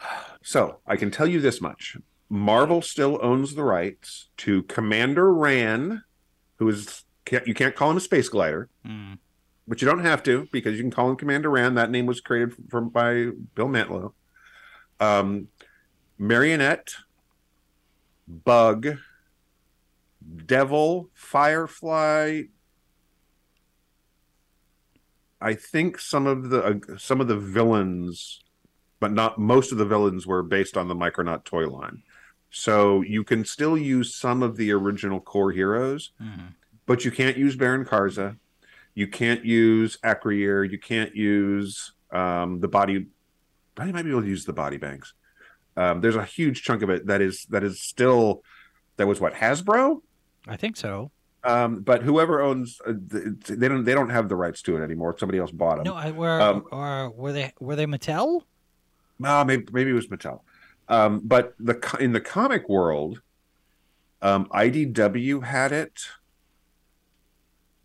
So 0.40 0.78
I 0.86 0.96
can 0.96 1.10
tell 1.10 1.26
you 1.26 1.40
this 1.40 1.60
much: 1.60 1.96
Marvel 2.30 2.80
still 2.80 3.18
owns 3.20 3.54
the 3.54 3.64
rights 3.64 4.28
to 4.38 4.62
Commander 4.62 5.34
Rand, 5.34 6.02
who 6.56 6.68
is 6.68 7.02
can't, 7.28 7.46
you 7.46 7.54
can't 7.54 7.74
call 7.74 7.90
him 7.90 7.96
a 7.96 8.00
space 8.00 8.28
glider, 8.28 8.68
mm. 8.86 9.18
but 9.66 9.80
you 9.80 9.86
don't 9.86 10.04
have 10.04 10.22
to 10.24 10.48
because 10.50 10.76
you 10.76 10.82
can 10.82 10.90
call 10.90 11.10
him 11.10 11.16
Commander 11.16 11.50
Rand. 11.50 11.76
That 11.76 11.90
name 11.90 12.06
was 12.06 12.20
created 12.20 12.54
from 12.68 12.88
by 12.88 13.28
Bill 13.54 13.68
Mantlo. 13.68 14.12
Um, 15.00 15.48
Marionette, 16.18 16.94
Bug, 18.26 18.96
Devil, 20.46 21.10
Firefly. 21.14 22.42
I 25.40 25.54
think 25.54 26.00
some 26.00 26.26
of 26.26 26.50
the 26.50 26.64
uh, 26.64 26.98
some 26.98 27.20
of 27.20 27.28
the 27.28 27.36
villains, 27.36 28.40
but 28.98 29.12
not 29.12 29.38
most 29.38 29.70
of 29.70 29.78
the 29.78 29.84
villains 29.84 30.26
were 30.26 30.42
based 30.42 30.76
on 30.76 30.88
the 30.88 30.96
Micronaut 30.96 31.44
toy 31.44 31.68
line. 31.68 32.02
So 32.50 33.02
you 33.02 33.22
can 33.22 33.44
still 33.44 33.78
use 33.78 34.16
some 34.16 34.42
of 34.42 34.56
the 34.56 34.72
original 34.72 35.20
core 35.20 35.52
heroes, 35.52 36.10
mm-hmm 36.20 36.46
but 36.88 37.04
you 37.04 37.10
can't 37.10 37.36
use 37.36 37.54
Baron 37.54 37.84
Karza. 37.84 38.38
You 38.94 39.06
can't 39.06 39.44
use 39.44 39.98
Acroyear. 39.98 40.68
You 40.68 40.78
can't 40.78 41.14
use 41.14 41.92
um, 42.10 42.60
the 42.60 42.66
body. 42.66 43.06
I 43.76 43.92
might 43.92 44.02
be 44.02 44.10
able 44.10 44.22
to 44.22 44.26
use 44.26 44.46
the 44.46 44.54
body 44.54 44.78
banks. 44.78 45.12
Um, 45.76 46.00
there's 46.00 46.16
a 46.16 46.24
huge 46.24 46.62
chunk 46.62 46.82
of 46.82 46.90
it 46.90 47.06
that 47.06 47.20
is 47.20 47.46
that 47.50 47.62
is 47.62 47.80
still 47.80 48.42
that 48.96 49.06
was 49.06 49.20
what 49.20 49.34
Hasbro. 49.34 50.00
I 50.48 50.56
think 50.56 50.76
so. 50.76 51.12
Um, 51.44 51.82
but 51.82 52.02
whoever 52.02 52.40
owns 52.40 52.80
uh, 52.84 52.94
they 52.96 53.68
don't 53.68 53.84
they 53.84 53.94
don't 53.94 54.10
have 54.10 54.28
the 54.28 54.34
rights 54.34 54.62
to 54.62 54.76
it 54.76 54.82
anymore. 54.82 55.14
Somebody 55.16 55.38
else 55.38 55.52
bought 55.52 55.76
them. 55.76 55.84
No, 55.84 55.94
I, 55.94 56.10
were 56.10 56.40
um, 56.40 56.64
or 56.72 57.10
were 57.10 57.32
they 57.32 57.52
were 57.60 57.76
they 57.76 57.86
Mattel? 57.86 58.42
No, 59.18 59.28
uh, 59.28 59.44
maybe 59.44 59.66
maybe 59.72 59.90
it 59.90 59.94
was 59.94 60.08
Mattel. 60.08 60.40
Um, 60.88 61.20
but 61.22 61.54
the 61.60 61.78
in 62.00 62.12
the 62.12 62.20
comic 62.20 62.66
world, 62.68 63.20
um, 64.22 64.46
IDW 64.46 65.44
had 65.44 65.70
it 65.70 66.00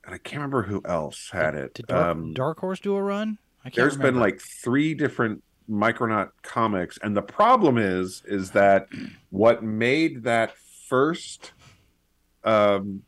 and 0.06 0.14
I 0.14 0.18
can't 0.18 0.38
remember 0.38 0.64
who 0.64 0.82
else 0.86 1.30
had 1.32 1.56
it. 1.56 1.76
Did 1.76 1.88
Dark, 1.88 2.06
um, 2.06 2.34
Dark 2.34 2.60
Horse 2.60 2.80
do 2.80 2.96
a 2.96 3.02
run? 3.02 3.38
I 3.62 3.70
can't 3.70 3.76
there's 3.76 3.98
remember. 3.98 4.12
been 4.12 4.20
like 4.20 4.42
three 4.42 4.94
different 4.94 5.44
Micronaut 5.70 6.32
comics, 6.42 7.00
and 7.02 7.16
the 7.16 7.22
problem 7.22 7.78
is, 7.78 8.22
is 8.26 8.52
that 8.52 8.88
what 9.30 9.64
made 9.64 10.24
that 10.24 10.54
first 10.90 11.54
um 12.44 13.04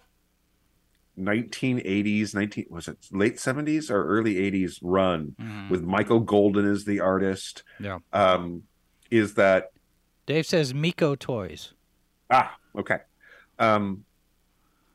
1980s 1.19 2.33
19 2.33 2.65
was 2.69 2.87
it 2.87 2.97
late 3.11 3.37
70s 3.37 3.89
or 3.89 4.05
early 4.05 4.35
80s 4.35 4.79
run 4.81 5.35
mm. 5.39 5.69
with 5.69 5.83
michael 5.83 6.19
golden 6.19 6.69
as 6.69 6.83
the 6.85 6.99
artist 6.99 7.63
yeah 7.79 7.99
um 8.11 8.63
is 9.11 9.35
that 9.35 9.71
dave 10.25 10.45
says 10.45 10.73
Mego 10.73 11.17
toys 11.17 11.73
ah 12.29 12.55
okay 12.77 12.99
um 13.59 14.03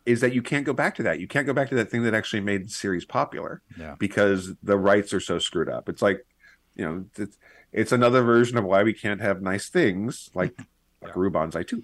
is 0.06 0.20
that 0.20 0.32
you 0.32 0.42
can't 0.42 0.64
go 0.64 0.72
back 0.72 0.94
to 0.96 1.02
that. 1.02 1.20
You 1.20 1.28
can't 1.28 1.46
go 1.46 1.52
back 1.52 1.68
to 1.70 1.74
that 1.76 1.90
thing 1.90 2.02
that 2.04 2.14
actually 2.14 2.40
made 2.40 2.66
the 2.66 2.70
series 2.70 3.04
popular 3.04 3.62
yeah. 3.78 3.96
because 3.98 4.54
the 4.62 4.78
rights 4.78 5.12
are 5.12 5.20
so 5.20 5.38
screwed 5.38 5.68
up. 5.68 5.88
It's 5.88 6.02
like, 6.02 6.26
you 6.74 6.84
know, 6.84 7.04
it's, 7.16 7.36
it's 7.72 7.92
another 7.92 8.22
version 8.22 8.56
of 8.56 8.64
why 8.64 8.82
we 8.82 8.92
can't 8.92 9.20
have 9.20 9.42
nice 9.42 9.68
things 9.68 10.30
like 10.34 10.54
yeah. 10.58 10.64
Buckaroo 11.02 11.30
Banzai 11.30 11.62
2. 11.62 11.82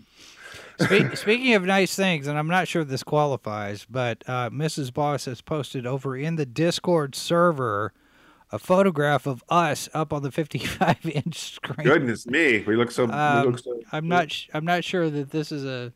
speaking 1.14 1.54
of 1.54 1.64
nice 1.64 1.94
things, 1.94 2.26
and 2.26 2.38
I'm 2.38 2.48
not 2.48 2.68
sure 2.68 2.84
this 2.84 3.02
qualifies, 3.02 3.86
but 3.88 4.22
uh, 4.26 4.50
Mrs. 4.50 4.92
Boss 4.92 5.24
has 5.24 5.40
posted 5.40 5.86
over 5.86 6.16
in 6.16 6.36
the 6.36 6.46
Discord 6.46 7.14
server 7.14 7.92
a 8.52 8.58
photograph 8.58 9.26
of 9.26 9.42
us 9.48 9.88
up 9.92 10.12
on 10.12 10.22
the 10.22 10.30
55 10.30 10.98
inch 11.06 11.54
screen. 11.54 11.86
Goodness 11.86 12.26
me, 12.26 12.62
we 12.66 12.76
look 12.76 12.90
so. 12.90 13.08
Um, 13.08 13.40
we 13.40 13.50
look 13.52 13.58
so 13.58 13.80
I'm 13.92 14.08
not. 14.08 14.34
I'm 14.54 14.64
not 14.64 14.84
sure 14.84 15.10
that 15.10 15.30
this 15.30 15.50
is 15.50 15.64
a 15.64 15.92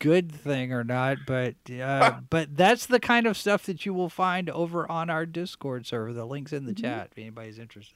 good 0.00 0.32
thing 0.32 0.72
or 0.72 0.82
not, 0.82 1.18
but 1.26 1.54
uh, 1.80 2.18
but 2.30 2.56
that's 2.56 2.86
the 2.86 2.98
kind 2.98 3.26
of 3.26 3.36
stuff 3.36 3.64
that 3.66 3.86
you 3.86 3.94
will 3.94 4.08
find 4.08 4.50
over 4.50 4.90
on 4.90 5.08
our 5.08 5.24
Discord 5.24 5.86
server. 5.86 6.12
The 6.12 6.26
link's 6.26 6.52
in 6.52 6.66
the 6.66 6.72
mm-hmm. 6.72 6.82
chat 6.82 7.08
if 7.12 7.18
anybody's 7.18 7.60
interested. 7.60 7.94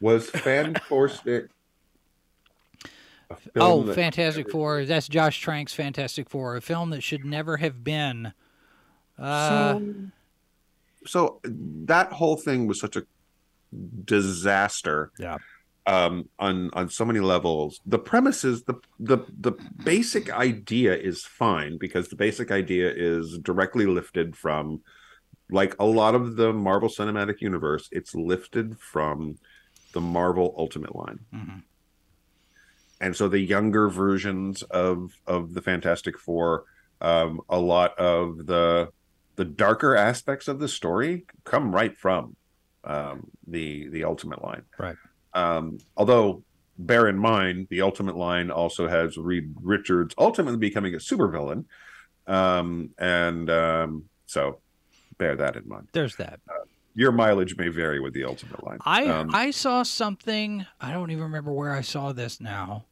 Was 0.00 0.30
Fantastic? 0.30 1.50
Oh, 3.56 3.92
Fantastic 3.92 4.50
Four. 4.50 4.84
That's 4.84 5.08
Josh 5.08 5.44
Trank's 5.44 5.74
Fantastic 5.74 6.30
Four, 6.30 6.56
a 6.56 6.60
film 6.62 6.90
that 6.90 7.02
should 7.02 7.24
never 7.24 7.58
have 7.58 7.84
been. 7.84 8.32
Uh, 9.18 9.72
so, 9.72 9.94
so 11.06 11.40
that 11.44 12.12
whole 12.12 12.36
thing 12.36 12.66
was 12.66 12.80
such 12.80 12.96
a 12.96 13.04
disaster. 14.04 15.10
Yeah 15.18 15.38
um, 15.86 16.28
on 16.38 16.70
on 16.72 16.88
so 16.88 17.04
many 17.04 17.20
levels. 17.20 17.80
The 17.86 17.98
premise 17.98 18.44
is 18.44 18.64
the 18.64 18.74
the 18.98 19.18
the 19.38 19.52
basic 19.84 20.30
idea 20.30 20.96
is 20.96 21.24
fine 21.24 21.78
because 21.78 22.08
the 22.08 22.16
basic 22.16 22.50
idea 22.50 22.92
is 22.94 23.38
directly 23.38 23.86
lifted 23.86 24.36
from 24.36 24.80
like 25.50 25.76
a 25.78 25.84
lot 25.84 26.14
of 26.14 26.36
the 26.36 26.52
Marvel 26.52 26.88
Cinematic 26.88 27.40
Universe. 27.40 27.88
It's 27.92 28.14
lifted 28.14 28.78
from 28.78 29.38
the 29.92 30.00
Marvel 30.00 30.54
Ultimate 30.58 30.94
line. 30.94 31.20
Mm-hmm. 31.32 31.58
And 33.00 33.14
so 33.14 33.28
the 33.28 33.38
younger 33.40 33.88
versions 33.88 34.62
of 34.64 35.12
of 35.26 35.54
the 35.54 35.62
Fantastic 35.62 36.18
Four, 36.18 36.64
um, 37.00 37.40
a 37.48 37.58
lot 37.58 37.96
of 37.98 38.46
the 38.46 38.90
the 39.36 39.44
darker 39.44 39.94
aspects 39.94 40.48
of 40.48 40.58
the 40.58 40.68
story 40.68 41.26
come 41.44 41.72
right 41.72 41.96
from 41.96 42.34
um, 42.82 43.30
the 43.46 43.88
the 43.88 44.02
Ultimate 44.02 44.42
line. 44.42 44.62
Right. 44.78 44.96
Um, 45.36 45.78
although, 45.96 46.42
bear 46.78 47.08
in 47.08 47.18
mind, 47.18 47.68
the 47.68 47.82
Ultimate 47.82 48.16
line 48.16 48.50
also 48.50 48.88
has 48.88 49.18
Reed 49.18 49.54
Richards 49.60 50.14
ultimately 50.16 50.58
becoming 50.58 50.94
a 50.94 50.98
supervillain. 50.98 51.66
Um, 52.26 52.90
and 52.98 53.48
um, 53.50 54.04
so 54.24 54.60
bear 55.18 55.36
that 55.36 55.56
in 55.56 55.68
mind. 55.68 55.88
There's 55.92 56.16
that. 56.16 56.40
Uh, 56.48 56.64
your 56.94 57.12
mileage 57.12 57.56
may 57.58 57.68
vary 57.68 58.00
with 58.00 58.14
the 58.14 58.24
Ultimate 58.24 58.64
line. 58.64 58.78
I 58.84 59.06
um, 59.06 59.30
I 59.34 59.50
saw 59.50 59.82
something. 59.82 60.64
I 60.80 60.92
don't 60.92 61.10
even 61.10 61.24
remember 61.24 61.52
where 61.52 61.72
I 61.72 61.82
saw 61.82 62.12
this 62.12 62.40
now. 62.40 62.86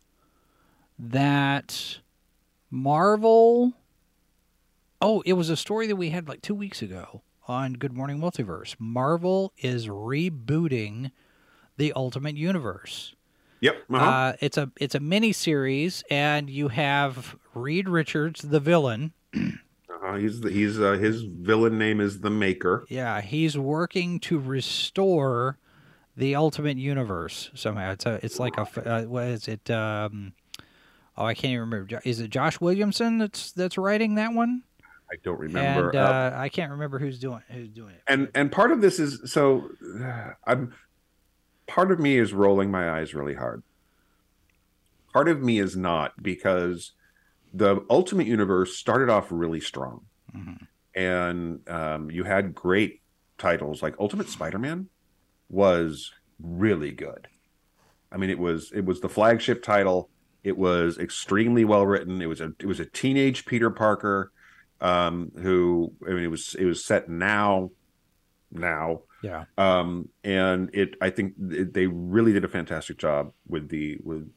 That 0.98 1.98
Marvel. 2.70 3.72
Oh, 5.00 5.22
it 5.26 5.32
was 5.32 5.48
a 5.48 5.56
story 5.56 5.86
that 5.86 5.96
we 5.96 6.10
had 6.10 6.28
like 6.28 6.42
two 6.42 6.54
weeks 6.54 6.82
ago 6.82 7.22
on 7.48 7.74
Good 7.74 7.94
Morning 7.94 8.18
Multiverse. 8.18 8.76
Marvel 8.78 9.52
is 9.58 9.88
rebooting 9.88 11.10
the 11.76 11.92
Ultimate 11.94 12.36
Universe. 12.36 13.14
Yep. 13.60 13.84
Uh-huh. 13.90 14.04
Uh, 14.04 14.32
it's 14.40 14.58
a 14.58 14.70
it's 14.78 14.94
a 14.94 15.00
mini 15.00 15.32
series, 15.32 16.04
and 16.10 16.50
you 16.50 16.68
have 16.68 17.36
Reed 17.54 17.88
Richards, 17.88 18.42
the 18.42 18.60
villain. 18.60 19.12
uh-huh. 19.34 20.16
He's 20.16 20.40
the, 20.40 20.50
he's 20.50 20.78
uh, 20.78 20.92
his 20.92 21.22
villain 21.22 21.78
name 21.78 22.00
is 22.00 22.20
the 22.20 22.30
Maker. 22.30 22.84
Yeah, 22.88 23.20
he's 23.20 23.56
working 23.56 24.20
to 24.20 24.38
restore 24.38 25.58
the 26.16 26.34
Ultimate 26.34 26.76
Universe 26.76 27.50
somehow. 27.54 27.92
It's 27.92 28.06
a 28.06 28.20
it's 28.22 28.38
like 28.38 28.56
a 28.58 28.62
uh, 28.86 29.02
what 29.04 29.24
is 29.24 29.48
it? 29.48 29.70
Um, 29.70 30.34
oh, 31.16 31.24
I 31.24 31.34
can't 31.34 31.52
even 31.52 31.60
remember. 31.60 32.00
Is 32.04 32.20
it 32.20 32.28
Josh 32.28 32.60
Williamson 32.60 33.18
that's 33.18 33.52
that's 33.52 33.78
writing 33.78 34.16
that 34.16 34.32
one? 34.32 34.62
I 35.10 35.16
don't 35.22 35.38
remember. 35.38 35.90
And 35.90 35.98
uh, 35.98 36.32
I 36.34 36.48
can't 36.48 36.72
remember 36.72 36.98
who's 36.98 37.18
doing 37.18 37.42
who's 37.48 37.68
doing 37.68 37.94
it. 37.94 38.02
and 38.08 38.28
and 38.34 38.50
part 38.50 38.72
of 38.72 38.80
this 38.80 38.98
is 38.98 39.32
so 39.32 39.70
I'm 40.46 40.74
part 41.66 41.90
of 41.90 41.98
me 41.98 42.18
is 42.18 42.32
rolling 42.32 42.70
my 42.70 42.90
eyes 42.90 43.14
really 43.14 43.34
hard. 43.34 43.62
Part 45.12 45.28
of 45.28 45.42
me 45.42 45.58
is 45.58 45.76
not 45.76 46.22
because 46.22 46.92
the 47.52 47.84
Ultimate 47.88 48.26
Universe 48.26 48.76
started 48.76 49.08
off 49.08 49.28
really 49.30 49.60
strong, 49.60 50.02
and 50.94 51.68
um, 51.68 52.10
you 52.10 52.24
had 52.24 52.54
great 52.54 53.00
titles 53.38 53.82
like 53.82 53.94
Ultimate 54.00 54.28
Spider-Man 54.28 54.88
was 55.48 56.12
really 56.40 56.90
good. 56.90 57.28
I 58.10 58.16
mean, 58.16 58.30
it 58.30 58.38
was 58.38 58.72
it 58.72 58.84
was 58.84 59.00
the 59.00 59.08
flagship 59.08 59.62
title. 59.62 60.10
It 60.42 60.56
was 60.58 60.98
extremely 60.98 61.64
well 61.64 61.86
written. 61.86 62.20
It 62.20 62.26
was 62.26 62.40
a 62.40 62.52
it 62.60 62.66
was 62.66 62.80
a 62.80 62.86
teenage 62.86 63.44
Peter 63.44 63.70
Parker, 63.70 64.32
um, 64.80 65.32
who 65.40 65.92
I 66.06 66.10
mean, 66.10 66.24
it 66.24 66.30
was 66.30 66.54
it 66.58 66.64
was 66.64 66.84
set 66.84 67.08
now, 67.08 67.70
now, 68.50 69.02
Yeah. 69.24 69.44
um, 69.56 70.10
and 70.22 70.68
it 70.74 70.96
I 71.00 71.08
think 71.08 71.34
it, 71.50 71.72
they 71.72 71.86
really 71.86 72.32
did 72.32 72.44
a 72.44 72.48
fantastic 72.48 72.98
job 72.98 73.32
with 73.48 73.70
the 73.70 73.98
with 74.04 74.30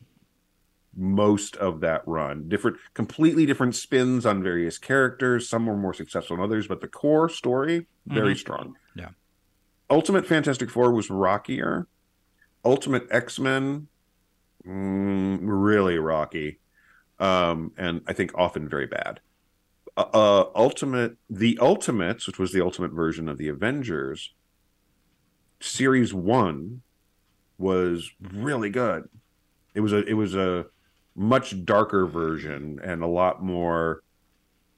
most 0.95 1.55
of 1.57 1.81
that 1.81 2.01
run. 2.07 2.49
Different, 2.49 2.77
completely 2.93 3.45
different 3.45 3.75
spins 3.75 4.25
on 4.25 4.41
various 4.41 4.77
characters. 4.77 5.47
Some 5.47 5.67
were 5.67 5.77
more 5.77 5.93
successful 5.93 6.35
than 6.35 6.43
others, 6.43 6.67
but 6.67 6.81
the 6.81 6.87
core 6.87 7.29
story 7.29 7.85
very 8.07 8.35
strong. 8.35 8.75
Yeah. 8.95 9.09
Ultimate 9.89 10.25
Fantastic 10.25 10.69
Four 10.69 10.91
was 10.91 11.09
rockier. 11.09 11.87
Ultimate 12.65 13.07
X 13.11 13.39
Men, 13.39 13.87
mm, 14.65 15.39
really 15.41 15.97
rocky, 15.97 16.59
um, 17.19 17.71
and 17.77 18.01
I 18.07 18.13
think 18.13 18.31
often 18.35 18.67
very 18.67 18.87
bad. 18.87 19.19
Uh, 19.95 20.05
uh, 20.13 20.49
Ultimate, 20.55 21.17
the 21.29 21.57
Ultimates, 21.61 22.27
which 22.27 22.39
was 22.39 22.51
the 22.51 22.61
ultimate 22.61 22.91
version 22.91 23.29
of 23.29 23.37
the 23.37 23.47
Avengers, 23.47 24.33
series 25.59 26.13
one 26.13 26.81
was 27.57 28.11
really 28.21 28.69
good. 28.69 29.03
It 29.73 29.81
was 29.81 29.93
a 29.93 30.03
it 30.05 30.13
was 30.13 30.35
a 30.35 30.65
much 31.15 31.65
darker 31.65 32.05
version 32.05 32.79
and 32.83 33.03
a 33.03 33.07
lot 33.07 33.43
more 33.43 34.03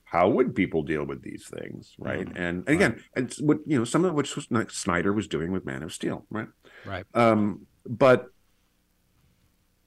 how 0.05 0.27
would 0.29 0.55
people 0.55 0.81
deal 0.81 1.05
with 1.05 1.21
these 1.21 1.47
things, 1.47 1.93
right? 1.99 2.27
Mhm. 2.27 2.33
And 2.35 2.69
again, 2.69 3.03
it's 3.15 3.39
what 3.39 3.59
you 3.67 3.77
know, 3.77 3.83
some 3.83 4.05
of 4.05 4.13
which 4.13 4.35
was 4.35 4.47
like 4.49 4.71
Snyder 4.71 5.13
was 5.13 5.27
doing 5.27 5.51
with 5.51 5.65
Man 5.65 5.83
of 5.83 5.93
Steel, 5.93 6.25
right? 6.31 6.47
Right. 6.85 7.05
Um, 7.13 7.67
but 7.85 8.27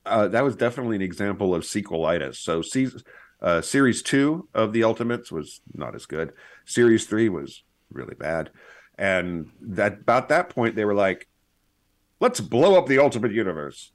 uh, 0.07 0.29
that 0.29 0.45
was 0.45 0.57
definitely 0.57 0.97
an 0.97 1.03
example 1.03 1.55
of 1.55 1.63
sequelitis. 1.63 2.37
So, 2.37 2.63
se- 2.63 2.91
uh, 3.41 3.61
series 3.61 4.03
two 4.03 4.49
of 4.55 4.73
the 4.73 4.85
Ultimates 4.85 5.33
was 5.33 5.61
not 5.75 5.95
as 5.95 6.07
good. 6.07 6.33
Series 6.67 7.07
three 7.07 7.29
was 7.29 7.65
really 7.91 8.15
bad, 8.15 8.51
and 8.99 9.51
that 9.61 10.01
about 10.01 10.29
that 10.29 10.49
point 10.49 10.77
they 10.77 10.85
were 10.85 10.95
like, 10.95 11.29
"Let's 12.21 12.41
blow 12.41 12.77
up 12.79 12.87
the 12.87 12.99
Ultimate 12.99 13.33
Universe," 13.33 13.93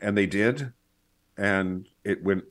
and 0.00 0.16
they 0.16 0.26
did, 0.26 0.72
and 1.36 1.88
it 2.04 2.22
went. 2.22 2.44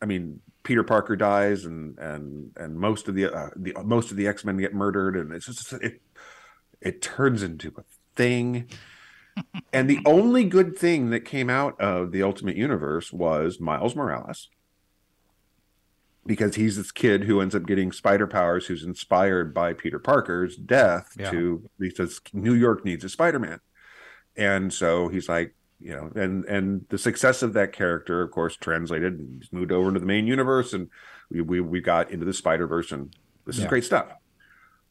I 0.00 0.06
mean, 0.06 0.40
Peter 0.62 0.82
Parker 0.82 1.16
dies, 1.16 1.64
and 1.64 1.98
and 1.98 2.52
and 2.56 2.76
most 2.76 3.08
of 3.08 3.14
the 3.14 3.32
uh, 3.32 3.50
the 3.56 3.74
most 3.84 4.10
of 4.10 4.16
the 4.16 4.26
X 4.26 4.44
Men 4.44 4.56
get 4.56 4.74
murdered, 4.74 5.16
and 5.16 5.32
it's 5.32 5.46
just 5.46 5.72
it 5.74 6.00
it 6.80 7.02
turns 7.02 7.42
into 7.42 7.72
a 7.78 7.84
thing. 8.16 8.68
and 9.72 9.88
the 9.88 10.00
only 10.04 10.44
good 10.44 10.76
thing 10.76 11.10
that 11.10 11.20
came 11.20 11.48
out 11.48 11.80
of 11.80 12.12
the 12.12 12.22
Ultimate 12.22 12.56
Universe 12.56 13.12
was 13.12 13.60
Miles 13.60 13.96
Morales. 13.96 14.48
Because 16.24 16.54
he's 16.54 16.76
this 16.76 16.92
kid 16.92 17.24
who 17.24 17.40
ends 17.40 17.54
up 17.54 17.66
getting 17.66 17.90
spider 17.90 18.26
powers, 18.28 18.66
who's 18.66 18.84
inspired 18.84 19.52
by 19.52 19.72
Peter 19.72 19.98
Parker's 19.98 20.56
death 20.56 21.14
Yeah. 21.18 21.30
to 21.32 21.68
he 21.80 21.90
says 21.90 22.20
New 22.32 22.54
York 22.54 22.84
needs 22.84 23.02
a 23.04 23.08
Spider-Man. 23.08 23.58
And 24.36 24.72
so 24.72 25.08
he's 25.08 25.28
like, 25.28 25.54
you 25.80 25.90
know, 25.92 26.12
and 26.14 26.44
and 26.44 26.86
the 26.90 26.98
success 26.98 27.42
of 27.42 27.54
that 27.54 27.72
character, 27.72 28.22
of 28.22 28.30
course, 28.30 28.56
translated, 28.56 29.18
and 29.18 29.42
he's 29.42 29.52
moved 29.52 29.72
over 29.72 29.88
into 29.88 29.98
the 30.00 30.06
main 30.06 30.28
universe, 30.28 30.72
and 30.72 30.88
we 31.28 31.40
we, 31.40 31.60
we 31.60 31.80
got 31.80 32.10
into 32.12 32.24
the 32.24 32.32
Spider 32.32 32.68
Verse, 32.68 32.92
and 32.92 33.12
this 33.44 33.58
is 33.58 33.64
great 33.66 33.84
stuff. 33.84 34.06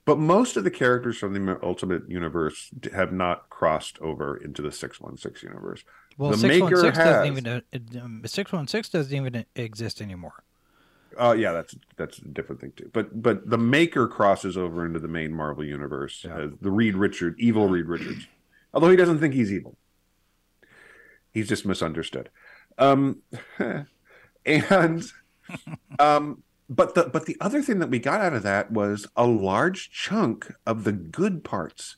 But 0.04 0.18
most 0.20 0.58
of 0.58 0.64
the 0.66 0.72
characters 0.72 1.18
from 1.18 1.34
the 1.34 1.60
Ultimate 1.64 2.10
Universe 2.10 2.72
have 2.94 3.14
not 3.14 3.50
crossed 3.50 4.00
over 4.00 4.36
into 4.36 4.62
the 4.62 4.72
six 4.72 5.00
one 5.00 5.16
six 5.16 5.44
universe. 5.44 5.84
Well, 6.18 6.32
The 6.32 6.38
six 6.40 6.60
one 6.60 6.76
six 6.76 6.98
maker 6.98 7.10
doesn't 7.10 7.26
even 7.38 7.48
uh, 7.48 7.62
um, 8.04 8.22
six 8.26 8.52
one 8.52 8.68
six 8.68 8.90
doesn't 8.90 9.16
even 9.16 9.46
exist 9.56 10.02
anymore. 10.02 10.44
Oh 11.18 11.32
yeah, 11.34 11.52
that's 11.52 11.76
that's 11.98 12.18
a 12.20 12.28
different 12.28 12.62
thing 12.62 12.74
too. 12.76 12.90
But 12.94 13.22
but 13.22 13.50
the 13.50 13.58
Maker 13.58 14.08
crosses 14.08 14.56
over 14.58 14.86
into 14.86 15.00
the 15.00 15.08
main 15.08 15.34
Marvel 15.34 15.64
universe 15.66 16.24
Yeah. 16.26 16.38
as 16.40 16.52
the 16.62 16.72
Reed 16.72 16.96
Richard, 16.96 17.36
evil 17.40 17.68
Reed 17.68 17.86
Richards. 17.88 18.28
Although 18.74 18.90
he 18.90 18.96
doesn't 18.96 19.20
think 19.20 19.34
he's 19.34 19.52
evil, 19.52 19.78
he's 21.34 21.48
just 21.50 21.66
misunderstood. 21.66 22.30
Um, 22.78 23.22
and 24.46 25.04
um, 26.00 26.44
but 26.70 26.96
the 26.96 27.04
but 27.06 27.26
the 27.26 27.38
other 27.42 27.62
thing 27.62 27.80
that 27.80 27.90
we 27.90 28.00
got 28.00 28.22
out 28.22 28.34
of 28.34 28.44
that 28.44 28.72
was 28.72 29.08
a 29.16 29.26
large 29.28 29.92
chunk 29.92 30.54
of 30.66 30.84
the 30.84 30.92
good 30.94 31.44
parts 31.44 31.98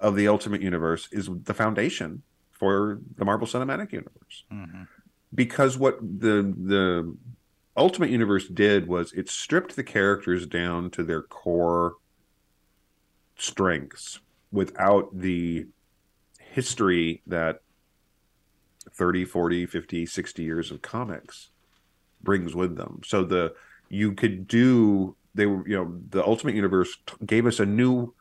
of 0.00 0.16
the 0.16 0.28
Ultimate 0.28 0.60
Universe 0.62 1.08
is 1.12 1.30
the 1.44 1.54
foundation 1.54 2.22
for 2.50 3.00
the 3.16 3.24
Marvel 3.24 3.46
Cinematic 3.46 3.92
Universe 3.92 4.44
Mhm. 4.52 4.86
because 5.34 5.78
what 5.78 5.98
the 6.00 6.42
the 6.56 7.16
Ultimate 7.76 8.10
Universe 8.10 8.48
did 8.48 8.86
was 8.86 9.12
it 9.12 9.28
stripped 9.28 9.76
the 9.76 9.84
characters 9.84 10.46
down 10.46 10.90
to 10.90 11.02
their 11.02 11.22
core 11.22 11.94
strengths 13.36 14.20
without 14.50 15.08
the 15.18 15.66
history 16.38 17.22
that 17.26 17.62
30 18.92 19.24
40 19.24 19.66
50 19.66 20.06
60 20.06 20.42
years 20.42 20.70
of 20.70 20.82
comics 20.82 21.48
brings 22.22 22.54
with 22.54 22.76
them. 22.76 23.00
So 23.04 23.24
the 23.24 23.54
you 23.88 24.12
could 24.12 24.46
do 24.46 25.16
they 25.34 25.46
were 25.46 25.66
you 25.66 25.76
know 25.76 25.98
the 26.10 26.24
ultimate 26.24 26.54
universe 26.54 26.98
t- 27.06 27.14
gave 27.24 27.46
us 27.46 27.58
a 27.58 27.66
new 27.66 28.14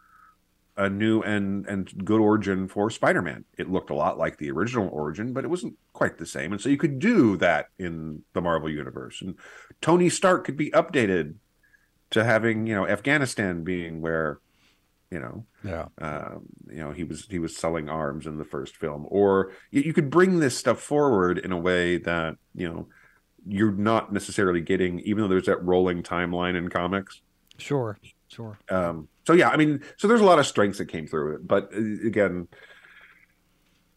a 0.82 0.89
new 0.89 1.21
and 1.21 1.65
and 1.67 1.93
good 2.05 2.19
origin 2.19 2.67
for 2.67 2.89
spider-man 2.89 3.45
it 3.57 3.69
looked 3.69 3.91
a 3.91 3.93
lot 3.93 4.17
like 4.17 4.38
the 4.38 4.49
original 4.49 4.89
origin 4.91 5.32
but 5.32 5.43
it 5.43 5.47
wasn't 5.47 5.77
quite 5.93 6.17
the 6.17 6.25
same 6.25 6.51
and 6.51 6.59
so 6.61 6.69
you 6.69 6.77
could 6.77 6.97
do 6.97 7.38
that 7.38 7.67
in 7.77 8.21
the 8.34 8.41
marvel 8.41 8.69
universe 8.69 9.21
and 9.21 9.36
tony 9.79 10.09
stark 10.09 10.43
could 10.45 10.57
be 10.57 10.71
updated 10.71 11.36
to 12.09 12.23
having 12.23 12.65
you 12.65 12.73
know 12.73 12.88
afghanistan 12.88 13.63
being 13.63 14.01
where 14.01 14.39
you 15.11 15.19
know 15.19 15.45
Yeah. 15.63 15.86
um, 16.01 16.45
you 16.69 16.77
know 16.84 16.91
he 16.91 17.03
was 17.03 17.27
he 17.29 17.38
was 17.38 17.55
selling 17.55 17.88
arms 17.88 18.25
in 18.25 18.38
the 18.39 18.45
first 18.45 18.75
film 18.77 19.05
or 19.09 19.51
you, 19.69 19.82
you 19.84 19.93
could 19.93 20.09
bring 20.09 20.39
this 20.39 20.57
stuff 20.57 20.79
forward 20.82 21.38
in 21.38 21.51
a 21.51 21.59
way 21.59 21.97
that 21.97 22.38
you 22.55 22.67
know 22.67 22.88
you're 23.47 23.71
not 23.91 24.11
necessarily 24.13 24.61
getting 24.61 24.99
even 25.01 25.21
though 25.21 25.27
there's 25.27 25.45
that 25.45 25.63
rolling 25.63 26.01
timeline 26.01 26.55
in 26.55 26.69
comics 26.69 27.21
Sure. 27.57 27.97
Sure. 28.27 28.57
um 28.69 29.07
so 29.26 29.34
yeah 29.34 29.49
i 29.49 29.57
mean 29.57 29.82
so 29.97 30.07
there's 30.07 30.22
a 30.22 30.26
lot 30.26 30.39
of 30.39 30.45
strengths 30.45 30.78
that 30.78 30.86
came 30.86 31.07
through 31.07 31.36
it 31.36 31.47
but 31.47 31.69
uh, 31.74 32.07
again 32.07 32.47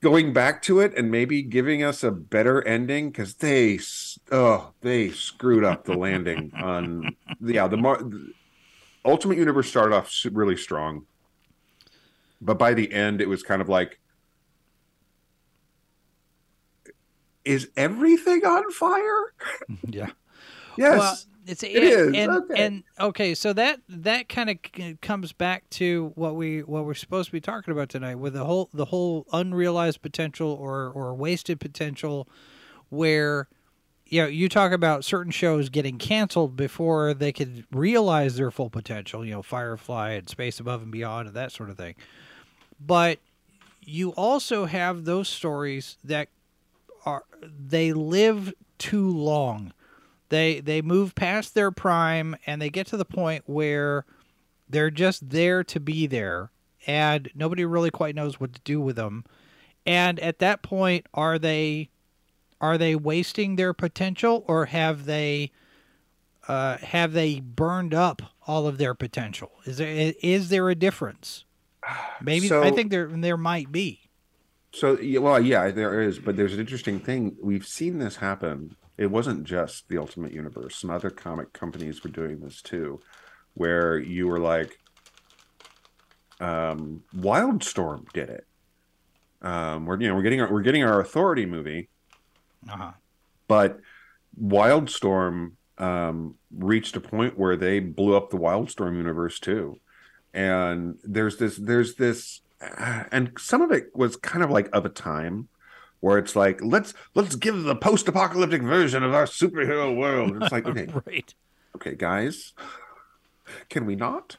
going 0.01 0.33
back 0.35 0.61
to 0.61 0.81
it 0.81 0.93
and 0.99 1.11
maybe 1.11 1.43
giving 1.43 1.83
us 1.83 2.05
a 2.05 2.11
better 2.11 2.63
ending 2.67 3.11
because 3.11 3.35
they 3.37 3.79
oh 4.31 4.73
they 4.83 5.11
screwed 5.11 5.65
up 5.65 5.85
the 5.85 5.95
landing 5.97 6.53
on 6.61 7.17
yeah 7.41 7.67
the 7.67 7.77
Mar- 7.77 8.03
ultimate 9.05 9.39
universe 9.39 9.69
started 9.69 9.95
off 9.95 10.13
really 10.33 10.57
strong 10.57 11.07
but 12.41 12.59
by 12.59 12.75
the 12.75 12.93
end 12.93 13.21
it 13.21 13.29
was 13.29 13.43
kind 13.43 13.63
of 13.63 13.69
like 13.69 13.99
is 17.45 17.71
everything 17.77 18.45
on 18.45 18.71
fire 18.73 19.33
Yeah. 19.89 20.11
yes 20.77 20.99
Well, 20.99 21.19
it's 21.47 21.63
it 21.63 21.71
is. 21.75 22.15
And, 22.15 22.31
Okay. 22.31 22.65
and 22.65 22.85
okay, 23.01 23.35
so 23.35 23.53
that 23.53 23.81
that 23.89 24.29
kind 24.29 24.51
of 24.51 24.59
uh, 24.81 24.93
comes 25.01 25.33
back 25.33 25.69
to 25.71 26.13
what 26.15 26.37
we 26.37 26.63
what 26.63 26.85
we're 26.85 26.95
supposed 26.95 27.29
to 27.29 27.33
be 27.33 27.41
talking 27.41 27.73
about 27.73 27.89
tonight 27.89 28.17
with 28.17 28.35
the 28.35 28.45
whole 28.45 28.71
the 28.73 28.87
whole 28.87 29.27
unrealized 29.33 30.03
potential 30.03 30.51
or 30.51 30.89
or 30.91 31.15
wasted 31.15 31.61
potential 31.61 32.29
where 32.89 33.49
you 34.07 34.21
know, 34.23 34.29
you 34.29 34.49
talk 34.49 34.71
about 34.71 35.05
certain 35.05 35.33
shows 35.33 35.71
getting 35.71 35.97
canceled 35.99 36.57
before 36.57 37.15
they 37.15 37.33
could 37.33 37.65
realize 37.73 38.37
their 38.37 38.51
full 38.51 38.69
potential, 38.69 39.25
you 39.25 39.33
know, 39.33 39.43
Firefly 39.43 40.13
and 40.13 40.29
Space 40.29 40.61
Above 40.61 40.83
and 40.83 40.93
Beyond 40.93 41.29
and 41.29 41.37
that 41.37 41.53
sort 41.53 41.71
of 41.71 41.77
thing. 41.77 41.95
But 42.79 43.19
you 43.83 44.11
also 44.11 44.67
have 44.67 45.05
those 45.05 45.29
stories 45.29 45.97
that 46.05 46.29
are 47.07 47.25
they 47.43 47.93
live 47.93 48.53
too 48.79 49.09
long. 49.09 49.73
They 50.29 50.61
they 50.61 50.83
move 50.83 51.15
past 51.15 51.55
their 51.55 51.71
prime 51.71 52.37
and 52.47 52.61
they 52.61 52.71
get 52.71 52.87
to 52.89 52.97
the 52.97 53.05
point 53.05 53.45
where 53.47 54.05
they're 54.69 54.91
just 54.91 55.31
there 55.31 55.63
to 55.65 55.81
be 55.81 56.07
there 56.07 56.51
and 56.87 57.31
nobody 57.35 57.65
really 57.65 57.91
quite 57.91 58.15
knows 58.15 58.41
what 58.41 58.53
to 58.55 58.61
do 58.65 58.81
with 58.81 58.97
them. 58.97 59.25
And 59.87 60.19
at 60.21 60.39
that 60.39 60.63
point 60.63 61.07
are 61.15 61.39
they 61.39 61.91
are 62.61 62.79
they 62.79 62.95
wasting 62.97 63.57
their 63.57 63.75
potential 63.75 64.45
or 64.49 64.67
have 64.67 65.05
they 65.05 65.53
uh, 66.49 66.79
have 66.79 67.13
they 67.13 67.41
burned 67.41 67.95
up 67.95 68.23
all 68.47 68.67
of 68.67 68.79
their 68.79 68.95
potential? 68.95 69.53
Is 69.65 69.79
there 69.79 70.13
is 70.21 70.49
there 70.49 70.69
a 70.71 70.75
difference? 70.75 71.45
Maybe 72.21 72.49
So- 72.49 72.63
I 72.63 72.71
think 72.71 72.91
there 72.91 73.07
there 73.09 73.37
might 73.37 73.71
be. 73.71 74.01
So, 74.73 74.99
well, 75.21 75.39
yeah, 75.39 75.71
there 75.71 76.01
is, 76.01 76.19
but 76.19 76.37
there's 76.37 76.53
an 76.53 76.59
interesting 76.59 76.99
thing. 76.99 77.37
We've 77.41 77.65
seen 77.65 78.01
this 78.01 78.17
happen. 78.17 78.75
It 78.97 79.11
wasn't 79.11 79.45
just 79.45 79.89
the 79.89 79.99
Ultimate 79.99 80.33
Universe. 80.33 80.77
Some 80.77 80.91
other 80.91 81.11
comic 81.11 81.53
companies 81.53 82.05
were 82.05 82.11
doing 82.11 82.41
this 82.41 82.63
too, 82.63 83.01
where 83.55 83.99
you 83.99 84.29
were 84.29 84.39
like, 84.39 84.79
um, 86.41 87.03
Wildstorm 87.17 88.11
did 88.13 88.29
it. 88.31 88.47
Um, 89.43 89.85
we're 89.87 90.01
you 90.01 90.09
know 90.09 90.15
we're 90.15 90.23
getting 90.23 90.41
our, 90.41 90.51
we're 90.53 90.63
getting 90.63 90.85
our 90.85 91.01
Authority 91.01 91.45
movie, 91.47 91.89
Uh-huh. 92.69 92.93
but 93.47 93.81
Wildstorm 94.43 95.53
um, 95.79 96.37
reached 96.57 96.97
a 96.97 97.01
point 97.01 97.39
where 97.39 97.57
they 97.57 97.79
blew 97.81 98.17
up 98.17 98.31
the 98.31 98.39
Wildstorm 98.39 98.97
universe 98.97 99.39
too, 99.39 99.79
and 100.33 100.99
there's 101.05 101.37
this 101.37 101.57
there's 101.57 101.97
this, 101.97 102.41
and 102.61 103.33
some 103.39 103.61
of 103.61 103.71
it 103.71 103.95
was 103.95 104.17
kind 104.17 104.43
of 104.43 104.51
like 104.51 104.69
of 104.73 104.87
a 104.87 104.89
time 104.91 105.49
where 106.05 106.19
it's 106.19 106.37
like 106.37 106.63
let's 106.63 106.93
let's 107.15 107.35
give 107.35 107.63
the 107.63 107.75
post-apocalyptic 107.75 108.61
version 108.61 109.03
of 109.03 109.15
our 109.15 109.25
superhero 109.25 109.97
world. 109.97 110.37
It's 110.43 110.53
like 110.53 110.67
okay, 110.69 110.87
Right. 111.07 111.35
okay, 111.77 111.95
guys, 111.95 112.53
can 113.71 113.87
we 113.87 113.97
not? 113.97 114.37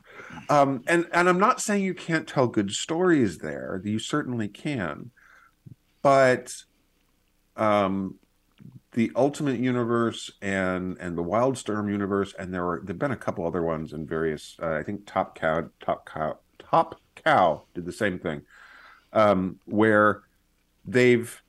Um, 0.48 0.84
and 0.86 1.08
and 1.12 1.28
I'm 1.28 1.40
not 1.40 1.60
saying 1.60 1.84
you 1.84 1.96
can't 1.96 2.28
tell 2.28 2.46
good 2.46 2.70
stories 2.70 3.40
there. 3.40 3.82
You 3.84 3.98
certainly 3.98 4.48
can, 4.48 5.10
but 6.04 6.54
um, 7.58 8.20
the 8.92 9.12
Ultimate 9.16 9.60
Universe 9.60 10.30
and 10.44 10.98
and 11.00 11.18
the 11.18 11.24
Wildstorm 11.24 11.90
universe, 11.90 12.36
and 12.38 12.54
there 12.54 12.64
were 12.64 12.82
there've 12.84 13.00
been 13.00 13.10
a 13.10 13.16
couple 13.18 13.44
other 13.48 13.64
ones 13.64 13.92
in 13.92 14.06
various. 14.06 14.56
Uh, 14.62 14.74
I 14.74 14.84
think 14.84 15.08
Top 15.08 15.34
Cow, 15.34 15.68
Top 15.80 16.08
Cow, 16.08 16.38
Top 16.60 17.02
Cow 17.16 17.64
did 17.74 17.86
the 17.86 17.92
same 17.92 18.20
thing, 18.20 18.44
um, 19.14 19.60
where 19.66 20.22
they've 20.86 21.42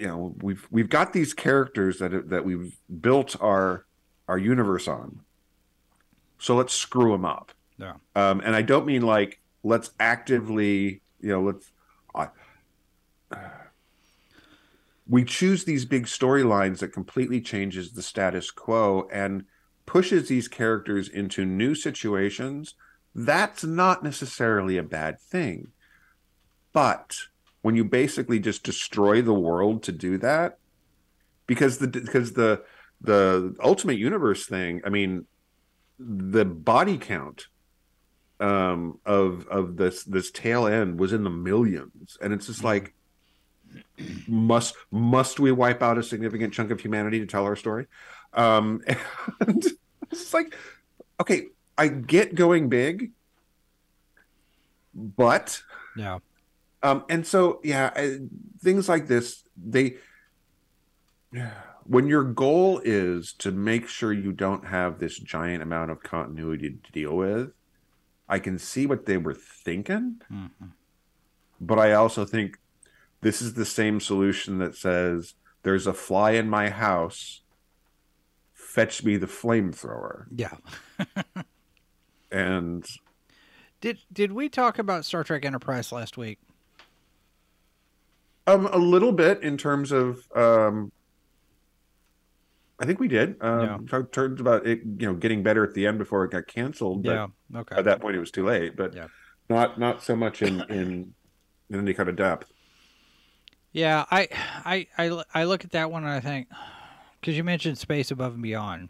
you 0.00 0.06
know 0.06 0.34
we've 0.40 0.66
we've 0.70 0.88
got 0.88 1.12
these 1.12 1.34
characters 1.34 1.98
that 1.98 2.30
that 2.30 2.44
we've 2.44 2.76
built 3.00 3.36
our 3.40 3.86
our 4.28 4.38
universe 4.38 4.88
on. 4.88 5.20
So 6.38 6.56
let's 6.56 6.72
screw 6.72 7.12
them 7.12 7.24
up. 7.24 7.52
Yeah. 7.78 7.94
um 8.14 8.40
and 8.44 8.54
i 8.54 8.60
don't 8.60 8.84
mean 8.84 9.00
like 9.00 9.40
let's 9.62 9.90
actively 9.98 11.00
you 11.22 11.30
know 11.30 11.40
let's 11.40 11.72
I 12.14 12.28
we 15.08 15.24
choose 15.24 15.64
these 15.64 15.84
big 15.84 16.06
storylines 16.06 16.78
that 16.78 16.92
completely 16.92 17.40
changes 17.40 17.92
the 17.92 18.02
status 18.02 18.50
quo 18.50 19.08
and 19.12 19.44
pushes 19.86 20.28
these 20.28 20.46
characters 20.46 21.08
into 21.08 21.44
new 21.44 21.74
situations. 21.74 22.74
That's 23.12 23.64
not 23.64 24.04
necessarily 24.04 24.76
a 24.76 24.84
bad 24.84 25.18
thing. 25.18 25.72
But 26.72 27.16
when 27.62 27.76
you 27.76 27.84
basically 27.84 28.38
just 28.38 28.62
destroy 28.62 29.22
the 29.22 29.34
world 29.34 29.82
to 29.82 29.92
do 29.92 30.18
that 30.18 30.58
because 31.46 31.78
the 31.78 31.86
because 31.88 32.32
the 32.32 32.62
the 33.00 33.54
ultimate 33.62 33.98
universe 33.98 34.46
thing 34.46 34.80
i 34.84 34.88
mean 34.88 35.26
the 35.98 36.44
body 36.44 36.96
count 36.96 37.46
um 38.38 38.98
of 39.04 39.46
of 39.48 39.76
this 39.76 40.04
this 40.04 40.30
tail 40.30 40.66
end 40.66 40.98
was 40.98 41.12
in 41.12 41.24
the 41.24 41.30
millions 41.30 42.16
and 42.22 42.32
it's 42.32 42.46
just 42.46 42.64
like 42.64 42.94
must 44.26 44.74
must 44.90 45.38
we 45.38 45.52
wipe 45.52 45.82
out 45.82 45.98
a 45.98 46.02
significant 46.02 46.52
chunk 46.52 46.70
of 46.70 46.80
humanity 46.80 47.20
to 47.20 47.26
tell 47.26 47.44
our 47.44 47.56
story 47.56 47.86
um 48.32 48.80
and 49.40 49.64
it's 50.10 50.32
like 50.32 50.56
okay 51.20 51.46
i 51.76 51.88
get 51.88 52.34
going 52.34 52.68
big 52.68 53.10
but 54.94 55.62
Yeah. 55.96 56.18
Um, 56.82 57.04
and 57.08 57.26
so, 57.26 57.60
yeah, 57.62 57.90
uh, 57.96 58.08
things 58.62 58.88
like 58.88 59.06
this, 59.06 59.44
they, 59.56 59.96
when 61.84 62.06
your 62.06 62.24
goal 62.24 62.80
is 62.84 63.32
to 63.34 63.50
make 63.52 63.88
sure 63.88 64.12
you 64.12 64.32
don't 64.32 64.66
have 64.66 64.98
this 64.98 65.18
giant 65.18 65.62
amount 65.62 65.90
of 65.90 66.02
continuity 66.02 66.78
to 66.82 66.92
deal 66.92 67.16
with, 67.16 67.52
I 68.28 68.38
can 68.38 68.58
see 68.58 68.86
what 68.86 69.06
they 69.06 69.16
were 69.18 69.34
thinking, 69.34 70.20
Mhm. 70.30 70.50
but 71.60 71.78
I 71.78 71.92
also 71.92 72.24
think 72.24 72.58
this 73.20 73.42
is 73.42 73.54
the 73.54 73.64
same 73.66 74.00
solution 74.00 74.58
that 74.58 74.76
says, 74.76 75.34
there's 75.62 75.86
a 75.86 75.92
fly 75.92 76.32
in 76.32 76.48
my 76.48 76.70
house, 76.70 77.42
fetch 78.54 79.04
me 79.04 79.16
the 79.16 79.26
flamethrower. 79.26 80.26
Yeah. 80.34 80.56
And 82.32 82.86
Did 83.80 83.98
did 84.12 84.30
we 84.30 84.48
talk 84.48 84.78
about 84.78 85.04
Star 85.04 85.24
Trek 85.24 85.44
Enterprise 85.44 85.90
last 85.90 86.16
week? 86.16 86.38
Um, 88.50 88.66
a 88.66 88.78
little 88.78 89.12
bit 89.12 89.42
in 89.42 89.56
terms 89.56 89.92
of 89.92 90.26
um, 90.34 90.92
I 92.78 92.86
think 92.86 92.98
we 92.98 93.08
did. 93.08 93.36
Um, 93.42 93.86
talked 93.86 94.14
talked 94.14 94.40
about 94.40 94.66
it, 94.66 94.80
you 94.84 95.06
know, 95.06 95.14
getting 95.14 95.42
better 95.42 95.64
at 95.64 95.74
the 95.74 95.86
end 95.86 95.98
before 95.98 96.24
it 96.24 96.30
got 96.30 96.46
canceled. 96.46 97.02
But 97.02 97.12
Yeah. 97.12 97.26
Okay. 97.54 97.76
at 97.76 97.84
that 97.84 98.00
point, 98.00 98.16
it 98.16 98.20
was 98.20 98.30
too 98.30 98.46
late. 98.46 98.76
But 98.76 98.94
Yeah. 98.94 99.08
not 99.48 99.78
not 99.78 100.02
so 100.02 100.16
much 100.16 100.42
in 100.42 100.60
in 100.70 101.14
in 101.68 101.78
any 101.78 101.94
kind 101.94 102.08
of 102.08 102.16
depth. 102.16 102.50
Yeah, 103.72 104.04
I, 104.10 104.26
I, 104.64 104.88
I, 104.98 105.24
I 105.32 105.44
look 105.44 105.64
at 105.64 105.70
that 105.70 105.92
one 105.92 106.02
and 106.02 106.12
I 106.12 106.18
think, 106.18 106.48
because 107.20 107.36
you 107.36 107.44
mentioned 107.44 107.78
space 107.78 108.10
above 108.10 108.32
and 108.34 108.42
beyond, 108.42 108.88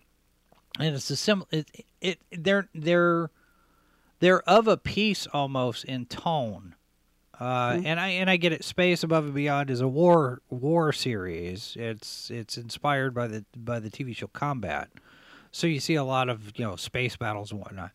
and 0.79 0.95
it's 0.95 1.11
a 1.11 1.17
sim. 1.17 1.45
It, 1.51 1.85
it, 2.01 2.19
they're 2.33 2.69
they're 2.75 3.31
they're 4.21 4.41
of 4.49 4.69
a 4.69 4.79
piece 4.79 5.27
almost 5.27 5.85
in 5.85 6.07
tone, 6.07 6.77
uh, 7.41 7.81
and 7.85 7.99
I 7.99 8.09
and 8.09 8.29
I 8.29 8.37
get 8.37 8.53
it. 8.53 8.63
Space 8.65 9.03
above 9.03 9.25
and 9.25 9.35
beyond 9.35 9.71
is 9.71 9.81
a 9.81 9.89
war 9.89 10.43
war 10.51 10.93
series. 10.93 11.77
It's 11.79 12.31
it's 12.31 12.59
inspired 12.59 13.15
by 13.15 13.29
the 13.29 13.45
by 13.57 13.81
the 13.81 13.89
TV 13.91 14.15
show 14.15 14.27
Combat, 14.27 14.91
so 15.51 15.67
you 15.67 15.81
see 15.81 15.95
a 15.95 16.05
lot 16.05 16.29
of 16.29 16.53
you 16.59 16.67
know 16.67 16.77
space 16.77 17.17
battles 17.17 17.51
and 17.51 17.61
whatnot. 17.61 17.93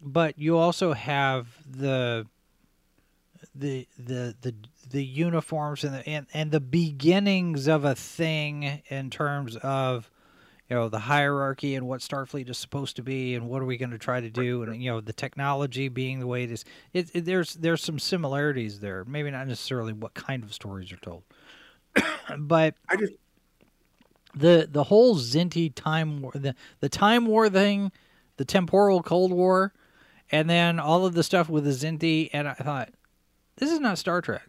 But 0.00 0.38
you 0.38 0.56
also 0.56 0.92
have 0.92 1.48
the 1.68 2.26
the 3.54 3.88
the 3.98 4.36
the 4.40 4.54
the 4.88 5.04
uniforms 5.04 5.82
and 5.82 5.94
the 5.94 6.08
and, 6.08 6.26
and 6.32 6.52
the 6.52 6.60
beginnings 6.60 7.66
of 7.66 7.84
a 7.84 7.96
thing 7.96 8.82
in 8.88 9.10
terms 9.10 9.56
of 9.56 10.08
you 10.68 10.76
know 10.76 10.88
the 10.88 10.98
hierarchy 10.98 11.74
and 11.74 11.86
what 11.86 12.00
Starfleet 12.00 12.48
is 12.48 12.58
supposed 12.58 12.96
to 12.96 13.02
be 13.02 13.34
and 13.34 13.48
what 13.48 13.62
are 13.62 13.66
we 13.66 13.76
going 13.76 13.90
to 13.90 13.98
try 13.98 14.20
to 14.20 14.30
do 14.30 14.62
and 14.62 14.82
you 14.82 14.90
know 14.90 15.00
the 15.00 15.12
technology 15.12 15.88
being 15.88 16.20
the 16.20 16.26
way 16.26 16.44
it 16.44 16.50
is. 16.50 16.64
It, 16.92 17.10
it, 17.14 17.24
there's 17.24 17.54
there's 17.54 17.82
some 17.82 17.98
similarities 17.98 18.80
there. 18.80 19.04
Maybe 19.04 19.30
not 19.30 19.48
necessarily 19.48 19.92
what 19.92 20.14
kind 20.14 20.42
of 20.42 20.52
stories 20.52 20.92
are 20.92 20.96
told. 20.96 21.22
But 22.38 22.74
I 22.88 22.96
just 22.96 23.14
the 24.34 24.68
the 24.70 24.84
whole 24.84 25.16
Xindi 25.16 25.74
time 25.74 26.20
war 26.20 26.32
the 26.34 26.54
the 26.80 26.88
time 26.88 27.26
war 27.26 27.48
thing 27.48 27.90
the 28.36 28.44
temporal 28.44 29.02
cold 29.02 29.32
war 29.32 29.72
and 30.30 30.48
then 30.48 30.78
all 30.78 31.06
of 31.06 31.14
the 31.14 31.22
stuff 31.22 31.48
with 31.48 31.64
the 31.64 31.70
Xindi 31.70 32.28
and 32.32 32.46
I 32.46 32.52
thought 32.52 32.90
this 33.56 33.72
is 33.72 33.80
not 33.80 33.98
Star 33.98 34.20
Trek. 34.20 34.48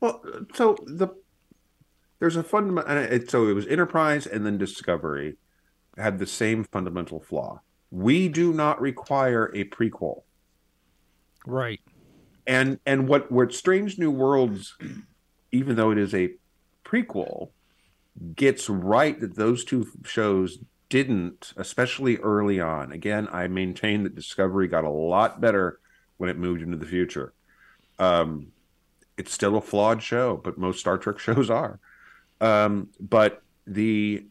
Well, 0.00 0.22
so 0.54 0.76
the 0.86 1.08
there's 2.24 2.36
a 2.36 2.42
fundamental. 2.42 2.96
It, 2.96 3.30
so 3.30 3.48
it 3.48 3.52
was 3.52 3.66
Enterprise 3.66 4.26
and 4.26 4.46
then 4.46 4.56
Discovery 4.56 5.36
had 5.98 6.18
the 6.18 6.26
same 6.26 6.64
fundamental 6.64 7.20
flaw. 7.20 7.60
We 7.90 8.28
do 8.28 8.54
not 8.54 8.80
require 8.80 9.52
a 9.54 9.64
prequel. 9.64 10.22
right 11.44 11.80
and 12.46 12.78
and 12.86 13.06
what 13.08 13.30
what 13.30 13.52
strange 13.52 13.98
new 13.98 14.10
worlds 14.10 14.74
even 15.52 15.76
though 15.76 15.90
it 15.90 15.98
is 15.98 16.14
a 16.14 16.30
prequel 16.82 17.50
gets 18.34 18.70
right 18.70 19.20
that 19.20 19.36
those 19.36 19.62
two 19.62 19.86
shows 20.06 20.58
didn't 20.88 21.52
especially 21.58 22.16
early 22.18 22.58
on 22.60 22.92
again 22.92 23.28
i 23.32 23.46
maintain 23.48 24.02
that 24.04 24.14
discovery 24.14 24.68
got 24.68 24.84
a 24.84 24.90
lot 24.90 25.40
better 25.40 25.78
when 26.16 26.30
it 26.30 26.38
moved 26.38 26.62
into 26.62 26.76
the 26.78 26.86
future 26.86 27.34
um 27.98 28.48
it's 29.18 29.32
still 29.32 29.56
a 29.56 29.60
flawed 29.60 30.02
show 30.02 30.40
but 30.42 30.56
most 30.56 30.80
star 30.80 30.96
trek 30.96 31.18
shows 31.28 31.50
are 31.50 31.80
Um, 32.44 32.90
but 33.00 33.42
the 33.66 34.26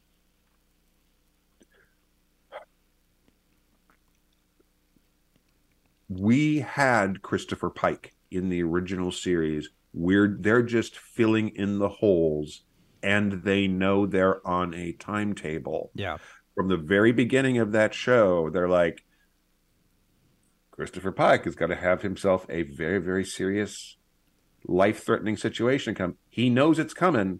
we 6.09 6.59
had 6.59 7.23
Christopher 7.23 7.71
Pike 7.71 8.13
in 8.29 8.49
the 8.49 8.61
original 8.61 9.11
series. 9.11 9.69
We're 9.93 10.37
they're 10.39 10.61
just 10.61 10.97
filling 10.97 11.49
in 11.55 11.79
the 11.79 11.89
holes, 11.89 12.61
and 13.01 13.43
they 13.43 13.67
know 13.67 14.05
they're 14.05 14.45
on 14.47 14.75
a 14.75 14.91
timetable. 14.93 15.89
Yeah. 15.95 16.17
From 16.53 16.67
the 16.67 16.77
very 16.77 17.11
beginning 17.11 17.57
of 17.57 17.71
that 17.71 17.95
show, 17.95 18.51
they're 18.51 18.69
like, 18.69 19.03
Christopher 20.69 21.11
Pike 21.11 21.45
has 21.45 21.55
got 21.55 21.67
to 21.67 21.75
have 21.75 22.03
himself 22.03 22.45
a 22.47 22.61
very, 22.61 22.99
very 22.99 23.25
serious, 23.25 23.97
life 24.67 25.03
threatening 25.03 25.35
situation 25.35 25.95
come. 25.95 26.17
He 26.29 26.51
knows 26.51 26.77
it's 26.77 26.93
coming. 26.93 27.39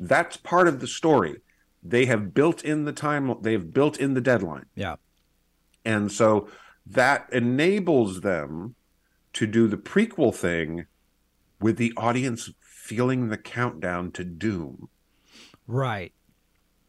That's 0.00 0.38
part 0.38 0.66
of 0.66 0.80
the 0.80 0.86
story. 0.86 1.36
They 1.82 2.06
have 2.06 2.34
built 2.34 2.64
in 2.64 2.86
the 2.86 2.92
time, 2.92 3.34
they've 3.42 3.72
built 3.72 3.98
in 3.98 4.14
the 4.14 4.20
deadline. 4.20 4.66
Yeah. 4.74 4.96
And 5.84 6.10
so 6.10 6.48
that 6.86 7.28
enables 7.32 8.22
them 8.22 8.74
to 9.34 9.46
do 9.46 9.68
the 9.68 9.76
prequel 9.76 10.34
thing 10.34 10.86
with 11.60 11.76
the 11.76 11.92
audience 11.96 12.50
feeling 12.60 13.28
the 13.28 13.38
countdown 13.38 14.10
to 14.12 14.24
doom. 14.24 14.88
Right. 15.66 16.12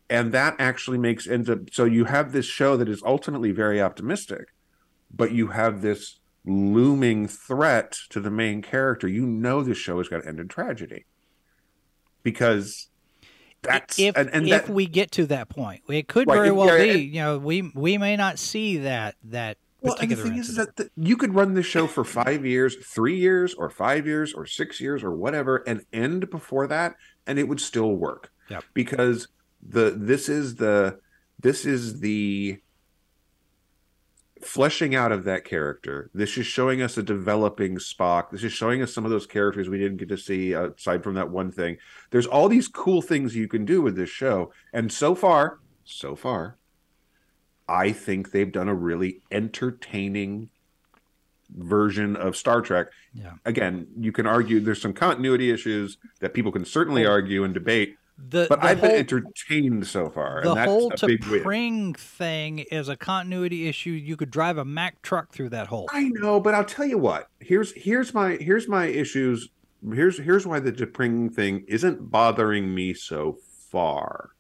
And 0.10 0.32
that 0.32 0.56
actually 0.58 0.98
makes 0.98 1.28
ends 1.28 1.50
up 1.50 1.60
so 1.72 1.86
you 1.86 2.06
have 2.06 2.32
this 2.32 2.46
show 2.46 2.76
that 2.78 2.90
is 2.90 3.04
ultimately 3.04 3.52
very 3.52 3.82
optimistic, 3.82 4.54
but 5.14 5.32
you 5.32 5.48
have 5.48 5.82
this 5.82 6.20
looming 6.46 7.28
threat 7.28 7.98
to 8.10 8.20
the 8.20 8.32
main 8.32 8.62
character. 8.62 9.08
You 9.08 9.26
know 9.26 9.62
this 9.62 9.78
show 9.78 10.00
is 10.00 10.10
going 10.10 10.22
to 10.22 10.28
end 10.28 10.40
in 10.40 10.48
tragedy. 10.48 11.06
Because 12.24 12.88
that's 13.64 14.00
if 14.00 14.18
and, 14.18 14.30
and 14.30 14.48
if 14.48 14.66
that, 14.66 14.74
we 14.74 14.88
get 14.88 15.12
to 15.12 15.26
that 15.28 15.50
point, 15.50 15.84
it 15.88 16.08
could 16.08 16.28
Right, 16.28 16.36
very 16.36 16.48
if- 16.50 16.56
well 16.56 16.78
yeah, 16.78 16.94
be. 16.94 17.02
You 17.02 17.22
know, 17.22 17.38
we 17.38 17.72
we 17.74 17.98
may 17.98 18.16
not 18.16 18.40
see 18.40 18.78
that 18.80 19.16
that 19.26 19.58
Well, 19.82 19.96
and 20.00 20.10
the 20.10 20.16
thing 20.16 20.38
is 20.38 20.56
that 20.56 20.76
the, 20.76 20.90
you 20.96 21.18
could 21.18 21.34
run 21.36 21.54
this 21.54 21.66
show 21.66 21.88
for 21.88 22.04
five 22.04 22.46
years, 22.46 22.76
three 22.76 23.18
years, 23.18 23.54
or 23.54 23.70
five 23.70 24.06
years, 24.06 24.34
or 24.34 24.46
six 24.46 24.80
years, 24.82 25.04
or 25.04 25.12
whatever, 25.12 25.64
and 25.68 25.86
end 25.94 26.30
before 26.30 26.68
that, 26.68 26.96
and 27.28 27.38
it 27.38 27.48
would 27.48 27.62
still 27.62 27.96
work. 27.96 28.32
Yep. 28.50 28.64
Because 28.74 29.28
the 29.62 29.92
this 29.96 30.28
is 30.28 30.56
the 30.56 31.00
this 31.40 31.66
is 31.66 32.00
the 32.00 32.60
fleshing 34.42 34.96
out 34.96 35.12
of 35.12 35.24
that 35.26 35.46
character. 35.46 36.10
This 36.14 36.38
is 36.38 36.46
showing 36.46 36.82
us 36.82 36.98
a 36.98 37.04
developing 37.04 37.78
Spock. 37.78 38.32
This 38.32 38.44
is 38.44 38.54
showing 38.54 38.82
us 38.82 38.94
some 38.94 39.06
of 39.06 39.12
those 39.12 39.28
characters 39.28 39.70
we 39.70 39.78
didn't 39.78 39.98
get 39.98 40.10
to 40.10 40.18
see 40.18 40.56
uh, 40.56 40.70
aside 40.70 41.04
from 41.04 41.16
that 41.16 41.30
one 41.30 41.52
thing. 41.52 41.78
There's 42.10 42.28
all 42.28 42.50
these 42.50 42.68
cool 42.68 43.02
things 43.02 43.36
you 43.36 43.48
can 43.48 43.66
do 43.66 43.82
with 43.82 43.96
this 43.96 44.10
show, 44.10 44.52
and 44.74 44.92
so 44.92 45.16
far, 45.16 45.60
so 45.84 46.16
far, 46.16 46.58
I 47.68 47.92
think 47.92 48.32
they've 48.32 48.52
done 48.52 48.68
a 48.68 48.76
really 48.76 49.22
entertaining 49.32 50.50
version 51.56 52.16
of 52.16 52.36
Star 52.36 52.62
Trek. 52.62 52.88
Yeah. 53.14 53.34
Again, 53.46 53.88
you 53.98 54.12
can 54.12 54.26
argue 54.26 54.60
there's 54.60 54.82
some 54.82 54.94
continuity 54.94 55.52
issues 55.52 55.98
that 56.20 56.34
people 56.34 56.52
can 56.52 56.66
certainly 56.66 57.06
argue 57.06 57.44
and 57.44 57.54
debate, 57.54 57.96
the 58.30 58.48
but 58.50 58.62
the 58.62 58.68
I've 58.68 58.80
whole, 58.80 58.90
been 58.90 59.00
entertained 59.00 59.88
so 59.88 60.10
far, 60.10 60.44
the 60.44 60.64
whole 60.64 60.92
to. 60.92 61.18
Pring 61.18 61.94
thing 61.94 62.60
is 62.60 62.90
a 62.90 62.96
continuity 62.96 63.68
issue. 63.68 63.92
You 63.92 64.16
could 64.18 64.32
drive 64.32 64.58
a 64.58 64.66
Mack 64.66 65.02
truck 65.02 65.32
through 65.32 65.50
that 65.50 65.68
hole. 65.68 65.88
I 65.92 66.10
know, 66.10 66.40
but 66.40 66.54
I'll 66.54 66.66
tell 66.66 66.86
you 66.86 66.98
what. 66.98 67.30
Here's 67.40 67.74
here's 67.74 68.14
my 68.14 68.38
here's 68.40 68.68
my 68.68 68.86
issues. 68.86 69.50
Here's 69.94 70.18
here's 70.18 70.46
why 70.46 70.60
the 70.60 70.72
T'Pring 70.72 71.34
thing 71.34 71.66
isn't 71.68 72.12
bothering 72.12 72.74
me 72.74 72.94
so 72.94 73.38
far. 73.70 74.32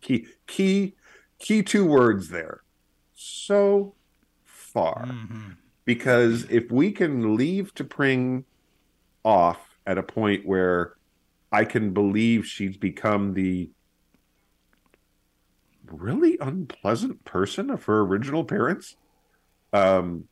Key 0.00 0.26
key 0.46 0.94
key 1.38 1.62
two 1.62 1.86
words 1.86 2.28
there. 2.28 2.62
So 3.14 3.94
far. 4.44 5.06
Mhm. 5.06 5.56
Because 5.84 6.46
if 6.50 6.70
we 6.72 6.90
can 6.90 7.36
leave 7.36 7.74
T'Pring 7.74 8.44
off 9.24 9.78
at 9.86 9.98
a 9.98 10.02
point 10.02 10.46
where 10.46 10.94
I 11.54 11.64
can 11.64 11.92
believe 11.92 12.44
she's 12.46 12.76
become 12.76 13.34
the 13.34 13.70
really 15.86 16.36
unpleasant 16.40 17.24
person 17.24 17.70
of 17.70 17.84
her 17.84 18.00
original 18.00 18.42
parents. 18.44 18.96
Um, 19.72 20.28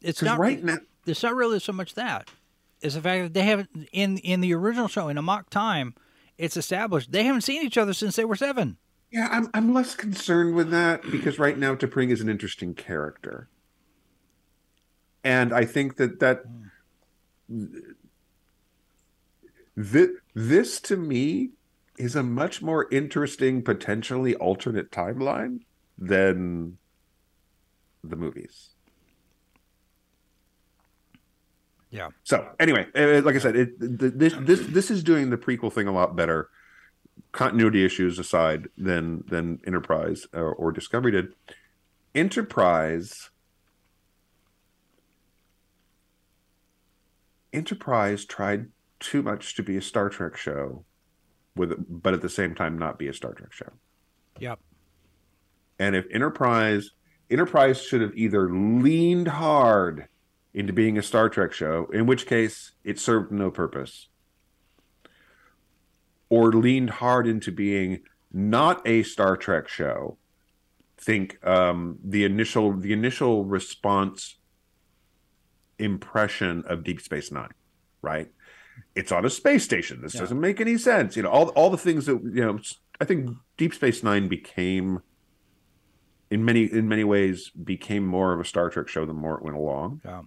It's 0.00 0.22
not 0.22 0.38
right 0.38 0.62
now, 0.62 0.78
it's 1.04 1.22
not 1.22 1.34
really 1.34 1.58
so 1.58 1.72
much 1.72 1.94
that. 1.94 2.30
It's 2.80 2.94
the 2.94 3.00
fact 3.00 3.22
that 3.24 3.34
they 3.34 3.42
haven't 3.42 3.88
in 3.92 4.18
in 4.18 4.40
the 4.40 4.54
original 4.54 4.86
show 4.88 5.08
in 5.08 5.18
Amok 5.18 5.50
Time. 5.50 5.94
It's 6.38 6.56
established 6.56 7.10
they 7.10 7.24
haven't 7.24 7.42
seen 7.42 7.62
each 7.64 7.76
other 7.78 7.92
since 7.94 8.14
they 8.16 8.24
were 8.24 8.36
seven. 8.36 8.76
yeah, 9.10 9.28
I'm 9.30 9.48
I'm 9.52 9.74
less 9.74 9.96
concerned 9.96 10.54
with 10.54 10.70
that 10.70 11.02
because 11.10 11.38
right 11.40 11.58
now 11.58 11.74
T'Pring 11.74 12.10
is 12.10 12.20
an 12.20 12.28
interesting 12.28 12.74
character, 12.74 13.48
and 15.24 15.52
I 15.52 15.64
think 15.64 15.96
that 15.96 16.20
that 16.20 16.44
this, 19.76 20.10
this 20.34 20.80
to 20.82 20.96
me 20.96 21.50
is 21.98 22.16
a 22.16 22.22
much 22.22 22.62
more 22.62 22.88
interesting, 22.90 23.62
potentially 23.62 24.34
alternate 24.36 24.90
timeline 24.90 25.60
than 25.98 26.78
the 28.02 28.16
movies. 28.16 28.70
Yeah. 31.90 32.08
So 32.24 32.48
anyway, 32.58 32.86
uh, 32.94 33.20
like 33.22 33.36
I 33.36 33.38
said, 33.38 33.54
it, 33.54 33.74
this 33.78 34.34
this 34.40 34.66
this 34.66 34.90
is 34.90 35.04
doing 35.04 35.28
the 35.28 35.36
prequel 35.36 35.70
thing 35.70 35.86
a 35.86 35.92
lot 35.92 36.16
better. 36.16 36.48
Continuity 37.32 37.84
issues 37.84 38.18
aside, 38.18 38.68
than 38.78 39.24
than 39.28 39.60
Enterprise 39.66 40.26
or, 40.32 40.54
or 40.54 40.72
Discovery 40.72 41.12
did. 41.12 41.34
Enterprise. 42.14 43.28
Enterprise 47.52 48.24
tried 48.24 48.68
too 49.02 49.22
much 49.22 49.54
to 49.56 49.62
be 49.62 49.76
a 49.76 49.82
Star 49.82 50.08
Trek 50.08 50.36
show, 50.36 50.84
with 51.56 51.74
but 51.88 52.14
at 52.14 52.22
the 52.22 52.28
same 52.28 52.54
time 52.54 52.78
not 52.78 52.98
be 52.98 53.08
a 53.08 53.14
Star 53.14 53.34
Trek 53.34 53.52
show. 53.52 53.72
Yep. 54.38 54.58
And 55.78 55.94
if 55.96 56.06
Enterprise 56.10 56.90
Enterprise 57.30 57.82
should 57.82 58.00
have 58.00 58.16
either 58.16 58.50
leaned 58.50 59.28
hard 59.28 60.08
into 60.54 60.72
being 60.72 60.98
a 60.98 61.02
Star 61.02 61.28
Trek 61.28 61.52
show, 61.52 61.88
in 61.92 62.06
which 62.06 62.26
case 62.26 62.72
it 62.84 62.98
served 62.98 63.32
no 63.32 63.50
purpose, 63.50 64.08
or 66.28 66.52
leaned 66.52 66.90
hard 66.90 67.26
into 67.26 67.50
being 67.50 68.00
not 68.32 68.86
a 68.86 69.02
Star 69.02 69.36
Trek 69.36 69.68
show. 69.68 70.18
Think 70.98 71.44
um, 71.44 71.98
the 72.04 72.24
initial 72.24 72.72
the 72.76 72.92
initial 72.92 73.44
response 73.44 74.36
impression 75.78 76.62
of 76.66 76.84
Deep 76.84 77.00
Space 77.00 77.32
Nine, 77.32 77.52
right? 78.02 78.30
It's 78.94 79.10
on 79.12 79.24
a 79.24 79.30
space 79.30 79.64
station. 79.64 80.00
This 80.02 80.14
Yeah. 80.14 80.20
doesn't 80.20 80.40
make 80.40 80.60
any 80.60 80.76
sense. 80.78 81.16
You 81.16 81.22
know, 81.22 81.30
all 81.30 81.48
all 81.50 81.70
the 81.70 81.78
things 81.78 82.06
that 82.06 82.22
you 82.22 82.40
know. 82.44 82.58
I 83.00 83.04
think 83.04 83.30
Deep 83.56 83.74
Space 83.74 84.02
Nine 84.04 84.28
became, 84.28 85.00
in 86.30 86.44
many 86.44 86.64
in 86.64 86.88
many 86.88 87.04
ways, 87.04 87.50
became 87.50 88.06
more 88.06 88.32
of 88.32 88.40
a 88.40 88.44
Star 88.44 88.70
Trek 88.70 88.88
show 88.88 89.04
the 89.04 89.12
more 89.14 89.36
it 89.36 89.42
went 89.42 89.56
along. 89.56 90.00
Yeah. 90.04 90.22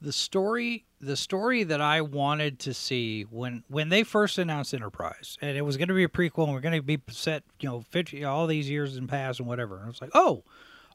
The 0.00 0.12
story 0.12 0.84
the 1.00 1.16
story 1.16 1.62
that 1.62 1.80
I 1.80 2.00
wanted 2.00 2.58
to 2.60 2.74
see 2.74 3.22
when 3.22 3.62
when 3.68 3.88
they 3.88 4.02
first 4.02 4.36
announced 4.38 4.74
Enterprise 4.74 5.38
and 5.40 5.56
it 5.56 5.62
was 5.62 5.76
going 5.76 5.88
to 5.88 5.94
be 5.94 6.04
a 6.04 6.08
prequel 6.08 6.44
and 6.44 6.52
we're 6.52 6.60
going 6.60 6.74
to 6.74 6.82
be 6.82 7.00
set, 7.08 7.44
you 7.60 7.68
know, 7.68 7.80
50, 7.80 8.24
all 8.24 8.46
these 8.46 8.68
years 8.68 8.96
in 8.96 9.06
past 9.06 9.38
and 9.40 9.48
whatever. 9.48 9.76
And 9.76 9.84
I 9.84 9.88
was 9.88 10.00
like, 10.00 10.10
"Oh, 10.14 10.42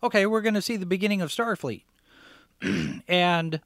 okay, 0.03 0.25
we're 0.25 0.41
going 0.41 0.53
to 0.55 0.61
see 0.61 0.75
the 0.77 0.85
beginning 0.85 1.21
of 1.21 1.29
Starfleet." 1.29 1.83
and 3.07 3.59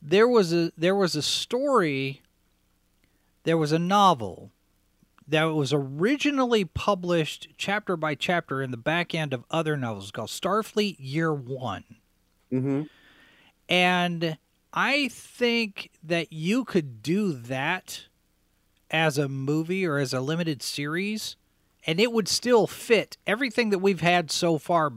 there 0.00 0.26
was 0.26 0.52
a 0.52 0.72
there 0.76 0.96
was 0.96 1.14
a 1.14 1.22
story 1.22 2.21
there 3.44 3.58
was 3.58 3.72
a 3.72 3.78
novel 3.78 4.50
that 5.26 5.44
was 5.44 5.72
originally 5.72 6.64
published 6.64 7.48
chapter 7.56 7.96
by 7.96 8.14
chapter 8.14 8.62
in 8.62 8.70
the 8.70 8.76
back 8.76 9.14
end 9.14 9.32
of 9.32 9.44
other 9.50 9.76
novels 9.76 10.10
called 10.10 10.28
Starfleet 10.28 10.96
Year 10.98 11.32
1. 11.32 11.84
Mm-hmm. 12.52 12.82
And 13.68 14.38
I 14.72 15.08
think 15.08 15.90
that 16.02 16.32
you 16.32 16.64
could 16.64 17.02
do 17.02 17.32
that 17.32 18.06
as 18.90 19.16
a 19.16 19.28
movie 19.28 19.86
or 19.86 19.98
as 19.98 20.12
a 20.12 20.20
limited 20.20 20.62
series, 20.62 21.36
and 21.86 21.98
it 21.98 22.12
would 22.12 22.28
still 22.28 22.66
fit 22.66 23.16
everything 23.26 23.70
that 23.70 23.78
we've 23.78 24.02
had 24.02 24.30
so 24.30 24.58
far 24.58 24.92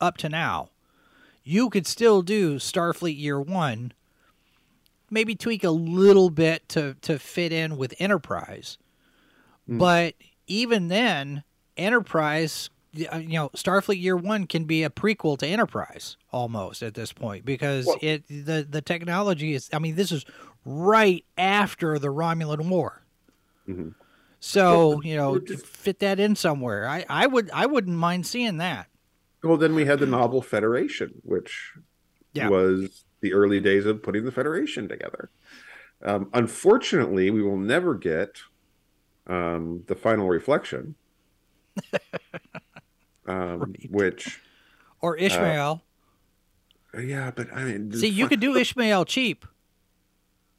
up 0.00 0.16
to 0.18 0.28
now. 0.28 0.70
You 1.42 1.70
could 1.70 1.86
still 1.86 2.22
do 2.22 2.56
Starfleet 2.56 3.18
Year 3.18 3.40
One, 3.40 3.92
maybe 5.10 5.34
tweak 5.34 5.64
a 5.64 5.70
little 5.70 6.30
bit 6.30 6.68
to, 6.70 6.94
to 7.02 7.18
fit 7.18 7.52
in 7.52 7.76
with 7.76 7.94
Enterprise. 7.98 8.78
But 9.68 10.14
even 10.48 10.88
then, 10.88 11.44
Enterprise, 11.76 12.70
uh, 13.12 13.18
you 13.18 13.34
know, 13.34 13.50
Starfleet 13.50 14.00
Year 14.00 14.16
One 14.16 14.46
can 14.48 14.64
be 14.64 14.82
a 14.82 14.90
prequel 14.90 15.38
to 15.38 15.46
Enterprise 15.46 16.16
almost 16.32 16.82
at 16.82 16.94
this 16.94 17.12
point 17.12 17.44
because 17.44 17.86
Well- 17.86 17.98
it 18.02 18.26
the 18.28 18.66
the 18.68 18.82
technology 18.82 19.54
is. 19.54 19.70
I 19.72 19.78
mean, 19.78 19.94
this 19.94 20.10
is 20.10 20.24
right 20.64 21.24
after 21.38 21.98
the 22.00 22.08
Romulan 22.08 22.68
War. 22.68 23.02
Mhm. 23.68 23.94
So 24.40 25.00
you 25.02 25.14
know, 25.16 25.38
just- 25.38 25.64
fit 25.66 26.00
that 26.00 26.18
in 26.18 26.34
somewhere. 26.34 26.88
I, 26.88 27.04
I 27.08 27.26
would 27.28 27.48
I 27.52 27.66
wouldn't 27.66 27.96
mind 27.96 28.26
seeing 28.26 28.56
that. 28.56 28.88
Well, 29.44 29.56
then 29.56 29.74
we 29.76 29.84
had 29.86 30.00
the 30.00 30.06
novel 30.06 30.42
Federation, 30.42 31.20
which 31.22 31.74
Yeah. 32.32 32.48
was 32.48 33.04
the 33.20 33.32
early 33.32 33.60
days 33.60 33.86
of 33.86 34.02
putting 34.02 34.24
the 34.24 34.32
Federation 34.32 34.88
together. 34.88 35.30
Um, 36.02 36.30
unfortunately, 36.32 37.30
we 37.30 37.42
will 37.42 37.58
never 37.58 37.94
get 37.94 38.38
um, 39.26 39.82
the 39.86 39.94
final 39.94 40.28
reflection, 40.28 40.94
um, 43.26 43.60
Right. 43.60 43.88
which, 43.90 44.40
Or 45.00 45.16
Ishmael. 45.16 45.82
yeah, 46.98 47.30
but 47.30 47.48
I 47.52 47.64
mean, 47.64 47.92
See, 47.92 48.08
you 48.08 48.28
could 48.28 48.40
do 48.40 48.56
Ishmael 48.56 49.04
cheap. 49.04 49.44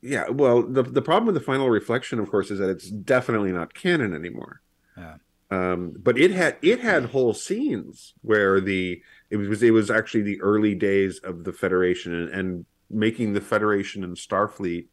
yeah. 0.01 0.29
Well, 0.29 0.61
the 0.63 0.83
the 0.83 1.01
problem 1.01 1.25
with 1.25 1.35
the 1.35 1.41
final 1.41 1.69
reflection, 1.69 2.19
of 2.19 2.29
course, 2.29 2.51
is 2.51 2.59
that 2.59 2.69
it's 2.69 2.89
definitely 2.89 3.51
not 3.51 3.73
canon 3.73 4.13
anymore. 4.15 4.61
Yeah. 4.97 5.15
Um, 5.49 5.93
but 5.97 6.17
it 6.17 6.31
had 6.31 6.57
it 6.61 6.79
had 6.79 7.05
whole 7.07 7.33
scenes 7.33 8.13
where 8.21 8.61
the 8.61 9.01
it 9.31 9.37
was 9.37 9.63
it 9.63 9.71
was 9.71 9.89
actually 9.89 10.23
the 10.23 10.41
early 10.41 10.75
days 10.75 11.19
of 11.19 11.45
the 11.45 11.53
Federation 11.53 12.13
and, 12.13 12.29
and 12.29 12.65
making 12.89 13.31
the 13.33 13.41
Federation 13.41 14.03
and 14.03 14.17
Starfleet 14.17 14.87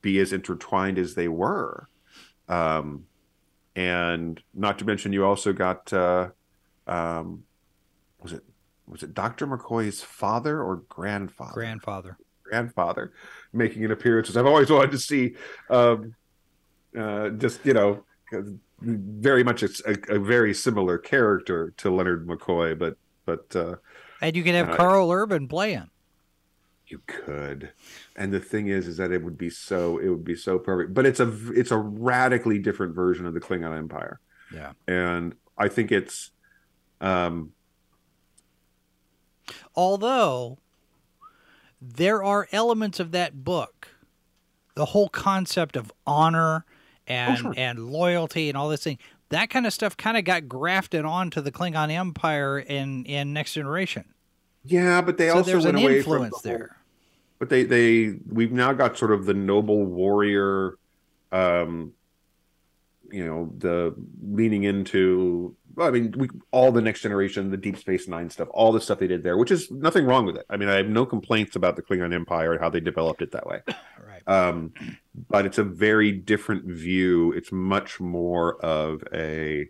be 0.00 0.18
as 0.18 0.32
intertwined 0.32 0.98
as 0.98 1.14
they 1.14 1.28
were. 1.28 1.88
Um, 2.48 3.04
and 3.74 4.42
not 4.54 4.78
to 4.78 4.86
mention, 4.86 5.12
you 5.12 5.26
also 5.26 5.52
got 5.52 5.92
uh, 5.92 6.30
um, 6.86 7.44
was 8.22 8.32
it 8.32 8.42
was 8.86 9.02
it 9.02 9.12
Doctor 9.12 9.46
McCoy's 9.46 10.02
father 10.02 10.62
or 10.62 10.76
grandfather? 10.88 11.52
Grandfather. 11.52 12.16
grandfather 12.42 13.12
making 13.52 13.84
an 13.84 13.90
appearance, 13.90 14.28
which 14.28 14.36
I've 14.38 14.46
always 14.46 14.70
wanted 14.70 14.92
to 14.92 14.98
see. 14.98 15.34
Um, 15.68 16.14
uh, 16.98 17.28
just 17.30 17.66
you 17.66 17.74
know, 17.74 18.02
very 18.80 19.44
much 19.44 19.62
a, 19.62 19.68
a 20.08 20.18
very 20.18 20.54
similar 20.54 20.96
character 20.96 21.74
to 21.76 21.94
Leonard 21.94 22.26
McCoy, 22.26 22.78
but 22.78 22.96
but 23.26 23.54
uh, 23.54 23.74
And 24.22 24.34
you 24.34 24.42
can 24.42 24.54
have 24.54 24.70
Uh, 24.70 24.76
Karl 24.76 25.10
Urban 25.10 25.46
play 25.48 25.72
him. 25.74 25.90
you 26.86 27.00
could. 27.06 27.72
And 28.14 28.32
the 28.32 28.40
thing 28.40 28.68
is, 28.68 28.86
is 28.86 28.96
that 28.96 29.10
it 29.12 29.22
would 29.22 29.36
be 29.36 29.50
so 29.50 29.98
it 29.98 30.08
would 30.08 30.24
be 30.24 30.36
so 30.36 30.58
perfect. 30.58 30.94
But 30.94 31.04
it's 31.04 31.20
a 31.20 31.30
it's 31.52 31.70
a 31.72 31.76
radically 31.78 32.58
different 32.58 32.94
version 32.94 33.26
of 33.26 33.34
the 33.34 33.40
Klingon 33.40 33.76
Empire, 33.76 34.20
Yeah. 34.52 34.72
and 34.88 35.34
I 35.58 35.68
think 35.68 35.92
it's. 35.92 36.30
Um, 37.00 37.52
Although 39.74 40.58
there 41.80 42.22
are 42.22 42.48
elements 42.52 42.98
of 43.00 43.10
that 43.12 43.44
book, 43.44 43.88
the 44.74 44.86
whole 44.86 45.08
concept 45.08 45.76
of 45.76 45.92
honor 46.06 46.64
and 47.06 47.38
sure. 47.38 47.54
and 47.56 47.90
loyalty 47.90 48.48
and 48.48 48.56
all 48.56 48.68
this 48.68 48.82
thing, 48.82 48.98
that 49.30 49.50
kind 49.50 49.66
of 49.66 49.72
stuff 49.72 49.96
kind 49.96 50.16
of 50.16 50.24
got 50.24 50.48
grafted 50.48 51.04
onto 51.04 51.40
the 51.40 51.50
Klingon 51.52 51.90
Empire 51.90 52.58
in 52.58 53.04
in 53.04 53.32
Next 53.32 53.52
Generation. 53.54 54.04
yeah, 54.64 55.00
but 55.00 55.16
they 55.18 55.28
so 55.28 55.36
also 55.36 55.54
went 55.54 55.66
an 55.66 55.76
away 55.76 55.98
influence 55.98 56.40
from 56.40 56.50
the 56.50 56.58
whole- 56.58 56.58
there. 56.58 56.76
but 57.38 57.48
they 57.48 57.64
they 57.64 58.18
we've 58.28 58.52
now 58.52 58.72
got 58.72 58.96
sort 58.96 59.12
of 59.12 59.26
the 59.26 59.34
noble 59.34 59.84
warrior 59.84 60.76
um 61.32 61.92
you 63.10 63.24
know 63.24 63.52
the 63.58 63.94
leaning 64.22 64.64
into 64.64 65.54
well, 65.74 65.88
i 65.88 65.90
mean 65.90 66.12
we 66.16 66.28
all 66.50 66.70
the 66.72 66.80
next 66.80 67.00
generation 67.02 67.50
the 67.50 67.56
deep 67.56 67.76
space 67.76 68.06
nine 68.08 68.30
stuff 68.30 68.48
all 68.52 68.70
the 68.72 68.80
stuff 68.80 68.98
they 68.98 69.06
did 69.08 69.22
there 69.22 69.36
which 69.36 69.50
is 69.50 69.70
nothing 69.70 70.04
wrong 70.06 70.24
with 70.24 70.36
it 70.36 70.46
i 70.50 70.56
mean 70.56 70.68
i 70.68 70.74
have 70.76 70.88
no 70.88 71.04
complaints 71.04 71.56
about 71.56 71.74
the 71.76 71.82
klingon 71.82 72.12
empire 72.14 72.52
and 72.52 72.60
how 72.60 72.68
they 72.70 72.80
developed 72.80 73.22
it 73.22 73.30
that 73.32 73.46
way 73.46 73.60
Right. 73.68 74.05
Um 74.26 74.72
but 75.28 75.46
it's 75.46 75.58
a 75.58 75.64
very 75.64 76.12
different 76.12 76.66
view. 76.66 77.32
It's 77.32 77.50
much 77.52 78.00
more 78.00 78.56
of 78.64 79.02
a 79.12 79.68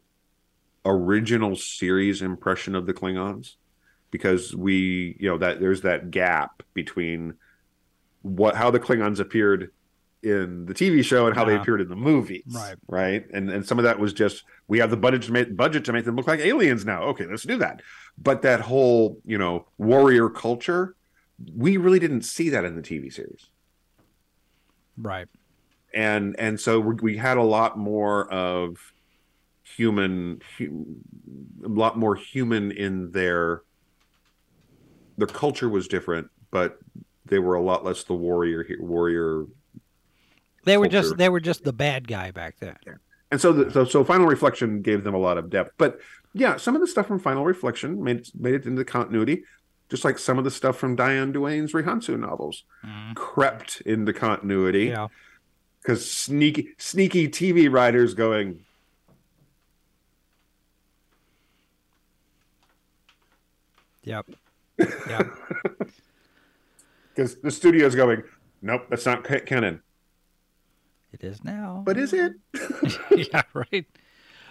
original 0.85 1.57
series 1.57 2.23
impression 2.23 2.75
of 2.75 2.87
the 2.87 2.95
klingons 2.95 3.55
because 4.11 4.55
we 4.55 5.17
you 5.21 5.29
know 5.29 5.39
that 5.39 5.61
there's 5.61 5.83
that 5.83 6.11
gap 6.11 6.63
between 6.75 7.35
what 8.23 8.57
how 8.57 8.71
the 8.71 8.81
klingons 8.81 9.19
appeared 9.21 9.71
in 10.23 10.65
the 10.67 10.75
tv 10.75 11.05
show 11.05 11.27
and 11.27 11.37
how 11.37 11.45
they 11.45 11.55
appeared 11.55 11.81
in 11.81 11.89
the 11.89 11.95
movies 11.97 12.43
Right. 12.49 12.77
right? 12.89 13.27
And 13.33 13.51
and 13.51 13.65
some 13.67 13.79
of 13.79 13.85
that 13.85 13.99
was 13.99 14.13
just 14.13 14.45
we 14.67 14.79
have 14.79 14.91
the 14.91 14.97
budget 14.97 15.23
to 15.23 15.33
make 15.33 15.55
budget 15.57 15.85
to 15.85 15.93
make 15.93 16.05
them 16.05 16.17
look 16.17 16.27
like 16.27 16.41
aliens 16.41 16.85
now. 16.85 17.03
Okay 17.05 17.27
let's 17.27 17.43
do 17.45 17.59
that. 17.59 17.83
But 18.19 18.43
that 18.43 18.61
whole 18.63 19.21
you 19.25 19.39
know 19.39 19.69
warrior 19.79 20.29
culture 20.29 20.97
we 21.55 21.77
really 21.77 21.99
didn't 21.99 22.23
see 22.23 22.49
that 22.49 22.65
in 22.65 22.75
the 22.77 22.83
tv 22.83 23.13
series 23.13 23.47
Right. 24.99 25.29
and 25.95 26.35
and 26.39 26.59
so 26.61 26.81
we, 26.81 26.95
we 26.97 27.17
had 27.17 27.37
a 27.37 27.43
lot 27.43 27.79
more 27.79 28.33
of 28.33 28.77
human 29.63 30.41
hu- 30.59 30.97
a 31.65 31.69
lot 31.69 31.99
more 31.99 32.15
human 32.15 32.71
in 32.73 33.11
their 33.13 33.63
their 35.19 35.27
culture 35.27 35.69
was 35.69 35.89
different 35.89 36.29
but 36.51 36.79
they 37.25 37.39
were 37.39 37.55
a 37.57 37.63
lot 37.63 37.85
less 37.85 38.05
the 38.05 38.15
warrior 38.15 38.65
warrior 38.79 39.47
They 40.65 40.77
were 40.79 40.89
just 40.89 41.17
they 41.17 41.29
were 41.29 41.41
just 41.41 41.65
the 41.65 41.73
bad 41.73 42.07
guy 42.07 42.31
back 42.31 42.57
then. 42.61 42.77
and 43.31 43.41
so 43.41 43.53
the, 43.53 43.71
so 43.71 43.85
so 43.85 44.05
final 44.05 44.27
reflection 44.27 44.83
gave 44.83 45.03
them 45.05 45.15
a 45.15 45.19
lot 45.19 45.37
of 45.39 45.51
depth 45.51 45.73
but 45.79 45.99
yeah 46.33 46.57
some 46.57 46.75
of 46.75 46.81
the 46.81 46.87
stuff 46.87 47.07
from 47.07 47.19
final 47.19 47.45
reflection 47.45 48.03
made 48.03 48.27
made 48.39 48.55
it 48.55 48.67
into 48.67 48.85
continuity 48.85 49.43
just 49.89 50.05
like 50.05 50.19
some 50.19 50.39
of 50.39 50.45
the 50.45 50.51
stuff 50.51 50.77
from 50.77 50.97
Diane 50.97 51.33
Duane's 51.33 51.73
Rihannsu 51.73 52.19
novels 52.19 52.65
mm-hmm. 52.85 53.13
crept 53.15 53.81
into 53.83 54.13
continuity 54.13 54.87
Yeah. 54.87 55.09
because 55.83 56.11
sneaky 56.11 56.71
sneaky 56.79 57.29
TV 57.29 57.71
writers 57.71 58.15
going 58.15 58.65
Yep. 64.05 64.27
Yep. 65.09 65.27
because 67.15 67.37
the 67.37 67.51
studio's 67.51 67.95
going 67.95 68.23
nope 68.61 68.83
that's 68.91 69.07
not 69.07 69.25
ca- 69.25 69.41
canon 69.41 69.81
it 71.13 71.25
is 71.25 71.43
now. 71.43 71.83
but 71.85 71.97
is 71.97 72.13
it 72.13 72.33
yeah, 73.33 73.43
right. 73.55 73.87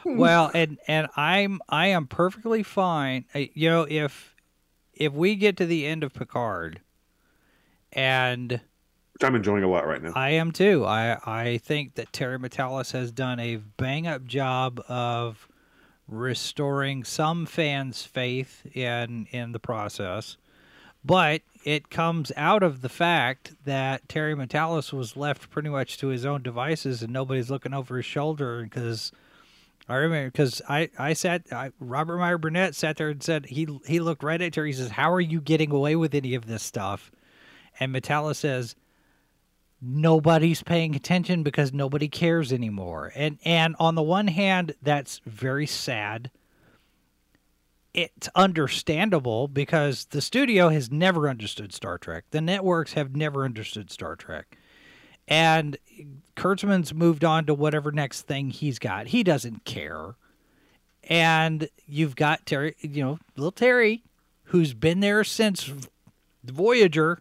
Well, 0.03 0.51
and 0.53 0.77
and 0.87 1.07
I'm 1.15 1.59
I 1.69 1.87
am 1.87 2.05
perfectly 2.07 2.61
fine. 2.63 3.25
You 3.33 3.69
know, 3.69 3.87
if 3.89 4.34
if 4.95 5.13
we 5.13 5.35
get 5.35 5.57
to 5.57 5.65
the 5.65 5.85
end 5.85 6.03
of 6.03 6.13
Picard, 6.13 6.81
and 7.93 8.51
which 9.13 9.23
I'm 9.23 9.35
enjoying 9.35 9.63
a 9.63 9.69
lot 9.69 9.87
right 9.87 10.01
now 10.01 10.11
I 10.15 10.31
am 10.31 10.51
too. 10.51 10.85
I 10.85 11.17
I 11.25 11.57
think 11.59 11.95
that 11.95 12.11
Terry 12.11 12.37
Matalas 12.37 12.91
has 12.91 13.11
done 13.11 13.39
a 13.39 13.57
bang 13.57 14.07
up 14.07 14.25
job 14.25 14.81
of 14.87 15.47
restoring 16.07 17.03
some 17.03 17.45
fans' 17.45 18.03
faith 18.03 18.65
in 18.75 19.27
in 19.31 19.51
the 19.51 19.59
process. 19.59 20.37
But 21.03 21.41
it 21.63 21.89
comes 21.89 22.31
out 22.35 22.63
of 22.63 22.81
the 22.81 22.89
fact 22.89 23.53
that 23.65 24.09
Terry 24.09 24.35
Matalas 24.35 24.91
was 24.91 25.15
left 25.15 25.49
pretty 25.51 25.69
much 25.69 25.97
to 25.99 26.07
his 26.07 26.25
own 26.25 26.41
devices 26.41 27.03
and 27.03 27.13
nobody's 27.13 27.51
looking 27.51 27.73
over 27.73 27.97
his 27.97 28.05
shoulder 28.05 28.63
because 28.63 29.11
I 29.87 29.95
remember 29.95 30.31
because 30.31 30.61
I, 30.67 30.89
I 30.97 31.13
sat 31.13 31.43
I, 31.51 31.71
Robert 31.79 32.17
Meyer 32.17 32.37
Burnett 32.37 32.73
sat 32.75 32.97
there 32.97 33.09
and 33.09 33.21
said 33.21 33.45
he 33.45 33.67
he 33.85 33.99
looked 33.99 34.23
right 34.23 34.41
at 34.41 34.55
her. 34.55 34.65
He 34.65 34.73
says, 34.73 34.89
"How 34.89 35.11
are 35.11 35.21
you 35.21 35.39
getting 35.39 35.71
away 35.71 35.95
with 35.95 36.15
any 36.15 36.33
of 36.33 36.47
this 36.47 36.63
stuff?" 36.63 37.11
And 37.79 37.93
Matalas 37.93 38.37
says, 38.37 38.75
"Nobody's 39.79 40.63
paying 40.63 40.95
attention 40.95 41.43
because 41.43 41.71
nobody 41.71 42.07
cares 42.07 42.51
anymore." 42.51 43.11
And 43.15 43.37
and 43.45 43.75
on 43.79 43.93
the 43.93 44.01
one 44.01 44.27
hand, 44.27 44.73
that's 44.81 45.21
very 45.25 45.67
sad. 45.67 46.31
It's 47.93 48.27
understandable 48.35 49.47
because 49.47 50.05
the 50.05 50.19
studio 50.19 50.69
has 50.69 50.91
never 50.91 51.29
understood 51.29 51.73
Star 51.73 51.97
Trek. 51.97 52.25
The 52.31 52.41
networks 52.41 52.93
have 52.93 53.15
never 53.15 53.45
understood 53.45 53.91
Star 53.91 54.15
Trek. 54.15 54.57
And 55.27 55.77
Kurtzman's 56.35 56.93
moved 56.93 57.23
on 57.23 57.45
to 57.45 57.53
whatever 57.53 57.91
next 57.91 58.23
thing 58.23 58.49
he's 58.49 58.79
got. 58.79 59.07
He 59.07 59.23
doesn't 59.23 59.65
care. 59.65 60.15
And 61.03 61.69
you've 61.87 62.15
got 62.15 62.45
Terry, 62.45 62.75
you 62.79 63.03
know, 63.03 63.19
little 63.35 63.51
Terry, 63.51 64.03
who's 64.45 64.73
been 64.73 64.99
there 64.99 65.23
since 65.23 65.71
Voyager. 66.43 67.19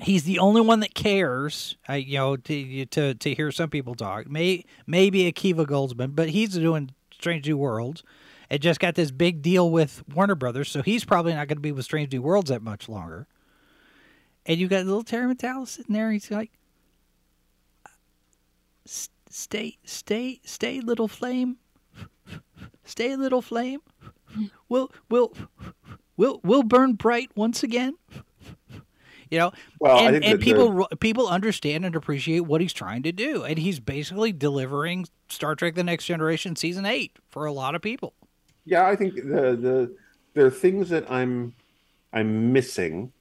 He's 0.00 0.22
the 0.22 0.38
only 0.38 0.60
one 0.60 0.80
that 0.80 0.94
cares, 0.94 1.76
I, 1.88 1.96
you 1.96 2.18
know, 2.18 2.36
to, 2.36 2.86
to 2.86 3.14
to 3.14 3.34
hear 3.34 3.50
some 3.50 3.68
people 3.68 3.96
talk. 3.96 4.30
May 4.30 4.64
maybe 4.86 5.30
Akiva 5.30 5.66
Goldsman, 5.66 6.14
but 6.14 6.28
he's 6.28 6.50
doing 6.50 6.92
Strange 7.10 7.48
New 7.48 7.56
Worlds. 7.56 8.04
It 8.48 8.60
just 8.60 8.78
got 8.78 8.94
this 8.94 9.10
big 9.10 9.42
deal 9.42 9.70
with 9.70 10.04
Warner 10.14 10.36
Brothers, 10.36 10.70
so 10.70 10.82
he's 10.82 11.04
probably 11.04 11.34
not 11.34 11.48
going 11.48 11.58
to 11.58 11.62
be 11.62 11.72
with 11.72 11.84
Strange 11.84 12.12
New 12.12 12.22
Worlds 12.22 12.48
that 12.50 12.62
much 12.62 12.88
longer. 12.88 13.26
And 14.46 14.58
you 14.58 14.68
got 14.68 14.86
little 14.86 15.02
Terry 15.02 15.34
Matalas 15.34 15.68
sitting 15.68 15.94
there. 15.94 16.10
He's 16.10 16.30
like, 16.30 16.52
"Stay, 18.84 19.78
stay, 19.84 20.40
stay, 20.44 20.80
little 20.80 21.08
flame. 21.08 21.56
Stay, 22.84 23.14
little 23.16 23.42
flame. 23.42 23.80
We'll, 24.68 24.90
we'll, 25.10 25.34
we'll, 26.16 26.40
we'll 26.42 26.62
burn 26.62 26.94
bright 26.94 27.30
once 27.34 27.62
again." 27.62 27.94
You 29.30 29.38
know, 29.38 29.52
Well, 29.78 29.98
and, 29.98 30.24
and 30.24 30.40
people 30.40 30.88
people 31.00 31.28
understand 31.28 31.84
and 31.84 31.94
appreciate 31.94 32.40
what 32.40 32.60
he's 32.60 32.72
trying 32.72 33.02
to 33.02 33.12
do, 33.12 33.44
and 33.44 33.58
he's 33.58 33.78
basically 33.78 34.32
delivering 34.32 35.06
Star 35.28 35.54
Trek: 35.54 35.74
The 35.74 35.84
Next 35.84 36.06
Generation 36.06 36.56
season 36.56 36.86
eight 36.86 37.12
for 37.28 37.44
a 37.44 37.52
lot 37.52 37.74
of 37.74 37.82
people. 37.82 38.14
Yeah, 38.64 38.86
I 38.86 38.96
think 38.96 39.16
the 39.16 39.20
the 39.56 39.96
there 40.32 40.46
are 40.46 40.50
things 40.50 40.88
that 40.88 41.10
I'm 41.10 41.54
I'm 42.12 42.52
missing, 42.52 43.12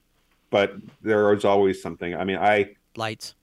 but 0.49 0.73
there 1.01 1.33
is 1.33 1.45
always 1.45 1.81
something. 1.81 2.15
I 2.15 2.23
mean, 2.23 2.37
I 2.37 2.75
Lights. 2.95 3.35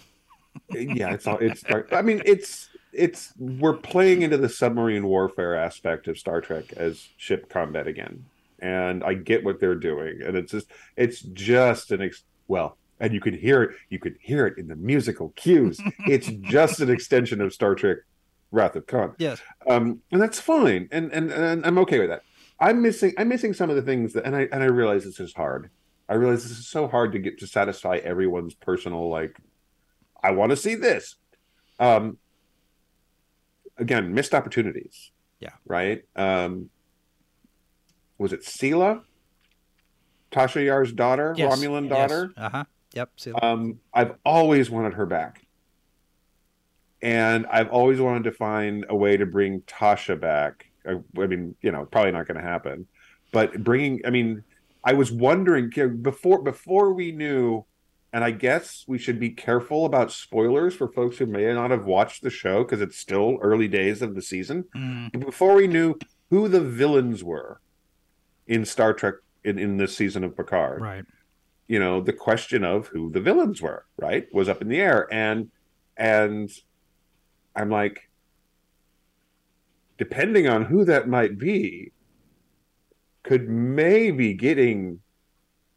yeah, 0.70 1.12
it's 1.12 1.26
all 1.26 1.38
it's. 1.38 1.64
I 1.92 2.02
mean, 2.02 2.22
it's 2.24 2.68
it's 2.92 3.32
we're 3.38 3.76
playing 3.76 4.22
into 4.22 4.36
the 4.36 4.48
submarine 4.48 5.06
warfare 5.06 5.54
aspect 5.54 6.08
of 6.08 6.18
Star 6.18 6.40
Trek 6.40 6.72
as 6.74 7.08
ship 7.16 7.48
combat 7.48 7.86
again, 7.86 8.24
and 8.58 9.04
I 9.04 9.14
get 9.14 9.44
what 9.44 9.60
they're 9.60 9.74
doing, 9.74 10.22
and 10.22 10.36
it's 10.36 10.52
just 10.52 10.66
it's 10.96 11.20
just 11.20 11.92
an 11.92 12.02
ex- 12.02 12.24
well, 12.48 12.76
and 13.00 13.12
you 13.12 13.20
could 13.20 13.34
hear 13.34 13.62
it, 13.62 13.70
you 13.88 13.98
could 13.98 14.16
hear 14.20 14.46
it 14.46 14.58
in 14.58 14.68
the 14.68 14.76
musical 14.76 15.30
cues. 15.30 15.80
it's 16.00 16.28
just 16.28 16.80
an 16.80 16.90
extension 16.90 17.40
of 17.40 17.52
Star 17.52 17.74
Trek: 17.74 17.98
Wrath 18.50 18.76
of 18.76 18.86
Khan. 18.86 19.14
Yes. 19.18 19.40
um, 19.68 20.02
and 20.10 20.20
that's 20.20 20.40
fine, 20.40 20.88
and, 20.90 21.12
and 21.12 21.30
and 21.30 21.64
I'm 21.64 21.78
okay 21.78 21.98
with 21.98 22.08
that. 22.08 22.22
I'm 22.60 22.82
missing 22.82 23.14
I'm 23.16 23.28
missing 23.28 23.52
some 23.52 23.70
of 23.70 23.76
the 23.76 23.82
things 23.82 24.12
that, 24.14 24.24
and 24.24 24.34
I 24.34 24.48
and 24.52 24.62
I 24.62 24.66
realize 24.66 25.04
this 25.04 25.20
is 25.20 25.34
hard. 25.34 25.70
I 26.08 26.14
realize 26.14 26.42
this 26.42 26.58
is 26.58 26.68
so 26.68 26.88
hard 26.88 27.12
to 27.12 27.18
get 27.18 27.38
to 27.40 27.46
satisfy 27.46 27.96
everyone's 27.96 28.54
personal 28.54 29.08
like. 29.10 29.36
I 30.22 30.32
want 30.32 30.50
to 30.50 30.56
see 30.56 30.74
this. 30.74 31.16
Um, 31.78 32.18
again, 33.76 34.12
missed 34.14 34.34
opportunities. 34.34 35.12
Yeah. 35.38 35.52
Right. 35.66 36.02
Um, 36.16 36.70
was 38.16 38.32
it 38.32 38.42
Sela? 38.42 39.02
Tasha 40.32 40.64
Yar's 40.64 40.92
daughter, 40.92 41.34
Yes. 41.36 41.58
Romulan 41.58 41.88
daughter. 41.88 42.32
Uh 42.36 42.50
huh. 42.50 42.64
Yep. 42.94 43.10
Um, 43.42 43.78
I've 43.94 44.14
always 44.24 44.70
wanted 44.70 44.94
her 44.94 45.06
back. 45.06 45.46
And 47.00 47.46
I've 47.46 47.68
always 47.68 48.00
wanted 48.00 48.24
to 48.24 48.32
find 48.32 48.84
a 48.88 48.96
way 48.96 49.16
to 49.16 49.24
bring 49.24 49.60
Tasha 49.62 50.20
back. 50.20 50.66
I, 50.84 50.96
I 51.20 51.26
mean, 51.26 51.54
you 51.62 51.70
know, 51.70 51.84
probably 51.84 52.10
not 52.10 52.26
going 52.26 52.38
to 52.40 52.46
happen. 52.46 52.86
But 53.30 53.62
bringing, 53.62 54.00
I 54.04 54.10
mean, 54.10 54.42
I 54.88 54.94
was 54.94 55.12
wondering 55.12 55.68
before 56.00 56.40
before 56.42 56.94
we 56.94 57.12
knew, 57.12 57.66
and 58.10 58.24
I 58.24 58.30
guess 58.30 58.86
we 58.88 58.96
should 58.96 59.20
be 59.20 59.28
careful 59.28 59.84
about 59.84 60.10
spoilers 60.10 60.74
for 60.74 60.88
folks 60.88 61.18
who 61.18 61.26
may 61.26 61.52
not 61.52 61.70
have 61.72 61.84
watched 61.84 62.22
the 62.22 62.30
show 62.30 62.64
because 62.64 62.80
it's 62.80 62.96
still 62.96 63.36
early 63.42 63.68
days 63.68 64.00
of 64.00 64.14
the 64.14 64.22
season. 64.22 64.64
Mm, 64.74 65.26
before 65.26 65.56
we 65.56 65.66
knew 65.66 65.98
who 66.30 66.48
the 66.48 66.62
villains 66.62 67.22
were 67.22 67.60
in 68.46 68.64
Star 68.64 68.94
Trek 68.94 69.16
in, 69.44 69.58
in 69.58 69.76
this 69.76 69.94
season 69.94 70.24
of 70.24 70.34
Picard, 70.34 70.80
right. 70.80 71.04
you 71.66 71.78
know 71.78 72.00
the 72.00 72.14
question 72.14 72.64
of 72.64 72.86
who 72.86 73.10
the 73.10 73.20
villains 73.20 73.60
were 73.60 73.84
right 73.98 74.26
was 74.32 74.48
up 74.48 74.62
in 74.62 74.68
the 74.68 74.80
air 74.80 75.06
and 75.12 75.50
and 75.98 76.50
i'm 77.54 77.68
like 77.68 78.08
depending 79.98 80.48
on 80.48 80.64
who 80.64 80.86
that 80.86 81.08
might 81.08 81.36
be 81.36 81.92
could 83.22 83.48
maybe 83.48 84.34
getting 84.34 85.00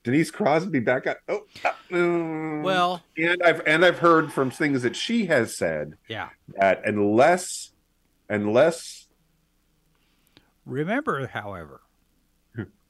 denise 0.04 0.32
crosby 0.32 0.80
back 0.80 1.06
up 1.08 1.18
oh 1.28 1.42
uh, 1.64 1.72
mm. 1.90 2.64
Well, 2.64 3.04
and 3.18 3.42
i've 3.44 3.62
and 3.68 3.86
i've 3.86 4.00
heard 4.00 4.32
from 4.32 4.50
things 4.50 4.82
that 4.84 4.96
she 4.96 5.26
has 5.28 5.56
said 5.58 5.94
yeah. 6.08 6.30
that 6.60 6.82
unless 6.86 7.72
unless 8.30 9.08
Remember, 10.66 11.28
however, 11.28 11.82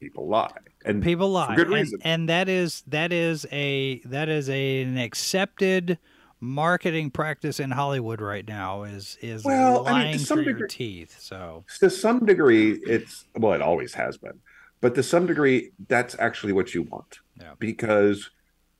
people 0.00 0.28
lie 0.28 0.50
and 0.84 1.02
people 1.02 1.30
lie, 1.30 1.56
good 1.56 1.66
and, 1.66 1.74
reason. 1.74 1.98
and 2.04 2.28
that 2.28 2.48
is 2.48 2.82
that 2.86 3.12
is 3.12 3.46
a 3.50 4.00
that 4.04 4.28
is 4.28 4.50
a, 4.50 4.82
an 4.82 4.98
accepted 4.98 5.98
marketing 6.42 7.10
practice 7.10 7.60
in 7.60 7.70
Hollywood 7.70 8.20
right 8.20 8.46
now. 8.46 8.82
Is 8.82 9.16
is 9.22 9.44
Well, 9.44 9.86
I 9.86 9.92
mean, 9.92 10.02
lying 10.02 10.18
to 10.18 10.24
some 10.26 10.42
through 10.42 10.58
your 10.58 10.66
teeth. 10.66 11.16
So 11.20 11.64
to 11.78 11.88
some 11.88 12.26
degree 12.26 12.80
it's 12.86 13.24
well 13.36 13.52
it 13.52 13.62
always 13.62 13.94
has 13.94 14.18
been 14.18 14.38
but 14.80 14.94
to 14.96 15.02
some 15.02 15.26
degree 15.26 15.70
that's 15.88 16.16
actually 16.18 16.52
what 16.52 16.74
you 16.74 16.82
want 16.82 17.20
Yeah. 17.40 17.52
because 17.58 18.28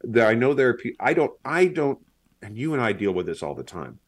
there, 0.03 0.27
i 0.27 0.35
know 0.35 0.53
there 0.53 0.69
are 0.71 0.75
people 0.75 0.97
i 1.07 1.15
don't 1.15 1.31
i 1.45 1.67
don't 1.67 2.01
and 2.43 2.59
you 2.59 2.75
and 2.75 2.83
i 2.83 2.93
deal 2.93 3.13
with 3.13 3.27
this 3.27 3.41
all 3.43 3.55
the 3.55 3.63
time 3.63 4.01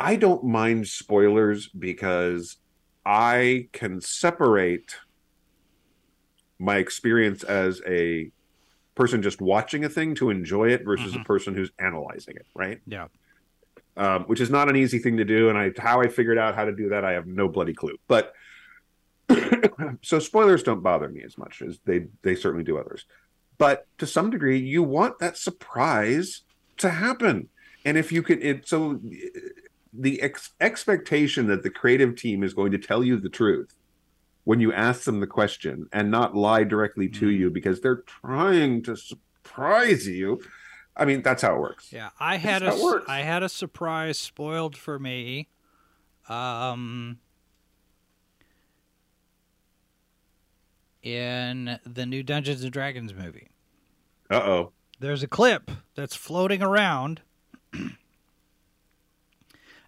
i 0.00 0.16
don't 0.16 0.42
mind 0.42 0.88
spoilers 0.88 1.68
because 1.68 2.56
i 3.06 3.68
can 3.72 4.00
separate 4.00 4.96
my 6.58 6.76
experience 6.78 7.44
as 7.44 7.80
a 7.86 8.30
person 8.94 9.22
just 9.22 9.40
watching 9.40 9.84
a 9.84 9.88
thing 9.88 10.14
to 10.14 10.30
enjoy 10.30 10.68
it 10.68 10.84
versus 10.84 11.14
a 11.14 11.24
person 11.24 11.54
who's 11.54 11.70
analyzing 11.78 12.36
it 12.36 12.46
right 12.54 12.80
yeah, 12.86 13.06
um, 13.96 14.24
which 14.24 14.40
is 14.40 14.50
not 14.50 14.68
an 14.68 14.76
easy 14.76 14.98
thing 14.98 15.16
to 15.18 15.24
do. 15.24 15.48
And 15.48 15.58
I, 15.58 15.72
how 15.78 16.00
I 16.00 16.08
figured 16.08 16.38
out 16.38 16.54
how 16.54 16.64
to 16.64 16.74
do 16.74 16.90
that, 16.90 17.04
I 17.04 17.12
have 17.12 17.26
no 17.26 17.48
bloody 17.48 17.74
clue. 17.74 17.96
But 18.08 18.32
so 20.02 20.18
spoilers 20.18 20.62
don't 20.62 20.82
bother 20.82 21.08
me 21.08 21.22
as 21.22 21.36
much 21.36 21.62
as 21.62 21.78
they 21.84 22.06
they 22.22 22.34
certainly 22.34 22.64
do 22.64 22.78
others. 22.78 23.06
But 23.58 23.86
to 23.98 24.06
some 24.06 24.30
degree, 24.30 24.58
you 24.58 24.82
want 24.82 25.18
that 25.18 25.36
surprise 25.36 26.42
to 26.78 26.90
happen, 26.90 27.48
and 27.84 27.96
if 27.96 28.10
you 28.10 28.22
can, 28.22 28.40
it 28.42 28.66
so 28.66 29.00
the 29.92 30.22
ex- 30.22 30.52
expectation 30.60 31.46
that 31.48 31.62
the 31.62 31.70
creative 31.70 32.16
team 32.16 32.42
is 32.42 32.54
going 32.54 32.72
to 32.72 32.78
tell 32.78 33.04
you 33.04 33.18
the 33.18 33.28
truth 33.28 33.74
when 34.44 34.60
you 34.60 34.72
ask 34.72 35.04
them 35.04 35.20
the 35.20 35.26
question 35.26 35.86
and 35.92 36.10
not 36.10 36.34
lie 36.34 36.64
directly 36.64 37.08
to 37.08 37.30
you 37.30 37.48
because 37.50 37.80
they're 37.80 38.02
trying 38.02 38.82
to 38.82 38.96
surprise 38.96 40.06
you. 40.06 40.40
I 40.96 41.04
mean, 41.04 41.22
that's 41.22 41.42
how 41.42 41.54
it 41.54 41.60
works. 41.60 41.92
yeah. 41.92 42.10
I 42.20 42.36
had 42.36 42.62
a 42.62 42.66
how 42.66 42.72
it 42.72 42.76
s- 42.78 42.82
works. 42.82 43.04
I 43.08 43.20
had 43.20 43.42
a 43.42 43.48
surprise 43.48 44.18
spoiled 44.18 44.76
for 44.76 44.98
me. 44.98 45.48
Um. 46.28 47.18
In 51.02 51.78
the 51.84 52.06
new 52.06 52.22
Dungeons 52.22 52.62
and 52.62 52.72
Dragons 52.72 53.12
movie. 53.12 53.48
Uh 54.30 54.34
oh. 54.36 54.72
there's 55.00 55.22
a 55.22 55.26
clip 55.28 55.70
that's 55.96 56.14
floating 56.14 56.62
around. 56.62 57.20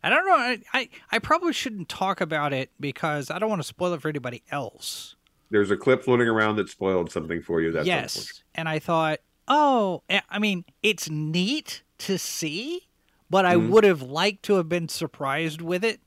I 0.05 0.11
don't 0.11 0.27
know. 0.27 0.35
I, 0.37 0.61
I 0.73 0.89
I 1.13 1.19
probably 1.19 1.53
shouldn't 1.53 1.89
talk 1.89 2.21
about 2.21 2.53
it 2.53 2.71
because 2.79 3.31
I 3.31 3.39
don't 3.39 3.49
want 3.49 3.63
to 3.63 3.67
spoil 3.67 3.93
it 3.95 4.03
for 4.03 4.09
anybody 4.09 4.43
else. 4.51 5.17
there's 5.51 5.71
a 5.71 5.77
clip 5.77 6.03
floating 6.05 6.29
around 6.29 6.57
that 6.57 6.69
spoiled 6.69 7.11
something 7.13 7.41
for 7.43 7.61
you. 7.61 7.73
That's 7.73 7.87
yes, 7.87 8.43
and 8.55 8.69
I 8.69 8.79
thought, 8.79 9.21
oh, 9.49 10.03
eh, 10.09 10.21
I 10.29 10.39
mean, 10.39 10.65
it's 10.83 11.09
neat 11.09 11.83
to 11.99 12.19
see, 12.19 12.89
but 13.31 13.45
I 13.47 13.55
Mhm. 13.55 13.69
would 13.71 13.85
have 13.85 14.03
liked 14.03 14.43
to 14.45 14.55
have 14.55 14.69
been 14.69 14.89
surprised 14.89 15.61
with 15.63 15.85
it. 15.85 16.01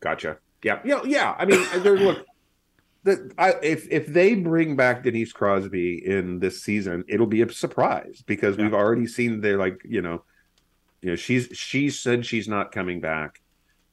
Gotcha. 0.00 0.38
Yeah, 0.62 0.80
yeah, 0.84 1.02
yeah. 1.04 1.34
I 1.38 1.44
mean, 1.44 1.62
there, 1.82 1.96
look, 1.98 2.24
the, 3.02 3.30
I, 3.36 3.54
if 3.62 3.86
if 3.90 4.06
they 4.06 4.34
bring 4.34 4.76
back 4.76 5.02
Denise 5.02 5.32
Crosby 5.32 6.02
in 6.04 6.38
this 6.40 6.62
season, 6.62 7.04
it'll 7.06 7.26
be 7.26 7.42
a 7.42 7.52
surprise 7.52 8.22
because 8.26 8.56
we've 8.56 8.72
already 8.74 9.06
seen 9.06 9.40
they're 9.42 9.58
like, 9.58 9.82
you 9.84 10.00
know, 10.00 10.24
you 11.04 11.10
know, 11.10 11.16
she's 11.16 11.48
she 11.52 11.90
said 11.90 12.24
she's 12.24 12.48
not 12.48 12.72
coming 12.72 13.00
back. 13.00 13.40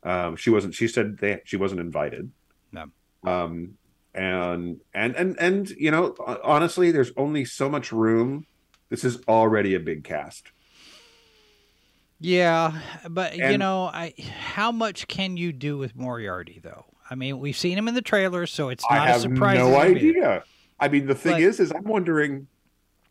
Um, 0.03 0.35
she 0.35 0.49
wasn't. 0.49 0.73
She 0.73 0.88
said 0.88 1.17
they 1.19 1.41
she 1.43 1.57
wasn't 1.57 1.81
invited. 1.81 2.31
No. 2.71 2.85
Um, 3.23 3.73
and 4.15 4.79
and 4.93 5.15
and 5.15 5.38
and 5.39 5.69
you 5.71 5.91
know, 5.91 6.15
honestly, 6.43 6.91
there's 6.91 7.11
only 7.17 7.45
so 7.45 7.69
much 7.69 7.91
room. 7.91 8.45
This 8.89 9.03
is 9.03 9.19
already 9.27 9.75
a 9.75 9.79
big 9.79 10.03
cast. 10.03 10.51
Yeah, 12.19 12.79
but 13.09 13.35
you 13.38 13.57
know, 13.57 13.83
I 13.85 14.13
how 14.39 14.71
much 14.71 15.07
can 15.07 15.38
you 15.38 15.51
do 15.51 15.77
with 15.77 15.95
Moriarty 15.95 16.59
though? 16.63 16.85
I 17.09 17.15
mean, 17.15 17.39
we've 17.39 17.57
seen 17.57 17.77
him 17.77 17.88
in 17.88 17.93
the 17.95 18.01
trailer, 18.01 18.45
so 18.45 18.69
it's 18.69 18.83
not 18.89 18.99
I 19.01 19.09
a 19.09 19.11
have 19.13 19.21
surprise. 19.21 19.57
no 19.57 19.67
he's 19.67 19.75
gonna 19.75 19.93
be 19.99 20.11
there. 20.13 20.29
idea. 20.31 20.43
I 20.79 20.88
mean, 20.88 21.07
the 21.07 21.15
thing 21.15 21.33
But- 21.33 21.41
is, 21.41 21.59
is 21.59 21.71
I'm 21.71 21.83
wondering, 21.83 22.47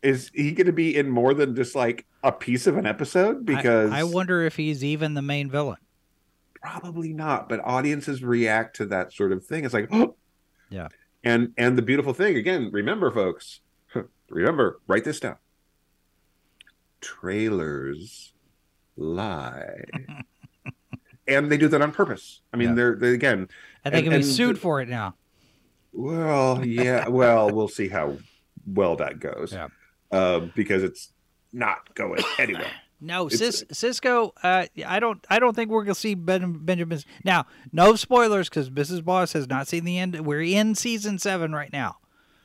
is 0.01 0.31
he 0.33 0.51
going 0.53 0.67
to 0.67 0.73
be 0.73 0.95
in 0.97 1.09
more 1.09 1.33
than 1.33 1.55
just 1.55 1.75
like 1.75 2.05
a 2.23 2.31
piece 2.31 2.67
of 2.67 2.77
an 2.77 2.85
episode? 2.85 3.45
Because 3.45 3.91
I, 3.91 4.03
wonder 4.03 4.43
if 4.43 4.55
he's 4.55 4.83
even 4.83 5.13
the 5.13 5.21
main 5.21 5.49
villain. 5.49 5.77
probably 6.61 7.13
not. 7.13 7.49
But 7.49 7.59
audiences 7.63 8.23
react 8.23 8.75
to 8.77 8.85
that 8.87 9.13
sort 9.13 9.31
of 9.31 9.45
thing. 9.45 9.65
It's 9.65 9.73
like, 9.73 9.89
oh, 9.91 10.15
Yeah. 10.69 10.87
And 11.23 11.53
and 11.57 11.77
the 11.77 11.81
beautiful 11.83 12.13
thing 12.13 12.35
again, 12.35 12.69
remember, 12.71 13.11
folks, 13.11 13.61
remember, 14.29 14.79
write 14.87 15.03
this 15.03 15.19
down. 15.19 15.37
Trailers 17.01 18.33
lie. 18.95 19.83
And 21.27 21.49
they 21.51 21.57
do 21.57 21.67
that 21.69 21.81
on 21.81 21.91
purpose. 21.93 22.41
I 22.51 22.57
mean, 22.57 22.69
Yeah. 22.69 22.75
they're, 22.75 22.95
they 22.95 23.09
again. 23.13 23.47
And 23.85 23.93
they 23.93 23.99
And- 23.99 24.05
can 24.05 24.09
be 24.11 24.15
and 24.17 24.25
sued 24.25 24.55
the- 24.55 24.59
for 24.59 24.81
it 24.81 24.89
now. 24.89 25.15
Well, 25.93 26.65
yeah. 26.65 27.07
Well, 27.07 27.51
we'll 27.51 27.67
see 27.69 27.87
how 27.87 28.17
well 28.65 28.95
that 28.97 29.19
goes. 29.19 29.53
Yeah. 29.53 29.67
Uh, 30.11 30.39
because 30.55 30.83
it's 30.83 31.13
not 31.53 31.93
going 31.95 32.23
anywhere. 32.39 32.71
No, 33.03 33.29
Cis, 33.29 33.63
Sisko. 33.65 34.31
Uh, 34.43 34.67
I 34.85 34.99
don't. 34.99 35.25
I 35.29 35.39
don't 35.39 35.55
think 35.55 35.71
we're 35.71 35.83
gonna 35.83 35.95
see 35.95 36.13
ben, 36.13 36.59
Benjamin's 36.63 37.05
now. 37.23 37.47
No 37.71 37.95
spoilers 37.95 38.47
because 38.47 38.69
Mrs. 38.69 39.03
Boss 39.03 39.33
has 39.33 39.47
not 39.49 39.67
seen 39.67 39.85
the 39.85 39.97
end. 39.97 40.19
We're 40.25 40.41
in 40.43 40.75
season 40.75 41.17
seven 41.17 41.51
right 41.51 41.73
now. 41.73 41.97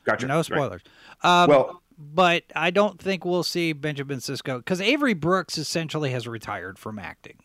Gotcha. 0.03 0.25
No 0.25 0.37
Right. 0.37 0.45
spoilers. 0.45 0.81
Um, 1.21 1.49
Well, 1.49 1.83
but 1.99 2.43
I 2.55 2.71
don't 2.71 2.99
think 2.99 3.23
we'll 3.23 3.43
see 3.43 3.73
Benjamin 3.73 4.17
Sisko 4.17 4.57
because 4.57 4.81
Avery 4.81 5.13
Brooks 5.13 5.57
essentially 5.59 6.09
has 6.11 6.27
retired 6.27 6.79
from 6.79 6.97
acting. 6.97 7.37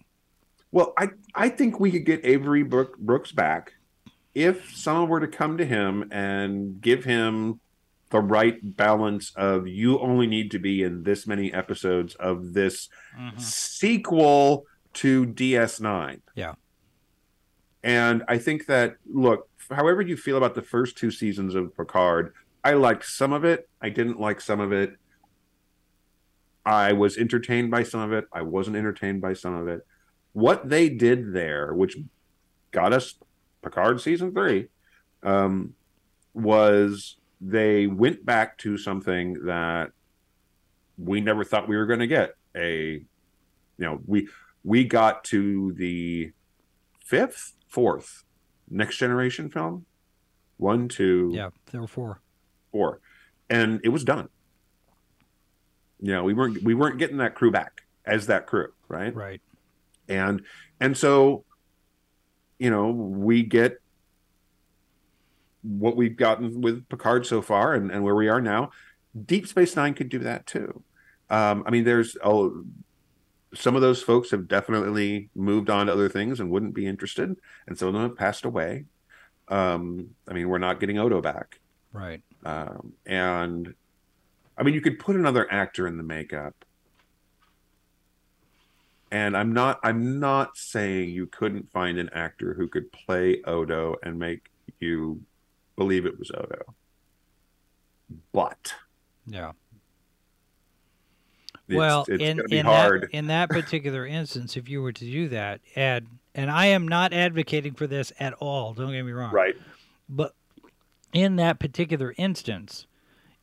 Well, 0.70 0.94
I 0.96 1.08
I 1.34 1.50
think 1.50 1.78
we 1.80 1.90
could 1.90 2.06
get 2.06 2.24
Avery 2.24 2.62
Brooks 2.62 3.30
back 3.32 3.74
if 4.34 4.74
someone 4.74 5.10
were 5.10 5.20
to 5.20 5.28
come 5.28 5.58
to 5.58 5.66
him 5.66 6.08
and 6.10 6.80
give 6.80 7.04
him 7.04 7.60
the 8.12 8.20
right 8.20 8.58
balance 8.76 9.32
of 9.34 9.66
you 9.66 9.98
only 9.98 10.26
need 10.28 10.50
to 10.52 10.58
be 10.60 10.82
in 10.82 11.02
this 11.02 11.26
many 11.26 11.52
episodes 11.52 12.14
of 12.16 12.52
this 12.54 12.88
Mm-hmm. 13.18 13.38
sequel 13.38 14.64
to 14.94 15.26
DS9. 15.26 16.20
Yeah. 16.34 16.54
And 17.82 18.22
I 18.28 18.38
think 18.38 18.66
that 18.66 18.96
look, 19.06 19.48
however 19.70 20.00
you 20.02 20.16
feel 20.16 20.36
about 20.36 20.54
the 20.54 20.62
first 20.62 20.96
two 20.96 21.10
seasons 21.10 21.54
of 21.54 21.76
Picard, 21.76 22.32
I 22.64 22.72
liked 22.74 23.04
some 23.06 23.32
of 23.32 23.44
it. 23.44 23.68
I 23.82 23.88
didn't 23.90 24.20
like 24.20 24.40
some 24.40 24.60
of 24.60 24.72
it. 24.72 24.96
I 26.64 26.92
was 26.92 27.18
entertained 27.18 27.70
by 27.70 27.82
some 27.82 28.00
of 28.00 28.12
it. 28.12 28.26
I 28.32 28.42
wasn't 28.42 28.76
entertained 28.76 29.20
by 29.20 29.32
some 29.34 29.54
of 29.54 29.66
it. 29.68 29.84
What 30.32 30.68
they 30.68 30.88
did 30.88 31.32
there, 31.34 31.74
which 31.74 31.96
got 32.70 32.92
us 32.92 33.14
Picard 33.62 34.00
season 34.00 34.32
three, 34.32 34.68
um, 35.22 35.74
was 36.34 37.16
they 37.44 37.86
went 37.88 38.24
back 38.24 38.56
to 38.58 38.78
something 38.78 39.34
that 39.46 39.90
we 40.96 41.20
never 41.20 41.42
thought 41.44 41.68
we 41.68 41.76
were 41.76 41.86
going 41.86 41.98
to 42.00 42.06
get. 42.06 42.34
A, 42.56 42.92
you 42.92 43.04
know, 43.78 44.00
we 44.06 44.28
we 44.62 44.84
got 44.84 45.24
to 45.24 45.72
the 45.72 46.30
fifth, 47.04 47.54
fourth, 47.66 48.22
next 48.70 48.98
generation 48.98 49.50
film, 49.50 49.84
one, 50.58 50.86
two, 50.88 51.30
Yeah, 51.34 51.50
there 51.72 51.80
were 51.80 51.88
four. 51.88 52.20
four, 52.70 53.00
and 53.50 53.80
it 53.82 53.88
was 53.88 54.04
done. 54.04 54.28
You 56.00 56.12
know, 56.12 56.24
we 56.24 56.34
weren't 56.34 56.62
we 56.62 56.74
weren't 56.74 56.98
getting 56.98 57.16
that 57.16 57.34
crew 57.34 57.50
back 57.50 57.82
as 58.06 58.26
that 58.28 58.46
crew, 58.46 58.72
right? 58.88 59.14
Right. 59.14 59.40
and 60.08 60.42
and 60.80 60.96
so 60.96 61.44
you 62.58 62.70
know 62.70 62.90
we 62.90 63.42
get 63.42 63.80
what 65.62 65.96
we've 65.96 66.16
gotten 66.16 66.60
with 66.60 66.88
picard 66.88 67.26
so 67.26 67.40
far 67.40 67.74
and, 67.74 67.90
and 67.90 68.02
where 68.02 68.14
we 68.14 68.28
are 68.28 68.40
now 68.40 68.70
deep 69.26 69.46
space 69.46 69.76
nine 69.76 69.94
could 69.94 70.08
do 70.08 70.18
that 70.18 70.46
too 70.46 70.82
um, 71.30 71.62
i 71.66 71.70
mean 71.70 71.84
there's 71.84 72.16
oh, 72.24 72.64
some 73.54 73.76
of 73.76 73.82
those 73.82 74.02
folks 74.02 74.30
have 74.30 74.48
definitely 74.48 75.28
moved 75.34 75.70
on 75.70 75.86
to 75.86 75.92
other 75.92 76.08
things 76.08 76.40
and 76.40 76.50
wouldn't 76.50 76.74
be 76.74 76.86
interested 76.86 77.36
and 77.66 77.78
some 77.78 77.88
of 77.88 77.94
them 77.94 78.02
have 78.02 78.16
passed 78.16 78.44
away 78.44 78.84
um, 79.48 80.10
i 80.28 80.32
mean 80.32 80.48
we're 80.48 80.58
not 80.58 80.80
getting 80.80 80.98
odo 80.98 81.20
back 81.20 81.58
Right. 81.92 82.22
um, 82.44 82.94
and 83.04 83.74
I 84.56 84.62
mean, 84.62 84.74
you 84.74 84.80
could 84.80 84.98
put 84.98 85.16
another 85.16 85.50
actor 85.50 85.86
in 85.86 85.96
the 85.96 86.02
makeup. 86.02 86.54
And 89.10 89.36
I'm 89.36 89.52
not 89.52 89.78
I'm 89.82 90.20
not 90.20 90.56
saying 90.56 91.10
you 91.10 91.26
couldn't 91.26 91.70
find 91.70 91.98
an 91.98 92.10
actor 92.14 92.54
who 92.54 92.68
could 92.68 92.90
play 92.92 93.42
Odo 93.42 93.96
and 94.02 94.18
make 94.18 94.50
you 94.80 95.22
believe 95.76 96.06
it 96.06 96.18
was 96.18 96.30
Odo. 96.30 96.74
But 98.32 98.74
Yeah. 99.26 99.52
it's, 101.68 101.76
well, 101.76 102.04
it's 102.08 102.22
in 102.22 102.40
in 102.50 102.66
hard. 102.66 103.02
that 103.02 103.10
in 103.16 103.26
that 103.28 103.48
particular 103.48 104.06
instance, 104.06 104.56
if 104.56 104.68
you 104.68 104.82
were 104.82 104.92
to 104.92 105.04
do 105.04 105.28
that, 105.28 105.60
Ed, 105.74 106.06
and 106.34 106.50
I 106.50 106.66
am 106.66 106.86
not 106.86 107.12
advocating 107.12 107.74
for 107.74 107.86
this 107.86 108.12
at 108.20 108.34
all. 108.34 108.74
Don't 108.74 108.92
get 108.92 109.02
me 109.04 109.12
wrong. 109.12 109.32
right. 109.32 109.54
But 110.08 110.34
in 111.12 111.36
that 111.36 111.58
particular 111.58 112.14
instance, 112.18 112.86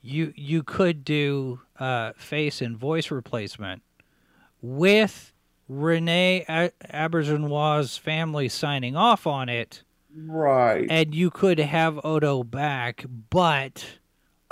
you 0.02 0.34
you 0.36 0.62
could 0.64 1.04
do 1.04 1.62
uh, 1.80 2.14
face 2.18 2.62
and 2.62 2.78
voice 2.78 3.10
replacement 3.12 3.82
with 4.62 5.34
Renee 5.68 6.46
A- 6.50 6.72
family 7.98 8.50
signing 8.50 8.96
off 8.96 9.26
on 9.26 9.50
it, 9.50 9.84
Right. 10.16 10.88
and 10.90 11.14
you 11.14 11.30
could 11.30 11.60
have 11.60 12.00
Odo 12.04 12.44
back. 12.44 13.06
But 13.30 13.86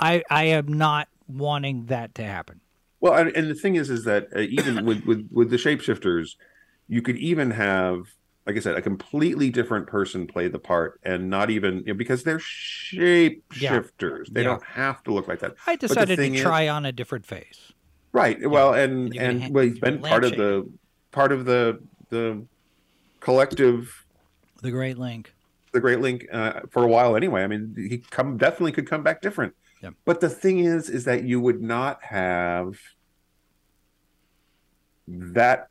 I 0.00 0.22
I 0.30 0.44
am 0.44 0.72
not 0.72 1.08
wanting 1.26 1.86
that 1.86 2.14
to 2.16 2.24
happen. 2.24 2.60
Well, 3.00 3.14
and, 3.14 3.30
and 3.36 3.48
the 3.50 3.54
thing 3.54 3.76
is, 3.76 3.90
is 3.90 4.04
that 4.04 4.28
uh, 4.34 4.40
even 4.40 4.84
with, 4.84 5.04
with 5.04 5.28
with 5.30 5.50
the 5.50 5.56
shapeshifters, 5.56 6.36
you 6.88 7.00
could 7.02 7.16
even 7.18 7.52
have, 7.52 8.08
like 8.46 8.56
I 8.56 8.60
said, 8.60 8.76
a 8.76 8.82
completely 8.82 9.50
different 9.50 9.86
person 9.86 10.26
play 10.26 10.48
the 10.48 10.58
part, 10.58 10.98
and 11.04 11.30
not 11.30 11.50
even 11.50 11.78
you 11.78 11.92
know, 11.92 11.94
because 11.94 12.24
they're 12.24 12.38
shapeshifters. 12.38 14.32
They 14.32 14.42
Yeah. 14.42 14.48
don't 14.48 14.64
have 14.64 15.02
to 15.04 15.12
look 15.12 15.28
like 15.28 15.40
that. 15.40 15.54
I 15.66 15.76
decided 15.76 16.16
to 16.16 16.22
thing 16.22 16.34
is- 16.34 16.40
try 16.42 16.68
on 16.68 16.84
a 16.86 16.92
different 16.92 17.26
face. 17.26 17.72
Right. 18.12 18.48
Well, 18.48 18.72
and 18.74 19.14
and 19.14 19.16
and 19.16 19.42
ha- 19.44 19.48
well, 19.52 19.64
he's 19.64 19.78
been 19.78 20.00
part 20.00 20.24
of 20.24 20.32
the 20.32 20.68
part 21.12 21.30
of 21.30 21.44
the 21.44 21.78
the 22.10 22.42
collective, 23.20 24.04
The 24.62 24.70
Great 24.70 24.98
Link. 24.98 25.32
The 25.78 25.82
Great 25.82 26.00
Link 26.00 26.26
uh, 26.32 26.60
for 26.70 26.82
a 26.82 26.88
while 26.88 27.16
anyway. 27.16 27.42
I 27.42 27.46
mean, 27.46 27.74
he 27.76 27.98
come 27.98 28.36
definitely 28.36 28.72
could 28.72 28.88
come 28.88 29.02
back 29.02 29.22
different. 29.22 29.54
Yep. 29.82 29.94
But 30.04 30.20
the 30.20 30.28
thing 30.28 30.58
is, 30.58 30.90
is 30.90 31.04
that 31.04 31.24
you 31.24 31.40
would 31.40 31.62
not 31.62 32.02
have 32.04 32.74
that. 35.06 35.68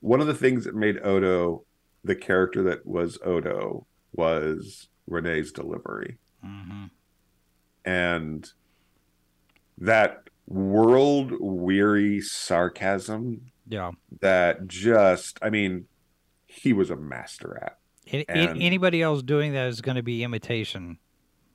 One 0.00 0.20
of 0.20 0.26
the 0.26 0.34
things 0.34 0.64
that 0.64 0.74
made 0.74 0.98
Odo 1.04 1.64
the 2.04 2.14
character 2.14 2.62
that 2.64 2.86
was 2.86 3.18
Odo 3.24 3.86
was 4.12 4.88
Renee's 5.06 5.52
delivery 5.52 6.18
hmm 6.42 6.84
and 7.84 8.48
that 9.78 10.28
world 10.46 11.32
weary 11.40 12.20
sarcasm 12.20 13.50
Yeah. 13.68 13.92
that 14.20 14.66
just 14.68 15.38
i 15.42 15.50
mean 15.50 15.86
he 16.46 16.72
was 16.72 16.90
a 16.90 16.96
master 16.96 17.58
at 17.62 17.78
A- 18.12 18.24
a- 18.28 18.50
And- 18.50 18.62
anybody 18.62 19.02
else 19.02 19.22
doing 19.22 19.52
that 19.52 19.68
is 19.68 19.80
going 19.80 19.96
to 19.96 20.02
be 20.02 20.22
imitation. 20.24 20.98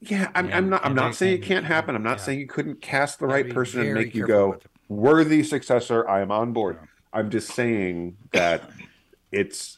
yeah 0.01 0.29
i'm, 0.35 0.49
Yeah, 0.49 0.57
I'm 0.57 0.69
not 0.69 0.85
i'm 0.85 0.93
not 0.95 1.11
they- 1.11 1.15
saying 1.15 1.33
it 1.39 1.43
can't 1.43 1.65
happen 1.65 1.95
i'm 1.95 2.03
not 2.03 2.17
yeah. 2.19 2.23
saying 2.25 2.39
you 2.39 2.47
couldn't 2.47 2.81
cast 2.81 3.19
the 3.19 3.25
right 3.27 3.49
person 3.49 3.81
and 3.81 3.93
make 3.93 4.13
you 4.13 4.27
go 4.27 4.57
worthy 4.89 5.43
successor 5.43 6.07
i 6.09 6.19
am 6.21 6.29
on 6.31 6.51
board 6.51 6.77
Yeah. 6.81 6.87
i'm 7.19 7.29
just 7.29 7.49
saying 7.51 8.17
that 8.31 8.69
it's 9.31 9.77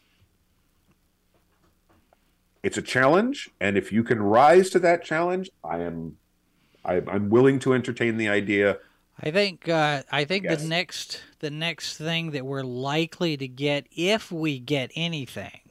it's 2.63 2.77
a 2.77 2.81
challenge 2.81 3.49
and 3.59 3.77
if 3.77 3.91
you 3.91 4.03
can 4.03 4.21
rise 4.21 4.69
to 4.71 4.79
that 4.79 5.03
challenge 5.03 5.49
i 5.63 5.77
am 5.79 6.17
I, 6.83 7.01
i'm 7.07 7.29
willing 7.29 7.59
to 7.59 7.73
entertain 7.73 8.17
the 8.17 8.29
idea 8.29 8.79
I 9.17 9.31
think 9.31 9.69
uh, 9.69 10.03
I 10.11 10.25
think 10.25 10.43
Yes. 10.43 10.61
the 10.61 10.67
next 10.67 11.23
the 11.39 11.49
next 11.49 11.95
thing 11.97 12.31
that 12.31 12.45
we're 12.45 12.63
likely 12.63 13.37
to 13.37 13.47
get, 13.47 13.87
if 13.95 14.29
we 14.29 14.59
get 14.59 14.91
anything, 14.93 15.61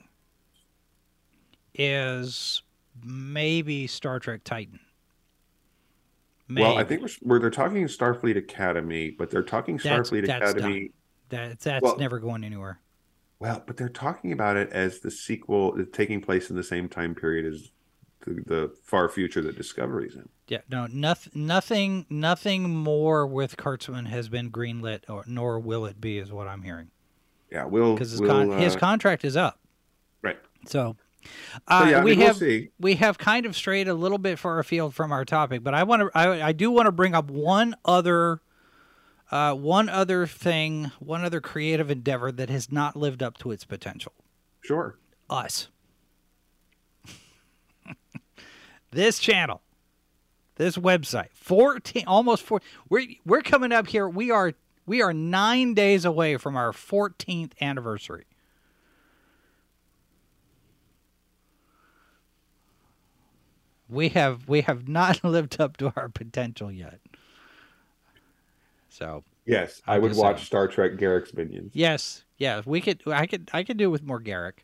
is 1.75 2.63
maybe 3.03 3.87
Star 3.87 4.19
Trek 4.19 4.43
Titan. 4.45 4.81
Well, 6.51 6.77
I 6.77 6.85
think 6.85 7.01
we're, 7.03 7.09
we're 7.23 7.39
they're 7.39 7.51
talking 7.51 7.85
Starfleet 7.87 8.37
Academy, 8.37 9.11
but 9.11 9.31
they're 9.31 9.43
talking 9.43 9.79
Starfleet 9.79 10.27
that's 10.27 10.53
Academy. 10.53 10.91
that 11.31 11.59
that's 11.61 11.83
well- 11.83 11.97
never 11.97 12.19
going 12.19 12.45
anywhere. 12.45 12.81
Well, 13.41 13.63
but 13.67 13.77
they're 13.77 13.89
talking 13.89 14.33
about 14.33 14.57
it 14.57 14.71
as 14.73 15.01
the 15.01 15.11
sequel 15.11 15.75
is 15.77 15.89
taking 15.93 16.21
place 16.21 16.49
in 16.51 16.57
the 16.57 16.63
same 16.63 16.89
time 16.89 17.15
period 17.15 17.53
as 17.53 17.73
the, 18.21 18.43
the 18.47 18.75
far 18.85 19.09
future 19.09 19.43
that 19.43 19.57
Discovery's 19.57 20.15
in. 20.15 20.29
Yeah, 20.49 20.61
no, 20.71 20.87
nothing, 20.87 21.33
nothing, 21.47 22.07
nothing 22.09 22.71
more 22.75 23.27
with 23.27 23.57
Kurtzman 23.59 24.07
has 24.07 24.29
been 24.31 24.51
greenlit, 24.51 25.01
or 25.11 25.25
nor 25.27 25.59
will 25.59 25.85
it 25.85 26.01
be, 26.01 26.19
is 26.19 26.33
what 26.33 26.47
I'm 26.47 26.63
hearing, 26.63 26.91
Yeah, 27.51 27.65
we'll 27.65 27.95
because 27.95 28.13
his 28.13 28.21
we'll, 28.21 28.31
con- 28.49 28.59
his 28.59 28.77
uh, 28.77 28.79
contract 28.79 29.25
is 29.25 29.37
up. 29.37 29.59
right. 30.23 30.39
So, 30.67 30.97
uh, 31.69 31.87
yeah, 31.91 32.01
I 32.01 32.05
we 32.05 32.13
mean, 32.13 32.27
have 32.27 32.37
see. 32.37 32.71
we 32.79 32.97
have 32.97 33.19
kind 33.19 33.47
of 33.47 33.57
strayed 33.57 33.89
a 33.89 33.95
little 33.95 34.19
bit 34.19 34.39
far 34.39 34.59
afield 34.59 34.95
from 34.95 35.13
our 35.13 35.25
topic, 35.25 35.63
but 35.63 35.75
I 35.75 35.83
want 35.83 36.03
to 36.03 36.11
I, 36.15 36.49
I 36.49 36.53
do 36.53 36.71
want 36.71 36.87
to 36.87 36.93
bring 36.93 37.15
up 37.15 37.31
one 37.31 37.75
other 37.85 38.41
uh, 39.31 39.55
one 39.55 39.89
other 39.89 40.27
thing, 40.27 40.93
one 40.99 41.25
other 41.25 41.41
creative 41.41 41.91
endeavor 41.91 42.31
that 42.33 42.51
has 42.51 42.71
not 42.71 42.95
lived 42.95 43.23
up 43.23 43.39
to 43.39 43.51
its 43.51 43.65
potential. 43.65 44.13
Sure. 44.61 44.99
Us. 45.29 45.69
this 48.91 49.19
channel, 49.19 49.63
this 50.57 50.77
website, 50.77 51.31
14 51.35 52.05
almost 52.07 52.43
4 52.45 52.61
we're 52.89 53.07
we're 53.25 53.43
coming 53.43 53.73
up 53.73 53.89
here. 53.89 54.09
We 54.09 54.31
are 54.31 54.53
we 54.87 55.03
are 55.03 55.13
9 55.13 55.75
days 55.75 56.05
away 56.05 56.37
from 56.37 56.57
our 56.57 56.73
14th 56.73 57.53
anniversary. 57.61 58.27
We 63.95 64.11
have 64.11 64.49
we 64.49 64.63
have 64.63 64.89
not 64.89 65.23
lived 65.25 65.61
up 65.61 65.77
to 65.79 65.93
our 65.97 66.09
potential 66.09 66.71
yet. 66.71 67.01
So, 68.89 69.25
Yes, 69.47 69.83
I 69.87 69.99
would 69.99 70.17
watch 70.17 70.37
saying. 70.37 70.47
Star 70.47 70.69
Trek 70.69 70.93
Garak's 70.93 71.35
Minions. 71.35 71.73
yes, 71.75 72.25
yeah, 72.39 72.63
we 72.65 72.81
could 72.81 73.03
I 73.07 73.27
could 73.27 73.51
I 73.53 73.63
could 73.63 73.77
do 73.77 73.91
with 73.91 74.03
more 74.03 74.21
Garak. 74.21 74.55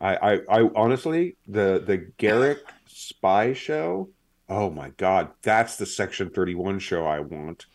I, 0.00 0.16
I, 0.16 0.32
I 0.48 0.70
honestly 0.74 1.36
the 1.46 1.82
the 1.84 1.98
Garrick 2.18 2.58
spy 2.86 3.52
show 3.52 4.08
Oh 4.48 4.68
my 4.70 4.90
God, 4.90 5.30
that's 5.42 5.76
the 5.76 5.86
Section 5.86 6.28
31 6.30 6.78
show 6.78 7.06
I 7.06 7.20
want. 7.20 7.66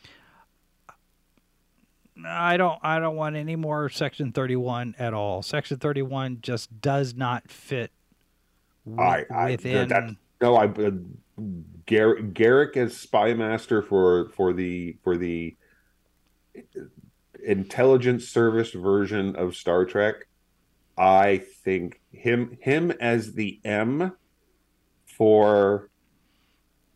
I 2.25 2.57
don't 2.57 2.79
I 2.83 2.99
don't 2.99 3.15
want 3.15 3.35
any 3.35 3.55
more 3.55 3.89
Section 3.89 4.31
31 4.31 4.95
at 4.99 5.13
all. 5.13 5.41
Section 5.41 5.77
31 5.77 6.39
just 6.41 6.81
does 6.81 7.15
not 7.15 7.49
fit 7.49 7.91
I, 8.97 9.25
I 9.33 9.51
within 9.51 9.87
that, 9.87 10.15
no, 10.41 10.55
I 10.55 10.65
uh, 10.65 10.91
Garak, 11.85 12.33
Garak 12.33 12.77
as 12.77 12.95
spy 12.95 13.33
master 13.33 13.81
for 13.81 14.29
for 14.29 14.53
the 14.53 14.97
for 15.03 15.17
the 15.17 15.55
intelligence 17.43 18.27
service 18.27 18.71
version 18.71 19.35
of 19.35 19.55
Star 19.55 19.85
Trek. 19.85 20.27
I 20.97 21.41
think 21.63 22.01
him 22.11 22.57
him 22.61 22.91
as 22.99 23.33
the 23.33 23.59
M 23.63 24.13
for 25.05 25.89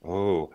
oh 0.06 0.52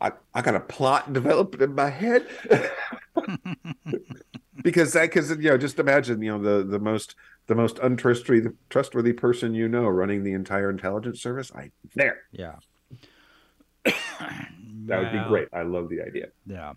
I 0.00 0.12
I 0.34 0.42
got 0.42 0.54
a 0.56 0.60
plot 0.60 1.12
developed 1.12 1.60
in 1.60 1.74
my 1.74 1.90
head 1.90 2.26
because 4.64 4.94
that 4.94 5.02
because 5.02 5.30
you 5.30 5.50
know 5.50 5.56
just 5.56 5.78
imagine 5.78 6.20
you 6.20 6.36
know 6.36 6.42
the 6.42 6.64
the 6.64 6.80
most 6.80 7.14
the 7.46 7.54
most 7.54 7.78
untrustworthy 7.78 8.48
trustworthy 8.70 9.12
person 9.12 9.54
you 9.54 9.68
know 9.68 9.86
running 9.86 10.24
the 10.24 10.32
entire 10.32 10.70
intelligence 10.70 11.22
service. 11.22 11.52
I 11.54 11.70
there 11.94 12.22
Yeah. 12.32 12.56
that 13.84 14.98
would 14.98 15.12
be 15.12 15.28
great. 15.28 15.48
I 15.52 15.62
love 15.62 15.88
the 15.88 16.00
idea. 16.00 16.28
Yeah. 16.46 16.72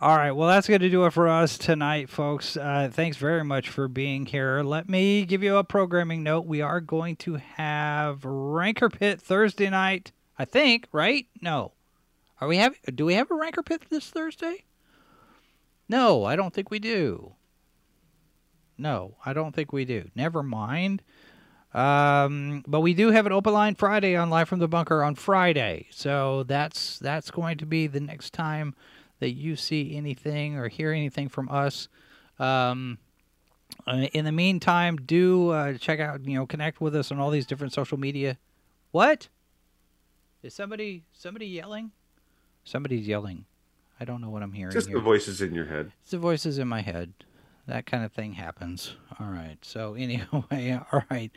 All 0.00 0.16
right. 0.16 0.32
Well, 0.32 0.48
that's 0.48 0.66
going 0.66 0.80
to 0.80 0.90
do 0.90 1.04
it 1.06 1.12
for 1.12 1.28
us 1.28 1.56
tonight, 1.56 2.08
folks. 2.08 2.56
Uh, 2.56 2.90
thanks 2.92 3.16
very 3.16 3.44
much 3.44 3.68
for 3.68 3.86
being 3.86 4.26
here. 4.26 4.62
Let 4.62 4.88
me 4.88 5.24
give 5.24 5.44
you 5.44 5.56
a 5.56 5.64
programming 5.64 6.24
note. 6.24 6.44
We 6.44 6.60
are 6.60 6.80
going 6.80 7.14
to 7.16 7.34
have 7.36 8.24
Rancor 8.24 8.88
Pit 8.88 9.20
Thursday 9.20 9.70
night, 9.70 10.10
I 10.36 10.44
think, 10.44 10.88
right? 10.90 11.26
No. 11.40 11.72
Are 12.40 12.48
we 12.48 12.56
have 12.56 12.74
do 12.94 13.04
we 13.04 13.14
have 13.14 13.30
a 13.30 13.34
Rancor 13.34 13.62
Pit 13.62 13.82
this 13.90 14.10
Thursday? 14.10 14.64
No, 15.92 16.24
I 16.24 16.36
don't 16.36 16.54
think 16.54 16.70
we 16.70 16.78
do. 16.78 17.34
No, 18.78 19.16
I 19.26 19.34
don't 19.34 19.54
think 19.54 19.74
we 19.74 19.84
do. 19.84 20.08
Never 20.14 20.42
mind. 20.42 21.02
Um, 21.74 22.64
but 22.66 22.80
we 22.80 22.94
do 22.94 23.10
have 23.10 23.26
an 23.26 23.32
open 23.32 23.52
line 23.52 23.74
Friday 23.74 24.16
on 24.16 24.30
Live 24.30 24.48
from 24.48 24.58
the 24.58 24.68
Bunker 24.68 25.04
on 25.04 25.16
Friday. 25.16 25.88
So 25.90 26.44
that's 26.44 26.98
that's 26.98 27.30
going 27.30 27.58
to 27.58 27.66
be 27.66 27.88
the 27.88 28.00
next 28.00 28.32
time 28.32 28.74
that 29.20 29.32
you 29.32 29.54
see 29.54 29.94
anything 29.94 30.56
or 30.56 30.68
hear 30.68 30.92
anything 30.92 31.28
from 31.28 31.50
us. 31.50 31.88
Um, 32.38 32.96
uh, 33.86 34.06
in 34.14 34.24
the 34.24 34.32
meantime, 34.32 34.96
do 34.96 35.50
uh, 35.50 35.76
check 35.76 36.00
out, 36.00 36.24
you 36.24 36.36
know, 36.36 36.46
connect 36.46 36.80
with 36.80 36.96
us 36.96 37.12
on 37.12 37.18
all 37.18 37.28
these 37.28 37.46
different 37.46 37.74
social 37.74 37.98
media. 37.98 38.38
What? 38.92 39.28
Is 40.42 40.54
somebody 40.54 41.04
somebody 41.12 41.48
yelling? 41.48 41.92
Somebody's 42.64 43.06
yelling. 43.06 43.44
I 44.02 44.04
don't 44.04 44.20
know 44.20 44.30
what 44.30 44.42
I'm 44.42 44.52
hearing 44.52 44.72
Just 44.72 44.88
here. 44.88 44.96
the 44.96 45.02
voices 45.02 45.40
in 45.40 45.54
your 45.54 45.66
head. 45.66 45.92
It's 46.02 46.10
the 46.10 46.18
voices 46.18 46.58
in 46.58 46.66
my 46.66 46.80
head. 46.80 47.12
That 47.68 47.86
kind 47.86 48.04
of 48.04 48.10
thing 48.10 48.32
happens. 48.32 48.96
All 49.20 49.28
right. 49.28 49.58
So 49.62 49.94
anyway, 49.98 50.80
all 50.92 51.04
right. 51.08 51.30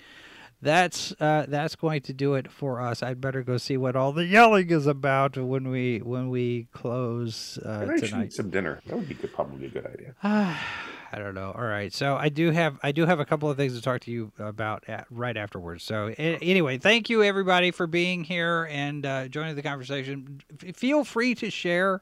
That's 0.64 1.14
uh, 1.20 1.46
that's 1.48 1.76
going 1.76 2.02
to 2.02 2.14
do 2.14 2.34
it 2.34 2.52
for 2.52 2.82
us. 2.82 3.04
I'd 3.04 3.22
better 3.22 3.44
go 3.44 3.58
see 3.58 3.78
what 3.78 3.96
all 3.96 4.14
the 4.14 4.26
yelling 4.26 4.72
is 4.72 4.88
about 4.88 5.38
when 5.38 5.70
we 5.70 6.00
when 6.00 6.30
we 6.32 6.68
close 6.72 7.60
uh, 7.64 7.86
I 7.88 7.98
tonight. 8.00 8.26
eat 8.26 8.34
some 8.34 8.50
dinner. 8.50 8.82
That 8.88 8.96
would 8.96 9.08
be 9.08 9.14
good, 9.14 9.32
probably 9.32 9.68
a 9.68 9.70
good 9.70 9.86
idea. 9.86 10.16
I 10.24 11.20
don't 11.20 11.36
know. 11.36 11.52
All 11.56 11.64
right. 11.66 11.94
So 11.94 12.16
I 12.16 12.30
do 12.30 12.50
have 12.50 12.80
I 12.82 12.94
do 12.94 13.06
have 13.06 13.20
a 13.20 13.26
couple 13.26 13.48
of 13.52 13.58
things 13.58 13.76
to 13.76 13.82
talk 13.82 14.02
to 14.02 14.12
you 14.12 14.32
about 14.40 14.86
at, 14.88 15.06
right 15.12 15.38
afterwards. 15.38 15.84
So 15.84 16.08
a- 16.18 16.38
anyway, 16.42 16.80
thank 16.80 17.12
you 17.12 17.22
everybody 17.22 17.70
for 17.70 17.86
being 17.86 18.24
here 18.24 18.68
and 18.72 19.06
uh, 19.06 19.28
joining 19.28 19.56
the 19.56 19.62
conversation. 19.62 20.42
F- 20.66 20.76
feel 20.76 21.04
free 21.04 21.36
to 21.36 21.52
share 21.52 22.02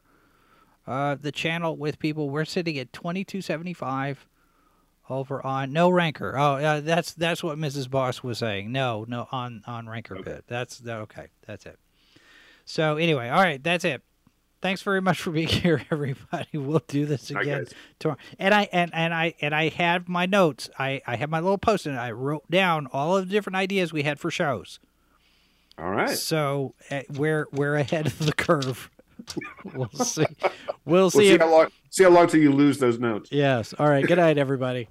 uh, 0.86 1.16
the 1.16 1.32
channel 1.32 1.76
with 1.76 2.00
people. 2.00 2.30
We're 2.30 2.46
sitting 2.46 2.78
at 2.78 2.94
twenty 2.94 3.24
two 3.24 3.42
seventy 3.42 3.74
five 3.74 4.28
over 5.10 5.46
on 5.46 5.74
no 5.74 5.90
Rancor. 5.90 6.38
Oh, 6.38 6.56
uh, 6.56 6.80
that's 6.82 7.14
that's 7.14 7.44
what 7.44 7.58
Mrs. 7.58 7.90
Boss 7.90 8.24
was 8.24 8.40
saying. 8.40 8.72
No, 8.72 9.06
no 9.08 9.28
on 9.32 9.64
on 9.68 9.88
Rancor 9.88 10.16
Pit. 10.16 10.46
That's 10.48 10.80
that, 10.80 10.98
okay. 11.02 11.28
That's 11.46 11.66
it. 11.66 11.80
So 12.66 12.98
anyway, 12.98 13.30
all 13.30 13.42
right, 13.42 13.62
that's 13.62 13.86
it. 13.86 14.02
Thanks 14.62 14.82
very 14.82 15.02
much 15.02 15.22
for 15.22 15.32
being 15.32 15.48
here, 15.50 15.84
everybody. 15.92 16.48
We'll 16.58 16.82
do 16.88 17.06
this 17.06 17.30
again 17.30 17.68
tomorrow. 18.00 18.18
And 18.40 18.54
I 18.54 18.70
and, 18.72 18.92
and 18.94 19.14
I 19.14 19.34
and 19.42 19.54
I 19.54 19.70
have 19.70 20.08
my 20.08 20.26
notes. 20.26 20.70
I 20.80 21.02
I 21.06 21.18
have 21.18 21.30
my 21.30 21.40
little 21.40 21.58
post 21.58 21.86
and 21.86 22.00
I 22.00 22.12
wrote 22.12 22.50
down 22.50 22.88
all 22.94 23.18
of 23.18 23.28
the 23.28 23.32
different 23.32 23.58
ideas 23.58 23.92
we 23.92 24.04
had 24.04 24.20
for 24.20 24.32
shows. 24.32 24.80
All 25.78 25.90
right. 25.90 26.10
So 26.10 26.76
uh, 26.90 27.02
we're 27.10 27.48
we're 27.52 27.76
ahead 27.76 28.08
of 28.08 28.20
the 28.20 28.34
curve. 28.34 28.90
we'll 29.74 29.90
see. 29.90 30.26
We'll 30.42 30.52
We'll 30.86 31.10
see. 31.12 31.20
see 31.30 31.34
if- 31.34 31.42
how 31.42 31.50
long. 31.52 31.68
See 31.90 32.04
how 32.04 32.10
long 32.10 32.28
till 32.28 32.40
you 32.42 32.52
lose 32.52 32.80
those 32.80 32.98
notes. 33.00 33.30
yes. 33.32 33.74
All 33.78 33.88
right. 33.88 34.06
Good 34.06 34.18
night, 34.18 34.38
everybody. 34.40 34.88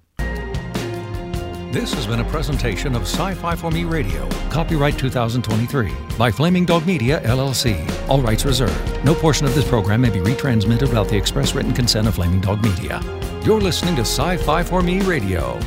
This 1.72 1.94
has 1.94 2.06
been 2.06 2.20
a 2.20 2.24
presentation 2.24 2.94
of 2.94 3.02
Sci 3.02 3.32
Fi 3.34 3.56
for 3.56 3.70
Me 3.70 3.84
Radio, 3.84 4.28
copyright 4.50 4.98
2023, 4.98 5.90
by 6.18 6.30
Flaming 6.30 6.66
Dog 6.66 6.86
Media, 6.86 7.20
LLC. 7.22 7.88
All 8.10 8.20
rights 8.20 8.44
reserved. 8.44 9.04
No 9.06 9.14
portion 9.14 9.46
of 9.46 9.54
this 9.54 9.66
program 9.66 10.02
may 10.02 10.10
be 10.10 10.18
retransmitted 10.18 10.82
without 10.82 11.08
the 11.08 11.16
express 11.16 11.54
written 11.54 11.72
consent 11.72 12.06
of 12.06 12.16
Flaming 12.16 12.40
Dog 12.42 12.62
Media. 12.62 13.00
You're 13.42 13.60
listening 13.60 13.94
to 13.96 14.02
Sci 14.02 14.36
Fi 14.36 14.62
for 14.62 14.82
Me 14.82 15.00
Radio. 15.00 15.58